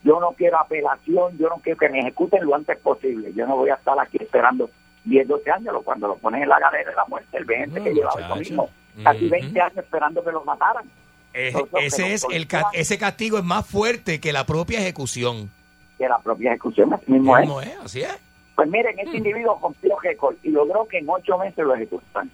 Yo 0.03 0.19
no 0.19 0.31
quiero 0.31 0.59
apelación, 0.59 1.37
yo 1.37 1.47
no 1.49 1.57
quiero 1.57 1.77
que 1.77 1.89
me 1.89 1.99
ejecuten 1.99 2.43
lo 2.45 2.55
antes 2.55 2.77
posible. 2.79 3.31
Yo 3.33 3.45
no 3.45 3.55
voy 3.57 3.69
a 3.69 3.75
estar 3.75 3.99
aquí 3.99 4.17
esperando 4.19 4.69
10, 5.05 5.27
12 5.27 5.51
años. 5.51 5.73
Lo- 5.73 5.81
Cuando 5.83 6.07
lo 6.07 6.15
ponen 6.15 6.41
en 6.43 6.49
la 6.49 6.59
galera 6.59 6.89
de 6.89 6.95
la 6.95 7.05
muerte, 7.05 7.37
el 7.37 7.45
gente 7.45 7.83
que 7.83 7.93
llevaba 7.93 8.19
eso 8.19 8.35
mismo. 8.35 8.69
Casi 9.03 9.25
Ujú. 9.25 9.31
20 9.31 9.61
años 9.61 9.77
esperando 9.77 10.23
que 10.23 10.31
lo 10.31 10.43
mataran. 10.43 10.85
Ese 11.33 12.13
es 12.13 12.25
el 12.31 12.47
ca- 12.47 12.69
ese 12.73 12.97
castigo 12.97 13.37
es 13.37 13.43
más 13.43 13.65
fuerte 13.65 14.19
que 14.19 14.33
la 14.33 14.45
propia 14.45 14.79
ejecución. 14.79 15.49
Que 15.97 16.07
la 16.09 16.19
propia 16.19 16.49
ejecución, 16.51 16.93
así 16.93 17.11
mismo 17.11 17.37
es. 17.37 17.47
¿Cómo 17.47 17.61
es? 17.61 17.77
Así 17.83 18.01
es. 18.01 18.17
Pues 18.55 18.69
miren, 18.69 18.97
este 18.99 19.17
individuo 19.17 19.57
rompió 19.61 19.97
récord 19.99 20.35
y 20.43 20.49
logró 20.49 20.87
que 20.87 20.97
en 20.97 21.09
ocho 21.09 21.37
meses 21.37 21.57
lo 21.65 21.73
ejecutaran. 21.75 22.29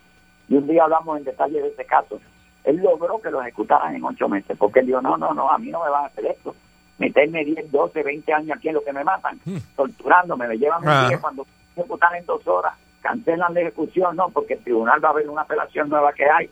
Y 0.50 0.56
un 0.56 0.68
día 0.68 0.84
hablamos 0.84 1.18
en 1.18 1.26
detalle 1.26 1.62
de 1.62 1.68
este 1.68 1.86
caso. 1.86 2.20
Él 2.68 2.78
logró 2.84 3.20
que 3.22 3.32
lo 3.32 3.42
ejecutaran 3.42 3.96
en 3.96 4.04
ocho 4.04 4.28
meses, 4.28 4.58
porque 4.58 4.82
él 4.82 4.88
dijo, 4.88 5.02
no, 5.02 5.16
no, 5.18 5.34
no, 5.34 5.50
a 5.50 5.58
mí 5.58 5.70
no 5.72 5.84
me 5.84 5.90
van 5.90 6.04
a 6.04 6.08
hacer 6.08 6.26
esto. 6.26 6.54
Meterme 7.00 7.46
10, 7.46 7.72
12, 7.72 8.04
20 8.04 8.34
años 8.34 8.58
aquí 8.58 8.68
en 8.70 8.74
lo 8.76 8.84
que 8.84 8.92
me 8.92 9.04
matan, 9.04 9.40
torturándome, 9.76 10.48
me 10.48 10.58
llevan 10.58 10.82
un 10.84 10.90
Ah. 10.90 11.08
día 11.08 11.20
cuando 11.20 11.44
me 11.76 11.82
ejecutan 11.84 12.16
en 12.16 12.26
dos 12.26 12.46
horas, 12.48 12.74
cancelan 13.02 13.54
la 13.54 13.62
ejecución, 13.62 14.16
no, 14.16 14.30
porque 14.30 14.56
el 14.56 14.64
tribunal 14.64 15.04
va 15.04 15.10
a 15.10 15.14
ver 15.14 15.30
una 15.30 15.44
apelación 15.44 15.90
nueva 15.90 16.12
que 16.14 16.26
hay. 16.30 16.50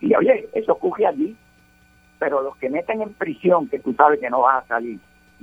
Y 0.00 0.14
oye, 0.14 0.48
eso 0.52 0.72
ocurre 0.72 1.06
allí. 1.06 1.36
Pero 2.18 2.40
los 2.42 2.56
que 2.56 2.70
meten 2.70 3.02
en 3.02 3.12
prisión, 3.14 3.68
que 3.68 3.78
tú 3.80 3.92
sabes 3.94 4.20
que 4.20 4.30
no 4.30 4.40
vas 4.42 4.64
a 4.64 4.68
salir, 4.68 4.98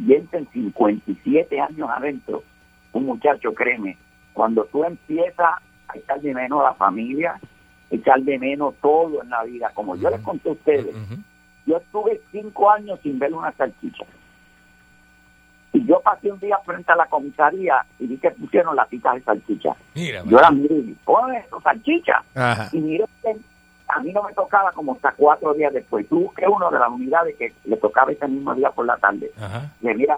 Jensen 0.06 0.48
57 0.54 1.60
años 1.60 1.90
adentro, 1.90 2.44
un 2.94 3.06
muchacho, 3.06 3.54
créeme, 3.54 3.98
cuando 4.34 4.64
tú 4.66 4.84
empiezas 4.84 5.56
a 5.88 5.98
echar 5.98 6.22
de 6.22 6.34
menos 6.34 6.62
a 6.62 6.70
la 6.70 6.74
familia, 6.74 7.40
echar 7.90 8.22
de 8.22 8.38
menos 8.38 8.76
todo 8.82 9.22
en 9.22 9.30
la 9.30 9.44
vida, 9.44 9.72
como 9.74 9.96
yo 9.96 10.10
les 10.10 10.22
conté 10.22 10.50
a 10.50 10.54
ustedes, 10.54 10.96
yo 11.66 11.78
estuve 11.78 12.22
cinco 12.32 12.70
años 12.72 13.00
sin 13.02 13.20
ver 13.20 13.34
una 13.34 13.52
salchicha. 13.54 14.06
Y 15.72 15.86
yo 15.86 16.02
pasé 16.02 16.32
un 16.32 16.40
día 16.40 16.58
frente 16.66 16.92
a 16.92 16.96
la 16.96 17.06
comisaría 17.06 17.86
y 18.00 18.08
vi 18.08 18.18
que 18.18 18.32
pusieron 18.32 18.76
latitas 18.76 19.16
de 19.16 19.22
salchicha. 19.22 19.76
Mira, 19.94 20.24
Yo 20.26 20.40
la 20.40 20.50
miré 20.50 20.76
y 20.76 20.82
dije, 20.82 21.00
¿cómo 21.04 21.28
es 21.30 21.46
eso, 21.46 21.62
salchicha? 21.62 22.24
Ajá. 22.34 22.70
Y 22.74 22.80
miré 22.80 23.06
a 23.90 24.00
mí 24.02 24.14
no 24.14 24.22
me 24.24 24.34
tocaba 24.34 24.72
como 24.72 24.94
hasta 24.94 25.12
cuatro 25.14 25.54
días 25.56 25.74
después. 25.74 26.08
Tú 26.08 26.22
busqué 26.22 26.48
uno 26.48 26.70
de 26.70 26.78
las 26.78 26.90
unidades 26.90 27.36
que 27.38 27.54
le 27.66 27.76
tocaba 27.78 28.12
ese 28.12 28.28
mismo 28.28 28.54
día 28.54 28.70
por 28.70 28.86
la 28.86 28.96
tarde. 28.98 29.32
Ajá. 29.38 29.72
Le 29.82 29.96
mira, 29.96 30.18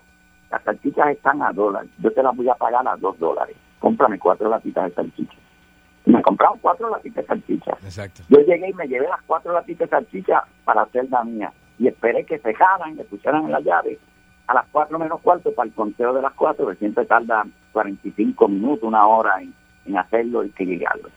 las 0.52 0.62
salchichas 0.64 1.08
están 1.10 1.42
a 1.42 1.52
dólar. 1.54 1.86
Yo 2.00 2.12
te 2.12 2.22
las 2.22 2.36
voy 2.36 2.50
a 2.50 2.56
pagar 2.56 2.86
a 2.86 2.98
dos 2.98 3.18
dólares. 3.18 3.56
Cómprame 3.80 4.20
cuatro 4.20 4.50
latitas 4.50 4.86
de 4.90 4.96
salchicha. 4.96 5.38
Me 6.12 6.22
compraron 6.22 6.60
cuatro 6.60 6.90
latitas 6.90 7.24
de 7.24 7.28
salchicha. 7.28 7.72
Exacto. 7.84 8.24
Yo 8.30 8.40
llegué 8.40 8.70
y 8.70 8.74
me 8.74 8.88
llevé 8.88 9.08
las 9.08 9.22
cuatro 9.26 9.54
latitas 9.54 9.90
de 9.90 9.98
salchicha 9.98 10.44
para 10.66 10.84
hacer 10.84 11.08
la 11.10 11.24
mía. 11.24 11.52
Y 11.80 11.88
esperé 11.88 12.26
que 12.26 12.38
cejaran, 12.40 12.96
que 12.96 13.04
pusieran 13.06 13.46
en 13.46 13.52
la 13.52 13.60
llave 13.62 13.98
a 14.48 14.54
las 14.54 14.66
cuatro 14.72 15.00
menos 15.00 15.22
cuarto 15.22 15.54
para 15.54 15.68
el 15.68 15.74
conteo 15.74 16.14
de 16.14 16.22
las 16.22 16.34
cuatro, 16.34 16.68
que 16.68 16.76
siempre 16.76 17.06
tarda 17.06 17.46
45 17.72 18.48
minutos, 18.48 18.84
una 18.84 19.08
hora 19.08 19.42
en, 19.42 19.54
en 19.86 19.98
hacerlo 19.98 20.44
y 20.44 20.48
equilibrarlo. 20.48 21.10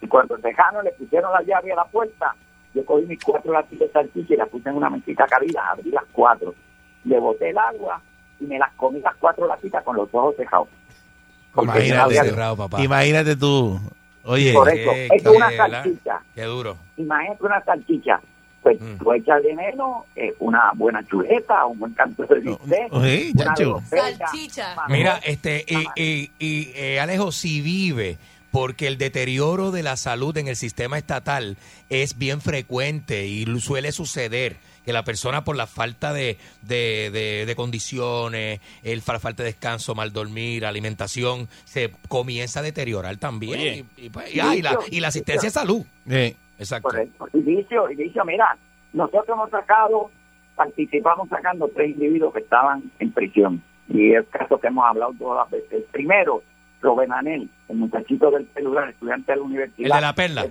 Y 0.00 0.06
cuando 0.06 0.36
cejaron, 0.38 0.84
le 0.84 0.92
pusieron 0.92 1.32
la 1.32 1.42
llave 1.42 1.72
a 1.72 1.76
la 1.76 1.84
puerta, 1.84 2.34
yo 2.74 2.84
cogí 2.84 3.06
mis 3.06 3.22
cuatro 3.24 3.52
latitas 3.52 3.88
de 3.88 3.92
salchicha 3.92 4.34
y 4.34 4.36
las 4.36 4.48
puse 4.48 4.68
en 4.68 4.76
una 4.76 4.90
mentita 4.90 5.26
cabida, 5.26 5.66
abrí 5.70 5.90
las 5.90 6.04
cuatro, 6.12 6.54
le 7.04 7.18
boté 7.18 7.50
el 7.50 7.58
agua 7.58 8.00
y 8.40 8.44
me 8.44 8.58
las 8.58 8.72
comí 8.74 9.00
las 9.00 9.14
cuatro 9.16 9.46
latitas 9.46 9.82
con 9.82 9.96
los 9.96 10.08
ojos 10.12 10.34
cejados. 10.36 10.68
Porque 11.54 11.86
Imagínate, 11.86 12.14
cerrado, 12.14 12.56
papá. 12.56 12.82
imagínate 12.82 13.36
tú. 13.36 13.78
Oye. 14.24 14.52
Por 14.52 14.68
eso, 14.70 14.90
Qué- 14.92 15.08
es 15.12 15.26
una 15.26 15.50
salchicha. 15.56 16.20
Qué 16.34 16.42
duro. 16.44 16.76
Imagínate 16.96 17.44
una 17.44 17.62
salchicha. 17.64 18.20
Pues 18.62 18.80
Mm. 18.80 18.96
tú 18.96 19.12
echas 19.12 19.42
de 19.42 19.54
menos 19.54 20.04
eh, 20.16 20.32
una 20.38 20.70
buena 20.74 21.04
chuleta, 21.06 21.66
un 21.66 21.78
buen 21.78 21.92
canto 21.92 22.24
de 22.24 22.40
bistec, 22.40 22.90
Oye, 22.92 23.32
groselha, 23.34 24.16
Salchicha. 24.16 24.74
Mira, 24.88 25.20
este, 25.22 25.64
y, 25.68 25.84
y- 26.02 26.30
y, 26.38 26.70
eh, 26.74 26.98
Alejo, 27.00 27.30
si 27.30 27.60
vive, 27.60 28.16
porque 28.54 28.86
el 28.86 28.98
deterioro 28.98 29.72
de 29.72 29.82
la 29.82 29.96
salud 29.96 30.36
en 30.38 30.46
el 30.46 30.54
sistema 30.54 30.96
estatal 30.96 31.56
es 31.90 32.16
bien 32.18 32.40
frecuente 32.40 33.26
y 33.26 33.44
suele 33.58 33.90
suceder 33.90 34.58
que 34.84 34.92
la 34.92 35.02
persona 35.02 35.42
por 35.42 35.56
la 35.56 35.66
falta 35.66 36.12
de, 36.12 36.38
de, 36.62 37.10
de- 37.10 37.46
de 37.46 37.56
condiciones, 37.56 38.60
el 38.84 39.02
fa- 39.02 39.18
falta 39.18 39.42
de 39.42 39.48
descanso, 39.48 39.96
mal 39.96 40.12
dormir, 40.12 40.66
alimentación, 40.66 41.48
se 41.64 41.90
comienza 42.06 42.60
a 42.60 42.62
deteriorar 42.62 43.16
también. 43.16 43.54
Oye. 43.58 43.84
y, 43.96 44.06
y 44.06 44.10
pues, 44.10 44.32
y- 44.32 44.38
ah, 44.38 44.54
y 44.54 44.62
la, 44.62 44.78
y 44.88 45.00
la 45.00 45.08
asistencia 45.08 45.48
de 45.48 45.52
salud. 45.52 45.82
Sí. 46.08 46.36
Exacto. 46.56 46.90
Correcto. 46.90 47.26
Y 47.32 47.40
dicho, 47.42 47.90
y 47.90 47.96
dicho, 47.96 48.24
mira, 48.24 48.56
nosotros 48.92 49.24
hemos 49.30 49.50
sacado, 49.50 50.12
participamos 50.54 51.28
sacando 51.28 51.68
tres 51.74 51.90
individuos 51.90 52.32
que 52.32 52.40
estaban 52.40 52.84
en 53.00 53.10
prisión. 53.10 53.62
Y 53.88 54.12
es 54.12 54.18
el 54.18 54.28
caso 54.28 54.60
que 54.60 54.68
hemos 54.68 54.84
hablado 54.86 55.12
todas 55.18 55.44
las 55.44 55.50
veces. 55.60 55.84
Primero, 55.90 56.42
Robert 56.84 57.10
Anel, 57.10 57.48
el 57.68 57.76
muchachito 57.76 58.30
del 58.30 58.46
celular, 58.54 58.90
estudiante 58.90 59.32
de 59.32 59.36
la 59.38 59.42
universidad. 59.42 59.86
El 59.86 59.92
de 59.92 60.00
la 60.00 60.12
perla. 60.12 60.46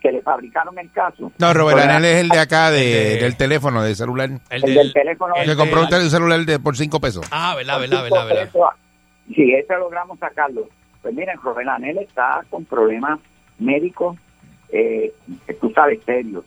Que 0.00 0.12
le 0.12 0.22
fabricaron 0.22 0.78
el 0.78 0.90
caso. 0.92 1.32
No, 1.38 1.52
Robert 1.52 1.80
Fue- 1.80 1.88
Anel 1.90 2.04
es 2.04 2.16
el 2.18 2.28
de 2.28 2.38
acá, 2.38 2.70
de, 2.70 3.14
El 3.14 3.18
de- 3.18 3.24
del 3.24 3.36
teléfono, 3.36 3.82
del 3.82 3.96
celular. 3.96 4.30
El, 4.50 4.64
El 4.64 4.74
del 4.74 4.92
teléfono. 4.92 5.34
que 5.44 5.56
compró 5.56 5.80
un 5.82 6.10
celular 6.10 6.40
de, 6.44 6.58
por 6.60 6.76
cinco 6.76 7.00
pesos. 7.00 7.26
Ah, 7.32 7.54
verdad, 7.56 7.80
verdad, 7.80 8.02
verdad, 8.04 8.26
verdad. 8.26 8.48
Sí, 9.34 9.52
ese 9.54 9.74
logramos 9.74 10.18
sacarlo. 10.20 10.68
Pues 11.02 11.14
miren, 11.14 11.36
Robert 11.42 11.68
Anel 11.68 11.98
está 11.98 12.42
con 12.50 12.64
problemas 12.64 13.18
médicos, 13.58 14.16
eh, 14.70 15.12
tú 15.60 15.70
sabes, 15.74 15.98
serios. 16.04 16.44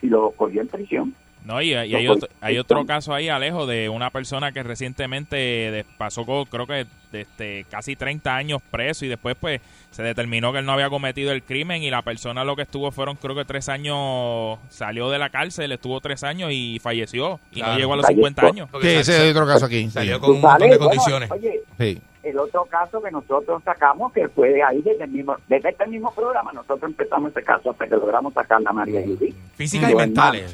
Y 0.00 0.06
lo 0.08 0.30
cogió 0.30 0.62
en 0.62 0.68
prisión. 0.68 1.14
No, 1.44 1.60
y, 1.60 1.72
y 1.72 1.74
hay, 1.74 2.08
otro, 2.08 2.28
hay 2.40 2.56
otro 2.58 2.86
caso 2.86 3.12
ahí, 3.12 3.28
Alejo, 3.28 3.66
de 3.66 3.90
una 3.90 4.08
persona 4.08 4.52
que 4.52 4.62
recientemente 4.62 5.84
pasó, 5.98 6.24
con, 6.24 6.44
creo 6.46 6.66
que 6.66 6.86
este, 7.22 7.64
casi 7.70 7.96
30 7.96 8.34
años 8.34 8.62
preso 8.70 9.04
y 9.04 9.08
después 9.08 9.36
pues 9.40 9.60
se 9.90 10.02
determinó 10.02 10.52
que 10.52 10.58
él 10.58 10.66
no 10.66 10.72
había 10.72 10.90
cometido 10.90 11.32
el 11.32 11.42
crimen 11.42 11.82
y 11.82 11.90
la 11.90 12.02
persona 12.02 12.44
lo 12.44 12.56
que 12.56 12.62
estuvo 12.62 12.90
fueron 12.90 13.16
creo 13.16 13.34
que 13.36 13.44
tres 13.44 13.68
años, 13.68 14.58
salió 14.68 15.10
de 15.10 15.18
la 15.18 15.30
cárcel, 15.30 15.72
estuvo 15.72 16.00
tres 16.00 16.24
años 16.24 16.50
y 16.52 16.78
falleció 16.82 17.38
y 17.52 17.56
Claro. 17.56 17.72
no 17.72 17.78
llegó 17.78 17.92
a 17.92 17.96
los 17.96 18.06
Falleció. 18.06 18.26
50 18.28 18.46
años. 18.46 18.68
Sí, 18.82 18.88
ese 18.88 19.24
es 19.30 19.36
otro 19.36 19.46
caso 19.46 19.66
aquí. 19.66 19.88
Salió 19.90 20.18
con 20.20 20.30
un 20.32 20.40
montón 20.40 20.60
de 20.70 20.76
bueno, 20.76 20.84
condiciones. 20.90 21.30
oye, 21.30 21.60
Sí. 21.78 22.00
el 22.22 22.38
otro 22.38 22.64
caso 22.64 23.00
que 23.02 23.10
nosotros 23.10 23.62
sacamos, 23.64 24.12
que 24.12 24.28
fue 24.28 24.48
de 24.50 24.62
ahí, 24.62 24.82
desde, 24.82 25.04
el 25.04 25.10
mismo, 25.10 25.36
desde 25.48 25.68
este 25.70 25.86
mismo 25.86 26.12
programa, 26.14 26.52
nosotros 26.52 26.82
empezamos 26.90 27.30
ese 27.30 27.42
caso 27.42 27.70
hasta 27.70 27.86
que 27.86 27.94
logramos 27.96 28.32
sacar 28.34 28.60
a 28.66 28.72
María 28.72 29.02
Judith. 29.04 29.34
Físicas 29.56 29.88
y 29.90 29.92
Su 29.92 29.98
mentales. 29.98 30.52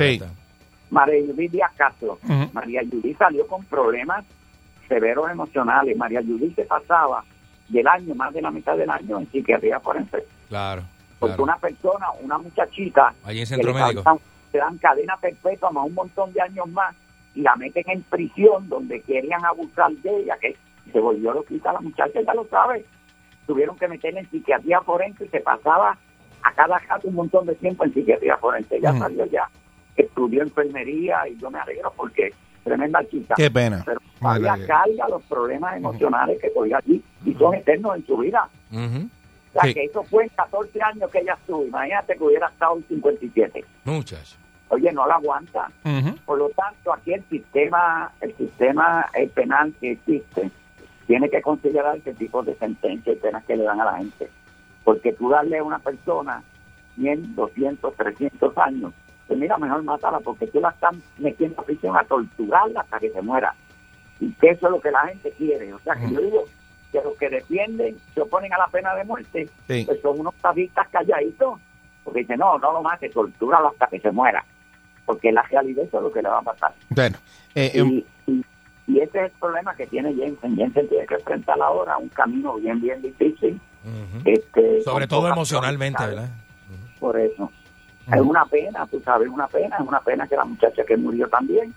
María 0.90 1.20
Judith 1.24 1.52
Díaz 1.52 1.70
Castro. 1.76 2.18
María 2.52 2.82
Judith 2.90 3.16
salió 3.16 3.46
con 3.46 3.64
problemas 3.64 4.24
severos 4.90 5.30
emocionales. 5.30 5.96
María 5.96 6.20
Judith 6.20 6.56
se 6.56 6.64
pasaba 6.64 7.24
del 7.68 7.86
año, 7.86 8.14
más 8.16 8.34
de 8.34 8.42
la 8.42 8.50
mitad 8.50 8.76
del 8.76 8.90
año, 8.90 9.18
en 9.18 9.30
psiquiatría 9.30 9.78
forense. 9.80 10.26
Claro. 10.48 10.82
Porque 11.18 11.36
claro. 11.36 11.44
una 11.44 11.56
persona, 11.56 12.06
una 12.20 12.38
muchachita, 12.38 13.14
Allí 13.24 13.38
en 13.38 13.44
que 13.44 13.46
centro 13.46 13.72
le 13.72 13.80
médico. 13.80 14.20
dan, 14.52 14.78
cadena 14.78 15.16
perpetua 15.16 15.70
más 15.70 15.86
un 15.86 15.94
montón 15.94 16.32
de 16.32 16.42
años 16.42 16.68
más 16.68 16.94
y 17.34 17.42
la 17.42 17.54
meten 17.54 17.84
en 17.86 18.02
prisión 18.02 18.68
donde 18.68 19.00
querían 19.02 19.44
abusar 19.44 19.92
de 19.92 20.16
ella, 20.22 20.36
que 20.40 20.56
se 20.92 20.98
volvió 20.98 21.32
loquita 21.32 21.72
la 21.72 21.80
muchacha, 21.80 22.20
ya 22.20 22.34
lo 22.34 22.44
sabe. 22.48 22.84
Tuvieron 23.46 23.76
que 23.76 23.86
meterla 23.86 24.20
en 24.20 24.30
psiquiatría 24.30 24.80
forense 24.80 25.24
y 25.24 25.28
se 25.28 25.40
pasaba 25.40 25.96
a 26.42 26.52
cada 26.54 26.78
rato 26.78 27.06
un 27.06 27.14
montón 27.14 27.46
de 27.46 27.54
tiempo 27.54 27.84
en 27.84 27.94
psiquiatría 27.94 28.36
forense. 28.38 28.80
Ya 28.80 28.92
salió 28.94 29.24
ya, 29.26 29.48
estudió 29.96 30.42
enfermería 30.42 31.28
y 31.28 31.36
yo 31.36 31.50
me 31.50 31.60
alegro 31.60 31.92
porque 31.96 32.32
tremenda 32.64 33.04
chica. 33.08 33.34
Qué 33.36 33.50
pena. 33.50 33.82
Pero 33.84 34.00
todavía 34.20 34.66
carga 34.66 35.08
los 35.08 35.22
problemas 35.24 35.76
emocionales 35.76 36.40
que 36.40 36.50
todavía 36.50 36.78
allí 36.78 37.02
y 37.24 37.34
son 37.34 37.54
eternos 37.54 37.96
en 37.96 38.06
su 38.06 38.16
vida. 38.18 38.48
Ujú. 38.72 39.08
O 39.48 39.52
sea, 39.52 39.62
Sí. 39.64 39.74
que 39.74 39.84
eso 39.84 40.02
fue 40.04 40.24
en 40.24 40.28
14 40.30 40.80
años 40.82 41.10
que 41.10 41.18
ella 41.18 41.34
estuvo. 41.34 41.64
Imagínate 41.64 42.16
que 42.16 42.22
hubiera 42.24 42.48
estado 42.48 42.76
en 42.76 42.84
57. 42.88 43.64
Muchacho. 43.84 44.36
Oye, 44.68 44.92
no 44.92 45.06
la 45.06 45.14
aguanta. 45.14 45.68
Ujú. 45.84 46.14
Por 46.24 46.38
lo 46.38 46.50
tanto, 46.50 46.92
aquí 46.92 47.12
el 47.14 47.24
sistema, 47.28 48.12
el 48.20 48.36
sistema 48.36 49.06
eh, 49.14 49.26
penal 49.28 49.74
que 49.80 49.92
existe, 49.92 50.50
tiene 51.08 51.28
que 51.28 51.42
considerar 51.42 51.96
ese 51.96 52.14
tipo 52.14 52.42
de 52.44 52.54
sentencias 52.54 53.16
y 53.16 53.18
penas 53.18 53.44
que 53.44 53.56
le 53.56 53.64
dan 53.64 53.80
a 53.80 53.84
la 53.86 53.96
gente. 53.98 54.30
Porque 54.84 55.12
tú 55.12 55.28
darle 55.30 55.58
a 55.58 55.64
una 55.64 55.80
persona 55.80 56.44
100, 56.94 57.34
200, 57.34 57.96
300 57.96 58.56
años, 58.58 58.92
pues 59.30 59.38
mira, 59.38 59.56
mejor 59.58 59.84
mátala 59.84 60.18
porque 60.18 60.48
tú 60.48 60.58
la 60.60 60.70
estás 60.70 60.92
metiendo 61.18 61.60
a 61.60 61.64
prisión 61.64 61.96
a 61.96 62.02
torturarla 62.02 62.80
hasta 62.80 62.98
que 62.98 63.10
se 63.10 63.22
muera. 63.22 63.54
Y 64.18 64.32
que 64.32 64.48
eso 64.48 64.66
es 64.66 64.72
lo 64.72 64.80
que 64.80 64.90
la 64.90 65.06
gente 65.06 65.30
quiere. 65.38 65.72
O 65.72 65.78
sea, 65.78 65.94
que 65.94 66.10
yo 66.12 66.20
digo 66.20 66.44
que 66.90 67.00
los 67.00 67.16
que 67.16 67.30
defienden, 67.30 67.96
se 68.12 68.20
oponen 68.22 68.52
a 68.52 68.58
la 68.58 68.66
pena 68.66 68.92
de 68.96 69.04
muerte, 69.04 69.48
Sí. 69.68 69.84
pues 69.86 70.00
son 70.02 70.18
unos 70.18 70.34
tabitas 70.34 70.88
calladitos. 70.88 71.60
Porque 72.02 72.20
dicen, 72.22 72.40
no, 72.40 72.58
no 72.58 72.72
lo 72.72 72.82
mate, 72.82 73.08
tortúralo 73.08 73.68
hasta 73.68 73.86
que 73.86 74.00
se 74.00 74.10
muera. 74.10 74.44
Porque 75.06 75.30
la 75.30 75.42
realidad 75.42 75.84
eso 75.84 75.98
es 75.98 76.02
lo 76.02 76.10
que 76.10 76.22
le 76.22 76.28
va 76.28 76.38
a 76.40 76.42
pasar. 76.42 76.74
Bueno, 76.88 77.16
eh, 77.54 77.70
Y, 77.72 78.04
y, 78.26 78.44
y 78.88 78.98
ese 78.98 79.18
es 79.18 79.24
el 79.26 79.38
problema 79.38 79.76
que 79.76 79.86
tiene 79.86 80.12
Jensen. 80.12 80.56
Jensen 80.56 80.88
tiene 80.88 81.06
que 81.06 81.14
enfrentar 81.14 81.62
ahora 81.62 81.96
un 81.98 82.08
camino 82.08 82.54
bien, 82.54 82.80
bien 82.80 83.00
difícil. 83.00 83.60
Este, 84.24 84.82
Sobre 84.82 85.06
todo 85.06 85.28
emocionalmente. 85.28 86.04
¿verdad? 86.04 86.30
Por 86.98 87.16
eso. 87.20 87.50
Es 88.12 88.20
una 88.20 88.44
pena, 88.46 88.86
tú 88.86 89.00
sabes, 89.04 89.28
una 89.28 89.46
pena. 89.46 89.76
Es 89.76 89.86
una 89.86 90.00
pena 90.00 90.26
que 90.26 90.36
la 90.36 90.44
muchacha 90.44 90.84
que 90.84 90.96
murió 90.96 91.28
también. 91.28 91.74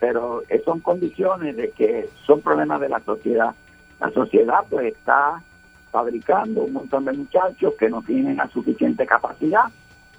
Pero 0.00 0.42
son 0.64 0.80
condiciones 0.80 1.56
de 1.56 1.70
que 1.70 2.08
son 2.26 2.40
problemas 2.40 2.80
de 2.80 2.88
la 2.88 3.00
sociedad. 3.00 3.54
La 4.00 4.10
sociedad 4.10 4.64
pues 4.70 4.94
está 4.94 5.42
fabricando 5.90 6.62
un 6.62 6.72
montón 6.72 7.04
de 7.04 7.12
muchachos 7.12 7.74
que 7.78 7.88
no 7.88 8.02
tienen 8.02 8.36
la 8.36 8.48
suficiente 8.48 9.06
capacidad, 9.06 9.64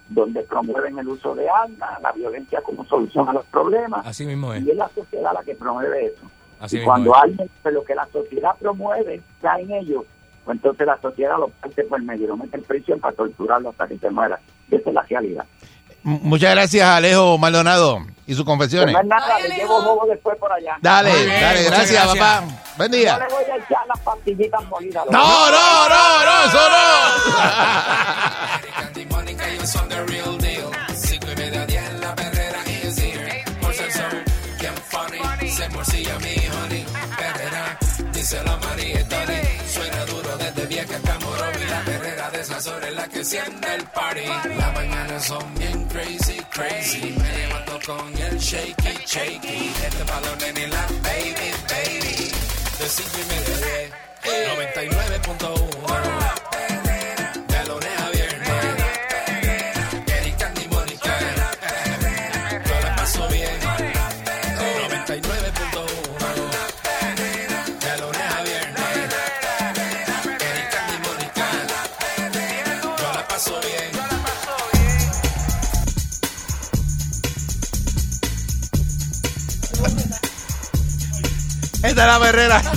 donde 0.09 0.41
promueven 0.41 0.97
el 0.99 1.07
uso 1.07 1.35
de 1.35 1.47
armas, 1.49 2.01
la 2.01 2.11
violencia 2.11 2.61
como 2.61 2.83
solución 2.85 3.29
a 3.29 3.33
los 3.33 3.45
problemas. 3.45 4.05
Así 4.05 4.25
mismo 4.25 4.53
es. 4.53 4.63
Y 4.63 4.71
es 4.71 4.77
la 4.77 4.89
sociedad 4.89 5.31
la 5.33 5.43
que 5.43 5.55
promueve 5.55 6.07
eso. 6.07 6.29
Así 6.59 6.75
y 6.75 6.79
mismo 6.79 6.91
cuando 6.91 7.11
es. 7.15 7.21
alguien, 7.21 7.49
lo 7.71 7.83
que 7.83 7.95
la 7.95 8.07
sociedad 8.07 8.55
promueve, 8.59 9.21
cae 9.41 9.63
en 9.63 9.71
ellos, 9.71 10.05
pues 10.43 10.57
entonces 10.57 10.87
la 10.87 10.99
sociedad 10.99 11.37
lo 11.37 11.49
parte 11.49 11.83
por 11.83 11.99
el 11.99 12.05
medio, 12.05 12.27
lo 12.27 12.37
mete 12.37 12.57
en 12.57 12.63
prisión 12.63 12.99
para 12.99 13.15
torturarlo 13.15 13.69
hasta 13.69 13.87
que 13.87 13.97
se 13.97 14.09
muera. 14.09 14.39
Esa 14.71 14.89
es 14.89 14.93
la 14.95 15.01
realidad. 15.03 15.45
muchas 16.03 16.51
gracias 16.51 16.83
a 16.85 16.95
Alejo 16.97 17.37
Maldonado 17.37 17.99
y 18.25 18.33
sus 18.33 18.43
Pues 18.43 18.45
confesiones. 18.45 18.93
no 18.93 19.01
es 19.01 19.07
nada, 19.07 19.39
le 19.39 19.49
llevo 19.55 19.81
bobo 19.81 20.05
después 20.07 20.37
por 20.37 20.51
allá. 20.51 20.77
Dale, 20.81 21.13
bien, 21.13 21.27
dale, 21.41 21.63
gracias, 21.63 21.91
gracias. 21.91 22.07
papá. 22.17 22.43
Buen 22.77 22.91
día. 22.91 23.17
No 23.17 23.25
le 23.27 23.33
voy 23.33 23.43
a 23.43 23.55
echar 23.57 23.87
las 23.87 23.99
pastillitas 23.99 24.63
molidas. 24.65 25.05
No, 25.09 25.51
no, 25.51 25.89
no, 25.89 26.25
no, 26.25 26.45
eso 26.45 26.69
no. 26.69 26.79
Bien 34.59 34.73
funny, 34.89 35.49
se 35.49 35.69
morcilla 35.69 36.17
mi 36.19 36.35
honey. 36.47 36.85
Perrera, 37.17 37.77
dice 38.13 38.43
la 38.43 38.57
María 38.57 39.07
Tony. 39.07 39.48
Esas 42.59 42.73
horas 42.73 42.89
es 42.89 42.95
la 42.95 43.07
que 43.07 43.23
siente 43.23 43.73
el 43.73 43.83
party. 43.83 44.25
Las 44.57 44.73
mañanas 44.73 45.25
son 45.25 45.55
bien 45.55 45.85
crazy, 45.85 46.37
crazy. 46.51 47.15
Me 47.17 47.37
levanto 47.37 47.79
con 47.85 48.17
el 48.17 48.37
shaky, 48.37 48.97
shaky. 49.05 49.71
Este 49.85 50.05
palo 50.05 50.35
nene 50.35 50.67
la 50.67 50.85
baby, 51.01 51.51
baby. 51.69 52.31
De 52.79 52.89
cinco 52.89 53.17
y 53.17 53.25
media 53.29 53.55
a 53.55 53.59
diez, 53.63 53.91
99.1. 55.29 56.18
La 81.99 82.17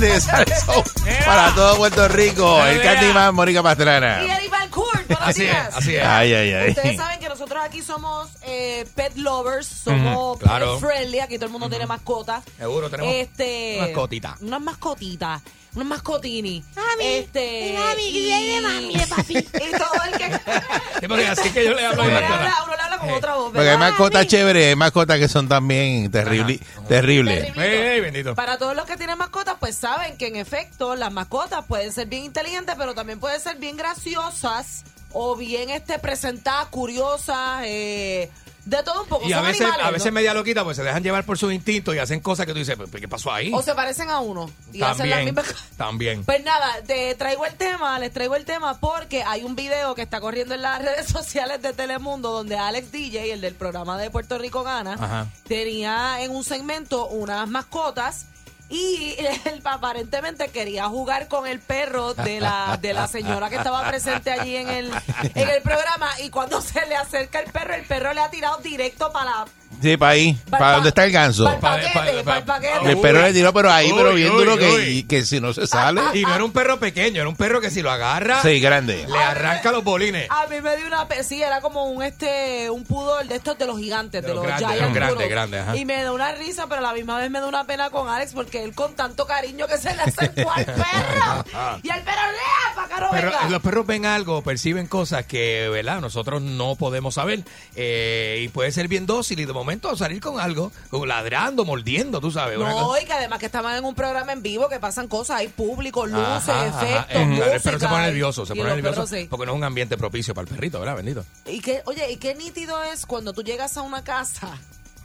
de 0.00 0.20
Salsón 0.20 0.82
para 1.24 1.54
todo 1.54 1.76
Puerto 1.76 2.08
Rico. 2.08 2.66
El 2.66 2.82
Candyman, 2.82 3.32
Mónica 3.32 3.62
Pastrana. 3.62 4.20
Y 4.24 4.30
Eddie 4.30 4.48
Van 4.48 4.68
Court, 4.68 5.06
buenos 5.06 5.28
Así 5.28 5.44
es, 5.44 5.50
días. 5.52 5.68
así 5.76 5.94
es. 5.94 6.04
Ay, 6.04 6.34
ay, 6.34 6.52
ay. 6.52 6.70
Ustedes 6.70 6.96
saben 6.96 7.20
que 7.20 7.21
nosotros 7.42 7.64
aquí 7.64 7.82
somos 7.82 8.28
eh, 8.42 8.86
pet 8.94 9.16
lovers, 9.16 9.66
somos 9.66 10.36
Ujú, 10.36 10.44
claro. 10.44 10.78
pet 10.78 10.88
friendly, 10.88 11.18
aquí 11.18 11.36
todo 11.36 11.46
el 11.46 11.52
mundo 11.52 11.68
tiene 11.68 11.86
mascotas. 11.86 12.44
Seguro, 12.56 12.88
tenemos 12.88 13.12
este, 13.12 13.78
mascotitas. 13.80 14.40
Unas 14.42 14.60
mascotitas, 14.60 15.42
unas 15.74 15.86
mascotini. 15.88 16.62
Ah, 16.76 16.80
Este, 17.00 17.74
mami, 17.76 18.02
y, 18.06 18.12
dile 18.12 18.60
mami, 18.60 18.94
de 18.96 19.06
papi. 19.08 19.36
y 19.38 19.42
todo 19.76 20.04
el 20.10 20.18
que 20.18 20.30
Sí, 21.00 21.08
porque 21.08 21.26
así 21.26 21.50
que 21.50 21.64
yo 21.64 21.74
le 21.74 21.84
hablo 21.84 22.02
a 22.02 22.04
mi 22.06 22.10
uno 22.12 22.20
le 22.20 22.28
mascota. 22.28 22.44
habla, 22.44 22.64
uno 22.64 22.76
le 22.76 22.82
habla 22.82 22.98
con 22.98 23.10
otra 23.10 23.34
voz, 23.34 23.44
Porque 23.46 23.58
hay 23.60 23.64
¿verdad? 23.64 23.78
mascotas 23.90 24.26
chéveres, 24.28 24.68
hay 24.68 24.76
mascotas 24.76 25.18
que 25.18 25.28
son 25.28 25.48
también 25.48 26.10
terribles. 26.12 26.60
Terribles. 26.86 27.56
Ey, 27.56 27.62
ey, 27.70 28.00
bendito. 28.00 28.36
Para 28.36 28.56
todos 28.56 28.76
los 28.76 28.84
que 28.86 28.96
tienen 28.96 29.18
mascotas, 29.18 29.56
pues 29.58 29.74
saben 29.76 30.16
que 30.16 30.28
en 30.28 30.36
efecto 30.36 30.94
las 30.94 31.10
mascotas 31.12 31.64
pueden 31.66 31.90
ser 31.92 32.06
bien 32.06 32.22
inteligentes, 32.24 32.76
pero 32.78 32.94
también 32.94 33.18
pueden 33.18 33.40
ser 33.40 33.56
bien 33.56 33.76
graciosas 33.76 34.84
o 35.14 35.36
bien 35.36 35.70
este 35.70 35.98
presentadas, 35.98 36.66
curiosas, 36.68 37.62
eh, 37.64 38.30
de 38.64 38.80
todo 38.84 39.02
un 39.02 39.08
poco. 39.08 39.26
Y 39.28 39.32
a 39.32 39.38
Son 39.38 39.46
veces, 39.46 39.60
animales, 39.62 39.84
a 39.84 39.86
¿no? 39.88 39.92
veces 39.94 40.12
media 40.12 40.34
loquita, 40.34 40.62
pues 40.62 40.76
se 40.76 40.84
dejan 40.84 41.02
llevar 41.02 41.24
por 41.24 41.36
sus 41.36 41.52
instintos 41.52 41.96
y 41.96 41.98
hacen 41.98 42.20
cosas 42.20 42.46
que 42.46 42.52
tú 42.52 42.60
dices, 42.60 42.76
"Pues, 42.76 42.88
¿qué 42.92 43.08
pasó 43.08 43.32
ahí? 43.32 43.50
O 43.52 43.60
se 43.60 43.74
parecen 43.74 44.08
a 44.08 44.20
uno 44.20 44.48
y 44.72 44.80
hacen 44.82 45.10
las 45.10 45.18
También, 45.18 45.24
mismas 45.24 45.46
también. 45.76 46.24
Pues 46.24 46.44
nada, 46.44 46.80
te 46.86 47.12
traigo 47.16 47.44
el 47.44 47.54
tema, 47.56 47.98
les 47.98 48.12
traigo 48.12 48.36
el 48.36 48.44
tema 48.44 48.78
porque 48.78 49.24
hay 49.24 49.42
un 49.42 49.56
video 49.56 49.96
que 49.96 50.02
está 50.02 50.20
corriendo 50.20 50.54
en 50.54 50.62
las 50.62 50.80
redes 50.82 51.08
sociales 51.08 51.60
de 51.60 51.72
Telemundo 51.72 52.30
donde 52.30 52.56
Alex 52.56 52.92
DJ, 52.92 53.32
el 53.32 53.40
del 53.40 53.54
programa 53.56 53.98
de 53.98 54.10
Puerto 54.10 54.38
Rico 54.38 54.62
Gana, 54.62 54.92
Ajá. 54.94 55.26
tenía 55.48 56.22
en 56.22 56.30
un 56.30 56.44
segmento 56.44 57.08
unas 57.08 57.48
mascotas 57.48 58.26
y 58.72 59.16
él 59.18 59.60
aparentemente 59.64 60.48
quería 60.48 60.88
jugar 60.88 61.28
con 61.28 61.46
el 61.46 61.60
perro 61.60 62.14
de 62.14 62.40
la, 62.40 62.78
de 62.80 62.94
la 62.94 63.06
señora 63.06 63.50
que 63.50 63.56
estaba 63.56 63.86
presente 63.86 64.30
allí 64.30 64.56
en 64.56 64.68
el, 64.70 64.90
en 65.34 65.48
el 65.48 65.62
programa. 65.62 66.08
Y 66.20 66.30
cuando 66.30 66.60
se 66.62 66.84
le 66.86 66.96
acerca 66.96 67.40
el 67.40 67.52
perro, 67.52 67.74
el 67.74 67.84
perro 67.84 68.14
le 68.14 68.20
ha 68.20 68.30
tirado 68.30 68.56
directo 68.58 69.12
para 69.12 69.24
la... 69.26 69.46
Sí, 69.82 69.96
para 69.96 70.12
ahí. 70.12 70.38
Pa- 70.48 70.58
¿Para 70.58 70.72
dónde 70.74 70.88
está 70.90 71.04
el 71.04 71.12
ganso? 71.12 71.44
Para 71.60 71.76
el 71.84 71.92
paquete, 71.92 72.22
para 72.24 72.38
el 72.38 72.44
paquete. 72.44 72.90
El 72.92 72.98
perro 73.00 73.22
le 73.22 73.32
tiró, 73.32 73.52
pero 73.52 73.70
ahí, 73.72 73.90
Uy, 73.90 73.98
pero 73.98 74.14
bien 74.14 74.32
duro 74.32 74.56
que, 74.56 75.04
que 75.08 75.24
si 75.24 75.40
no 75.40 75.52
se 75.52 75.66
sale. 75.66 76.00
Y 76.14 76.22
no 76.22 76.34
era 76.34 76.44
un 76.44 76.52
perro 76.52 76.78
pequeño, 76.78 77.20
era 77.20 77.28
un 77.28 77.36
perro 77.36 77.60
que 77.60 77.70
si 77.70 77.82
lo 77.82 77.90
agarra, 77.90 78.40
Sí, 78.42 78.60
grande. 78.60 79.04
le 79.08 79.18
arranca 79.18 79.72
los 79.72 79.82
bolines. 79.84 80.28
A 80.30 80.46
mí 80.46 80.60
me 80.60 80.76
dio 80.76 80.86
una 80.86 81.06
sí, 81.24 81.42
era 81.42 81.60
como 81.60 81.84
un 81.86 82.02
este 82.02 82.70
un 82.70 82.84
pudor 82.84 83.26
de 83.26 83.34
estos 83.36 83.58
de 83.58 83.66
los 83.66 83.78
gigantes, 83.78 84.22
de, 84.22 84.28
De 84.28 84.34
los 84.34 84.44
los, 84.46 84.56
grandes, 84.58 84.80
los 84.80 84.92
grandes, 84.94 85.14
puros. 85.16 85.28
grandes, 85.30 85.60
ajá. 85.62 85.76
Y 85.76 85.84
me 85.84 86.02
da 86.02 86.12
una 86.12 86.32
risa, 86.32 86.66
pero 86.68 86.78
a 86.78 86.82
la 86.82 86.92
misma 86.92 87.18
vez 87.18 87.30
me 87.30 87.40
da 87.40 87.46
una 87.46 87.64
pena 87.64 87.90
con 87.90 88.08
Alex 88.08 88.32
porque 88.34 88.62
él 88.62 88.74
con 88.74 88.94
tanto 88.94 89.26
cariño 89.26 89.66
que 89.66 89.78
se 89.78 89.94
le 89.96 90.02
acercó 90.02 90.50
al 90.50 90.64
perro. 90.66 91.44
y 91.82 91.90
el 91.90 92.02
perro 92.02 92.22
lea 92.30 92.74
para 92.74 92.86
acá 92.86 93.00
no 93.00 93.08
Pero 93.10 93.30
venga. 93.30 93.48
los 93.48 93.62
perros 93.62 93.86
ven 93.86 94.06
algo, 94.06 94.42
perciben 94.42 94.86
cosas 94.86 95.26
que, 95.26 95.68
¿verdad? 95.70 96.00
Nosotros 96.00 96.40
no 96.40 96.76
podemos 96.76 97.14
saber. 97.14 97.40
Eh, 97.74 98.40
y 98.44 98.48
puede 98.48 98.70
ser 98.72 98.86
bien 98.88 99.06
dócil 99.06 99.40
y 99.40 99.44
de 99.44 99.52
momento 99.52 99.71
salir 99.96 100.20
con 100.20 100.40
algo, 100.40 100.72
como 100.90 101.06
ladrando, 101.06 101.64
mordiendo, 101.64 102.20
tú 102.20 102.30
sabes. 102.30 102.58
No, 102.58 102.98
y 103.00 103.04
que 103.04 103.12
además 103.12 103.38
que 103.38 103.46
estaban 103.46 103.76
en 103.76 103.84
un 103.84 103.94
programa 103.94 104.32
en 104.32 104.42
vivo 104.42 104.68
que 104.68 104.78
pasan 104.80 105.08
cosas, 105.08 105.38
hay 105.38 105.48
público, 105.48 106.06
luces, 106.06 106.48
Ajá, 106.48 106.68
ajá. 106.68 106.86
efectos, 106.86 107.16
Eh, 107.16 107.24
música. 107.26 107.58
Perro 107.62 107.78
se 107.78 107.88
pone 107.88 108.02
nervioso, 108.06 108.46
se 108.46 108.54
pone 108.54 108.68
nervioso 108.74 109.06
sí. 109.06 109.26
porque 109.30 109.46
no 109.46 109.52
es 109.52 109.58
un 109.58 109.64
ambiente 109.64 109.96
propicio 109.96 110.34
para 110.34 110.48
el 110.48 110.54
perrito, 110.54 110.80
¿verdad? 110.80 110.96
Bendito. 110.96 111.24
Y 111.46 111.60
que, 111.60 111.82
oye, 111.86 112.10
y 112.10 112.16
qué 112.16 112.34
nítido 112.34 112.82
es 112.82 113.06
cuando 113.06 113.32
tú 113.32 113.42
llegas 113.42 113.76
a 113.76 113.82
una 113.82 114.02
casa 114.04 114.58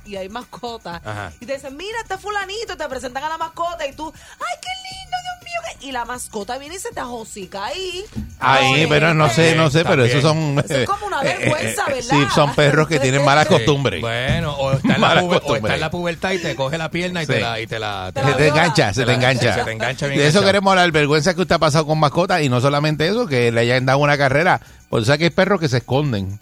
y 0.07 0.15
hay 0.15 0.29
mascota 0.29 1.01
Ajá. 1.03 1.31
y 1.39 1.45
te 1.45 1.53
dicen, 1.55 1.75
mira, 1.77 1.97
este 2.01 2.17
fulanito, 2.17 2.75
te 2.77 2.87
presentan 2.87 3.23
a 3.23 3.29
la 3.29 3.37
mascota 3.37 3.85
y 3.87 3.93
tú, 3.93 4.11
ay, 4.15 4.59
qué 4.61 4.69
lindo, 4.89 5.17
Dios 5.23 5.43
mío. 5.43 5.77
qué-". 5.79 5.87
Y 5.87 5.91
la 5.91 6.05
mascota 6.05 6.57
viene 6.57 6.75
y 6.75 6.79
se 6.79 6.89
te 6.91 6.99
ajosica 6.99 7.65
ahí. 7.65 8.03
Ahí, 8.39 8.85
pero 8.87 9.13
no 9.13 9.29
sé, 9.29 9.55
no 9.55 9.69
sé, 9.69 9.83
pero 9.83 10.05
esos 10.05 10.21
son... 10.21 10.59
Eso 10.63 10.77
es 10.79 10.87
como 10.89 11.07
una 11.07 11.21
vergüenza, 11.23 11.85
¿verdad? 11.85 12.01
Sí, 12.09 12.17
son 12.33 12.53
perros 12.55 12.87
que 12.87 12.99
tienen 12.99 13.23
malas 13.25 13.47
Sí. 13.47 13.53
costumbres. 13.53 14.01
Bueno, 14.01 14.53
o 14.55 14.73
está, 14.73 14.95
en 14.95 15.01
la 15.01 15.23
o 15.23 15.55
está 15.55 15.73
en 15.75 15.79
la 15.81 15.89
pubertad 15.91 16.31
y 16.31 16.39
te 16.39 16.55
coge 16.55 16.77
la 16.77 16.89
pierna 16.91 17.23
y 17.23 17.25
Sí. 17.25 17.33
te 17.33 17.39
la... 17.41 17.59
Y 17.59 17.67
te 17.67 17.79
la 17.79 18.11
Se 18.13 18.33
te 18.33 18.47
engancha, 18.47 18.93
se 18.93 19.05
te 19.05 19.13
engancha. 19.13 19.53
Se 19.55 19.63
te 19.63 19.71
engancha 19.71 20.07
bien 20.07 20.19
De 20.19 20.27
eso 20.27 20.39
enganchado. 20.39 20.45
queremos 20.45 20.71
hablar, 20.71 20.91
vergüenza 20.91 21.33
que 21.33 21.41
usted 21.41 21.55
ha 21.55 21.59
pasado 21.59 21.85
con 21.87 21.99
mascotas 21.99 22.41
y 22.41 22.49
no 22.49 22.61
solamente 22.61 23.07
eso, 23.07 23.27
que 23.27 23.51
le 23.51 23.61
hayan 23.61 23.85
dado 23.85 23.99
una 23.99 24.17
carrera. 24.17 24.61
Porque 24.89 25.05
sabes 25.05 25.19
que 25.19 25.23
hay 25.25 25.29
perros 25.31 25.59
que 25.59 25.67
se 25.69 25.77
esconden 25.77 26.39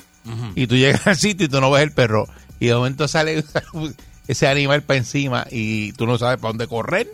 y 0.55 0.65
tú 0.67 0.75
llegas 0.75 1.05
al 1.07 1.15
sitio 1.17 1.45
y 1.45 1.49
tú 1.49 1.61
no 1.61 1.69
ves 1.71 1.83
el 1.83 1.91
perro 1.91 2.27
y 2.59 2.67
de 2.67 2.75
momento 2.75 3.07
sale 3.07 3.43
ese 4.27 4.47
animal 4.47 4.83
para 4.83 4.97
encima 4.97 5.45
y 5.49 5.91
tú 5.93 6.05
no 6.07 6.17
sabes 6.17 6.37
para 6.37 6.49
dónde 6.49 6.67
correr. 6.67 7.07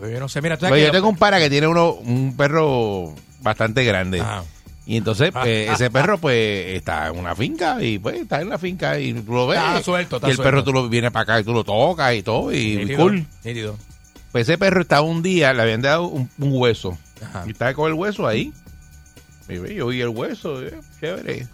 Yo 0.00 0.18
no 0.18 0.28
sé, 0.28 0.42
mira, 0.42 0.56
tú 0.56 0.66
yo 0.66 0.90
tengo 0.90 1.08
un 1.08 1.16
para 1.16 1.38
que 1.38 1.48
tiene 1.48 1.68
uno 1.68 1.92
un 1.92 2.36
perro 2.36 3.14
bastante 3.40 3.84
grande. 3.84 4.20
Ajá. 4.20 4.44
Y 4.84 4.96
entonces 4.96 5.30
pues, 5.32 5.70
ese 5.70 5.90
perro 5.92 6.18
pues 6.18 6.76
está 6.76 7.08
en 7.08 7.18
una 7.18 7.36
finca 7.36 7.82
y 7.82 7.98
pues 7.98 8.16
está 8.20 8.40
en 8.40 8.48
la 8.48 8.58
finca 8.58 8.98
y 8.98 9.12
tú 9.14 9.32
lo 9.32 9.46
ves. 9.46 9.58
Está 9.58 9.82
suelto, 9.82 10.16
está 10.16 10.28
y 10.28 10.30
el 10.30 10.36
suelto. 10.36 10.50
perro 10.50 10.64
tú 10.64 10.72
lo 10.72 10.88
vienes 10.88 11.12
para 11.12 11.22
acá 11.22 11.40
y 11.40 11.44
tú 11.44 11.52
lo 11.52 11.62
tocas 11.62 12.14
y 12.14 12.22
todo 12.22 12.52
y 12.52 12.76
Nítido, 12.78 12.98
cool. 12.98 13.26
nítido. 13.44 13.78
Pues 14.32 14.48
ese 14.48 14.58
perro 14.58 14.80
estaba 14.80 15.02
un 15.02 15.22
día, 15.22 15.52
le 15.52 15.62
habían 15.62 15.82
dado 15.82 16.08
un, 16.08 16.28
un 16.38 16.52
hueso. 16.52 16.98
Ajá. 17.24 17.44
Y 17.46 17.50
estaba 17.50 17.74
con 17.74 17.88
el 17.88 17.94
hueso 17.94 18.26
ahí. 18.26 18.52
Y 19.48 19.74
yo 19.74 19.86
vi 19.88 20.00
el 20.00 20.08
hueso, 20.08 20.62
eh, 20.62 20.80
chévere. 21.00 21.46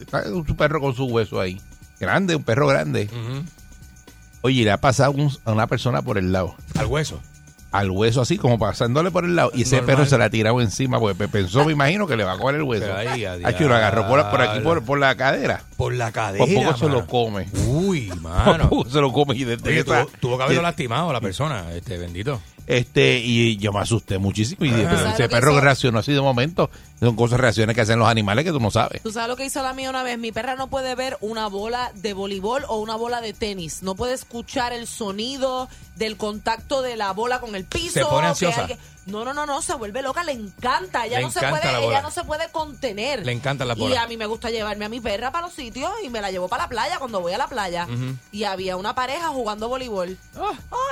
Está 0.00 0.24
su 0.24 0.56
perro 0.56 0.80
con 0.80 0.94
su 0.94 1.04
hueso 1.04 1.40
ahí. 1.40 1.60
Grande, 2.00 2.36
un 2.36 2.42
perro 2.42 2.66
grande. 2.66 3.08
Ujú. 3.12 3.44
Oye, 4.42 4.64
le 4.64 4.72
ha 4.72 4.78
pasado 4.80 5.12
un- 5.12 5.32
a 5.44 5.52
una 5.52 5.66
persona 5.66 6.02
por 6.02 6.18
el 6.18 6.32
lado. 6.32 6.54
Al 6.76 6.86
hueso. 6.86 7.20
Al 7.74 7.90
hueso 7.90 8.20
así, 8.22 8.38
como 8.38 8.58
pasándole 8.58 9.10
por 9.10 9.24
el 9.24 9.34
lado. 9.36 9.50
Y 9.52 9.62
ese 9.62 9.76
Normal. 9.76 9.96
perro 9.96 10.06
se 10.08 10.16
la 10.18 10.26
ha 10.26 10.30
tirado 10.30 10.60
encima 10.60 11.00
porque 11.00 11.16
pe- 11.16 11.28
pensó, 11.28 11.64
me 11.64 11.72
imagino, 11.72 12.06
que 12.06 12.16
le 12.16 12.22
va 12.24 12.32
a 12.34 12.38
coger 12.38 12.56
el 12.56 12.62
hueso. 12.62 12.86
Pero 12.86 12.96
ahí, 12.96 13.24
a 13.24 13.32
Hacho, 13.34 13.64
y 13.64 13.68
lo 13.68 13.74
agarró 13.74 14.06
por, 14.06 14.30
por 14.30 14.40
aquí, 14.42 14.60
por, 14.60 14.84
por 14.84 14.98
la 14.98 15.14
cadera. 15.16 15.62
Por 15.76 15.92
la 15.94 16.12
cadera, 16.12 16.44
Por 16.44 16.54
poco 16.54 16.76
se 16.76 16.88
lo 16.88 17.06
come. 17.06 17.48
Uy, 17.66 18.06
Por 18.08 18.20
mano. 18.20 18.68
poco 18.70 18.88
se 18.90 19.00
lo 19.00 19.12
come. 19.12 19.34
Y 19.36 19.44
desde 19.44 19.68
Oye, 19.70 19.80
esa- 19.80 20.04
tuvo, 20.04 20.10
tuvo 20.20 20.36
que 20.38 20.44
haberlo 20.44 20.62
y- 20.62 20.64
lastimado 20.64 21.12
la 21.12 21.20
persona, 21.20 21.64
este 21.74 21.98
bendito. 21.98 22.40
Este, 22.66 23.18
y 23.18 23.58
yo 23.58 23.72
me 23.74 23.80
asusté 23.80 24.16
muchísimo. 24.16 24.64
Y 24.64 24.70
dije, 24.70 24.84
pero 24.84 24.96
¿Sabes 24.96 25.14
ese 25.14 25.22
que 25.24 25.28
perro 25.28 25.50
hizo? 25.52 25.60
reaccionó 25.60 25.98
así 25.98 26.12
de 26.14 26.20
momento. 26.22 26.70
Son 26.98 27.14
cosas, 27.14 27.38
reacciones 27.38 27.74
que 27.74 27.82
hacen 27.82 27.98
los 27.98 28.08
animales 28.08 28.42
que 28.46 28.52
tú 28.52 28.60
no 28.60 28.70
sabes. 28.70 29.02
Tú 29.02 29.12
sabes 29.12 29.28
lo 29.28 29.36
que 29.36 29.44
hizo 29.44 29.62
la 29.62 29.74
mía 29.74 29.90
una 29.90 30.02
vez. 30.02 30.16
Mi 30.18 30.32
perra 30.32 30.54
no 30.56 30.68
puede 30.68 30.94
ver 30.94 31.18
una 31.20 31.48
bola 31.48 31.92
de 31.94 32.14
voleibol 32.14 32.64
o 32.68 32.78
una 32.80 32.96
bola 32.96 33.20
de 33.20 33.34
tenis. 33.34 33.82
No 33.82 33.94
puede 33.96 34.14
escuchar 34.14 34.72
el 34.72 34.86
sonido 34.86 35.68
del 35.96 36.16
contacto 36.16 36.82
de 36.82 36.96
la 36.96 37.12
bola 37.12 37.40
con 37.40 37.54
el 37.54 37.64
piso. 37.64 37.92
Se 37.92 38.04
pone 38.04 38.22
que 38.22 38.26
ansiosa. 38.28 38.60
alguien- 38.62 38.78
No, 39.06 39.24
no, 39.24 39.34
no, 39.34 39.44
no, 39.46 39.60
se 39.62 39.74
vuelve 39.74 40.00
loca, 40.02 40.24
le 40.24 40.32
encanta. 40.32 41.04
Ella 41.06 41.18
Le 41.18 41.24
no 41.24 41.30
se 41.30 41.40
encanta 41.40 41.60
puede, 41.60 41.72
la 41.72 41.78
ella 41.80 42.02
no 42.02 42.10
se 42.10 42.24
puede 42.24 42.50
contener. 42.50 43.24
Le 43.24 43.32
encantan 43.32 43.68
las 43.68 43.76
Y 43.76 43.80
bolas. 43.80 43.98
a 43.98 44.06
mí 44.06 44.16
me 44.16 44.26
gusta 44.26 44.50
llevarme 44.50 44.84
a 44.84 44.88
mi 44.88 45.00
perra 45.00 45.30
para 45.30 45.46
los 45.46 45.54
sitios 45.54 45.90
y 46.02 46.08
me 46.08 46.20
la 46.20 46.30
llevo 46.30 46.48
para 46.48 46.64
la 46.64 46.68
playa 46.68 46.98
cuando 46.98 47.20
voy 47.20 47.32
a 47.32 47.38
la 47.38 47.46
playa. 47.48 47.86
Y 48.32 48.44
había 48.44 48.76
una 48.76 48.94
pareja 48.94 49.28
jugando 49.28 49.68
voleibol. 49.68 50.16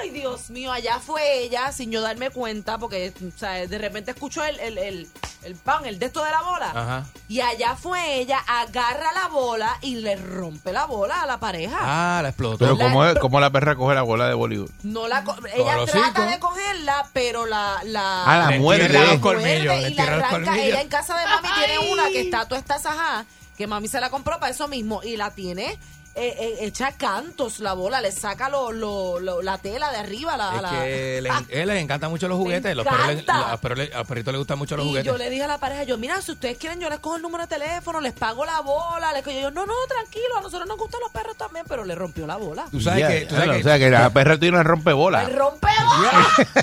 Ay, 0.00 0.10
Dios 0.10 0.50
mío, 0.50 0.72
allá 0.72 0.98
fue 0.98 1.40
ella 1.44 1.72
sin 1.72 1.90
yo 1.90 2.00
darme 2.02 2.30
cuenta 2.30 2.78
porque, 2.78 3.12
o 3.26 3.38
sea, 3.38 3.66
de 3.66 3.78
repente 3.78 4.10
escucho 4.12 4.44
el, 4.44 4.58
el, 4.60 4.78
el, 4.78 5.08
el 5.44 5.54
pan, 5.56 5.86
el 5.86 5.98
de 5.98 6.06
esto 6.06 6.22
de 6.24 6.30
la 6.30 6.42
bola. 6.42 6.70
Ajá. 6.74 7.06
Y 7.28 7.40
allá 7.40 7.76
fue 7.76 8.16
ella, 8.18 8.38
agarra 8.46 9.12
la 9.12 9.28
bola 9.28 9.78
y 9.80 9.96
le 9.96 10.16
rompe 10.16 10.70
la 10.72 10.84
bola 10.84 11.22
a 11.22 11.26
la 11.26 11.40
pareja. 11.40 11.78
Ah, 11.80 12.20
la 12.22 12.28
explotó. 12.28 12.58
Pero 12.58 12.76
La- 12.76 12.84
¿cómo, 12.84 13.20
cómo 13.20 13.40
la 13.40 13.50
perra 13.50 13.74
coge 13.74 13.94
la 13.94 14.02
bola 14.02 14.28
de 14.28 14.34
Bolívar? 14.34 14.68
No 14.82 15.08
la 15.08 15.24
co- 15.24 15.36
ella 15.54 15.78
trata 15.86 16.26
de 16.26 16.38
cogerla, 16.38 17.08
pero 17.14 17.46
la 17.46 17.80
la, 17.84 18.01
Ah, 18.26 18.38
la 18.44 18.50
Le 18.50 18.58
muerde. 18.60 18.84
entierra 18.86 19.06
los 19.12 19.20
colmillos, 19.20 19.80
le 19.80 19.90
y 19.90 19.94
la 19.94 20.02
los 20.04 20.12
arranca. 20.14 20.30
colmillos. 20.30 20.56
Ella 20.56 20.80
en 20.80 20.88
casa 20.88 21.18
de 21.18 21.26
mami 21.26 21.48
tiene 21.58 21.78
una 21.92 22.08
que 22.08 22.20
está 22.22 22.44
toda 22.46 22.60
esta 22.60 22.78
sajá, 22.78 23.24
que 23.56 23.66
mami 23.66 23.88
se 23.88 24.00
la 24.00 24.10
compró 24.10 24.38
para 24.40 24.50
eso 24.52 24.68
mismo 24.68 25.02
y 25.02 25.16
la 25.16 25.30
tiene 25.30 25.78
eh, 26.14 26.36
eh, 26.38 26.56
echa 26.66 26.92
cantos 26.92 27.58
la 27.60 27.72
bola, 27.72 28.02
le 28.02 28.12
saca 28.12 28.50
lo, 28.50 28.70
lo- 28.70 29.18
lo- 29.18 29.40
la 29.40 29.56
tela 29.56 29.90
de 29.90 29.96
arriba, 29.96 30.36
la, 30.36 30.56
Es 30.56 30.60
la- 30.62 30.70
que 30.70 31.20
le, 31.22 31.30
Ah, 31.30 31.42
él 31.48 31.68
les 31.68 31.78
encantan 31.82 32.10
mucho 32.10 32.28
los 32.28 32.36
juguetes. 32.36 32.76
Los 32.76 32.84
perros 32.86 33.06
le- 33.06 33.12
encanta. 33.14 33.50
a, 33.50 33.56
perros 33.56 33.78
le- 33.78 33.94
a 33.94 34.04
perritos 34.04 34.30
les 34.34 34.38
gustan 34.38 34.58
mucho 34.58 34.76
los 34.76 34.84
y 34.84 34.88
juguetes. 34.90 35.06
yo 35.10 35.16
le 35.16 35.30
dije 35.30 35.44
a 35.44 35.46
la 35.46 35.56
pareja, 35.56 35.84
yo, 35.84 35.96
mira, 35.96 36.20
si 36.20 36.32
ustedes 36.32 36.58
quieren, 36.58 36.80
yo 36.80 36.90
les 36.90 36.98
cojo 36.98 37.16
el 37.16 37.22
número 37.22 37.44
de 37.44 37.48
teléfono, 37.56 37.98
les 38.02 38.12
pago 38.12 38.44
la 38.44 38.60
bola. 38.60 39.10
Les 39.14 39.22
cojo. 39.22 39.40
yo, 39.40 39.50
no, 39.52 39.64
no, 39.64 39.72
tranquilo, 39.88 40.36
a 40.36 40.42
nosotros 40.42 40.68
nos 40.68 40.76
gustan 40.76 41.00
los 41.00 41.10
perros 41.12 41.34
también, 41.38 41.64
pero 41.66 41.82
le 41.86 41.94
rompió 41.94 42.26
la 42.26 42.36
bola. 42.36 42.66
Tú 42.70 42.78
sabes 42.82 43.06
que... 43.08 43.20
Tú 43.24 43.34
sabes 43.34 43.46
ya, 43.48 43.54
que 43.54 43.60
O 43.60 43.62
sea, 43.62 43.78
que 43.78 43.88
la 43.88 44.10
perra 44.10 44.38
tiene 44.38 44.56
una 44.58 44.64
rompebola. 44.64 45.22
¡Me 45.22 45.30
rompe 45.34 45.68
bola! 45.96 46.28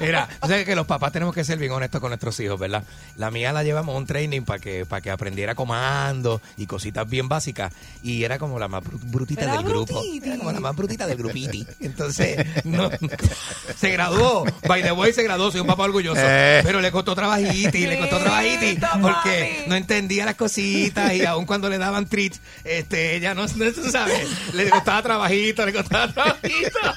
Mira, 0.00 0.28
tú 0.40 0.48
sabes 0.48 0.64
que 0.64 0.74
los 0.74 0.86
papás 0.86 1.12
tenemos 1.12 1.34
que 1.34 1.44
ser 1.44 1.58
bien 1.58 1.72
honestos 1.72 2.00
con 2.00 2.10
nuestros 2.10 2.38
hijos, 2.40 2.58
¿verdad? 2.58 2.84
La 3.16 3.30
mía 3.30 3.52
la 3.52 3.62
llevamos 3.64 3.94
a 3.94 3.98
un 3.98 4.06
training 4.06 4.42
para 4.42 4.58
que, 4.58 4.86
para 4.86 5.00
que 5.00 5.10
aprendiera 5.10 5.54
comando 5.54 6.40
y 6.56 6.66
cositas 6.66 7.08
bien 7.08 7.28
básicas. 7.28 7.72
Y 8.02 8.24
era 8.24 8.38
como 8.38 8.58
la 8.58 8.68
más 8.68 8.82
bru- 8.84 8.98
brutita 9.02 9.42
Era 9.42 9.52
del 9.56 9.64
grupo. 9.64 9.94
brutiti. 9.94 10.26
Era 10.28 10.38
como 10.38 10.52
la 10.52 10.60
más 10.60 10.76
brutita 10.76 11.06
del 11.06 11.16
grupiti. 11.18 11.66
Entonces, 11.80 12.46
no, 12.64 12.90
se 13.76 13.90
graduó. 13.90 14.44
By 14.66 14.82
the 14.82 14.92
way, 14.92 15.12
se 15.12 15.22
graduó. 15.22 15.50
Soy 15.50 15.60
un 15.60 15.66
papá 15.66 15.84
orgulloso. 15.84 16.20
Eh. 16.22 16.60
Pero 16.62 16.80
le 16.80 16.90
costó 16.92 17.14
trabajiti, 17.14 17.86
le 17.86 17.98
costó 17.98 18.18
trabajiti. 18.18 18.78
Porque 19.00 19.64
no 19.66 19.74
entendía 19.74 20.24
las 20.24 20.34
cositas 20.36 21.12
y 21.14 21.24
aun 21.24 21.46
cuando 21.46 21.68
le 21.68 21.78
daban 21.78 22.06
treats, 22.06 22.40
este, 22.64 23.16
ella 23.16 23.34
no, 23.34 23.46
no 23.46 23.72
tú 23.72 23.90
sabes, 23.90 24.28
le 24.54 24.68
costaba 24.70 25.02
trabajito, 25.02 25.64
le 25.66 25.72
costaba 25.72 26.12
trabajito. 26.12 26.78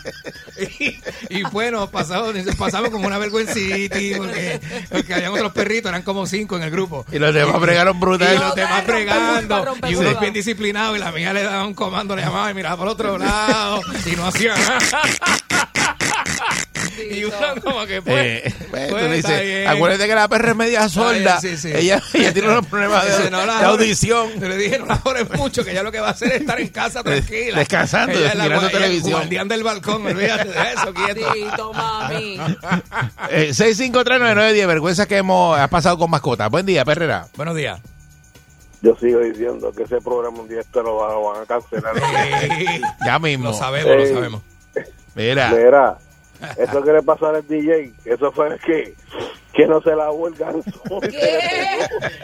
Y, 0.80 1.00
y 1.40 1.44
bueno, 1.52 1.90
pasamos, 1.90 2.36
pasamos 2.58 2.91
como 2.92 3.08
una 3.08 3.18
vergüencita 3.18 3.98
porque, 4.18 4.60
porque 4.92 5.14
habían 5.14 5.34
otros 5.34 5.52
perritos, 5.54 5.90
eran 5.90 6.04
como 6.04 6.26
cinco 6.28 6.58
en 6.58 6.64
el 6.64 6.72
grupo. 6.72 7.06
Y 7.12 7.20
los 7.20 7.34
demás 7.34 7.60
bregaron 7.60 8.00
brutal. 8.00 8.36
Y 8.36 8.40
los 8.40 8.56
demás 8.56 8.86
rompe 9.66 9.90
Y 9.92 9.96
uno 9.96 10.08
burba. 10.10 10.22
bien 10.22 10.34
disciplinado. 10.34 10.96
Y 10.96 11.00
la 11.00 11.12
mía 11.12 11.34
le 11.34 11.44
daba 11.44 11.66
un 11.66 11.74
comando, 11.74 12.16
le 12.16 12.22
llamaba 12.22 12.52
y 12.52 12.54
miraba 12.54 12.78
por 12.78 12.88
otro 12.88 13.18
lado. 13.18 13.82
Y 14.06 14.16
no 14.16 14.28
hacía 14.28 14.56
nada. 14.56 14.80
Y 17.12 17.24
uno 17.24 17.36
como 17.64 17.86
que 17.86 18.02
pues, 18.02 18.26
Eh. 18.26 18.54
Pues, 18.70 18.90
Pues, 18.92 19.12
dices, 19.12 19.42
bien. 19.42 19.68
acuérdate 19.68 20.08
que 20.08 20.16
la 20.16 20.28
perra 20.28 20.52
es 20.52 20.56
media 20.58 20.90
sorda. 20.90 21.40
Sí, 21.40 21.58
sí. 21.58 21.72
Ella, 21.74 22.02
ella 22.14 22.34
tiene 22.34 22.50
unos 22.50 22.66
problemas 22.68 23.06
de, 23.24 23.30
no 23.32 23.40
audición. 23.40 24.40
Yo 24.40 24.48
le 24.48 24.58
dije, 24.58 24.80
no 24.80 24.86
la 24.86 25.02
ores 25.04 25.30
mucho, 25.32 25.64
que 25.64 25.74
ya 25.74 25.84
lo 25.84 25.92
que 25.92 26.00
va 26.00 26.10
a 26.10 26.12
hacer 26.12 26.30
es 26.34 26.42
estar 26.42 26.60
en 26.60 26.68
casa 26.70 27.04
tranquila. 27.04 27.60
Descansando, 27.60 28.18
Ella 28.18 28.30
es 28.30 28.36
la 28.36 28.44
mirando 28.44 28.68
ella 28.68 28.78
es 28.78 28.82
televisión. 28.84 29.12
guardián 29.14 29.48
del 29.48 29.64
balcón, 29.64 30.06
olvídate 30.06 30.50
de 30.50 30.74
eso, 30.74 30.94
quieto. 30.94 31.32
Tito, 31.34 31.74
mami. 31.74 32.38
Eh, 33.30 33.50
6539910, 33.52 34.68
vergüenza 34.68 35.06
que 35.08 35.18
hemos 35.18 35.58
ha 35.58 35.68
pasado 35.70 35.98
con 35.98 36.10
mascotas. 36.10 36.50
Buen 36.50 36.66
día, 36.66 36.84
Perrera. 36.86 37.28
Buenos 37.38 37.56
días. 37.56 37.80
Yo 38.82 38.96
sigo 39.00 39.20
diciendo 39.20 39.72
que 39.72 39.84
ese 39.84 40.02
programa 40.02 40.40
un 40.40 40.48
día 40.50 40.62
esto 40.62 40.82
lo 40.82 40.98
van, 40.98 41.12
lo 41.12 41.32
van 41.32 41.44
a 41.44 41.46
cancelar. 41.46 41.94
Ya 43.06 43.20
mismo. 43.20 43.46
Lo 43.50 43.54
sabemos, 43.54 43.96
lo 43.96 44.04
Ey. 44.04 44.14
sabemos. 44.14 44.42
Mira. 45.14 45.50
Mira, 45.52 45.98
eso 46.58 46.84
que 46.84 46.92
le 46.92 47.02
pasó 47.02 47.28
al 47.28 47.46
DJ, 47.48 47.94
eso 48.06 48.32
fue 48.32 48.58
que, 48.66 48.94
que 49.54 49.68
no 49.68 49.82
se 49.82 49.96
lavó 49.96 50.28
el 50.28 50.36
ganso. 50.36 50.72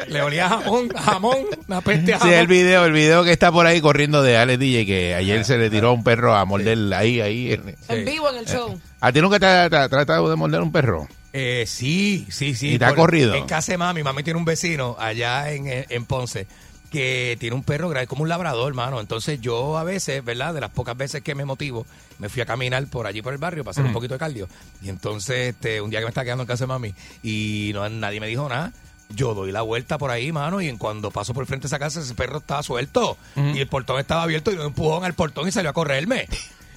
Le 0.07 0.21
olía 0.21 0.49
jamón, 0.49 0.89
jamón, 0.89 1.37
una 1.67 1.81
peste 1.81 2.13
a 2.13 2.19
Sí, 2.19 2.29
el 2.29 2.47
video, 2.47 2.85
el 2.85 2.91
video 2.91 3.23
que 3.23 3.31
está 3.31 3.51
por 3.51 3.65
ahí 3.65 3.81
corriendo 3.81 4.21
de 4.21 4.37
Alex 4.37 4.59
DJ, 4.59 4.85
que 4.85 5.15
ayer 5.15 5.45
se 5.45 5.57
le 5.57 5.69
tiró 5.69 5.89
a 5.89 5.93
un 5.93 6.03
perro 6.03 6.35
a 6.35 6.45
morder 6.45 6.77
ahí, 6.93 7.21
ahí. 7.21 7.59
En 7.89 8.05
vivo 8.05 8.29
en 8.29 8.37
el 8.37 8.45
show. 8.45 8.79
¿A 8.99 9.11
ti 9.11 9.21
nunca 9.21 9.39
te 9.39 9.45
ha 9.45 9.69
te 9.69 9.75
ha 9.75 9.89
tratado 9.89 10.29
de 10.29 10.35
morder 10.35 10.61
un 10.61 10.71
perro? 10.71 11.07
Eh, 11.33 11.65
sí, 11.67 12.25
sí, 12.29 12.55
sí. 12.55 12.75
¿Y 12.75 12.79
te 12.79 12.85
ha 12.85 12.95
corrido? 12.95 13.35
En 13.35 13.45
casa 13.45 13.73
de 13.73 13.77
mami, 13.77 14.01
mami 14.01 14.23
tiene 14.23 14.39
un 14.39 14.45
vecino 14.45 14.95
allá 14.97 15.51
en, 15.51 15.67
en 15.67 16.05
Ponce 16.05 16.47
que 16.91 17.37
tiene 17.39 17.55
un 17.55 17.63
perro 17.63 17.89
grande, 17.89 18.07
como 18.07 18.23
un 18.23 18.29
labrador, 18.29 18.69
hermano. 18.69 18.99
Entonces 18.99 19.39
yo 19.41 19.77
a 19.77 19.83
veces, 19.83 20.23
¿verdad? 20.23 20.53
De 20.53 20.61
las 20.61 20.71
pocas 20.71 20.95
veces 20.95 21.21
que 21.21 21.35
me 21.35 21.45
motivo, 21.45 21.85
me 22.19 22.29
fui 22.29 22.41
a 22.41 22.45
caminar 22.45 22.85
por 22.87 23.07
allí 23.07 23.21
por 23.21 23.33
el 23.33 23.39
barrio 23.39 23.63
para 23.63 23.71
hacer 23.71 23.85
un 23.85 23.93
poquito 23.93 24.15
de 24.15 24.19
cardio. 24.19 24.47
Y 24.81 24.89
entonces, 24.89 25.49
este, 25.49 25.81
un 25.81 25.89
día 25.89 25.99
que 25.99 26.05
me 26.05 26.09
estaba 26.09 26.25
quedando 26.25 26.43
en 26.43 26.47
casa 26.47 26.63
de 26.63 26.67
mami 26.67 26.93
y 27.23 27.71
no, 27.73 27.87
nadie 27.89 28.19
me 28.19 28.27
dijo 28.27 28.47
nada. 28.47 28.71
Yo 29.09 29.33
doy 29.33 29.53
la 29.53 29.61
vuelta 29.61 29.97
por 29.97 30.11
ahí, 30.11 30.33
mano, 30.33 30.59
y 30.59 30.67
en 30.67 30.77
cuando 30.77 31.11
paso 31.11 31.33
por 31.33 31.43
el 31.43 31.47
frente 31.47 31.63
de 31.63 31.67
esa 31.67 31.79
casa, 31.79 32.01
ese 32.01 32.13
perro 32.13 32.39
estaba 32.39 32.61
suelto. 32.61 33.17
Y 33.35 33.59
el 33.59 33.67
portón 33.67 33.99
estaba 33.99 34.23
abierto 34.23 34.51
y 34.51 34.55
yo 34.55 34.63
empujón 34.63 35.05
al 35.05 35.13
portón 35.13 35.47
y 35.47 35.51
salió 35.51 35.69
a 35.69 35.73
correrme. 35.73 36.27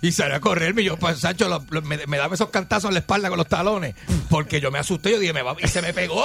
Y 0.03 0.13
salió 0.13 0.37
a 0.37 0.41
correrme 0.41 0.83
y 0.83 0.87
yo, 0.87 0.97
pues, 0.97 1.19
Sancho, 1.19 1.49
lo- 1.49 1.65
lo- 1.71 1.83
me, 1.83 2.07
me 2.07 2.17
daba 2.17 2.35
esos 2.35 2.49
cantazos 2.51 2.89
en 2.89 2.95
la 2.95 3.01
espalda 3.01 3.29
con 3.29 3.37
los 3.39 3.47
talones. 3.49 3.95
Porque 4.31 4.61
yo 4.61 4.71
me 4.71 4.79
asusté, 4.79 5.11
yo 5.13 5.19
dije, 5.19 5.33
me 5.33 5.43
va, 5.43 5.55
y 5.63 5.69
se 5.69 5.83
me 5.83 5.93
pegó. 5.93 6.25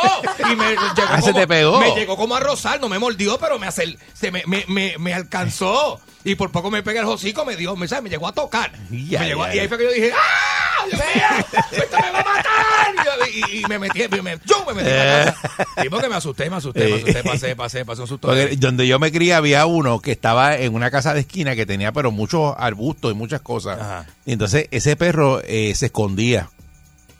Y 0.51 0.55
me 0.55 0.69
llegó 0.69 0.81
Ah, 1.09 1.21
¿se 1.21 1.33
te 1.33 1.45
pegó? 1.47 1.79
Me 1.79 1.93
llegó 1.95 2.15
como 2.15 2.35
a 2.35 2.39
rozar, 2.39 2.79
no 2.79 2.87
me 2.87 2.99
mordió, 2.99 3.37
pero 3.37 3.59
me, 3.59 3.67
hace, 3.67 3.97
se 4.13 4.31
me, 4.31 4.43
me, 4.45 4.63
me, 4.67 4.95
me 4.97 5.13
alcanzó. 5.13 5.99
Y 6.25 6.35
por 6.35 6.51
poco 6.51 6.69
me 6.71 6.81
pega 6.83 7.01
el 7.01 7.07
hocico, 7.07 7.45
me 7.45 7.55
dio, 7.55 7.75
me, 7.75 7.87
¿sabes? 7.87 8.03
me 8.03 8.09
llegó 8.09 8.27
a 8.27 8.33
tocar. 8.33 8.71
Ya, 8.89 9.19
me 9.21 9.27
llegó 9.27 9.43
a- 9.43 9.49
ya, 9.49 9.55
y 9.55 9.59
ahí 9.59 9.67
fue 9.67 9.77
que 9.77 9.83
yo 9.85 9.91
dije, 9.91 10.11
¡ah! 10.13 10.85
Dios 10.89 10.99
mío, 11.15 11.45
¡Esto 11.71 11.97
me 11.97 12.11
va 12.11 12.19
a 12.19 12.23
matar! 12.23 13.29
Y, 13.31 13.57
y- 13.57 13.59
y 13.59 13.63
me 13.69 13.77
metí, 13.79 13.99
me, 14.09 14.21
me, 14.21 14.37
yo 14.45 14.65
me 14.65 14.73
metí 14.73 14.89
en 14.89 14.97
la 14.97 15.25
casa. 15.35 15.65
Sí, 15.81 15.89
porque 15.89 16.09
me 16.09 16.15
asusté, 16.15 16.49
me 16.49 16.55
asusté, 16.57 16.87
me 16.87 16.95
asusté, 16.95 17.23
pasé, 17.23 17.55
pasé, 17.55 17.85
pasé 17.85 18.01
un 18.01 18.07
susto. 18.07 18.27
Porque 18.27 18.55
donde 18.57 18.87
yo 18.87 18.97
me 18.99 19.11
crié 19.11 19.33
había 19.35 19.65
uno 19.67 19.99
que 19.99 20.11
estaba 20.11 20.55
en 20.57 20.73
una 20.73 20.89
casa 20.89 21.13
de 21.13 21.19
esquina 21.21 21.55
que 21.55 21.65
tenía 21.67 21.91
pero 21.91 22.11
muchos 22.11 22.55
arbustos 22.57 23.11
y 23.11 23.15
muchas 23.15 23.41
cosas. 23.41 24.05
Y 24.25 24.33
entonces 24.33 24.67
ese 24.71 24.95
perro 24.95 25.41
eh, 25.43 25.73
se 25.75 25.87
escondía. 25.87 26.49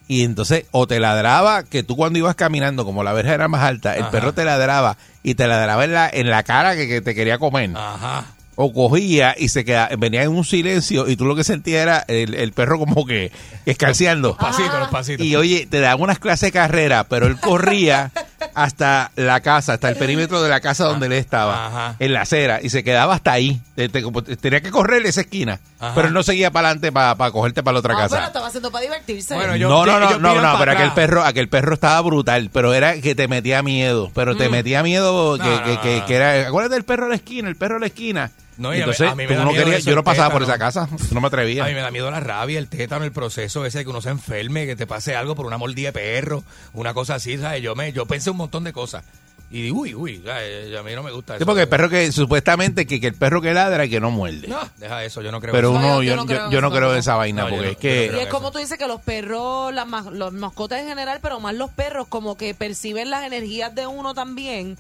Y 0.08 0.24
entonces 0.24 0.66
o 0.72 0.86
te 0.88 1.00
ladraba, 1.00 1.64
que 1.64 1.82
tú 1.84 1.96
cuando 1.96 2.20
ibas 2.20 2.36
caminando, 2.36 2.86
como 2.86 3.04
la 3.04 3.14
verja 3.14 3.34
era 3.34 3.48
más 3.48 3.64
alta, 3.64 3.96
el 3.96 4.04
Ajá. 4.04 4.12
perro 4.12 4.34
te 4.34 4.46
ladraba 4.46 4.98
y 5.24 5.34
te 5.36 5.48
ladraba 5.48 5.84
en 5.84 5.94
la, 5.94 6.10
en 6.12 6.30
la 6.30 6.44
cara 6.44 6.76
que, 6.76 6.88
que 6.88 7.02
te 7.02 7.16
quería 7.16 7.40
comer. 7.40 7.72
Ajá. 7.76 8.26
O 8.58 8.72
cogía 8.72 9.36
y 9.38 9.50
se 9.50 9.66
quedaba, 9.66 9.90
venía 9.98 10.24
en 10.24 10.30
un 10.32 10.46
silencio 10.46 11.10
y 11.10 11.18
tú 11.18 11.26
lo 11.26 11.36
que 11.36 11.44
sentías 11.44 11.82
era 11.82 12.06
el, 12.08 12.34
el 12.36 12.54
perro 12.54 12.80
como 12.80 13.06
que 13.06 13.32
escarceando. 13.66 14.30
Los 14.36 14.38
pasitos, 14.38 14.80
los 14.80 14.90
pasitos. 14.90 15.26
Y 15.26 15.36
oye, 15.36 15.68
te 15.70 15.80
daban 15.82 16.02
unas 16.02 16.20
clases 16.20 16.48
de 16.48 16.52
carrera, 16.54 17.04
pero 17.04 17.28
él 17.28 17.38
corría 17.40 18.12
hasta 18.54 19.12
la 19.16 19.42
casa, 19.42 19.74
hasta 19.74 19.90
el 19.90 19.98
perímetro 19.98 20.42
de 20.42 20.50
la 20.50 20.62
casa 20.62 20.86
donde 20.86 21.08
él 21.08 21.14
estaba, 21.14 21.68
Ajá. 21.68 21.96
en 22.00 22.14
la 22.14 22.22
acera, 22.22 22.60
y 22.62 22.70
se 22.70 22.84
quedaba 22.84 23.16
hasta 23.16 23.34
ahí. 23.34 23.60
Te- 23.76 23.90
te- 23.90 24.02
como- 24.02 24.24
tenía 24.24 24.62
que 24.62 24.72
correr 24.72 25.06
esa 25.06 25.22
esquina, 25.22 25.60
Ajá. 25.80 25.94
pero 25.96 26.08
él 26.08 26.14
no 26.14 26.24
seguía 26.24 26.52
para 26.52 26.70
adelante 26.70 26.92
para 26.94 27.32
cogerte 27.32 27.62
para 27.64 27.74
la 27.74 27.80
otra 27.80 27.94
Ah, 27.96 28.02
casa. 28.04 28.26
estaba 28.28 28.48
haciendo 28.48 28.72
para 28.72 28.84
divertirse. 28.84 29.34
Bueno, 29.36 29.56
yo- 29.58 29.68
no, 29.68 29.86
no, 29.86 30.00
no, 30.00 30.08
ellos 30.08 30.22
no, 30.22 30.42
no, 30.42 30.58
pero 30.60 30.72
aquel 30.72 30.92
perro, 30.94 31.24
aquel 31.26 31.50
perro 31.50 31.74
estaba 31.74 32.00
brutal, 32.02 32.50
pero 32.54 32.74
era 32.74 33.02
que 33.02 33.16
te 33.16 33.28
metía 33.28 33.62
miedo, 33.64 34.12
pero 34.16 34.38
te 34.38 34.48
Mm. 34.48 34.52
metía 34.52 34.84
miedo 34.84 35.38
que, 35.38 35.44
No, 35.44 35.64
que, 35.64 35.74
no, 35.74 35.82
que- 35.82 36.00
no. 36.00 36.06
que 36.06 36.16
era, 36.16 36.48
acuérdate 36.48 36.76
del 36.76 36.86
perro 36.86 37.04
de 37.06 37.10
la 37.10 37.16
esquina, 37.16 37.50
el 37.50 37.56
perro 37.58 37.74
de 37.76 37.80
la 37.82 37.88
esquina. 37.88 38.32
No, 38.58 38.70
y 38.74 38.76
a 38.76 38.86
mí- 38.86 38.92
Entonces, 38.92 39.10
a 39.12 39.16
mí 39.16 39.24
me 39.24 39.28
tú 39.30 39.34
da 39.36 39.44
no 39.46 39.52
miedo 39.52 39.64
querías- 39.66 39.80
eso, 39.82 39.90
yo 39.90 39.96
no 39.96 40.04
pasaba 40.04 40.32
por 40.32 40.44
esa 40.44 40.58
casa, 40.58 40.88
no 41.12 41.22
me 41.22 41.28
atrevía. 41.28 41.66
A 41.66 41.68
mí 41.68 41.74
me 41.74 41.82
da 41.82 41.92
miedo 41.92 42.10
la 42.12 42.20
rabia, 42.20 42.58
el 42.60 42.68
tétano, 42.70 43.04
el 43.06 43.12
proceso 43.12 43.66
ese 43.66 43.80
de 43.80 43.84
que 43.84 43.90
uno 43.90 44.02
se 44.02 44.10
enferme, 44.10 44.66
que 44.66 44.76
te 44.76 44.88
pase 44.88 45.16
algo 45.16 45.36
por 45.36 45.46
una 45.46 45.58
mordida 45.58 45.90
de 45.90 45.94
perro, 45.94 46.44
una 46.74 46.94
cosa 46.94 47.16
así, 47.16 47.38
¿sabes? 47.38 47.62
Yo, 47.62 47.76
me, 47.76 47.92
yo 47.92 48.06
pensé 48.06 48.30
un 48.32 48.38
montón 48.38 48.64
de 48.64 48.72
cosas. 48.74 49.04
Y 49.52 49.62
digo, 49.62 49.82
uy, 49.82 49.94
uy, 49.94 50.24
a 50.28 50.82
mí 50.84 50.94
no 50.96 51.04
me 51.04 51.12
gusta 51.12 51.34
Sí, 51.34 51.38
eso. 51.38 51.46
porque 51.46 51.62
el 51.62 51.68
perro 51.70 51.88
que 51.88 52.12
supuestamente 52.12 52.88
que, 52.88 53.00
que 53.00 53.08
el 53.08 53.14
perro 53.14 53.42
que 53.42 53.54
ladra 53.54 53.86
y 53.86 53.90
que 53.90 54.00
no 54.00 54.10
muerde. 54.10 54.48
No, 54.48 54.58
deja 54.78 55.04
eso, 55.06 55.22
yo 55.22 55.32
no 55.32 55.40
creo 55.40 55.54
Pero 55.54 55.70
eso. 55.70 55.78
uno, 55.78 56.02
yo 56.02 56.10
yo, 56.12 56.16
no 56.16 56.22
yo- 56.24 56.28
creo 56.28 56.50
yo 56.52 56.62
no 56.62 56.72
creo 56.72 56.92
en 56.94 57.00
esa 57.00 57.16
vaina, 57.16 57.44
No, 57.44 57.50
porque 57.50 57.66
no- 57.66 57.72
es 57.72 57.78
que... 57.78 58.12
Y 58.16 58.20
es 58.22 58.28
como 58.28 58.52
tú 58.52 58.58
dices 58.58 58.78
que 58.80 58.88
los 58.88 59.02
perros, 59.02 59.72
las 59.74 59.88
mas- 59.88 60.08
los 60.08 60.34
mascotas 60.34 60.82
en 60.82 60.88
general, 60.88 61.20
pero 61.22 61.40
más 61.40 61.54
los 61.54 61.70
perros, 61.70 62.08
como 62.10 62.36
que 62.38 62.56
perciben 62.56 63.12
las 63.12 63.24
energías 63.24 63.74
de 63.76 63.86
uno 63.86 64.14
también. 64.16 64.78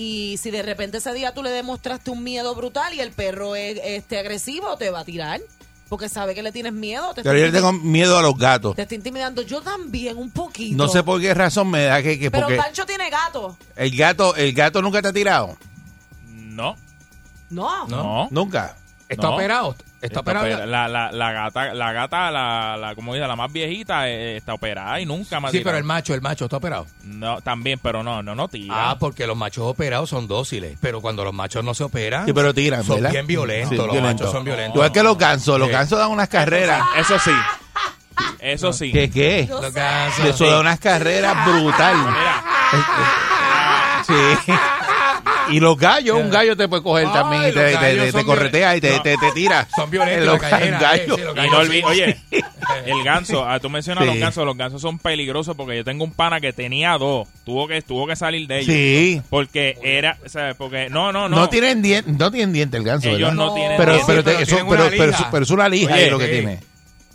Y 0.00 0.36
si 0.40 0.52
de 0.52 0.62
repente 0.62 0.98
ese 0.98 1.12
día 1.12 1.34
tú 1.34 1.42
le 1.42 1.50
demostraste 1.50 2.12
un 2.12 2.22
miedo 2.22 2.54
brutal 2.54 2.94
y 2.94 3.00
el 3.00 3.10
perro 3.10 3.56
es 3.56 3.80
este 3.82 4.16
agresivo, 4.16 4.76
te 4.76 4.90
va 4.90 5.00
a 5.00 5.04
tirar. 5.04 5.40
Porque 5.88 6.08
sabe 6.08 6.36
que 6.36 6.42
le 6.44 6.52
tienes 6.52 6.72
miedo. 6.72 7.12
Te, 7.14 7.24
Pero 7.24 7.36
yo 7.36 7.46
le 7.46 7.50
tengo 7.52 7.72
miedo 7.72 8.16
a 8.16 8.22
los 8.22 8.36
gatos. 8.38 8.76
te 8.76 8.82
está 8.82 8.94
intimidando. 8.94 9.42
Yo 9.42 9.60
también, 9.60 10.16
un 10.16 10.30
poquito. 10.30 10.76
No 10.76 10.86
sé 10.86 11.02
por 11.02 11.20
qué 11.20 11.34
razón 11.34 11.68
me 11.68 11.82
da 11.84 12.00
que... 12.00 12.16
que 12.16 12.30
Pero 12.30 12.44
porque 12.46 12.58
Pancho 12.58 12.86
tiene 12.86 13.10
gato. 13.10 13.56
el 13.74 13.96
gato 13.96 14.36
el 14.36 14.52
gato 14.52 14.80
nunca 14.82 15.02
te 15.02 15.08
ha 15.08 15.12
tirado. 15.12 15.56
No. 16.28 16.76
No. 17.50 17.88
No. 17.88 18.28
Nunca. 18.30 18.76
¿Está 19.08 19.26
No. 19.28 19.34
operado? 19.34 19.74
¿Está, 20.00 20.20
operado? 20.20 20.46
opera- 20.46 20.64
La, 20.66 20.86
la, 20.88 21.10
la 21.10 21.32
gata, 21.32 21.74
la 21.74 21.92
gata, 21.92 22.30
la, 22.30 22.76
la, 22.76 22.94
como 22.94 23.14
dice, 23.14 23.26
la 23.26 23.34
más 23.34 23.52
viejita, 23.52 24.08
eh, 24.08 24.36
está 24.36 24.54
operada 24.54 25.00
y 25.00 25.06
nunca 25.06 25.38
ha 25.38 25.40
Sí, 25.40 25.46
tirado. 25.58 25.64
pero 25.64 25.78
el 25.78 25.84
macho, 25.84 26.14
el 26.14 26.20
macho 26.22 26.44
está 26.44 26.58
operado. 26.58 26.86
No, 27.02 27.40
también, 27.40 27.80
pero 27.82 28.02
no, 28.04 28.22
no, 28.22 28.34
no 28.36 28.46
tira. 28.48 28.90
Ah, 28.90 28.96
porque 28.98 29.26
los 29.26 29.36
machos 29.36 29.64
operados 29.66 30.10
son 30.10 30.28
dóciles, 30.28 30.78
pero 30.80 31.00
cuando 31.00 31.24
los 31.24 31.34
machos 31.34 31.64
no 31.64 31.74
se 31.74 31.82
operan, 31.84 32.26
Sí, 32.26 32.32
pero 32.32 32.54
tiran, 32.54 32.84
son 32.84 32.96
¿verdad? 32.96 33.10
bien 33.10 33.26
violentos. 33.26 33.70
Sí, 33.70 33.76
los 33.76 33.86
violento. 33.90 34.22
machos 34.24 34.32
son 34.32 34.44
violentos. 34.44 34.74
Igual 34.76 34.92
que 34.92 35.02
los 35.02 35.18
gansos. 35.18 35.58
Los 35.58 35.68
gansos 35.68 35.98
dan 35.98 36.10
unas 36.10 36.28
carreras. 36.28 36.82
Eso 36.96 37.18
sí. 37.18 37.32
Eso 38.40 38.72
sí. 38.72 38.92
¿Qué 38.92 39.10
qué? 39.10 39.46
Los 39.50 39.72
gansos. 39.72 40.24
Eso 40.26 40.48
da 40.48 40.60
unas 40.60 40.78
carreras 40.78 41.44
brutal. 41.44 41.96
Sí. 44.06 44.52
Y 45.50 45.60
los 45.60 45.76
gallos, 45.78 46.16
un 46.20 46.30
gallo 46.30 46.56
te 46.56 46.68
puede 46.68 46.82
coger 46.82 47.06
Ay, 47.06 47.12
también 47.12 47.42
y 47.48 47.52
te, 47.52 48.12
te- 48.12 48.24
corretea 48.24 48.76
y 48.76 48.80
te, 48.80 49.00
te, 49.00 49.16
te 49.16 49.32
tira. 49.32 49.66
Son 49.76 49.90
violentos 49.90 50.40
galleras, 50.40 50.80
gallos. 50.82 51.08
eh, 51.08 51.14
sí, 51.16 51.22
los 51.22 51.32
Y 51.32 51.36
no 51.36 51.42
gallos 51.58 51.68
olvi- 51.68 51.78
sí. 51.78 51.82
oye, 51.84 52.16
el 52.86 53.04
ganso, 53.04 53.44
ah, 53.48 53.58
tú 53.60 53.70
mencionas 53.70 54.04
Sí. 54.04 54.10
los 54.10 54.18
gansos, 54.18 54.44
los 54.44 54.56
gansos 54.56 54.82
son 54.82 54.98
peligrosos 54.98 55.56
porque 55.56 55.76
yo 55.76 55.84
tengo 55.84 56.04
un 56.04 56.12
pana 56.12 56.40
que 56.40 56.52
tenía 56.52 56.98
dos, 56.98 57.28
tuvo 57.44 57.66
que 57.68 57.80
tuvo 57.82 58.06
que 58.06 58.16
salir 58.16 58.46
de 58.46 58.58
ellos. 58.60 58.74
Sí. 58.74 59.22
Porque 59.30 59.76
era, 59.82 60.18
¿sabes? 60.26 60.54
Porque 60.56 60.88
no, 60.90 61.12
no, 61.12 61.28
no. 61.28 61.36
No 61.36 61.48
tienen 61.48 61.82
diente, 61.82 62.10
no 62.12 62.30
tienen 62.30 62.52
diente 62.52 62.76
el 62.76 62.84
ganso, 62.84 63.08
Ellos 63.08 63.30
¿verdad? 63.30 63.34
no 63.34 63.54
tienen 63.54 63.76
pero, 63.76 63.92
diente. 63.94 64.12
pero, 64.12 64.22
pero 64.24 64.38
eso- 65.12 65.26
pero, 65.30 65.42
es 65.44 65.50
una 65.50 65.68
lija 65.68 65.96
lo 66.10 66.18
que 66.18 66.26
sí. 66.26 66.30
tiene. 66.32 66.60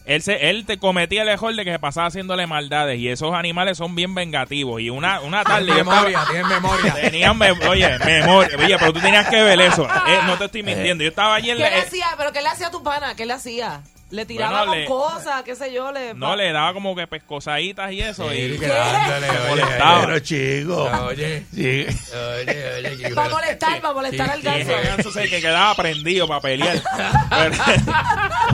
Él, 0.06 0.22
se, 0.22 0.50
él 0.50 0.66
te 0.66 0.78
cometía 0.80 1.22
el 1.22 1.30
error 1.30 1.56
de 1.56 1.64
que 1.64 1.72
se 1.72 1.80
pasaba 1.80 2.08
haciéndole 2.08 2.46
maldades 2.46 3.00
y 3.00 3.08
esos 3.08 3.34
animales 3.34 3.78
son 3.78 3.96
bien 3.96 4.14
vengativos. 4.14 4.82
Y 4.82 4.90
una, 4.90 5.22
una 5.22 5.44
tarde 5.46 5.66
Tienen 5.68 5.80
estaba- 5.84 6.02
memoria, 6.02 6.20
tienen 6.30 6.48
memoria. 6.48 6.94
Tenían, 6.96 7.42
oye, 7.42 8.00
memoria. 8.00 8.58
Oye, 8.60 8.76
pero 8.80 8.94
tú 8.94 9.00
tenías 9.00 9.28
que 9.30 9.42
ver 9.42 9.62
eso. 9.62 9.84
Eh, 9.86 10.20
no 10.26 10.38
te 10.38 10.46
estoy 10.46 10.64
mintiendo. 10.64 11.04
Yo 11.04 11.10
estaba 11.10 11.36
allí 11.36 11.46
¿Qué 11.48 11.52
en 11.54 11.60
la... 11.60 11.70
le 11.70 11.78
eh, 11.78 11.82
hacía? 11.82 12.08
¿Pero 12.18 12.32
qué 12.34 12.42
le 12.42 12.50
hacía 12.50 12.68
a 12.68 12.72
tu 12.72 12.84
pana? 12.84 13.16
¿Qué 13.16 13.26
le 13.26 13.34
hacía? 13.34 13.82
Le 14.14 14.28
tiraba 14.28 14.60
Bueno, 14.66 14.72
con 14.72 14.80
le- 14.80 14.86
cosas, 14.86 15.42
qué 15.42 15.56
sé 15.56 15.74
yo. 15.74 15.92
Le... 15.92 16.14
no, 16.14 16.36
le 16.36 16.52
daba 16.52 16.72
como 16.74 16.96
que 16.96 17.08
pescosaditas 17.08 17.92
y 17.92 18.02
eso. 18.02 18.30
Sí, 18.30 18.36
y 18.36 18.58
dándole, 18.58 19.30
oye, 19.32 19.50
molestaba. 19.50 20.02
Pero 20.06 20.20
chico. 20.20 20.84
Oye, 21.08 21.44
Sí. 21.52 21.86
oye, 22.14 22.76
oye. 22.90 22.98
que- 22.98 23.10
Para 23.16 23.30
molestar, 23.30 23.82
para 23.82 23.94
molestar 23.96 24.30
al 24.30 24.42
ganso. 24.44 24.60
ese 24.72 24.88
ganso 24.88 25.12
se 25.12 25.30
que 25.30 25.42
quedaba 25.42 25.74
prendido 25.74 26.28
para 26.28 26.42
pelear. 26.42 26.80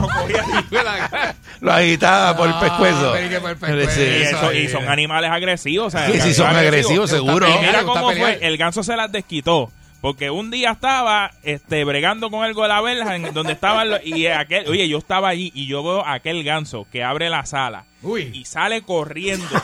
No 0.00 0.08
Lo 1.60 1.72
agitaba 1.72 2.34
por 2.36 2.46
el 2.48 2.54
No, 2.54 2.60
pescuezo. 2.60 3.12
pero 3.12 3.28
que 3.28 3.40
por 3.40 3.50
el 3.50 3.56
pescuezo. 3.58 3.90
Sí. 3.90 4.00
y, 4.00 4.22
eso- 4.22 4.52
y 4.54 4.68
son 4.68 4.88
animales 4.88 5.30
agresivos. 5.30 5.88
o 5.88 5.90
sea, 5.98 6.06
Sí, 6.10 6.20
sí, 6.22 6.32
son 6.34 6.46
agresivos, 6.56 7.10
seguro. 7.10 7.46
Y 7.48 7.58
mira 7.66 7.82
cómo 7.82 8.10
fue. 8.12 8.38
El 8.40 8.56
ganso 8.56 8.82
se 8.82 8.96
las 8.96 9.12
desquitó. 9.12 9.70
Porque 10.00 10.30
un 10.30 10.50
día 10.50 10.70
estaba 10.70 11.30
este 11.42 11.84
bregando 11.84 12.30
con 12.30 12.42
algo 12.42 12.62
de 12.62 12.68
la 12.68 12.80
verja 12.80 13.16
en 13.16 13.34
donde 13.34 13.52
estaban 13.52 13.90
los- 13.90 14.04
y 14.04 14.26
aquel, 14.26 14.66
oye, 14.68 14.88
yo 14.88 14.98
estaba 14.98 15.28
allí 15.28 15.52
y 15.54 15.66
yo 15.66 15.82
veo 15.82 16.04
a 16.04 16.14
aquel 16.14 16.42
ganso 16.42 16.86
que 16.90 17.04
abre 17.04 17.28
la 17.28 17.44
sala 17.44 17.84
Uy. 18.02 18.30
y 18.32 18.44
sale 18.44 18.82
corriendo. 18.82 19.46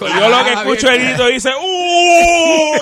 Y 0.00 0.20
yo 0.20 0.28
lo 0.28 0.44
que 0.44 0.52
escucho 0.52 0.88
el 0.90 1.02
grito 1.02 1.26
dice 1.26 1.50
¡Uh! 1.60 2.72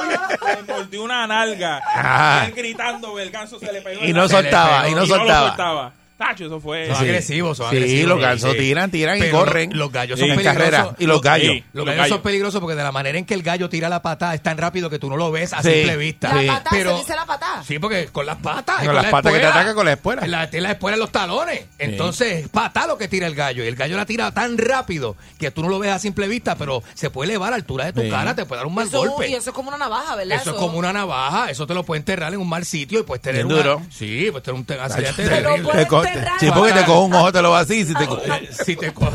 Me 0.44 0.74
mordió 0.74 1.02
una 1.02 1.26
nalga. 1.26 1.80
Ah. 1.86 2.42
Y 2.42 2.48
él 2.48 2.54
gritando, 2.54 3.18
el 3.18 3.30
ganso 3.30 3.58
se 3.58 3.72
le 3.72 3.80
pegó. 3.80 4.04
Y 4.04 4.12
no 4.12 4.28
soltaba, 4.28 4.82
pegó. 4.82 4.88
y 4.90 4.94
no 4.94 5.04
y 5.04 5.08
no 5.08 5.16
lo 5.16 5.46
soltaba. 5.46 5.92
Tacho, 6.16 6.46
eso 6.46 6.60
fue. 6.60 6.86
Son 6.86 6.96
Sí. 6.96 7.04
agresivos, 7.04 7.56
son 7.58 7.68
Sí, 7.70 7.76
agresivos. 7.76 8.08
los 8.08 8.20
gansos 8.20 8.56
tiran, 8.56 8.90
tiran 8.90 9.18
y 9.22 9.28
corren. 9.28 9.68
Los, 9.70 9.78
los 9.78 9.92
gallos 9.92 10.18
son 10.18 10.30
En 10.30 10.36
peligrosos. 10.36 10.62
carrera. 10.70 10.94
Y 10.98 11.04
los 11.06 11.20
gallos. 11.20 11.52
Sí, 11.52 11.58
los 11.58 11.74
Los 11.74 11.84
gallos 11.86 11.98
gallos. 11.98 12.14
son 12.16 12.22
peligrosos 12.22 12.60
porque 12.60 12.74
de 12.74 12.82
la 12.82 12.92
manera 12.92 13.18
en 13.18 13.26
que 13.26 13.34
el 13.34 13.42
gallo 13.42 13.68
tira 13.68 13.90
la 13.90 14.00
patada 14.00 14.34
es 14.34 14.42
tan 14.42 14.56
rápido 14.56 14.88
que 14.88 14.98
tú 14.98 15.10
no 15.10 15.18
lo 15.18 15.30
ves 15.30 15.52
a 15.52 15.62
Sí, 15.62 15.70
simple 15.72 15.96
vista. 15.98 16.30
sí. 16.38 16.46
La 16.46 16.52
patada, 16.54 16.70
Pero, 16.70 16.92
se 16.92 16.98
dice 17.00 17.14
la 17.16 17.26
patada. 17.26 17.62
sí, 17.64 17.78
porque 17.78 18.06
con 18.06 18.24
las 18.24 18.36
patas. 18.38 18.82
y 18.82 18.86
Con 18.86 18.94
las 18.94 19.04
la 19.04 19.10
patas 19.10 19.32
que 19.34 19.38
te 19.40 19.46
atacan 19.46 19.74
con 19.74 19.84
la 19.84 19.92
espuela. 19.92 20.26
La, 20.26 20.48
tiene 20.48 20.62
la 20.62 20.70
espuela 20.72 20.94
en 20.94 21.00
los 21.00 21.12
talones. 21.12 21.66
Entonces, 21.78 22.44
es 22.44 22.48
patada 22.48 22.86
lo 22.86 22.96
que 22.98 23.08
tira 23.08 23.26
el 23.26 23.34
gallo. 23.34 23.62
Y 23.62 23.66
el 23.66 23.76
gallo 23.76 23.96
la 23.98 24.06
tira 24.06 24.30
tan 24.32 24.56
rápido 24.56 25.16
que 25.38 25.50
tú 25.50 25.62
no 25.62 25.68
lo 25.68 25.78
ves 25.78 25.90
a 25.92 25.98
simple 25.98 26.28
vista, 26.28 26.56
pero 26.56 26.82
se 26.94 27.10
puede 27.10 27.30
elevar 27.32 27.48
a 27.48 27.50
la 27.50 27.56
altura 27.56 27.84
de 27.84 27.92
tu 27.92 28.00
Sí. 28.00 28.08
cara, 28.08 28.34
te 28.34 28.46
puede 28.46 28.60
dar 28.60 28.66
un 28.66 28.74
mal 28.74 28.86
Eso- 28.88 28.98
golpe. 28.98 29.28
y 29.28 29.34
eso 29.34 29.50
es 29.50 29.54
como 29.54 29.68
una 29.68 29.76
navaja, 29.78 30.16
¿verdad? 30.16 30.38
Eso 30.40 30.52
es 30.52 30.56
como 30.56 30.78
una 30.78 30.94
navaja, 30.94 31.50
eso 31.50 31.66
te 31.66 31.74
lo 31.74 31.84
puede 31.84 31.98
enterrar 31.98 32.32
en 32.32 32.40
un 32.40 32.48
mal 32.48 32.64
sitio 32.64 33.00
y 33.00 33.02
puedes 33.02 33.20
tener 33.22 33.44
una- 33.44 33.56
duro. 33.56 33.82
Sí, 33.90 34.28
pues 34.30 34.42
tener 34.42 34.58
un 34.60 34.80
accidente 34.80 35.28
terrible. 35.28 36.05
Te 36.12 36.20
co- 36.20 36.24
te- 36.38 36.38
Sí, 36.40 36.50
porque 36.54 36.72
te 36.72 36.84
coge 36.84 36.98
un 37.00 37.14
ojo, 37.14 37.32
te 37.32 37.42
lo 37.42 37.50
va 37.50 37.60
así. 37.60 37.84
Si 37.84 37.94
te, 37.94 38.06
co- 38.06 38.20
Si 38.64 38.76
te 38.76 38.92
coge 38.92 39.10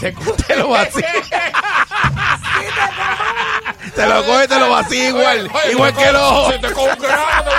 te, 0.00 0.12
te 0.46 0.56
lo 0.56 0.68
va 0.70 0.82
así. 0.82 1.02
Te 3.94 4.06
lo 4.06 4.24
coge, 4.24 4.48
te 4.48 4.58
lo 4.58 4.70
va 4.70 4.78
así 4.80 4.96
igual. 5.08 5.50
Igual 5.70 5.94
que 5.94 6.04
el 6.04 6.16
ojo. 6.16 6.52
Se 6.52 6.58
te 6.60 6.72
coge 6.72 6.92
un 6.94 6.98
grano, 6.98 7.50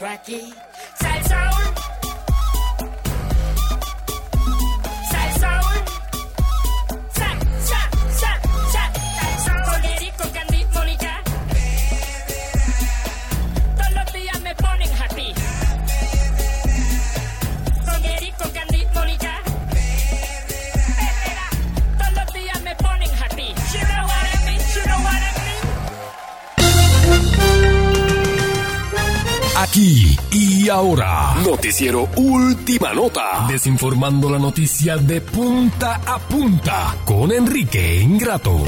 lo 0.00 0.77
Aquí 29.68 30.16
y 30.32 30.68
ahora. 30.70 31.34
Noticiero 31.44 32.08
Última 32.16 32.94
Nota. 32.94 33.44
Desinformando 33.48 34.30
la 34.30 34.38
noticia 34.38 34.96
de 34.96 35.20
punta 35.20 36.00
a 36.06 36.18
punta 36.18 36.96
con 37.04 37.30
Enrique 37.32 38.00
Ingrato. 38.00 38.64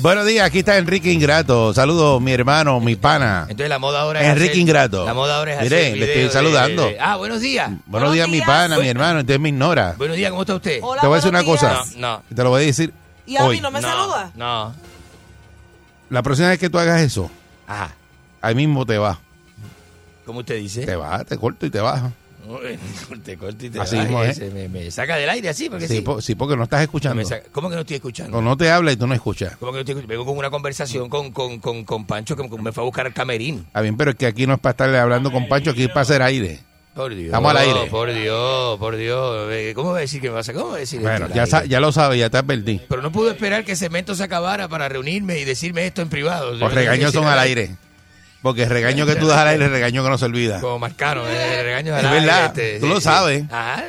Buenos 0.00 0.24
días, 0.26 0.46
aquí 0.46 0.60
está 0.60 0.78
Enrique 0.78 1.12
Ingrato. 1.12 1.74
Saludos, 1.74 2.20
mi 2.22 2.32
hermano, 2.32 2.80
mi 2.80 2.96
pana. 2.96 3.42
Entonces 3.42 3.68
la 3.68 3.78
moda 3.78 4.00
ahora 4.00 4.22
es 4.22 4.28
Enrique 4.28 4.50
hacer- 4.52 4.60
Ingrato. 4.60 5.04
La 5.04 5.14
moda 5.14 5.36
ahora 5.36 5.54
es 5.54 5.60
Mire, 5.62 5.76
hacer 5.88 5.96
le 5.98 6.06
estoy 6.06 6.22
de- 6.24 6.30
saludando. 6.30 6.86
de- 6.86 6.98
ah, 6.98 7.16
buenos 7.16 7.40
días. 7.42 7.70
Buenos 7.86 8.12
días, 8.14 8.28
mi 8.28 8.40
pana, 8.40 8.78
mi 8.78 8.88
hermano. 8.88 9.20
Entonces 9.20 9.40
me 9.40 9.50
ignora. 9.50 9.94
Buenos 9.98 10.16
días, 10.16 10.30
¿cómo 10.30 10.42
está 10.42 10.54
usted? 10.54 10.80
Hola, 10.82 11.00
Te 11.02 11.06
voy 11.06 11.14
a 11.14 11.16
decir 11.16 11.30
una 11.30 11.44
cosa. 11.44 11.84
No, 11.96 12.16
no. 12.16 12.22
Te 12.34 12.42
lo 12.42 12.48
voy 12.50 12.62
a 12.62 12.66
decir 12.66 12.92
¿Y 13.26 13.36
a 13.36 13.44
mí 13.46 13.60
no 13.60 13.70
me 13.70 13.80
No, 13.82 13.88
saluda? 13.88 14.30
No. 14.36 14.74
La 16.10 16.22
próxima 16.22 16.48
vez 16.48 16.58
que 16.58 16.68
tú 16.70 16.78
hagas 16.78 17.00
eso, 17.02 17.30
Ajá. 17.66 17.94
ahí 18.40 18.54
mismo 18.54 18.84
te 18.86 18.98
vas. 18.98 19.18
¿Cómo 20.26 20.40
usted 20.40 20.56
dice? 20.58 20.86
Te 20.86 20.96
vas, 20.96 21.24
te 21.26 21.36
corto 21.36 21.66
y 21.66 21.70
te. 21.70 21.80
Uy, 22.46 22.78
Corte, 23.08 23.36
corte 23.38 23.66
y 23.66 23.70
te 23.70 23.80
Así 23.80 23.96
mismo 23.96 24.22
se 24.34 24.50
me, 24.50 24.68
me 24.68 24.90
saca 24.90 25.16
del 25.16 25.30
aire 25.30 25.48
así, 25.48 25.70
porque 25.70 25.88
Sí, 25.88 25.96
sí. 25.96 26.00
po- 26.02 26.20
sí, 26.20 26.34
porque 26.34 26.56
no 26.56 26.64
estás 26.64 26.82
escuchando. 26.82 27.24
Saca- 27.24 27.46
¿Cómo 27.52 27.70
que 27.70 27.74
no 27.74 27.80
estoy 27.80 27.96
escuchando? 27.96 28.36
O 28.38 28.42
no 28.42 28.54
te 28.56 28.70
habla 28.70 28.92
y 28.92 28.96
tú 28.96 29.06
no 29.06 29.14
escuchas. 29.14 29.56
¿Cómo 29.56 29.72
que 29.72 29.76
no 29.76 29.80
estoy 29.80 29.92
escuchando? 29.92 30.08
Vengo 30.12 30.26
con 30.26 30.36
una 30.36 30.50
conversación 30.50 31.08
con, 31.08 31.30
con, 31.32 31.58
con, 31.60 31.84
con 31.84 32.04
Pancho 32.06 32.36
que 32.36 32.46
me 32.58 32.72
fue 32.72 32.82
a 32.82 32.84
buscar 32.84 33.06
al 33.06 33.14
camerín. 33.14 33.64
Está 33.66 33.80
bien, 33.80 33.96
pero 33.96 34.10
es 34.10 34.16
que 34.16 34.26
aquí 34.26 34.46
no 34.46 34.54
es 34.54 34.60
para 34.60 34.72
estarle 34.72 34.98
hablando 34.98 35.32
con 35.32 35.48
Pancho, 35.48 35.70
aquí 35.70 35.84
es 35.84 35.88
para 35.88 36.02
hacer 36.02 36.20
aire. 36.20 36.60
Por 36.94 37.12
Dios. 37.14 37.26
Estamos 37.26 37.50
al 37.50 37.56
aire. 37.56 37.86
Por 37.90 38.12
Dios, 38.12 38.78
por 38.78 38.96
Dios. 38.96 39.74
¿Cómo 39.74 39.90
va 39.92 39.98
a 39.98 40.00
decir 40.00 40.20
que 40.20 40.28
me 40.28 40.34
va 40.34 40.40
a? 40.40 40.52
¿Cómo 40.52 40.70
va 40.70 40.76
a 40.76 40.78
decir 40.78 41.00
Bueno, 41.00 41.26
esto 41.26 41.40
al 41.40 41.48
ya, 41.48 41.56
aire? 41.58 41.68
ya 41.68 41.80
lo 41.80 41.90
sabes, 41.92 42.18
ya 42.20 42.30
te 42.30 42.38
advertí. 42.38 42.80
Pero 42.88 43.02
no 43.02 43.10
pude 43.10 43.30
esperar 43.32 43.64
que 43.64 43.74
cemento 43.74 44.14
se 44.14 44.22
acabara 44.22 44.68
para 44.68 44.88
reunirme 44.88 45.38
y 45.38 45.44
decirme 45.44 45.86
esto 45.86 46.02
en 46.02 46.08
privado. 46.08 46.52
Los 46.52 46.72
regaños 46.72 47.12
son 47.12 47.26
al 47.26 47.38
aire. 47.40 47.70
Porque 48.42 48.64
el 48.64 48.70
regaño 48.70 49.06
que 49.06 49.16
tú 49.16 49.26
das 49.26 49.38
al 49.38 49.48
aire 49.48 49.64
es 49.64 49.68
el 49.68 49.72
regaño 49.74 50.04
que 50.04 50.10
no 50.10 50.18
se 50.18 50.26
olvida. 50.26 50.60
Como 50.60 50.78
Marcano, 50.78 51.26
eh, 51.26 51.60
el 51.60 51.64
regaño 51.64 51.94
al 51.94 52.00
Es 52.00 52.06
aire, 52.12 52.20
verdad, 52.26 52.44
este, 52.46 52.78
tú 52.78 52.86
sí, 52.86 52.92
lo 52.92 52.96
sí. 52.96 53.02
sabes. 53.04 53.44
Ajá. 53.50 53.82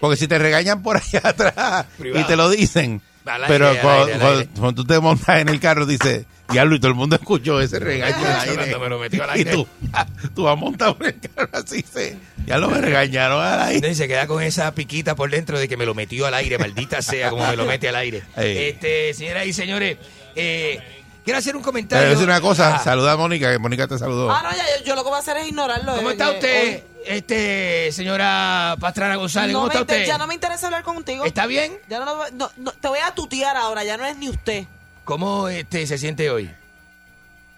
Porque 0.00 0.16
si 0.16 0.26
te 0.26 0.38
regañan 0.38 0.82
por 0.82 0.96
allá 0.96 1.20
atrás 1.24 1.86
Privado. 1.96 2.20
y 2.20 2.26
te 2.26 2.34
lo 2.36 2.50
dicen, 2.50 3.00
aire, 3.24 3.44
pero 3.48 3.66
cuando, 3.80 3.90
aire, 4.02 4.12
al 4.14 4.20
cuando- 4.20 4.38
aire. 4.40 4.48
cuando 4.58 4.82
tú 4.82 4.84
te 4.86 5.00
montas 5.00 5.40
en 5.40 5.48
el 5.48 5.60
carro, 5.60 5.86
dices, 5.86 6.24
diablo, 6.50 6.74
y 6.76 6.80
todo 6.80 6.88
el 6.90 6.96
mundo 6.96 7.16
escuchó 7.16 7.60
ese 7.60 7.78
regaño 7.78 8.16
al 8.16 8.40
aire. 8.40 8.54
Cuando 8.56 8.80
me 8.80 8.88
lo 8.88 8.98
metió 8.98 9.22
al 9.24 9.30
Y 9.36 9.38
aire. 9.38 9.52
tú, 9.52 9.66
tú 10.34 10.42
vas 10.44 10.56
montado 10.58 10.96
en 11.00 11.06
el 11.06 11.20
carro 11.34 11.48
así, 11.52 11.84
se, 11.90 12.16
ya 12.46 12.58
lo 12.58 12.68
me 12.70 12.80
regañaron 12.80 13.42
al 13.44 13.60
aire. 13.62 13.90
Y 13.90 13.94
se 13.94 14.08
queda 14.08 14.26
con 14.26 14.42
esa 14.42 14.74
piquita 14.74 15.14
por 15.14 15.30
dentro 15.30 15.58
de 15.58 15.68
que 15.68 15.76
me 15.76 15.86
lo 15.86 15.94
metió 15.94 16.26
al 16.26 16.34
aire, 16.34 16.58
maldita 16.58 17.00
sea, 17.02 17.30
como 17.30 17.46
me 17.46 17.56
lo 17.56 17.64
mete 17.66 17.88
al 17.88 17.96
aire. 17.96 18.22
Este, 18.36 19.14
señoras 19.14 19.46
y 19.46 19.52
señores, 19.52 19.96
eh, 20.34 20.80
quiero 21.24 21.38
hacer 21.38 21.54
un 21.56 21.62
comentario. 21.62 22.06
a 22.06 22.10
decir 22.10 22.24
una 22.26 22.40
cosa, 22.40 22.76
Ah, 22.76 22.78
saluda 22.82 23.12
a 23.12 23.16
Mónica, 23.16 23.50
que 23.52 23.58
Mónica 23.58 23.86
te 23.86 23.98
saludó. 23.98 24.30
Ah, 24.30 24.42
no, 24.42 24.50
ya, 24.56 24.64
yo, 24.78 24.84
yo 24.86 24.94
lo 24.96 25.02
que 25.04 25.08
voy 25.10 25.16
a 25.16 25.20
hacer 25.20 25.36
es 25.36 25.48
ignorarlo. 25.48 25.94
¿Cómo 25.96 26.08
eh, 26.10 26.12
está 26.12 26.30
usted, 26.32 26.82
este, 27.06 27.90
señora 27.92 28.76
Pastrana 28.80 29.16
González? 29.16 29.52
No 29.52 29.60
¿Cómo 29.60 29.68
está 29.70 29.80
usted? 29.82 30.06
Ya 30.06 30.18
no 30.18 30.26
me 30.26 30.34
interesa 30.34 30.66
hablar 30.66 30.82
contigo. 30.82 31.24
¿Está 31.24 31.46
bien? 31.46 31.78
Ya 31.88 31.98
no, 32.00 32.28
no- 32.30 32.50
no- 32.56 32.72
te 32.72 32.88
voy 32.88 32.98
a 33.00 33.14
tutear 33.14 33.56
ahora, 33.56 33.84
ya 33.84 33.96
no 33.96 34.04
es 34.04 34.16
ni 34.16 34.28
usted. 34.28 34.64
¿Cómo 35.04 35.48
este, 35.48 35.86
se 35.86 35.98
siente 35.98 36.30
hoy? 36.30 36.50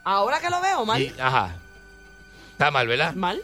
Ahora 0.05 0.41
que 0.41 0.51
lo 0.51 0.61
veo, 0.61 0.85
mal. 0.85 1.01
Y- 1.03 1.15
ajá. 1.19 1.55
Está 2.53 2.71
mal, 2.71 2.87
¿verdad? 2.87 3.15
Mal. 3.15 3.43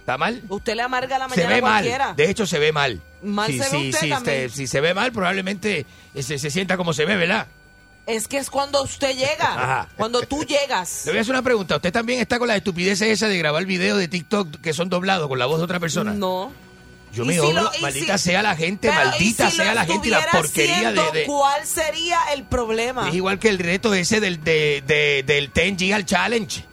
¿Está 0.00 0.18
mal? 0.18 0.42
Usted 0.48 0.74
le 0.74 0.82
amarga 0.82 1.18
la 1.18 1.28
Se 1.28 1.36
mañana 1.36 1.48
ve 1.48 1.56
a 1.58 1.60
cualquiera. 1.60 2.06
mal. 2.08 2.16
De 2.16 2.30
hecho, 2.30 2.46
se 2.46 2.58
ve 2.58 2.72
mal. 2.72 3.00
Mal 3.22 3.46
si, 3.50 3.58
se 3.58 3.64
ve 3.64 3.70
si- 3.70 3.90
usted 3.90 4.08
también. 4.10 4.36
este- 4.44 4.48
si 4.56 4.66
se 4.66 4.80
ve 4.80 4.92
mal, 4.94 5.12
probablemente 5.12 5.86
eh, 6.14 6.22
se, 6.22 6.38
se 6.38 6.50
sienta 6.50 6.76
como 6.76 6.92
se 6.92 7.04
ve, 7.06 7.16
¿verdad? 7.16 7.46
Es 8.06 8.28
que 8.28 8.36
es 8.38 8.50
cuando 8.50 8.82
usted 8.82 9.16
llega. 9.16 9.34
Ajá. 9.54 9.88
Cuando 9.96 10.20
tú 10.22 10.44
llegas. 10.44 11.02
Le 11.06 11.12
voy 11.12 11.18
a 11.18 11.20
hacer 11.22 11.32
una 11.34 11.42
pregunta. 11.42 11.76
¿Usted 11.76 11.92
también 11.92 12.20
está 12.20 12.38
con 12.38 12.48
la 12.48 12.56
estupidez 12.56 13.00
esa 13.00 13.28
de 13.28 13.38
grabar 13.38 13.64
videos 13.64 13.98
de 13.98 14.08
TikTok 14.08 14.60
que 14.60 14.72
son 14.74 14.88
doblados 14.88 15.28
con 15.28 15.38
la 15.38 15.46
voz 15.46 15.58
de 15.58 15.64
otra 15.64 15.80
persona? 15.80 16.12
No. 16.12 16.52
Yo 17.12 17.24
me 17.24 17.38
si 17.38 17.52
lo- 17.52 17.70
maldita 17.80 18.18
si- 18.18 18.24
sea 18.30 18.42
la 18.42 18.56
gente, 18.56 18.88
Pero, 18.88 19.08
maldita 19.10 19.46
¿y 19.46 19.50
si 19.52 19.56
sea 19.58 19.72
la 19.74 19.84
gente 19.86 20.08
y 20.08 20.10
la 20.10 20.26
porquería 20.32 20.92
de, 20.92 21.10
de- 21.12 21.24
¿Cuál 21.26 21.64
sería 21.64 22.18
el 22.34 22.42
problema? 22.42 23.08
Es 23.08 23.14
igual 23.14 23.38
que 23.38 23.48
el 23.50 23.58
reto 23.60 23.94
ese 23.94 24.18
del, 24.18 24.42
de, 24.42 24.82
de- 24.84 25.22
del 25.24 25.52
10 25.52 25.76
Giga 25.78 26.04
Challenge. 26.04 26.64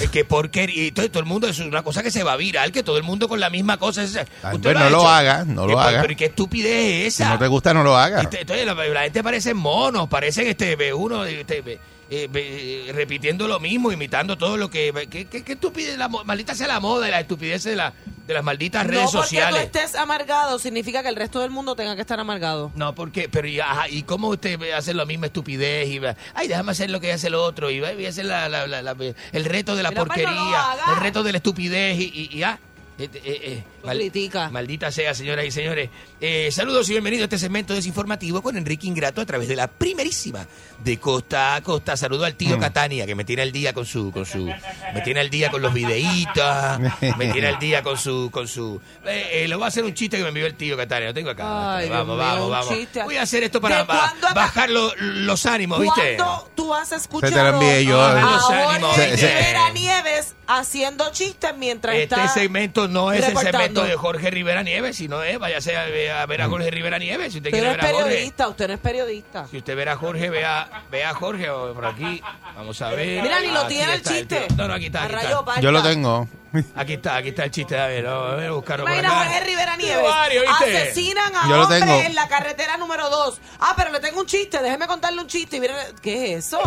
Es 0.00 0.10
que 0.10 0.24
porquería. 0.24 0.86
Y 0.86 0.92
todo, 0.92 1.08
todo 1.10 1.20
el 1.20 1.26
mundo, 1.28 1.46
es 1.48 1.58
una 1.58 1.82
cosa 1.82 2.02
que 2.02 2.10
se 2.10 2.22
va 2.22 2.32
a 2.32 2.36
viral, 2.36 2.72
que 2.72 2.82
todo 2.82 2.96
el 2.96 3.02
mundo 3.02 3.28
con 3.28 3.38
la 3.40 3.50
misma 3.50 3.76
cosa. 3.76 4.02
es- 4.02 4.10
¿Usted 4.16 4.26
pues 4.62 4.74
no 4.74 4.90
lo 4.90 5.08
haga, 5.08 5.44
no 5.44 5.66
¿Qué 5.66 5.72
lo 5.72 5.80
haga. 5.80 6.00
Pero 6.00 6.12
¿y 6.12 6.16
qué 6.16 6.24
estupidez 6.26 7.06
es 7.06 7.14
Si 7.14 7.22
esa? 7.22 7.32
no 7.34 7.38
te 7.38 7.46
gusta, 7.46 7.74
no 7.74 7.82
lo 7.82 7.96
hagas. 7.96 8.26
Entonces 8.32 8.64
la, 8.66 8.74
la 8.74 9.02
gente 9.02 9.22
parece 9.22 9.54
monos, 9.54 10.08
parecen 10.08 10.46
este 10.46 10.92
uno 10.94 11.24
este, 11.24 11.78
eh, 12.10 12.28
ve- 12.30 12.90
repitiendo 12.92 13.46
lo 13.48 13.60
mismo, 13.60 13.92
imitando 13.92 14.36
todo 14.36 14.56
lo 14.56 14.68
que... 14.68 14.92
¿Qué, 15.10 15.26
qué, 15.26 15.42
qué 15.44 15.52
estupidez? 15.52 15.96
La, 15.96 16.08
maldita 16.08 16.54
sea 16.54 16.66
la 16.68 16.80
moda 16.80 17.06
y 17.08 17.10
la 17.12 17.20
estupidez 17.20 17.62
de, 17.64 17.76
la, 17.76 17.92
de 18.26 18.34
las 18.34 18.42
malditas 18.44 18.86
redes 18.86 19.04
no 19.04 19.10
porque 19.10 19.22
sociales. 19.28 19.70
tú 19.72 19.78
estés 19.78 19.94
amargado 19.94 20.58
significa 20.58 21.02
que 21.02 21.08
el 21.08 21.16
resto 21.16 21.40
del 21.40 21.50
mundo 21.50 21.76
tenga 21.76 21.94
que 21.94 22.00
estar 22.02 22.18
amargado. 22.18 22.72
No, 22.74 22.94
porque, 22.94 23.28
pero 23.28 23.46
y, 23.48 23.60
ajá, 23.60 23.88
¿y 23.88 24.02
cómo 24.02 24.28
usted 24.28 24.58
ve 24.58 24.74
hacer 24.74 24.96
la 24.96 25.04
misma 25.04 25.26
estupidez? 25.26 25.88
Y 25.88 25.98
va, 26.00 26.16
ay, 26.34 26.48
déjame 26.48 26.72
hacer 26.72 26.90
lo 26.90 27.00
que 27.00 27.12
hace 27.12 27.28
el 27.28 27.34
otro. 27.36 27.70
Y 27.70 27.80
va 27.80 27.92
y 27.92 28.06
hacer 28.06 28.24
la, 28.24 28.48
la- 28.48 28.66
la- 28.66 28.82
la- 28.82 28.96
el 29.32 29.44
reto 29.44 29.76
de 29.76 29.82
la 29.82 29.90
pues, 29.90 29.98
no 30.00 30.04
porquería, 30.06 30.64
el 30.94 30.96
reto 31.00 31.22
de 31.22 31.32
la 31.32 31.38
estupidez 31.38 31.98
y, 31.98 32.04
y, 32.32 32.38
y, 32.38 32.42
ah, 32.42 32.58
eh, 33.00 33.10
eh, 33.14 33.20
eh, 33.24 33.64
mal- 33.84 33.96
critica. 33.96 34.50
Maldita 34.50 34.90
sea, 34.92 35.14
señoras 35.14 35.44
y 35.46 35.50
señores. 35.50 35.88
Eh, 36.20 36.50
saludos 36.52 36.88
y 36.88 36.92
bienvenidos 36.92 37.22
a 37.22 37.24
este 37.26 37.38
segmento 37.38 37.74
desinformativo 37.74 38.42
con 38.42 38.56
Enrique 38.56 38.86
Ingrato 38.86 39.20
a 39.20 39.26
través 39.26 39.48
de 39.48 39.56
la 39.56 39.68
primerísima 39.68 40.46
de 40.84 40.98
costa 40.98 41.54
a 41.54 41.62
costa. 41.62 41.96
Saludo 41.96 42.24
al 42.24 42.34
tío 42.34 42.58
Catania, 42.58 43.06
que 43.06 43.14
me 43.14 43.24
tiene 43.24 43.42
al 43.42 43.52
día 43.52 43.72
con 43.72 43.86
su, 43.86 44.10
con 44.12 44.26
su, 44.26 44.46
me 44.94 45.00
tiene 45.02 45.20
al 45.20 45.30
día 45.30 45.50
con 45.50 45.62
los 45.62 45.72
videitos, 45.72 46.78
me 47.16 47.28
tiene 47.32 47.48
al 47.48 47.58
día 47.58 47.82
con 47.82 47.96
su, 47.96 48.30
con 48.30 48.46
su. 48.46 48.80
Eh, 49.06 49.44
eh, 49.44 49.48
le 49.48 49.54
voy 49.54 49.64
a 49.64 49.68
hacer 49.68 49.84
un 49.84 49.94
chiste 49.94 50.16
que 50.16 50.22
me 50.22 50.28
envió 50.28 50.46
el 50.46 50.54
tío 50.54 50.76
Catania. 50.76 51.08
Lo 51.08 51.14
tengo 51.14 51.30
acá. 51.30 51.76
Ay, 51.76 51.88
vamos, 51.88 52.16
mío, 52.16 52.24
vamos, 52.26 52.50
vamos. 52.50 52.68
chiste. 52.76 53.02
Voy 53.02 53.16
a 53.16 53.22
hacer 53.22 53.42
esto 53.44 53.60
para 53.60 53.78
¿De 53.78 53.84
ba- 53.84 54.14
bajar 54.34 54.68
lo- 54.70 54.94
los 54.96 55.46
ánimos, 55.46 55.80
¿viste? 55.80 56.16
¿Cuándo 56.16 56.50
tú 56.54 56.74
has 56.74 56.92
escuchado 56.92 57.32
te 57.32 57.42
lo 57.42 57.48
envié 57.54 57.84
yo. 57.84 58.00
a 58.00 58.38
Jorge 58.38 59.16
Se- 59.16 59.16
se- 59.16 59.50
Nieves 59.74 60.34
haciendo 60.48 61.10
chistes 61.12 61.52
mientras 61.56 61.94
Este 61.94 62.14
está... 62.16 62.28
segmento 62.28 62.88
no 62.90 63.12
es 63.12 63.26
el 63.26 63.36
segmento 63.36 63.84
de 63.84 63.94
Jorge 63.96 64.30
Rivera 64.30 64.62
Nieves, 64.62 64.96
sino 64.96 65.22
es, 65.22 65.38
váyase 65.38 65.76
a, 65.76 65.84
ver- 65.84 66.10
a 66.12 66.26
ver 66.26 66.42
a 66.42 66.48
Jorge 66.48 66.70
Rivera 66.70 66.98
Nieves. 66.98 67.32
Si 67.32 67.38
usted 67.38 67.50
Usted 67.50 67.58
no 67.62 67.64
quiere 67.64 67.70
es 67.70 67.76
ver 67.76 67.84
a 67.84 67.92
Jorge. 67.94 68.10
periodista, 68.14 68.48
usted 68.48 68.68
no 68.68 68.74
es 68.74 68.80
periodista. 68.80 69.46
Si 69.48 69.56
usted 69.58 69.76
ve 69.76 69.88
a 69.88 69.96
Jorge, 69.96 70.30
vea, 70.30 70.84
vea 70.90 71.10
a 71.10 71.14
Jorge 71.14 71.48
o 71.50 71.72
por 71.74 71.86
aquí. 71.86 72.22
Vamos 72.56 72.80
a 72.82 72.90
ver. 72.90 73.22
Mira, 73.22 73.40
ni 73.40 73.48
lo 73.48 73.60
Aquí 73.60 73.74
tiene 73.74 73.94
el 73.94 74.02
chiste. 74.02 74.46
no, 74.56 74.68
no, 74.68 74.74
aquí 74.74 74.86
está. 74.86 75.04
Aquí. 75.04 75.62
Yo 75.62 75.70
lo 75.72 75.82
tengo. 75.82 76.28
Aquí 76.74 76.94
está, 76.94 77.14
aquí 77.16 77.28
está 77.28 77.44
el 77.44 77.50
chiste. 77.52 77.78
A 77.78 77.86
ver, 77.86 78.06
a 78.08 78.34
ver, 78.34 78.50
buscarlo 78.50 78.84
por 78.84 78.92
Imagina 78.92 79.12
a 79.14 79.20
acá. 79.20 79.30
Jorge 79.30 79.44
Rivera 79.46 79.76
Nieves. 79.76 80.12
Asesinan 80.60 81.36
a 81.36 81.48
Yo 81.48 81.56
lo 81.56 81.62
hombre 81.62 81.78
tengo. 81.80 82.00
en 82.00 82.14
la 82.14 82.26
carretera 82.28 82.76
número 82.76 83.08
2. 83.08 83.40
Ah, 83.60 83.72
pero 83.76 83.92
le 83.92 84.00
tengo 84.00 84.20
un 84.20 84.26
chiste. 84.26 84.60
Déjeme 84.60 84.86
contarle 84.88 85.20
un 85.20 85.28
chiste. 85.28 85.56
Y 85.56 85.60
mire, 85.60 85.74
¿Qué 86.02 86.34
es 86.34 86.46
eso? 86.46 86.60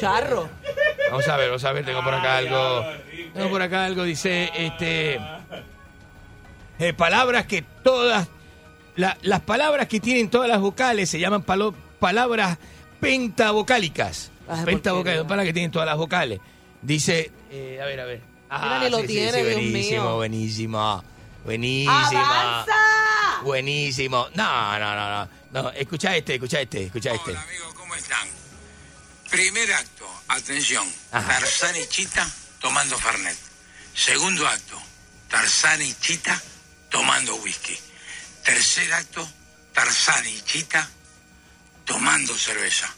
Charro. 0.00 0.48
Vamos 1.10 1.28
a 1.28 1.36
ver, 1.36 1.48
vamos 1.48 1.64
a 1.64 1.72
ver, 1.72 1.84
tengo 1.84 2.02
por 2.02 2.14
acá 2.14 2.38
algo. 2.38 2.84
Tengo 3.34 3.50
por 3.50 3.60
acá 3.62 3.84
algo, 3.84 4.04
dice, 4.04 4.50
este. 4.54 5.20
Eh, 6.78 6.92
palabras 6.92 7.46
que 7.46 7.62
todas. 7.62 8.28
la- 8.96 9.16
las 9.22 9.40
palabras 9.42 9.86
que 9.88 10.00
tienen 10.00 10.28
todas 10.30 10.48
las 10.48 10.60
vocales 10.60 11.08
se 11.08 11.18
llaman 11.20 11.42
palo- 11.42 11.74
palabras 12.00 12.58
pentavocálicas. 13.00 14.30
Ay, 14.48 14.64
Pentavocálicas, 14.64 15.24
palabras 15.24 15.46
que 15.46 15.52
tienen 15.52 15.70
todas 15.70 15.86
las 15.86 15.96
vocales. 15.96 16.40
Dice, 16.82 17.30
eh, 17.50 17.78
a 17.82 17.84
ver, 17.86 18.00
a 18.00 18.04
ver. 18.06 18.20
Mira, 18.50 18.78
ni 18.80 18.90
lo 18.90 19.02
tiene, 19.04 19.42
Dios 19.42 19.54
buenísimo, 19.54 20.02
mío. 20.04 20.16
buenísimo. 20.16 21.04
Buenísimo. 21.44 21.92
¡Avanza! 21.92 22.72
Buenísimo. 23.44 24.26
No, 24.34 24.78
no, 24.78 24.94
no, 24.96 25.10
no. 25.24 25.28
No, 25.62 25.70
escucha 25.70 26.16
este, 26.16 26.34
escucha 26.34 26.60
este, 26.60 26.84
escucha 26.84 27.12
este. 27.12 27.34
¿Cómo 27.74 27.94
están? 27.94 28.26
Primer 29.30 29.72
acto, 29.74 30.06
atención, 30.28 30.86
Tarzán 31.10 31.76
y 31.76 31.86
Chita 31.88 32.26
tomando 32.60 32.96
Fernet. 32.98 33.36
Segundo 33.94 34.46
acto, 34.46 34.76
Tarzán 35.28 35.82
y 35.82 35.92
Chita 35.94 36.40
tomando 36.88 37.34
whisky. 37.36 37.78
Tercer 38.44 38.92
acto, 38.92 39.28
Tarzán 39.72 40.26
y 40.26 40.40
Chita 40.42 40.88
tomando 41.84 42.36
cerveza. 42.36 42.88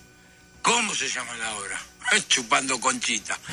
¿Cómo 0.63 0.95
se 0.95 1.09
llama 1.09 1.35
la 1.37 1.55
obra? 1.55 1.81
Chupando 2.29 2.79
conchita. 2.81 3.39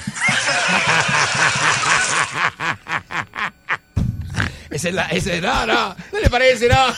Esa 4.69 4.89
es 4.89 4.93
la, 4.93 5.05
esa 5.05 5.33
es, 5.33 5.41
no, 5.41 5.65
no, 5.65 5.95
no 6.11 6.19
le 6.19 6.29
parece, 6.29 6.67
no. 6.67 6.75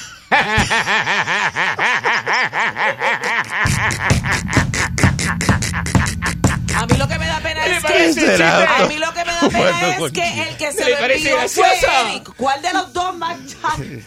A 6.75 6.85
mí 6.85 6.97
lo 6.97 7.07
que 7.07 7.19
me 7.19 7.27
da 7.71 7.81
pena 7.81 7.93
¿Qué 7.93 7.99
le 7.99 8.07
es 8.09 8.15
parece, 8.15 8.19
que 8.21 8.27
chiste? 8.27 8.43
A 8.43 8.85
mí 8.87 8.95
lo 8.97 9.13
que 9.13 9.25
me 9.25 9.31
da 9.33 9.39
pena 9.41 9.57
Bueno, 9.59 10.05
es 10.07 10.11
que 10.11 10.41
el 10.49 10.57
que 10.57 10.71
se 10.71 10.83
¿Le 10.85 10.91
lo 10.91 10.99
parece 10.99 11.31
envió 11.31 11.49
fue? 11.49 11.67
Eric. 12.11 12.29
¿Cuál 12.37 12.61
de 12.61 12.73
los 12.73 12.93
dos 12.93 13.17
más 13.17 13.37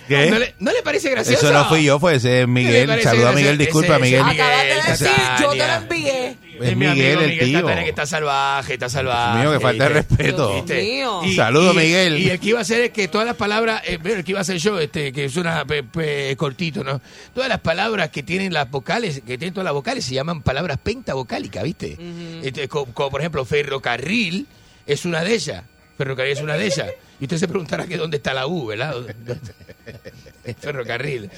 ¿Qué? 0.09 0.30
¿No 0.30 0.39
le, 0.39 0.55
no 0.59 0.72
le 0.72 0.82
parece 0.82 1.10
gracioso? 1.10 1.47
Eso 1.47 1.52
no 1.52 1.68
fui 1.68 1.84
yo, 1.84 1.98
fue 2.01 2.16
ese 2.16 2.28
es 2.28 2.34
¿Qué 2.34 2.40
le 2.40 2.47
Miguel. 2.47 3.02
Saluda 3.02 3.30
a 3.30 3.32
Miguel, 3.32 3.59
disculpa, 3.59 3.94
Ese- 3.94 4.02
Miguel. 4.02 4.22
Acabas 4.22 4.62
de 4.62 4.90
decir, 4.93 5.09
yo 5.40 5.51
te 5.52 5.56
lo 5.59 5.72
envié. 5.74 6.36
Es 6.62 6.76
mi 6.76 6.86
Miguel, 6.86 7.16
amigo 7.18 7.20
el 7.22 7.30
Miguel 7.30 7.47
tío. 7.62 7.66
Que 7.66 7.89
está 7.89 8.06
salvaje, 8.06 8.72
está 8.74 8.89
salvaje. 8.89 9.40
Mío, 9.40 9.52
que 9.52 9.60
falta 9.60 9.84
de 9.84 9.90
respeto. 9.90 10.55
¿Viste? 10.55 10.74
Dios 10.80 10.84
mío. 10.93 11.20
Y- 11.24 11.34
Saludos, 11.36 11.74
y- 11.74 11.78
Miguel. 11.78 12.18
Y 12.18 12.30
el 12.30 12.40
que 12.40 12.48
iba 12.51 12.59
a 12.59 12.62
hacer 12.62 12.80
es 12.82 12.90
que 12.90 13.09
todas 13.09 13.26
las 13.26 13.36
palabras, 13.36 13.82
eh, 13.86 13.98
bueno, 14.01 14.18
el 14.18 14.24
que 14.24 14.30
iba 14.32 14.40
a 14.40 14.43
hacer 14.43 14.59
yo, 14.59 14.78
este, 14.78 15.12
que 15.12 15.24
es 15.24 15.36
una 15.36 15.64
pe- 15.64 15.82
pe- 15.82 16.34
cortito, 16.36 16.82
¿no? 16.84 17.01
Todas 17.34 17.48
las 17.48 17.60
palabras 17.60 18.10
que 18.10 18.22
tienen 18.22 18.52
las 18.52 18.70
vocales, 18.70 19.22
que 19.26 19.39
tienen 19.39 19.52
todas 19.55 19.64
las 19.64 19.74
vocales, 19.74 20.05
se 20.05 20.14
llaman 20.14 20.43
palabras 20.43 20.78
pentavocálicas, 20.82 21.62
¿viste? 21.64 21.98
Este, 22.43 22.68
co- 22.68 22.86
como, 22.86 23.10
por 23.10 23.20
ejemplo, 23.20 23.44
ferrocarril 23.44 24.47
es 24.86 25.05
una 25.05 25.22
de 25.24 25.34
ellas. 25.34 25.62
Ferrocarril 25.98 26.32
es 26.32 26.40
una 26.40 26.55
de 26.56 26.66
ellas. 26.66 26.89
Y 27.20 27.24
usted 27.24 27.36
se 27.39 27.47
preguntará 27.47 27.86
que 27.86 27.97
dónde 27.97 28.16
está 28.16 28.34
la 28.34 28.47
U, 28.48 28.66
¿verdad? 28.66 28.94
El 30.44 30.55
ferrocarril. 30.56 31.30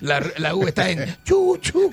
La, 0.00 0.24
la 0.38 0.54
U 0.54 0.68
está 0.68 0.88
en 0.90 1.16
chu, 1.24 1.58
chu. 1.60 1.90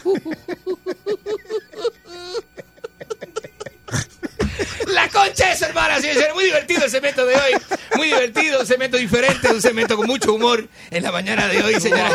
La 5.24 5.30
concha 5.30 5.50
de 5.50 5.58
su 5.58 5.66
hermana, 5.66 5.96
sí, 6.02 6.08
señor. 6.08 6.34
Muy 6.34 6.46
divertido 6.46 6.84
el 6.86 6.92
segmento 6.92 7.26
de 7.26 7.36
hoy. 7.36 7.54
Muy 7.96 8.08
divertido, 8.08 8.60
un 8.60 8.66
segmento 8.68 8.98
diferente, 8.98 9.52
un 9.52 9.62
segmento 9.62 9.96
con 9.96 10.08
mucho 10.08 10.34
humor 10.34 10.68
en 10.92 11.04
la 11.04 11.12
mañana 11.12 11.48
de 11.48 11.64
hoy, 11.64 11.80
señoras, 11.80 12.14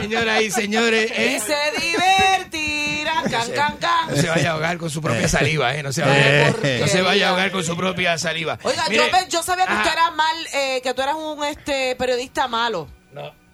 señoras 0.00 0.42
y 0.42 0.50
señores. 0.50 1.10
¿eh? 1.14 1.36
Y 1.36 1.40
se 1.40 1.80
divertirá. 1.80 3.22
Can, 3.30 3.50
can, 3.52 3.76
can. 3.78 4.10
No 4.10 4.16
se 4.16 4.28
vaya 4.28 4.50
a 4.50 4.52
ahogar 4.52 4.76
con 4.78 4.90
su 4.90 5.00
propia 5.00 5.28
saliva, 5.28 5.74
¿eh? 5.74 5.82
No 5.82 5.92
se 5.92 6.02
vaya, 6.02 6.48
Eh. 6.62 6.78
no 6.80 6.88
se 6.88 7.00
vaya 7.02 7.26
a 7.26 7.30
ahogar 7.30 7.50
con 7.50 7.64
su 7.64 7.76
propia 7.76 8.18
saliva. 8.18 8.58
Oiga, 8.62 8.84
Mire, 8.88 9.10
yo, 9.10 9.28
yo 9.28 9.42
sabía 9.42 9.66
que 9.66 9.72
ajá. 9.72 9.82
usted 9.82 9.92
era 9.92 10.10
mal, 10.10 10.36
eh, 10.52 10.80
que 10.82 10.92
tú 10.94 11.02
eras 11.02 11.14
un 11.16 11.42
este 11.44 11.96
periodista 11.96 12.48
malo. 12.48 12.88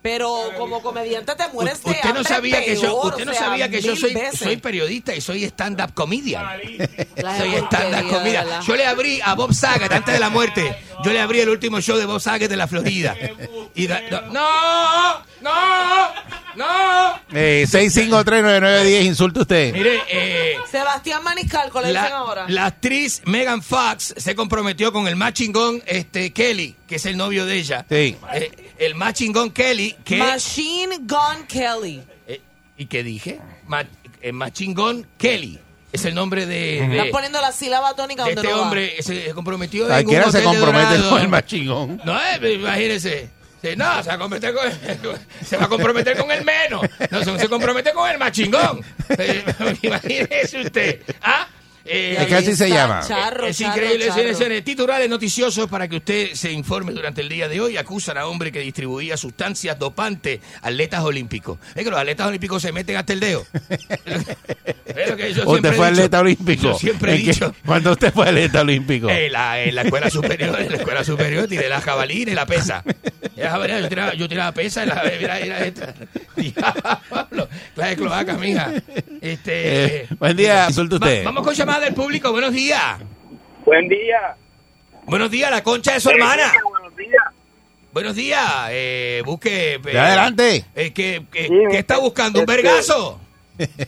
Pero 0.03 0.51
como 0.57 0.81
comediante 0.81 1.35
te 1.35 1.47
mueres 1.53 1.83
de 1.83 1.91
Usted 1.91 2.15
no 2.15 2.25
sabía 2.25 2.65
que 2.65 2.75
yo, 2.75 3.03
usted 3.03 3.27
no 3.27 3.33
o 3.33 3.35
sea, 3.35 3.49
sabía 3.49 3.69
que 3.69 3.83
yo 3.83 3.95
soy, 3.97 4.15
veces. 4.15 4.39
soy 4.41 4.57
periodista 4.57 5.15
y 5.15 5.21
soy 5.21 5.45
stand-up 5.45 5.93
comedian. 5.93 6.43
Soy 7.39 7.55
stand-up 7.57 8.09
comedian. 8.11 8.47
Yo 8.67 8.77
le 8.77 8.87
abrí 8.87 9.21
a 9.23 9.35
Bob 9.35 9.53
Saget 9.53 9.93
antes 9.93 10.15
de 10.15 10.21
la 10.21 10.31
muerte. 10.31 10.75
Yo 11.05 11.13
le 11.13 11.21
abrí 11.21 11.41
el 11.41 11.51
último 11.51 11.81
show 11.83 11.99
de 11.99 12.07
Bob 12.07 12.21
Saget 12.21 12.49
de 12.51 12.57
la 12.57 12.67
Florida. 12.67 13.15
Y 13.75 13.87
da- 13.87 14.01
no, 14.11 14.21
no, 14.31 15.21
no, 15.43 16.09
no. 16.57 17.21
Eh, 17.33 17.67
6539910, 17.69 19.05
insulte 19.05 19.41
usted. 19.41 19.73
Mire, 19.73 20.01
eh, 20.09 20.57
Sebastián 20.71 21.23
Maniscalco 21.23 21.81
le 21.81 21.89
dicen 21.89 22.03
la, 22.05 22.17
ahora. 22.17 22.45
la 22.49 22.67
actriz 22.67 23.23
Megan 23.27 23.63
Fox 23.63 24.15
se 24.17 24.35
comprometió 24.35 24.93
con 24.93 25.07
el 25.09 25.17
más 25.17 25.35
chingón 25.35 25.83
este, 25.87 26.33
Kelly, 26.33 26.75
que 26.87 26.97
es 26.97 27.07
el 27.07 27.17
novio 27.17 27.45
de 27.47 27.55
ella. 27.57 27.85
Sí. 27.89 28.17
Eh, 28.35 28.51
el 28.81 28.95
más 28.97 29.15
chingón 29.15 29.51
Kelly, 29.51 29.95
que... 30.05 30.17
Machine 30.17 30.99
Gun 31.03 31.47
Kelly. 31.47 32.03
Eh, 32.27 32.41
¿Y 32.77 32.87
qué 32.87 33.03
dije? 33.05 33.39
Ma- 33.69 33.85
eh, 34.23 34.33
Machingón 34.33 35.07
Kelly. 35.19 35.59
Es 35.93 36.05
el 36.05 36.15
nombre 36.15 36.47
de, 36.47 36.81
de- 36.87 36.97
Estás 36.97 37.09
poniendo 37.11 37.41
la 37.41 37.53
sílaba 37.53 37.95
tónica 37.95 38.25
de 38.25 38.35
donde 38.35 38.41
este 38.43 38.53
no 38.53 38.61
va. 38.61 38.67
hombre. 38.67 39.03
Se 39.03 39.31
comprometió 39.35 39.87
Cualquiera 39.87 40.31
se 40.31 40.43
compromete 40.43 41.09
con 41.09 41.21
el 41.21 41.29
machingón. 41.29 42.01
No, 42.05 42.17
eh, 42.19 42.55
imagínese. 42.55 43.29
Sí, 43.63 43.69
no, 43.77 44.03
se 44.03 44.09
va 44.09 44.15
a 44.15 44.19
comprometer 44.19 44.55
con 44.55 44.73
se 45.45 45.57
va 45.59 45.65
a 45.65 45.69
comprometer 45.69 46.17
con 46.17 46.31
el 46.31 46.45
menos. 46.45 46.81
No, 47.11 47.23
se, 47.25 47.39
se 47.41 47.49
compromete 47.49 47.93
con 47.93 48.09
el 48.09 48.19
machingón. 48.19 48.81
Eh, 49.11 49.45
Imagínese 49.83 50.61
usted. 50.63 51.03
¿Ah? 51.23 51.47
Eh, 51.85 52.17
Es 52.21 52.27
que 52.27 52.35
así 52.35 52.55
se 52.57 52.69
llama. 52.69 53.01
Charro, 53.07 53.47
es 53.47 53.59
charro, 53.59 53.75
increíble, 53.83 54.07
charro. 54.09 54.35
señores. 54.35 54.65
Titulares 54.65 55.09
noticiosos 55.09 55.69
para 55.69 55.89
que 55.89 55.97
usted 55.97 56.35
se 56.35 56.53
informe 56.53 56.93
durante 56.93 57.21
el 57.23 57.29
día 57.29 57.49
de 57.49 57.61
hoy. 57.61 57.77
Acusan 57.77 58.19
a 58.19 58.27
hombre 58.27 58.53
que 58.53 58.61
distribuía 58.61 59.17
sustancias 59.17 59.79
dopantes 59.79 60.41
a 60.63 60.69
atletas 60.69 61.03
olímpicos. 61.03 61.59
Es 61.75 61.83
que 61.85 61.91
los 61.91 61.99
atletas 61.99 62.27
olímpicos 62.27 62.61
se 62.63 62.73
meten 62.73 62.97
hasta 62.97 63.13
el 63.13 63.21
dedo. 63.21 63.47
Es 64.91 65.09
lo 65.09 65.17
que 65.17 65.29
yo 65.33 65.45
siempre 65.45 65.53
¿Usted 65.55 65.69
he 65.71 65.73
fue 65.77 65.87
atleta 65.87 66.21
olímpico? 66.21 66.63
Yo 66.65 66.75
siempre 66.75 67.13
he 67.13 67.17
¿En 67.17 67.21
qué- 67.25 67.33
dicho. 67.33 67.55
¿Cuándo 67.65 67.93
usted 67.93 68.13
fue 68.13 68.27
atleta 68.29 68.61
olímpico? 68.63 69.09
En 69.09 69.33
la, 69.33 69.63
en 69.63 69.75
la 69.77 69.83
escuela 69.83 70.11
superior, 70.11 70.61
en 70.61 70.69
la 70.69 70.77
escuela 70.79 71.05
superior 71.05 71.47
tiré 71.47 71.69
la 71.69 71.81
jabalina 71.81 72.33
y 72.33 72.35
la 72.35 72.45
pesa. 72.45 72.83
Yo, 73.37 73.89
tiraba, 73.89 74.15
yo 74.15 74.29
tiraba 74.29 74.53
pesa 74.53 74.83
y 74.85 74.87
la 74.89 75.03
mira, 75.19 75.39
mira 75.41 75.65
esta. 75.65 75.95
Diablo, 76.37 77.49
clase 77.75 77.97
cloaca, 77.97 78.35
mija. 78.37 78.73
Este, 79.21 79.85
Eh, 80.03 80.09
buen 80.19 80.37
día, 80.37 80.69
va- 80.69 80.83
usted. 80.83 81.25
vamos 81.25 81.45
con 81.45 81.55
llamada 81.55 81.80
del 81.81 81.95
público. 81.95 82.31
Buenos 82.33 82.53
días. 82.53 82.99
Buen 83.65 83.89
día. 83.89 84.37
Buenos 85.07 85.31
días, 85.31 85.51
la 85.51 85.63
concha 85.63 85.95
de 85.95 86.01
su 86.01 86.11
hermana. 86.11 86.53
Buenos 86.63 86.97
días. 86.97 87.25
Buenos 87.93 88.15
días. 88.17 88.43
Eh, 88.71 89.23
busque. 89.25 89.75
eh, 89.75 89.79
De 89.79 89.99
adelante. 89.99 90.65
eh, 90.75 90.93
que, 90.93 91.25
que- 91.33 91.49
Sí, 91.49 91.55
¿Qué 91.71 91.79
está 91.79 91.99
buscando? 91.99 92.39
¿Un 92.41 92.49
este- 92.49 92.63
vergazo? 92.63 93.21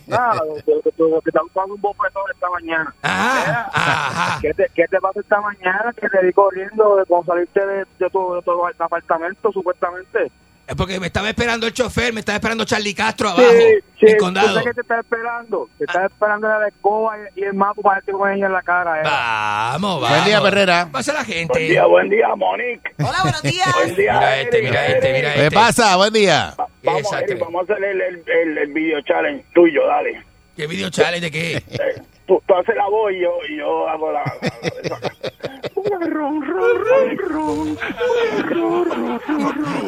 Nada, 0.06 0.42
que 0.66 0.72
te 0.72 0.90
están 1.30 1.44
buscando 1.44 1.74
un 1.74 1.80
bofetón 1.80 2.22
esta 2.34 2.50
mañana. 2.50 2.94
Ajá, 3.00 3.70
ajá. 3.72 4.38
¿Qué 4.42 4.52
te, 4.52 4.66
¿Qué 4.74 4.84
te 4.90 4.98
pasa 5.00 5.20
esta 5.20 5.40
mañana 5.40 5.94
que 5.98 6.08
te 6.10 6.26
vi 6.26 6.32
corriendo 6.34 6.96
de 6.96 7.04
cuando 7.06 7.32
saliste 7.32 7.64
de, 7.64 7.76
de 7.98 8.10
tu, 8.10 8.34
de 8.34 8.42
tu 8.42 8.52
apartamento, 8.78 9.50
supuestamente? 9.50 10.30
Es 10.72 10.76
porque 10.76 10.98
me 10.98 11.08
estaba 11.08 11.28
esperando 11.28 11.66
el 11.66 11.74
chofer, 11.74 12.14
me 12.14 12.20
estaba 12.20 12.36
esperando 12.36 12.64
Charlie 12.64 12.94
Castro 12.94 13.28
abajo, 13.28 13.46
Sí, 13.50 13.78
sí, 14.00 14.06
en 14.12 14.16
condado. 14.16 14.54
yo 14.54 14.58
sé 14.60 14.64
que 14.64 14.72
te 14.74 14.80
está 14.80 15.00
esperando. 15.00 15.68
Te 15.76 15.84
está 15.84 16.06
esperando 16.06 16.48
la 16.48 16.66
escoba 16.68 17.14
y, 17.36 17.40
y 17.40 17.44
el 17.44 17.52
mapa 17.52 17.82
para 17.82 17.96
darte 17.96 18.12
con 18.12 18.30
ella 18.32 18.46
en 18.46 18.52
la 18.52 18.62
cara. 18.62 19.00
eh. 19.00 19.02
Vamos, 19.04 20.00
vamos. 20.00 20.08
Buen 20.08 20.24
día, 20.24 20.40
Perrera. 20.40 20.88
Pasa 20.90 21.12
la 21.12 21.24
gente. 21.24 21.52
Buen 21.52 21.68
día, 21.68 21.84
buen 21.84 22.08
día, 22.08 22.28
Monique. 22.34 22.90
Hola, 23.00 23.18
buenos 23.22 23.42
días. 23.42 23.68
Buen 23.74 23.94
día, 23.94 24.12
Mira 24.14 24.40
este, 24.40 24.56
Eric, 24.58 24.70
mira 24.70 24.86
este, 24.86 25.12
mira 25.12 25.34
¿Qué 25.34 25.42
este. 25.44 25.54
pasa? 25.54 25.96
Buen 25.96 26.12
día. 26.14 26.54
Vamos, 26.82 27.00
Exacto. 27.02 27.32
Eric, 27.32 27.44
vamos 27.44 27.68
a 27.68 27.72
hacer 27.74 27.84
el, 27.84 28.00
el, 28.00 28.22
el, 28.26 28.58
el 28.58 28.72
video 28.72 29.00
challenge 29.02 29.44
tuyo, 29.52 29.86
dale. 29.86 30.22
¿Qué 30.56 30.66
video 30.66 30.88
challenge 30.88 31.20
de 31.20 31.30
qué? 31.30 31.56
Eh, 31.68 32.02
tú, 32.26 32.42
tú 32.46 32.54
haces 32.54 32.74
la 32.76 32.88
voz 32.88 33.12
y 33.12 33.20
yo, 33.20 33.30
y 33.46 33.58
yo 33.58 33.88
hago 33.90 34.10
la... 34.10 34.22
la- 34.22 34.98
la- 35.00 35.61
ron, 36.10 36.42
ron, 36.46 36.84
ron, 36.84 37.78
ron. 37.78 37.78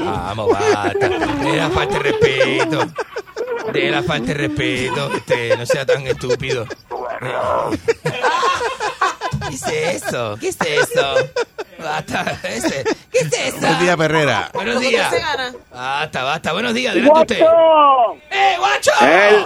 Vamos, 0.04 0.48
basta. 0.52 0.92
De 1.42 1.56
la 1.56 1.70
falta 1.70 1.94
de 1.98 2.02
respeto. 2.02 2.86
De 3.72 3.90
la 3.90 4.02
falta 4.02 4.26
de 4.28 4.34
respeto. 4.34 5.10
Este, 5.14 5.56
no 5.56 5.66
sea 5.66 5.86
tan 5.86 6.06
estúpido. 6.06 6.66
¿Qué 9.48 9.54
es 9.54 10.02
eso? 10.02 10.36
¿Qué 10.40 10.48
es 10.48 10.58
eso? 10.60 11.14
Basta, 11.78 12.38
ese. 12.48 12.84
¿Qué 13.12 13.18
es 13.18 13.32
esa? 13.32 13.66
Buen 13.68 13.78
día, 13.80 13.96
Perrera. 13.96 14.50
Buenos 14.54 14.74
¿Cómo 14.76 14.88
días. 14.88 15.10
que 15.10 15.16
se 15.16 15.22
gana? 15.22 15.52
Basta, 15.72 16.22
basta. 16.22 16.52
Buenos 16.52 16.74
días. 16.74 16.92
Adelante 16.92 17.20
usted. 17.20 17.40
¡Eh, 18.30 18.56
guacho! 18.58 18.90
El- 19.02 19.44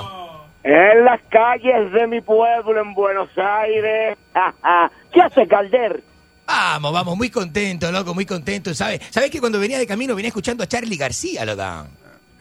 en 0.65 1.05
las 1.05 1.21
calles 1.31 1.93
de 1.93 2.07
mi 2.09 2.21
pueblo 2.21 2.81
en 2.81 2.93
Buenos 2.95 3.31
Aires. 3.39 4.19
¿Qué 5.13 5.21
hace 5.23 5.47
Calder? 5.49 6.03
Vamos, 6.49 6.93
vamos, 6.95 7.17
muy 7.17 7.29
contento, 7.31 7.93
loco, 7.93 8.15
muy 8.15 8.25
contento, 8.25 8.73
¿sabes? 8.75 9.01
¿Sabes 9.11 9.31
que 9.31 9.39
cuando 9.39 9.61
venía 9.61 9.79
de 9.79 9.87
camino 9.87 10.15
venía 10.15 10.29
escuchando 10.29 10.65
a 10.65 10.67
Charlie 10.67 10.97
García, 10.97 11.45
loco? 11.45 11.63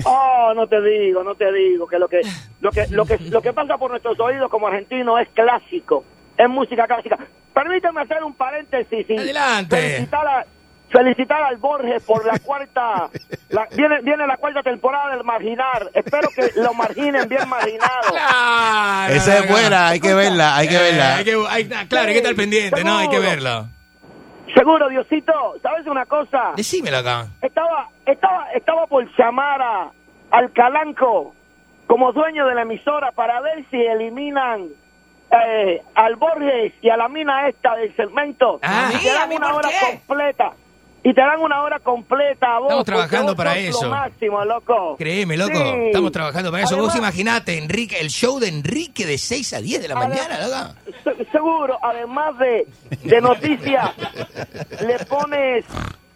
Oh, 0.06 0.54
no 0.56 0.66
te 0.68 0.82
digo, 0.82 1.24
no 1.24 1.36
te 1.36 1.52
digo 1.52 1.86
que 1.88 2.00
lo 2.00 2.08
que 2.08 2.22
lo 2.62 2.72
que 2.72 2.88
lo 2.88 3.06
que 3.06 3.18
lo 3.30 3.42
que 3.42 3.52
pasa 3.52 3.78
por 3.78 3.92
nuestros 3.92 4.18
oídos 4.20 4.50
como 4.50 4.68
argentinos 4.68 5.20
es 5.22 5.28
clásico, 5.34 6.06
es 6.38 6.48
música 6.50 6.86
clásica. 6.88 7.18
Permíteme 7.54 8.02
hacer 8.02 8.24
un 8.24 8.34
paréntesis 8.34 9.06
y 9.10 9.18
Adelante. 9.18 9.76
felicitar 9.76 10.28
a 10.28 10.46
felicitar 10.90 11.42
al 11.44 11.58
Borges 11.58 12.02
por 12.04 12.26
la 12.26 12.40
cuarta 12.40 13.10
la- 13.50 13.68
viene 13.76 14.02
viene 14.04 14.26
la 14.26 14.38
cuarta 14.38 14.62
temporada 14.64 15.16
del 15.16 15.24
Marginar. 15.26 15.90
Espero 15.94 16.30
que 16.30 16.52
lo 16.62 16.74
marginen 16.76 17.28
bien 17.28 17.50
marginado. 17.50 18.14
Esa 19.10 19.40
es 19.40 19.50
buena, 19.50 19.90
hay 19.90 20.00
que 20.00 20.14
verla, 20.14 20.56
hay 20.56 20.68
que 20.70 20.76
Eh, 20.76 20.82
verla. 20.82 21.16
hay 21.18 21.24
que- 21.26 21.46
hay- 21.50 21.66
claro, 21.88 22.08
hay 22.08 22.14
que 22.14 22.20
estar 22.20 22.36
pendiente, 22.36 22.84
¿no? 22.86 22.98
Hay 23.00 23.10
que 23.10 23.20
verlo. 23.20 23.68
Seguro, 24.58 24.90
Diosito, 24.90 25.34
¿sabes 25.62 25.86
una 25.88 26.06
cosa? 26.06 26.54
Decímelo 26.56 26.98
acá. 26.98 27.28
Estaba, 27.42 27.90
estaba, 28.06 28.52
estaba 28.54 28.88
por 28.88 29.06
llamar 29.18 29.62
a, 29.62 29.92
al 30.32 30.52
Calanco 30.52 31.34
como 31.86 32.12
dueño 32.12 32.46
de 32.48 32.56
la 32.56 32.64
emisora 32.64 33.12
para 33.12 33.40
ver 33.42 33.64
si 33.70 33.78
eliminan 33.80 34.66
eh, 35.32 35.82
al 35.96 36.16
Borges 36.16 36.74
y 36.82 36.90
a 36.90 36.98
la 36.98 37.08
mina 37.08 37.48
esta 37.48 37.76
del 37.76 37.96
segmento 37.96 38.60
Ah. 38.64 38.90
y 38.94 38.98
te 39.04 39.10
¿a 39.12 39.14
dan 39.14 39.30
mí 39.30 39.36
una 39.36 39.54
hora 39.54 39.70
qué? 39.70 40.00
completa. 40.06 40.52
Y 41.10 41.14
te 41.14 41.22
dan 41.22 41.40
una 41.40 41.62
hora 41.62 41.80
completa 41.80 42.56
a 42.56 42.60
vos. 42.60 42.68
Estamos 42.68 42.86
trabajando 42.86 43.28
vos 43.28 43.36
para 43.36 43.52
sos 43.52 43.60
eso. 43.62 43.84
Lo 43.84 43.90
máximo, 43.92 44.44
loco. 44.44 44.96
Créeme, 44.98 45.38
loco, 45.38 45.54
Sí. 45.54 45.86
estamos 45.86 46.12
trabajando 46.12 46.52
para 46.52 46.64
eso. 46.64 46.76
Vos 46.76 46.90
Además- 46.92 47.14
imaginate, 47.16 47.58
Enrique, 47.58 47.98
el 48.02 48.10
show 48.10 48.40
de 48.40 48.50
Enrique 48.50 49.06
de 49.06 49.18
6 49.18 49.54
a 49.54 49.62
10 49.62 49.82
de 49.82 49.88
la 49.88 49.96
mañana, 49.96 50.38
loco. 50.46 50.74
Se- 51.06 51.26
seguro, 51.32 51.78
además 51.82 52.38
de, 52.40 52.68
de 53.04 53.22
noticias, 53.22 53.92
le 54.86 55.00
pones, 55.06 55.64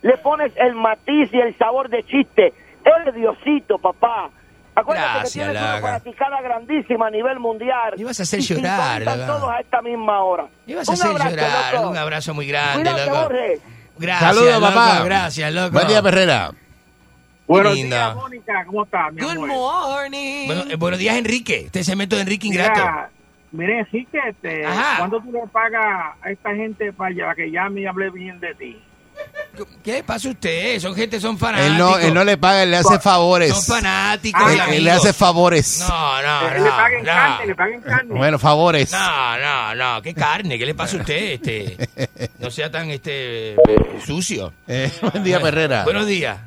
le 0.01 0.17
pones 0.17 0.51
el 0.57 0.75
matiz 0.75 1.29
y 1.31 1.39
el 1.39 1.57
sabor 1.57 1.87
de 1.89 2.03
chiste. 2.03 2.53
Eres 2.83 3.15
Diosito, 3.15 3.77
papá. 3.77 4.29
Acuérdate 4.75 5.07
Gracias, 5.19 5.33
que 5.33 5.39
tienes 5.39 5.53
Laga. 5.53 5.71
una 5.73 5.81
fanaticada 5.81 6.41
grandísima 6.41 7.07
a 7.07 7.09
nivel 7.11 7.39
mundial. 7.39 7.93
Ibas 7.97 8.19
a 8.19 8.23
hacer 8.23 8.39
Y 8.39 8.43
llorar, 8.43 9.01
Laga. 9.03 9.27
todos 9.27 9.49
a 9.51 9.59
esta 9.59 9.81
misma 9.81 10.23
hora. 10.23 10.47
Ibas 10.67 10.89
a 10.89 10.93
hacer 10.93 11.11
abrazo, 11.11 11.29
llorar. 11.29 11.73
loco. 11.75 11.89
Un 11.89 11.97
abrazo 11.97 12.33
muy 12.33 12.47
grande, 12.47 12.89
Cuídate, 12.89 13.05
loco. 13.09 13.21
Borges. 13.23 13.61
Gracias, 14.01 14.35
Saludos, 14.35 14.59
loco, 14.59 14.73
papá. 14.73 15.03
Gracias, 15.03 15.53
loco. 15.53 15.71
Buen 15.71 15.87
día, 15.87 16.01
Perrera. 16.01 16.51
Buenos 17.47 17.75
días, 17.75 18.15
Mónica, 18.15 18.65
¿cómo 18.65 18.83
estás, 18.85 19.13
mi 19.13 19.21
Good 19.21 19.31
amor? 19.31 19.47
morning. 19.49 20.47
Bueno, 20.47 20.63
eh, 20.69 20.75
buenos 20.77 20.99
días, 20.99 21.17
Enrique. 21.17 21.65
Este 21.65 21.83
segmento 21.83 22.15
de 22.15 22.21
Enrique 22.21 22.47
Ingrato. 22.47 22.79
Mira, 22.79 23.09
mire, 23.51 23.87
sí 23.91 24.07
que 24.11 24.19
este, 24.29 24.65
Ajá. 24.65 24.99
¿cuándo 24.99 25.19
tú 25.21 25.31
le 25.31 25.45
pagas 25.51 26.15
a 26.21 26.31
esta 26.31 26.55
gente 26.55 26.93
para 26.93 27.35
que 27.35 27.51
llame 27.51 27.81
y 27.81 27.85
hable 27.85 28.09
bien 28.09 28.39
de 28.39 28.55
ti? 28.55 28.81
¿Qué 29.83 29.91
le 29.93 30.03
pasa 30.03 30.27
a 30.27 30.31
usted? 30.31 30.79
Son 30.79 30.95
gente, 30.95 31.19
son 31.19 31.37
fanáticos. 31.37 31.71
Él 31.71 31.77
no, 31.77 31.97
él 31.99 32.13
no 32.13 32.23
le 32.23 32.37
paga, 32.37 32.63
él 32.63 32.71
le 32.71 32.77
hace 32.77 32.99
favores. 32.99 33.53
Son 33.53 33.75
fanáticos. 33.75 34.41
Él, 34.43 34.49
y 34.49 34.53
él 34.55 34.61
amigos. 34.61 34.83
le 34.83 34.91
hace 34.91 35.13
favores. 35.13 35.85
No, 35.87 36.21
no, 36.21 36.41
no. 36.41 36.63
le 36.63 36.69
paguen 36.69 36.99
no. 36.99 37.05
carne, 37.05 37.45
le 37.47 37.55
paguen 37.55 37.81
carne. 37.81 38.15
Bueno, 38.15 38.39
favores. 38.39 38.91
No, 38.91 39.37
no, 39.37 39.75
no, 39.75 40.01
qué 40.01 40.13
carne, 40.13 40.57
¿qué 40.57 40.65
le 40.65 40.73
pasa 40.73 40.97
a 40.97 40.99
usted? 41.01 41.15
Este, 41.33 41.77
no 42.39 42.49
sea 42.49 42.71
tan 42.71 42.89
este 42.91 43.55
sucio. 44.05 44.53
Eh, 44.67 44.89
buen 45.11 45.23
día, 45.23 45.39
Perrera. 45.39 45.83
Buenos 45.83 46.07
días. 46.07 46.37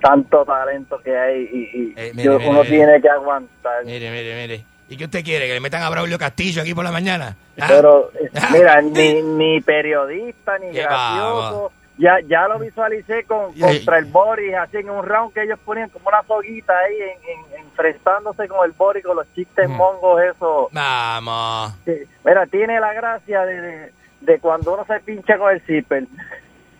tanto 0.00 0.44
talento 0.44 1.00
que 1.02 1.16
hay 1.16 1.42
y, 1.52 1.58
y 1.58 1.94
Eh, 1.96 2.12
mire, 2.14 2.24
yo- 2.24 2.38
mire, 2.38 2.50
uno 2.50 2.62
mire. 2.62 2.76
tiene 2.76 3.00
que 3.02 3.08
aguantar. 3.08 3.84
Mire, 3.84 4.10
mire, 4.10 4.40
mire. 4.40 4.64
¿Y 4.94 4.96
qué 4.96 5.04
usted 5.04 5.24
quiere? 5.24 5.46
¿Que 5.48 5.54
le 5.54 5.60
metan 5.60 5.82
a 5.82 5.90
Braulio 5.90 6.18
Castillo 6.18 6.62
aquí 6.62 6.72
por 6.74 6.84
la 6.84 6.92
mañana? 6.92 7.36
¿Ah? 7.60 7.66
Pero, 7.68 8.10
Ah. 8.36 8.48
mira, 8.52 8.80
ni, 8.80 9.22
ni 9.22 9.60
periodista, 9.60 10.56
ni 10.58 10.70
gracioso. 10.72 11.72
Ya, 11.98 12.18
ya 12.26 12.48
lo 12.48 12.58
visualicé 12.58 13.22
con, 13.24 13.52
contra 13.58 13.98
el 13.98 14.06
Boris, 14.06 14.52
así 14.54 14.78
en 14.78 14.90
un 14.90 15.04
round 15.04 15.32
que 15.32 15.42
ellos 15.44 15.58
ponían 15.64 15.88
como 15.90 16.08
una 16.08 16.22
soguita 16.26 16.72
ahí, 16.76 16.96
en, 16.96 17.54
en- 17.60 17.66
enfrentándose 17.66 18.48
con 18.48 18.64
el 18.64 18.72
Boris, 18.72 19.04
con 19.04 19.16
los 19.16 19.32
chistes 19.34 19.68
Mm. 19.68 19.72
mongos, 19.76 20.20
eso. 20.22 20.68
Vamos. 20.72 21.72
Sí. 21.84 21.92
Mira, 22.24 22.46
tiene 22.46 22.80
la 22.80 22.92
gracia 22.94 23.42
de, 23.42 23.60
de, 23.60 23.92
de 24.22 24.38
cuando 24.40 24.74
uno 24.74 24.84
se 24.86 24.98
pincha 25.00 25.38
con 25.38 25.52
el 25.52 25.60
zipper. 25.62 26.04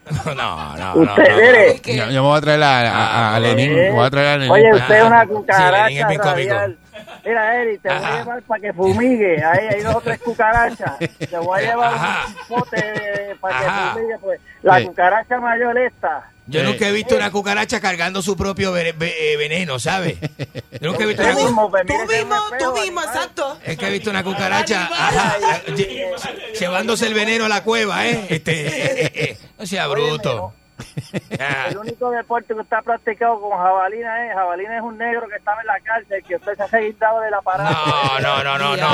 No, 0.27 0.35
no, 0.35 0.77
no. 0.77 0.95
Usted, 1.03 1.31
no, 1.31 1.37
mire, 1.37 1.81
Yo, 1.85 2.05
yo 2.11 2.23
me 2.23 2.29
voy 2.29 2.39
a 2.39 2.41
traer 2.41 2.63
a, 2.63 2.81
a, 2.93 3.37
a 3.37 3.41
Lenin. 3.41 3.79
Eh, 3.79 3.91
Voy 3.91 4.05
a 4.07 4.11
traer 4.11 4.27
a 4.29 4.37
Lenin. 4.37 4.51
Oye, 4.53 4.73
usted 4.75 4.95
es 4.97 5.05
una 5.05 5.23
Sí, 5.23 5.29
Lenin 5.29 5.99
es 5.99 6.05
cucaracha 6.05 6.23
radial. 6.31 6.79
Mira, 7.25 7.57
Eri, 7.63 7.79
te 7.79 7.89
voy 7.89 8.05
a 8.05 8.17
llevar 8.19 8.43
para 8.43 8.61
que 8.61 8.73
fumigue. 8.75 9.43
Ahí 9.45 9.67
hay 9.69 9.81
dos 9.83 9.95
o 9.97 10.01
tres 10.03 10.21
cucarachas. 10.21 10.99
Te 10.99 11.39
voy 11.39 11.59
a 11.59 11.63
llevar 11.71 11.95
Ajá. 11.95 12.27
un 12.29 12.35
pote 12.57 13.37
para 13.41 13.59
que 13.59 13.65
Ajá. 13.65 13.93
fumigue. 13.95 14.19
Pues. 14.21 14.41
La 14.63 14.79
Sí. 14.79 14.87
cucaracha 14.87 15.41
mayor 15.41 15.79
esta. 15.79 16.23
Yo 16.47 16.63
nunca 16.63 16.89
he 16.89 16.93
visto 16.93 17.17
una 17.17 17.31
cucaracha 17.31 17.81
cargando 17.81 18.21
su 18.21 18.37
propio 18.37 18.77
eh, 18.77 18.93
veneno, 19.39 19.79
¿sabe? 19.79 20.19
Yo 20.81 20.91
nunca 20.91 21.05
he 21.05 21.07
visto 21.07 21.23
una 21.23 21.33
pues, 21.33 21.87
Tú 21.87 21.95
mismo, 22.13 22.41
tú 22.59 22.73
mismo, 22.75 23.01
exacto. 23.03 23.59
Es 23.65 23.79
que 23.79 23.87
he 23.87 23.91
visto 23.91 24.11
una 24.11 24.23
cucaracha 24.23 24.89
ajá, 24.93 25.37
llevándose 26.59 27.07
el 27.07 27.15
veneno 27.15 27.47
a 27.47 27.49
la 27.49 27.63
cueva, 27.63 28.07
¿eh? 28.07 28.27
Este, 28.29 29.39
no 29.59 29.67
sea 29.67 29.87
bruto. 29.87 30.53
El 31.69 31.79
único 31.79 32.11
deporte 32.11 32.55
que 32.55 32.61
está 32.61 32.83
practicado 32.83 33.41
con 33.41 33.51
jabalina 33.59 34.27
es, 34.27 34.35
jabalina 34.35 34.77
es 34.77 34.83
un 34.83 34.99
negro 34.99 35.29
que 35.29 35.37
estaba 35.37 35.61
en 35.61 35.67
la 35.67 35.81
cárcel, 35.81 36.23
que 36.27 36.37
usted 36.37 36.55
se 36.57 36.63
ha 36.63 36.69
seguido 36.69 37.21
del 37.21 37.35
aparato. 37.35 37.75
No, 38.21 38.21
no, 38.21 38.45
no, 38.45 38.59
no, 38.59 38.77
no. 38.77 38.87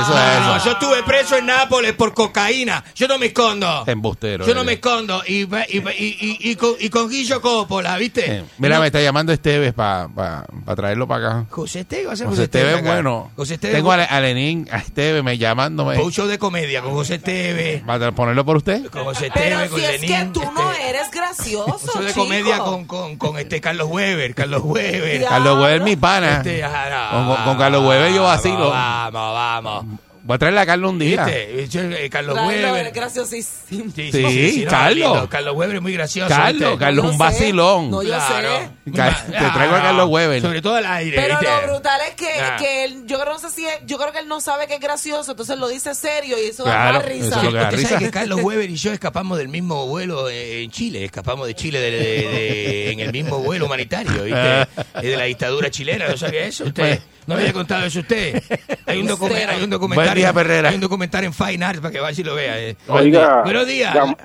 Eso, 0.00 0.10
No, 0.14 0.32
eso. 0.32 0.40
no, 0.46 0.64
yo 0.64 0.70
estuve 0.72 1.02
preso 1.02 1.36
en 1.36 1.46
Nápoles 1.46 1.92
por 1.94 2.14
cocaína. 2.14 2.84
Yo 2.94 3.08
no 3.08 3.18
me 3.18 3.26
escondo. 3.26 3.84
Embustero. 3.86 4.44
Yo 4.46 4.54
no 4.54 4.60
eres. 4.60 4.66
me 4.66 4.72
escondo. 4.74 5.22
Y, 5.26 5.42
y, 5.42 5.78
y, 5.78 5.78
y- 5.98 6.50
y 6.50 6.56
con, 6.56 6.74
y 6.78 6.88
con 6.90 7.08
Guillo 7.08 7.40
Coppola, 7.40 7.96
¿viste? 7.96 8.38
Eh, 8.38 8.44
Mira, 8.58 8.76
No- 8.76 8.80
me 8.82 8.86
está 8.86 9.00
llamando 9.00 9.32
Esteves 9.32 9.72
para 9.72 10.08
pa, 10.08 10.44
pa 10.64 10.76
traerlo 10.76 11.06
para 11.08 11.26
acá. 11.40 11.46
José 11.50 11.80
Esteves, 11.80 12.08
va 12.08 12.12
a 12.12 12.16
ser 12.16 12.26
José 12.26 12.44
Esteves 12.44 12.74
acá. 12.76 12.92
bueno. 12.94 13.30
José 13.36 13.54
Esteves. 13.54 13.76
Tengo 13.76 13.92
a, 13.92 13.96
Le- 13.98 14.04
a 14.04 14.20
Lenin, 14.20 14.68
a 14.70 14.78
Esteves 14.78 15.22
me 15.24 15.38
llamándome. 15.38 15.98
un 15.98 16.12
show 16.12 16.26
de 16.26 16.38
comedia 16.38 16.82
con 16.82 16.92
José 16.92 17.16
Esteves. 17.16 17.82
¿Para 17.82 18.12
ponerlo 18.12 18.44
por 18.44 18.56
usted? 18.56 18.86
Con 18.90 19.04
José 19.04 19.30
Pero 19.32 19.60
Esteves, 19.60 19.70
con 19.70 19.80
si 19.80 19.84
es 19.86 20.00
que 20.00 20.08
Lenín. 20.08 20.32
tú 20.32 20.42
no 20.52 20.70
este, 20.72 20.88
eres 20.90 21.08
gracioso, 21.20 22.00
de 22.00 22.08
chico. 22.08 22.20
comedia 22.24 22.58
con, 22.58 22.84
con, 22.86 23.16
con 23.16 23.38
este 23.38 23.60
Carlos 23.60 23.88
Weber. 23.90 24.34
Carlos 24.34 24.62
Weber. 24.64 25.24
Carlos 25.24 25.58
Weber, 25.58 25.80
mi 25.82 25.96
pana. 25.96 26.38
Este, 26.38 26.62
no, 26.62 27.34
Con- 27.34 27.44
con- 27.44 27.58
Carlos 27.58 27.84
Weber 27.86 28.12
yo 28.12 28.22
vacilo. 28.24 28.70
Vamos, 28.70 29.12
vamos. 29.12 29.84
Voy 30.22 30.34
a 30.34 30.38
traerle 30.38 30.60
a 30.60 30.66
Carlos 30.66 30.90
un 30.92 30.98
día. 30.98 31.24
¿Viste? 31.24 32.04
Eh, 32.04 32.10
Carlos 32.10 32.36
Weber. 32.46 32.92
graciosísimo. 32.92 33.90
Sí, 33.94 34.10
Sí, 34.12 34.62
no, 34.64 34.70
Carlos. 34.70 34.94
lindo. 35.12 35.28
Carlos 35.28 35.56
Weber 35.56 35.76
es 35.76 35.82
muy 35.82 35.92
gracioso. 35.94 36.28
Carlos, 36.28 36.70
¿viste? 36.70 36.78
Carlos, 36.78 37.04
No 37.04 37.10
un 37.10 37.16
sé. 37.16 37.22
vacilón. 37.24 37.90
No, 37.90 38.02
yo 38.02 38.08
Claro. 38.10 38.48
sé. 38.84 38.92
Ca- 38.92 39.24
te 39.26 39.32
traigo 39.32 39.74
a 39.76 39.82
Carlos 39.82 40.08
Weber. 40.10 40.40
Sobre 40.42 40.62
todo 40.62 40.74
al 40.76 40.86
aire. 40.86 41.16
Pero 41.16 41.38
¿viste? 41.40 41.54
lo 41.66 41.72
brutal 41.72 42.00
es 42.08 42.14
que, 42.14 42.28
Ah. 42.40 42.56
que 42.58 42.84
él, 42.84 43.02
yo 43.06 43.18
creo, 43.20 43.32
no 43.32 43.38
sé 43.38 43.50
si 43.50 43.66
es- 43.66 43.80
yo 43.86 43.98
creo 43.98 44.12
que 44.12 44.18
él 44.18 44.28
no 44.28 44.40
sabe 44.40 44.66
que 44.66 44.74
es 44.74 44.80
gracioso, 44.80 45.30
entonces 45.30 45.58
lo 45.58 45.68
dice 45.68 45.94
serio 45.94 46.36
y 46.38 46.48
eso 46.48 46.64
Claro, 46.64 46.84
da 46.84 46.98
más 47.00 47.08
risa. 47.08 47.26
eso 47.28 47.36
es 47.38 47.42
lo 47.44 47.50
que 47.52 47.56
da 47.56 47.64
Usted 47.64 47.76
risa. 47.78 47.88
sabe 47.90 48.04
que 48.04 48.10
Carlos 48.10 48.40
Weber 48.42 48.70
y 48.70 48.76
yo 48.76 48.92
escapamos 48.92 49.38
del 49.38 49.48
mismo 49.48 49.86
vuelo 49.86 50.28
en 50.28 50.70
Chile, 50.70 51.04
escapamos 51.04 51.46
de 51.46 51.54
Chile 51.54 51.80
de- 51.80 51.90
de- 51.90 51.98
de- 52.00 52.90
en 52.92 53.00
el 53.00 53.12
mismo 53.12 53.38
vuelo 53.38 53.66
humanitario, 53.66 54.22
¿viste? 54.24 54.62
Eh, 54.62 54.66
De 55.10 55.16
la 55.16 55.24
dictadura 55.24 55.70
chilena, 55.70 56.08
¿no 56.08 56.16
sabía 56.16 56.42
eso? 56.44 56.64
¿Usted? 56.64 57.00
¿No 57.26 57.34
me 57.36 57.42
había 57.42 57.52
contado 57.52 57.84
eso 57.84 58.00
usted? 58.00 58.42
Hay 58.86 59.00
un, 59.00 59.08
hay 59.48 59.62
un 59.62 59.70
documental. 59.70 60.04
Buen 60.06 60.14
día, 60.14 60.32
Perrera. 60.32 60.68
Hay 60.70 60.74
un 60.74 60.80
documental 60.80 61.24
en 61.24 61.32
Fine 61.32 61.64
Arts 61.64 61.80
para 61.80 61.92
que 61.92 62.00
vaya 62.00 62.20
y 62.20 62.24
lo 62.24 62.34
vea. 62.34 62.58
eh. 62.58 62.76
Oiga, 62.88 63.42
Buenos 63.42 63.66
días. 63.66 63.94
Gam- 63.94 64.16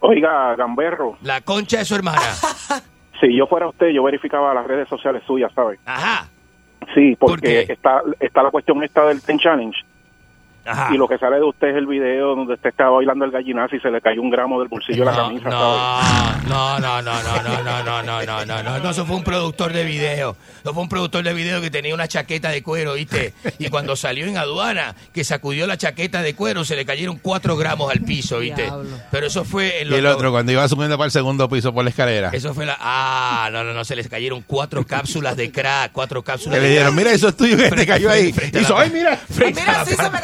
oiga, 0.00 0.54
Gamberro, 0.56 1.16
La 1.22 1.40
concha 1.42 1.78
de 1.78 1.84
su 1.84 1.94
hermana. 1.94 2.20
si 3.20 3.36
yo 3.36 3.46
fuera 3.46 3.68
usted, 3.68 3.88
yo 3.88 4.02
verificaba 4.02 4.52
las 4.54 4.66
redes 4.66 4.88
sociales 4.88 5.22
suyas, 5.26 5.52
¿sabe? 5.54 5.78
Ajá. 5.86 6.28
Sí, 6.94 7.16
¿Por 7.16 7.30
porque 7.30 7.66
está 7.68 8.02
está 8.18 8.42
la 8.42 8.50
cuestión 8.50 8.82
esta 8.82 9.04
del 9.06 9.20
Ten 9.22 9.38
Challenge. 9.38 9.76
Ajá. 10.68 10.94
Y 10.94 10.98
lo 10.98 11.08
que 11.08 11.18
sale 11.18 11.36
de 11.36 11.44
usted 11.44 11.68
es 11.68 11.76
el 11.76 11.86
video 11.86 12.36
donde 12.36 12.54
usted 12.54 12.70
está 12.70 12.88
bailando 12.90 13.24
el 13.24 13.30
gallinazo 13.30 13.76
y 13.76 13.80
se 13.80 13.90
le 13.90 14.00
cayó 14.00 14.20
un 14.22 14.30
gramo 14.30 14.58
del 14.60 14.68
bolsillo 14.68 15.04
de 15.04 15.10
la 15.10 15.16
camisa. 15.16 15.48
No, 15.48 16.00
no, 16.48 16.80
no, 16.80 17.02
no, 17.02 17.22
no, 17.22 17.42
no, 17.42 17.62
no, 17.62 17.82
no, 17.82 18.02
no, 18.02 18.44
no, 18.46 18.62
no, 18.62 18.78
no, 18.78 18.90
eso 18.90 19.06
fue 19.06 19.16
un 19.16 19.24
productor 19.24 19.72
de 19.72 19.84
video. 19.84 20.36
Eso 20.62 20.74
fue 20.74 20.82
un 20.82 20.88
productor 20.88 21.24
de 21.24 21.32
video 21.34 21.60
que 21.60 21.70
tenía 21.70 21.94
una 21.94 22.08
chaqueta 22.08 22.50
de 22.50 22.62
cuero, 22.62 22.94
¿viste? 22.94 23.32
Y 23.58 23.68
cuando 23.68 23.96
salió 23.96 24.26
en 24.26 24.36
aduana, 24.36 24.94
que 25.12 25.24
sacudió 25.24 25.66
la 25.66 25.76
chaqueta 25.76 26.22
de 26.22 26.34
cuero, 26.34 26.64
se 26.64 26.76
le 26.76 26.84
cayeron 26.84 27.18
cuatro 27.20 27.56
gramos 27.56 27.90
al 27.90 28.00
piso, 28.00 28.38
¿viste? 28.40 28.62
Diablo. 28.64 28.88
Pero 29.10 29.26
eso 29.26 29.44
fue 29.44 29.80
en 29.82 29.86
Y 29.88 29.90
los 29.90 29.98
el 30.00 30.06
otro, 30.06 30.30
cuando 30.30 30.52
iba 30.52 30.66
subiendo 30.68 30.96
para 30.96 31.06
el 31.06 31.12
segundo 31.12 31.48
piso 31.48 31.72
por 31.72 31.84
la 31.84 31.90
escalera. 31.90 32.30
Eso 32.32 32.54
fue 32.54 32.66
la. 32.66 32.76
Ah, 32.80 33.48
no, 33.52 33.64
no, 33.64 33.72
no, 33.72 33.84
se 33.84 33.96
les 33.96 34.08
cayeron 34.08 34.42
cuatro 34.46 34.84
cápsulas 34.84 35.36
de 35.36 35.50
crack, 35.50 35.92
cuatro 35.92 36.22
cápsulas 36.22 36.58
Que 36.58 36.66
de 36.66 36.74
le 36.74 36.80
crack. 36.82 36.92
mira, 36.94 37.12
eso 37.12 37.28
es 37.28 37.36
tuyo 37.36 37.56
que 37.56 37.70
te 37.70 37.86
cayó 37.86 38.10
ahí. 38.10 38.34
Hizo, 38.60 38.74
la- 38.74 38.80
ay, 38.82 38.90
mira. 38.92 39.16
frente 39.16 39.60
Mira, 39.60 39.84
sí 39.84 39.94
se 39.94 40.02
me 40.10 40.18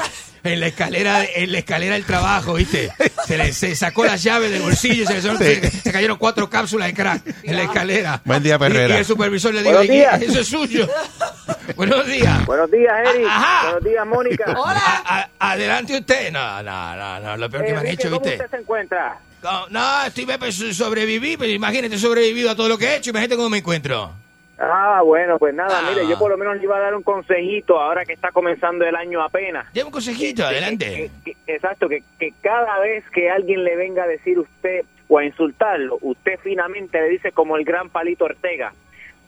en 0.45 0.61
la 0.61 0.67
escalera 0.67 1.25
en 1.25 1.51
la 1.53 1.59
escalera 1.59 1.95
del 1.95 2.05
trabajo, 2.05 2.55
¿viste? 2.55 2.91
Se 3.27 3.37
le 3.39 3.53
se 3.53 3.75
sacó 3.75 4.05
las 4.05 4.23
llaves 4.23 4.51
del 4.51 4.63
bolsillo, 4.63 5.07
se, 5.07 5.15
le 5.15 5.23
sonó- 5.23 5.39
Sí. 5.39 5.45
se- 5.57 5.71
se 5.71 5.93
cayeron 5.93 6.19
cuatro 6.19 6.49
cápsulas 6.51 6.89
de 6.89 6.95
crack 6.95 7.23
en 7.43 7.57
la 7.57 7.63
escalera. 7.65 8.21
Buen 8.25 8.43
día, 8.43 8.57
Y, 8.57 8.59
Perrera. 8.59 8.95
y 8.95 8.99
el 8.99 9.05
supervisor 9.05 9.55
le 9.55 9.63
dijo, 9.63 9.73
Buenos 9.75 9.85
"¿Y 9.87 9.89
qué? 9.89 9.95
días. 9.95 10.23
eso 10.23 10.41
es 10.41 10.47
suyo. 10.49 10.89
Buenos 11.77 12.07
días. 12.07 12.45
Buenos 12.47 12.71
días, 12.71 12.93
Eric. 13.15 13.27
Ajá. 13.29 13.63
Buenos 13.71 13.85
días, 13.85 14.07
Mónica. 14.07 14.45
A- 14.57 15.29
a- 15.41 15.51
adelante 15.53 15.99
usted. 15.99 16.31
No, 16.31 16.63
no, 16.63 16.97
no, 16.97 17.21
no, 17.21 17.37
lo 17.37 17.51
peor 17.51 17.65
que 17.65 17.73
me 17.73 17.79
han 17.79 17.87
Enrique, 17.87 18.03
hecho, 18.03 18.11
¿cómo 18.11 18.21
¿viste? 18.23 18.37
usted 18.45 18.51
se 18.57 18.63
encuentra? 18.63 19.19
No, 19.43 19.67
no, 19.69 20.05
estoy 20.07 20.27
pues, 20.27 20.55
sobreviví, 20.75 21.37
pero 21.37 21.51
imagínate, 21.51 21.95
he 21.95 21.99
sobrevivido 21.99 22.51
a 22.51 22.55
todo 22.57 22.69
lo 22.69 22.79
que 22.79 22.87
he 22.87 22.97
hecho, 22.97 23.11
imagínate 23.11 23.37
cómo 23.37 23.51
me 23.51 23.59
encuentro. 23.59 24.13
Ah, 24.59 25.01
bueno, 25.05 25.39
pues 25.39 25.53
nada, 25.55 25.81
Ah. 25.83 25.91
mire, 25.91 26.07
yo 26.09 26.17
por 26.19 26.31
lo 26.31 26.37
menos 26.39 26.57
le 26.57 26.63
iba 26.63 26.77
a 26.77 26.81
dar 26.81 26.95
un 26.95 27.03
consejito 27.03 27.81
ahora 27.81 28.05
que 28.05 28.13
está 28.13 28.31
comenzando 28.31 28.85
el 28.85 28.95
año 28.95 29.21
apenas. 29.23 29.67
Lleva 29.73 29.87
un 29.87 29.93
consejito, 29.93 30.45
adelante. 30.47 31.11
Que- 31.25 31.33
que- 31.33 31.53
exacto, 31.55 31.89
que, 31.89 32.03
que 32.19 32.33
cada 32.41 32.79
vez 32.79 33.05
que 33.11 33.31
alguien 33.31 33.65
le 33.65 33.75
venga 33.77 34.05
a 34.05 34.07
decir 34.07 34.39
usted 34.39 34.83
o 35.09 35.19
a 35.19 35.25
insultarlo, 35.25 35.99
usted 36.03 36.39
finamente 36.43 37.01
le 37.01 37.09
dice 37.09 37.33
como 37.33 37.57
el 37.57 37.65
gran 37.65 37.89
palito 37.91 38.25
Ortega, 38.27 38.73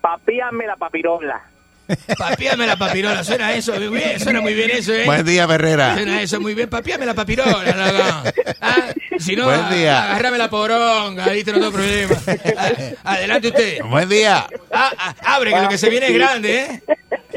papíame 0.01 0.67
la 0.67 0.77
papirola. 0.77 1.43
Papíame 2.19 2.67
la 2.67 2.77
papirola, 2.77 3.23
suena 3.23 3.53
eso 3.55 3.79
bien, 3.79 4.19
suena 4.19 4.41
muy 4.41 4.55
bien 4.55 4.71
eso, 4.73 4.93
¿eh? 4.93 5.05
Buen 5.05 5.25
día, 5.25 5.47
Perrera. 5.47 5.95
Suena 5.95 6.21
eso 6.21 6.41
muy 6.41 6.53
bien, 6.53 6.69
papíame 6.69 7.07
la 7.07 7.15
papirola. 7.15 7.53
no, 7.77 7.93
no. 7.93 8.23
Ah, 8.61 8.89
si 9.19 9.37
no, 9.37 9.45
Buen 9.45 9.69
día. 9.71 10.05
agárrame 10.11 10.39
la 10.39 10.49
poronga, 10.51 11.25
ahí 11.25 11.43
te 11.45 11.53
no 11.53 11.59
tengo 11.59 11.73
problema. 11.73 12.17
Adelante 13.05 13.49
usted. 13.49 13.83
Buen 13.85 14.09
día. 14.09 14.47
Ah, 14.73 14.93
ah, 14.99 15.15
abre, 15.25 15.53
que 15.53 15.61
lo 15.61 15.69
que 15.69 15.79
se 15.79 15.91
viene 15.91 16.07
es 16.09 16.15
grande, 16.15 16.61
¿eh? 16.61 16.83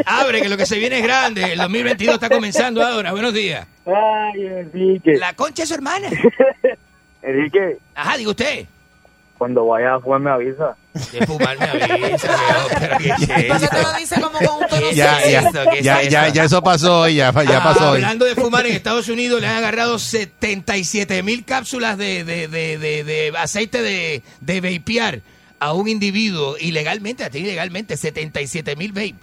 Abre, 0.06 0.42
que 0.42 0.50
lo 0.50 0.58
que 0.58 0.66
se 0.66 0.78
viene 0.78 0.98
es 1.00 1.04
grande. 1.04 1.44
El 1.54 1.60
2022 1.60 2.16
está 2.16 2.30
comenzando 2.30 2.84
ahora. 2.86 3.12
Buenos 3.12 3.34
días. 3.34 3.68
Ay, 3.86 4.46
Enrique. 4.46 5.18
La 5.18 5.34
concha 5.34 5.64
es 5.64 5.70
su 5.70 5.76
hermana. 5.76 6.10
Enrique, 7.22 7.78
Ajá, 7.96 8.18
diga 8.18 8.30
usted. 8.32 8.66
cuando 9.38 9.66
vayas 9.68 9.94
a 9.94 10.00
jugar 10.02 10.20
me 10.22 10.30
avisa. 10.32 10.76
De 10.92 11.26
fumar 11.28 11.58
me 11.60 11.66
avisa, 11.66 12.28
pero 12.80 12.98
¿qué 12.98 13.10
es 13.10 13.16
¿Por 13.48 13.70
qué 13.70 14.18
lo 14.18 14.28
como 14.30 14.40
con 14.40 14.64
un 14.64 14.68
tono 14.68 14.92
Ya, 14.94 15.20
ya, 15.24 15.40
esto? 15.42 15.60
¿Qué 15.72 15.80
es 15.80 15.86
ya, 15.86 16.02
esto? 16.02 16.12
ya, 16.12 16.28
ya 16.30 16.44
eso 16.46 16.64
pasó 16.64 17.02
hoy, 17.02 17.16
ya, 17.16 17.32
ya 17.44 17.58
Ah, 17.60 17.64
pasó 17.64 17.90
hoy. 17.92 17.98
Hablando 17.98 18.26
de 18.26 18.34
fumar, 18.36 18.66
en 18.66 18.74
Estados 18.76 19.08
Unidos 19.08 19.40
le 19.40 19.48
han 19.48 19.58
agarrado 19.58 20.00
77 20.00 21.22
mil 21.24 21.46
cápsulas 21.46 21.98
de, 21.98 22.24
de, 22.24 22.48
de, 22.48 22.78
de, 22.80 23.04
de 23.04 23.34
aceite 23.38 23.82
de, 23.84 24.24
de 24.42 24.62
vapear 24.62 25.22
a 25.60 25.74
un 25.74 25.88
individuo 25.88 26.56
ilegalmente, 26.60 27.24
hasta 27.24 27.38
ilegalmente, 27.38 27.96
77 27.96 28.76
mil 28.76 28.92
vape. 28.92 29.16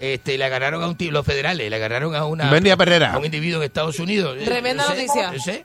Este, 0.00 0.38
le 0.38 0.44
agarraron 0.46 0.82
a 0.82 0.88
un 0.88 0.96
tío, 0.96 1.12
los 1.12 1.26
federales, 1.26 1.68
le 1.68 1.76
agarraron 1.76 2.14
a 2.14 2.24
una 2.24 2.48
Buen 2.48 2.64
día, 2.64 2.76
Perrera. 2.78 3.12
a 3.12 3.18
un 3.18 3.26
individuo 3.26 3.60
en 3.60 3.66
Estados 3.66 3.98
Unidos. 3.98 4.38
Eh, 4.40 4.44
Tremenda 4.46 4.84
no 4.84 4.94
sé, 4.94 4.96
noticia. 5.06 5.32
no 5.32 5.38
sé. 5.38 5.64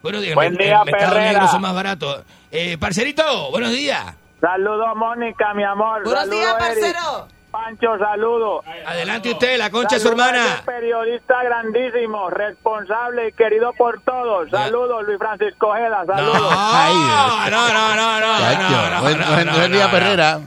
Bueno, 0.00 0.18
Buen 0.34 0.54
día, 0.56 0.78
el 0.84 0.92
mercado 0.92 1.14
Perrera. 1.14 1.48
son 1.48 1.60
más 1.62 1.74
baratos. 1.74 2.22
Eh, 2.52 2.76
parcerito, 2.78 3.50
buenos 3.50 3.72
días. 3.72 4.04
Saludos, 4.42 4.88
Mónica, 4.96 5.54
mi 5.54 5.62
amor. 5.62 6.02
Buenos 6.02 6.24
Saludos, 6.24 6.36
días, 6.40 6.56
Eric. 6.76 6.82
parcero. 6.92 7.28
Pancho, 7.52 7.98
saludos. 7.98 8.64
Adelante 8.86 9.30
usted, 9.30 9.56
la 9.58 9.70
concha 9.70 9.96
es 9.96 10.02
su 10.02 10.08
hermana. 10.08 10.62
Periodista 10.66 11.42
grandísimo, 11.44 12.28
responsable 12.30 13.28
y 13.28 13.32
querido 13.32 13.72
por 13.74 14.00
todos. 14.02 14.50
Saludos, 14.50 15.04
Luis 15.06 15.18
Francisco 15.18 15.68
Ojeda. 15.68 16.02
No, 16.06 16.14
Saludos. 16.14 16.40
no, 16.42 17.50
no, 17.50 17.68
no, 17.68 17.94
no, 17.94 18.20
no, 18.20 18.38
no, 18.58 18.90
no, 18.90 19.02
buen, 19.02 19.18
no, 19.18 19.44
no, 19.44 19.44
no, 19.44 19.68
día, 19.68 19.84
no. 19.84 19.90
Perrera. 19.92 20.40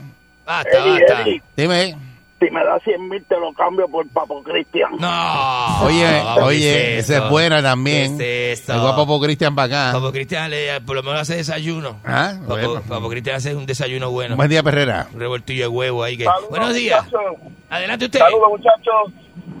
Basta, 0.44 0.70
Eddie, 0.78 1.00
basta. 1.00 1.22
Eddie, 1.22 1.42
Dime. 1.56 1.96
Si 2.38 2.50
me 2.50 2.62
das 2.64 2.82
100 2.82 3.08
mil 3.08 3.24
te 3.24 3.38
lo 3.40 3.52
cambio 3.54 3.88
por 3.88 4.06
Papo 4.08 4.42
Cristian. 4.42 4.90
No. 4.98 5.80
Oye, 5.86 6.04
vamos, 6.22 6.42
oye, 6.44 6.58
¿qué 6.60 6.98
esa 6.98 7.24
es 7.24 7.30
buena 7.30 7.62
también. 7.62 8.18
¿Qué 8.18 8.52
es 8.52 8.60
esto? 8.60 8.74
Papo 8.96 9.20
Cristian 9.20 9.54
para 9.54 9.86
acá. 9.88 9.98
Papo 9.98 10.12
Cristian 10.12 10.50
le- 10.50 10.80
por 10.82 10.96
lo 10.96 11.02
menos 11.02 11.20
hace 11.22 11.36
desayuno. 11.36 11.98
Ah, 12.04 12.34
Papo, 12.40 12.46
bueno. 12.48 12.82
Papo 12.88 13.08
Cristian 13.08 13.36
hace 13.36 13.54
un 13.54 13.64
desayuno 13.66 14.10
bueno. 14.10 14.36
Buen 14.36 14.50
día, 14.50 14.62
Perrera. 14.62 15.06
Un 15.14 15.20
revoltillo 15.20 15.62
de 15.64 15.68
huevo 15.68 16.02
ahí. 16.04 16.16
Que... 16.18 16.24
Saludos, 16.24 16.50
Buenos 16.50 16.74
días. 16.74 17.04
muchachos. 17.04 17.36
Adelante 17.70 18.04
usted. 18.04 18.18
Saludos, 18.18 18.48
muchachos. 18.50 19.12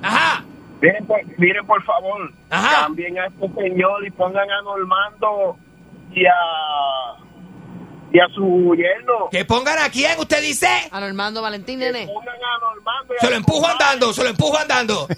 Ajá. 0.02 0.44
Miren 0.82 1.06
por, 1.06 1.18
miren, 1.38 1.66
por 1.66 1.82
favor, 1.84 2.30
Ajá. 2.50 2.82
cambien 2.84 3.18
a 3.18 3.26
este 3.28 3.48
señor 3.54 4.06
y 4.06 4.10
pongan 4.10 4.50
a 4.50 4.60
Normando 4.62 5.56
y 6.12 6.26
a, 6.26 6.32
y 8.12 8.20
a 8.20 8.28
su 8.34 8.74
yerno. 8.76 9.28
Que 9.30 9.44
pongan 9.44 9.78
a 9.78 9.88
quién, 9.90 10.18
usted 10.18 10.40
dice. 10.40 10.68
A 10.90 11.00
Normando 11.00 11.42
Valentín, 11.42 11.78
nene. 11.78 12.06
Pongan 12.06 12.34
a 12.34 12.58
Normando 12.60 13.14
y 13.14 13.16
a 13.16 13.20
Se 13.20 13.30
lo 13.30 13.36
empujo 13.36 13.66
andando, 13.66 14.12
se 14.12 14.22
lo 14.22 14.28
empujo 14.30 14.58
andando. 14.58 15.08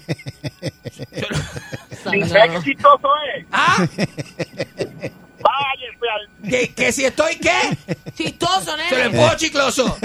¿Y 2.11 2.23
¿Sabes 2.23 2.51
qué 2.51 2.61
chistoso 2.63 3.09
es? 3.35 3.45
¿Ah? 3.51 3.85
Váyase 5.41 6.09
al... 6.43 6.49
¿Que, 6.49 6.73
que 6.73 6.91
si 6.91 7.05
estoy 7.05 7.35
qué? 7.37 7.77
Chistoso, 8.15 8.61
Se 8.61 8.71
lo 8.71 8.77
nene. 8.77 9.03
empujo 9.05 9.35
chicloso. 9.35 9.97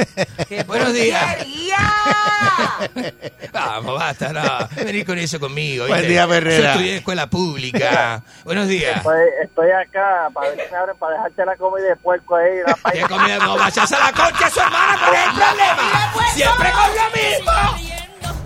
Buenos 0.66 0.92
días. 0.92 1.24
Vamos, 3.52 3.98
basta, 3.98 4.32
no. 4.32 4.68
Venir 4.84 5.04
con 5.06 5.18
eso 5.18 5.38
conmigo. 5.40 5.86
Buen 5.86 6.00
¿viste? 6.00 6.12
día, 6.12 6.26
Perrera. 6.28 6.62
Yo 6.62 6.68
estudié 6.70 6.90
en 6.92 6.98
escuela 6.98 7.26
pública. 7.28 8.22
Buenos 8.44 8.68
días. 8.68 8.96
Estoy, 8.96 9.20
estoy 9.42 9.70
acá 9.70 10.28
para 10.32 10.50
ver 10.50 10.64
si 10.66 10.70
me 10.72 10.78
abren 10.78 10.96
para 10.98 11.14
dejarte 11.16 11.44
la 11.46 11.56
comida 11.56 11.86
de 11.88 11.96
puerco 11.96 12.36
ahí. 12.36 12.58
La 12.66 12.74
¿Qué 12.92 13.00
comida? 13.02 13.38
No, 13.38 13.56
vayas 13.56 13.92
a 13.92 13.98
la 13.98 14.12
concha, 14.12 14.50
su 14.50 14.60
hermana, 14.60 14.98
¿cuál 15.00 15.14
es 15.14 15.26
el 15.26 15.32
problema? 15.34 16.12
Siempre 16.34 16.70
con 16.72 16.90
lo 16.96 17.10
mismo. 17.10 17.52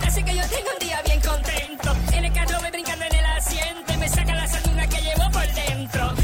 Así 0.06 0.22
que 0.24 0.34
yo 0.36 0.42
tengo 0.48 0.70
un 0.72 0.78
día 0.86 1.02
bien 1.04 1.20
contento. 1.20 1.96
En 2.12 2.24
el 2.24 2.32
carro 2.32 2.60
me 2.62 2.70
brincando 2.70 3.04
en 3.04 3.14
el 3.14 3.26
asiento 3.26 3.92
y 3.92 3.96
me 3.96 4.08
saca 4.08 4.34
la 4.34 4.46
sanduna 4.48 4.86
que 4.88 5.00
llevo 5.02 5.30
por 5.30 5.46
dentro. 5.54 6.14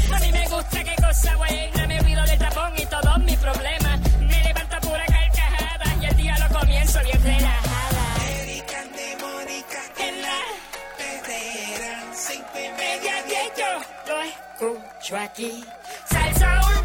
Yo 13.57 13.65
lo 14.07 14.21
escucho 14.21 15.17
aquí. 15.17 15.63
Salsaul. 16.09 16.84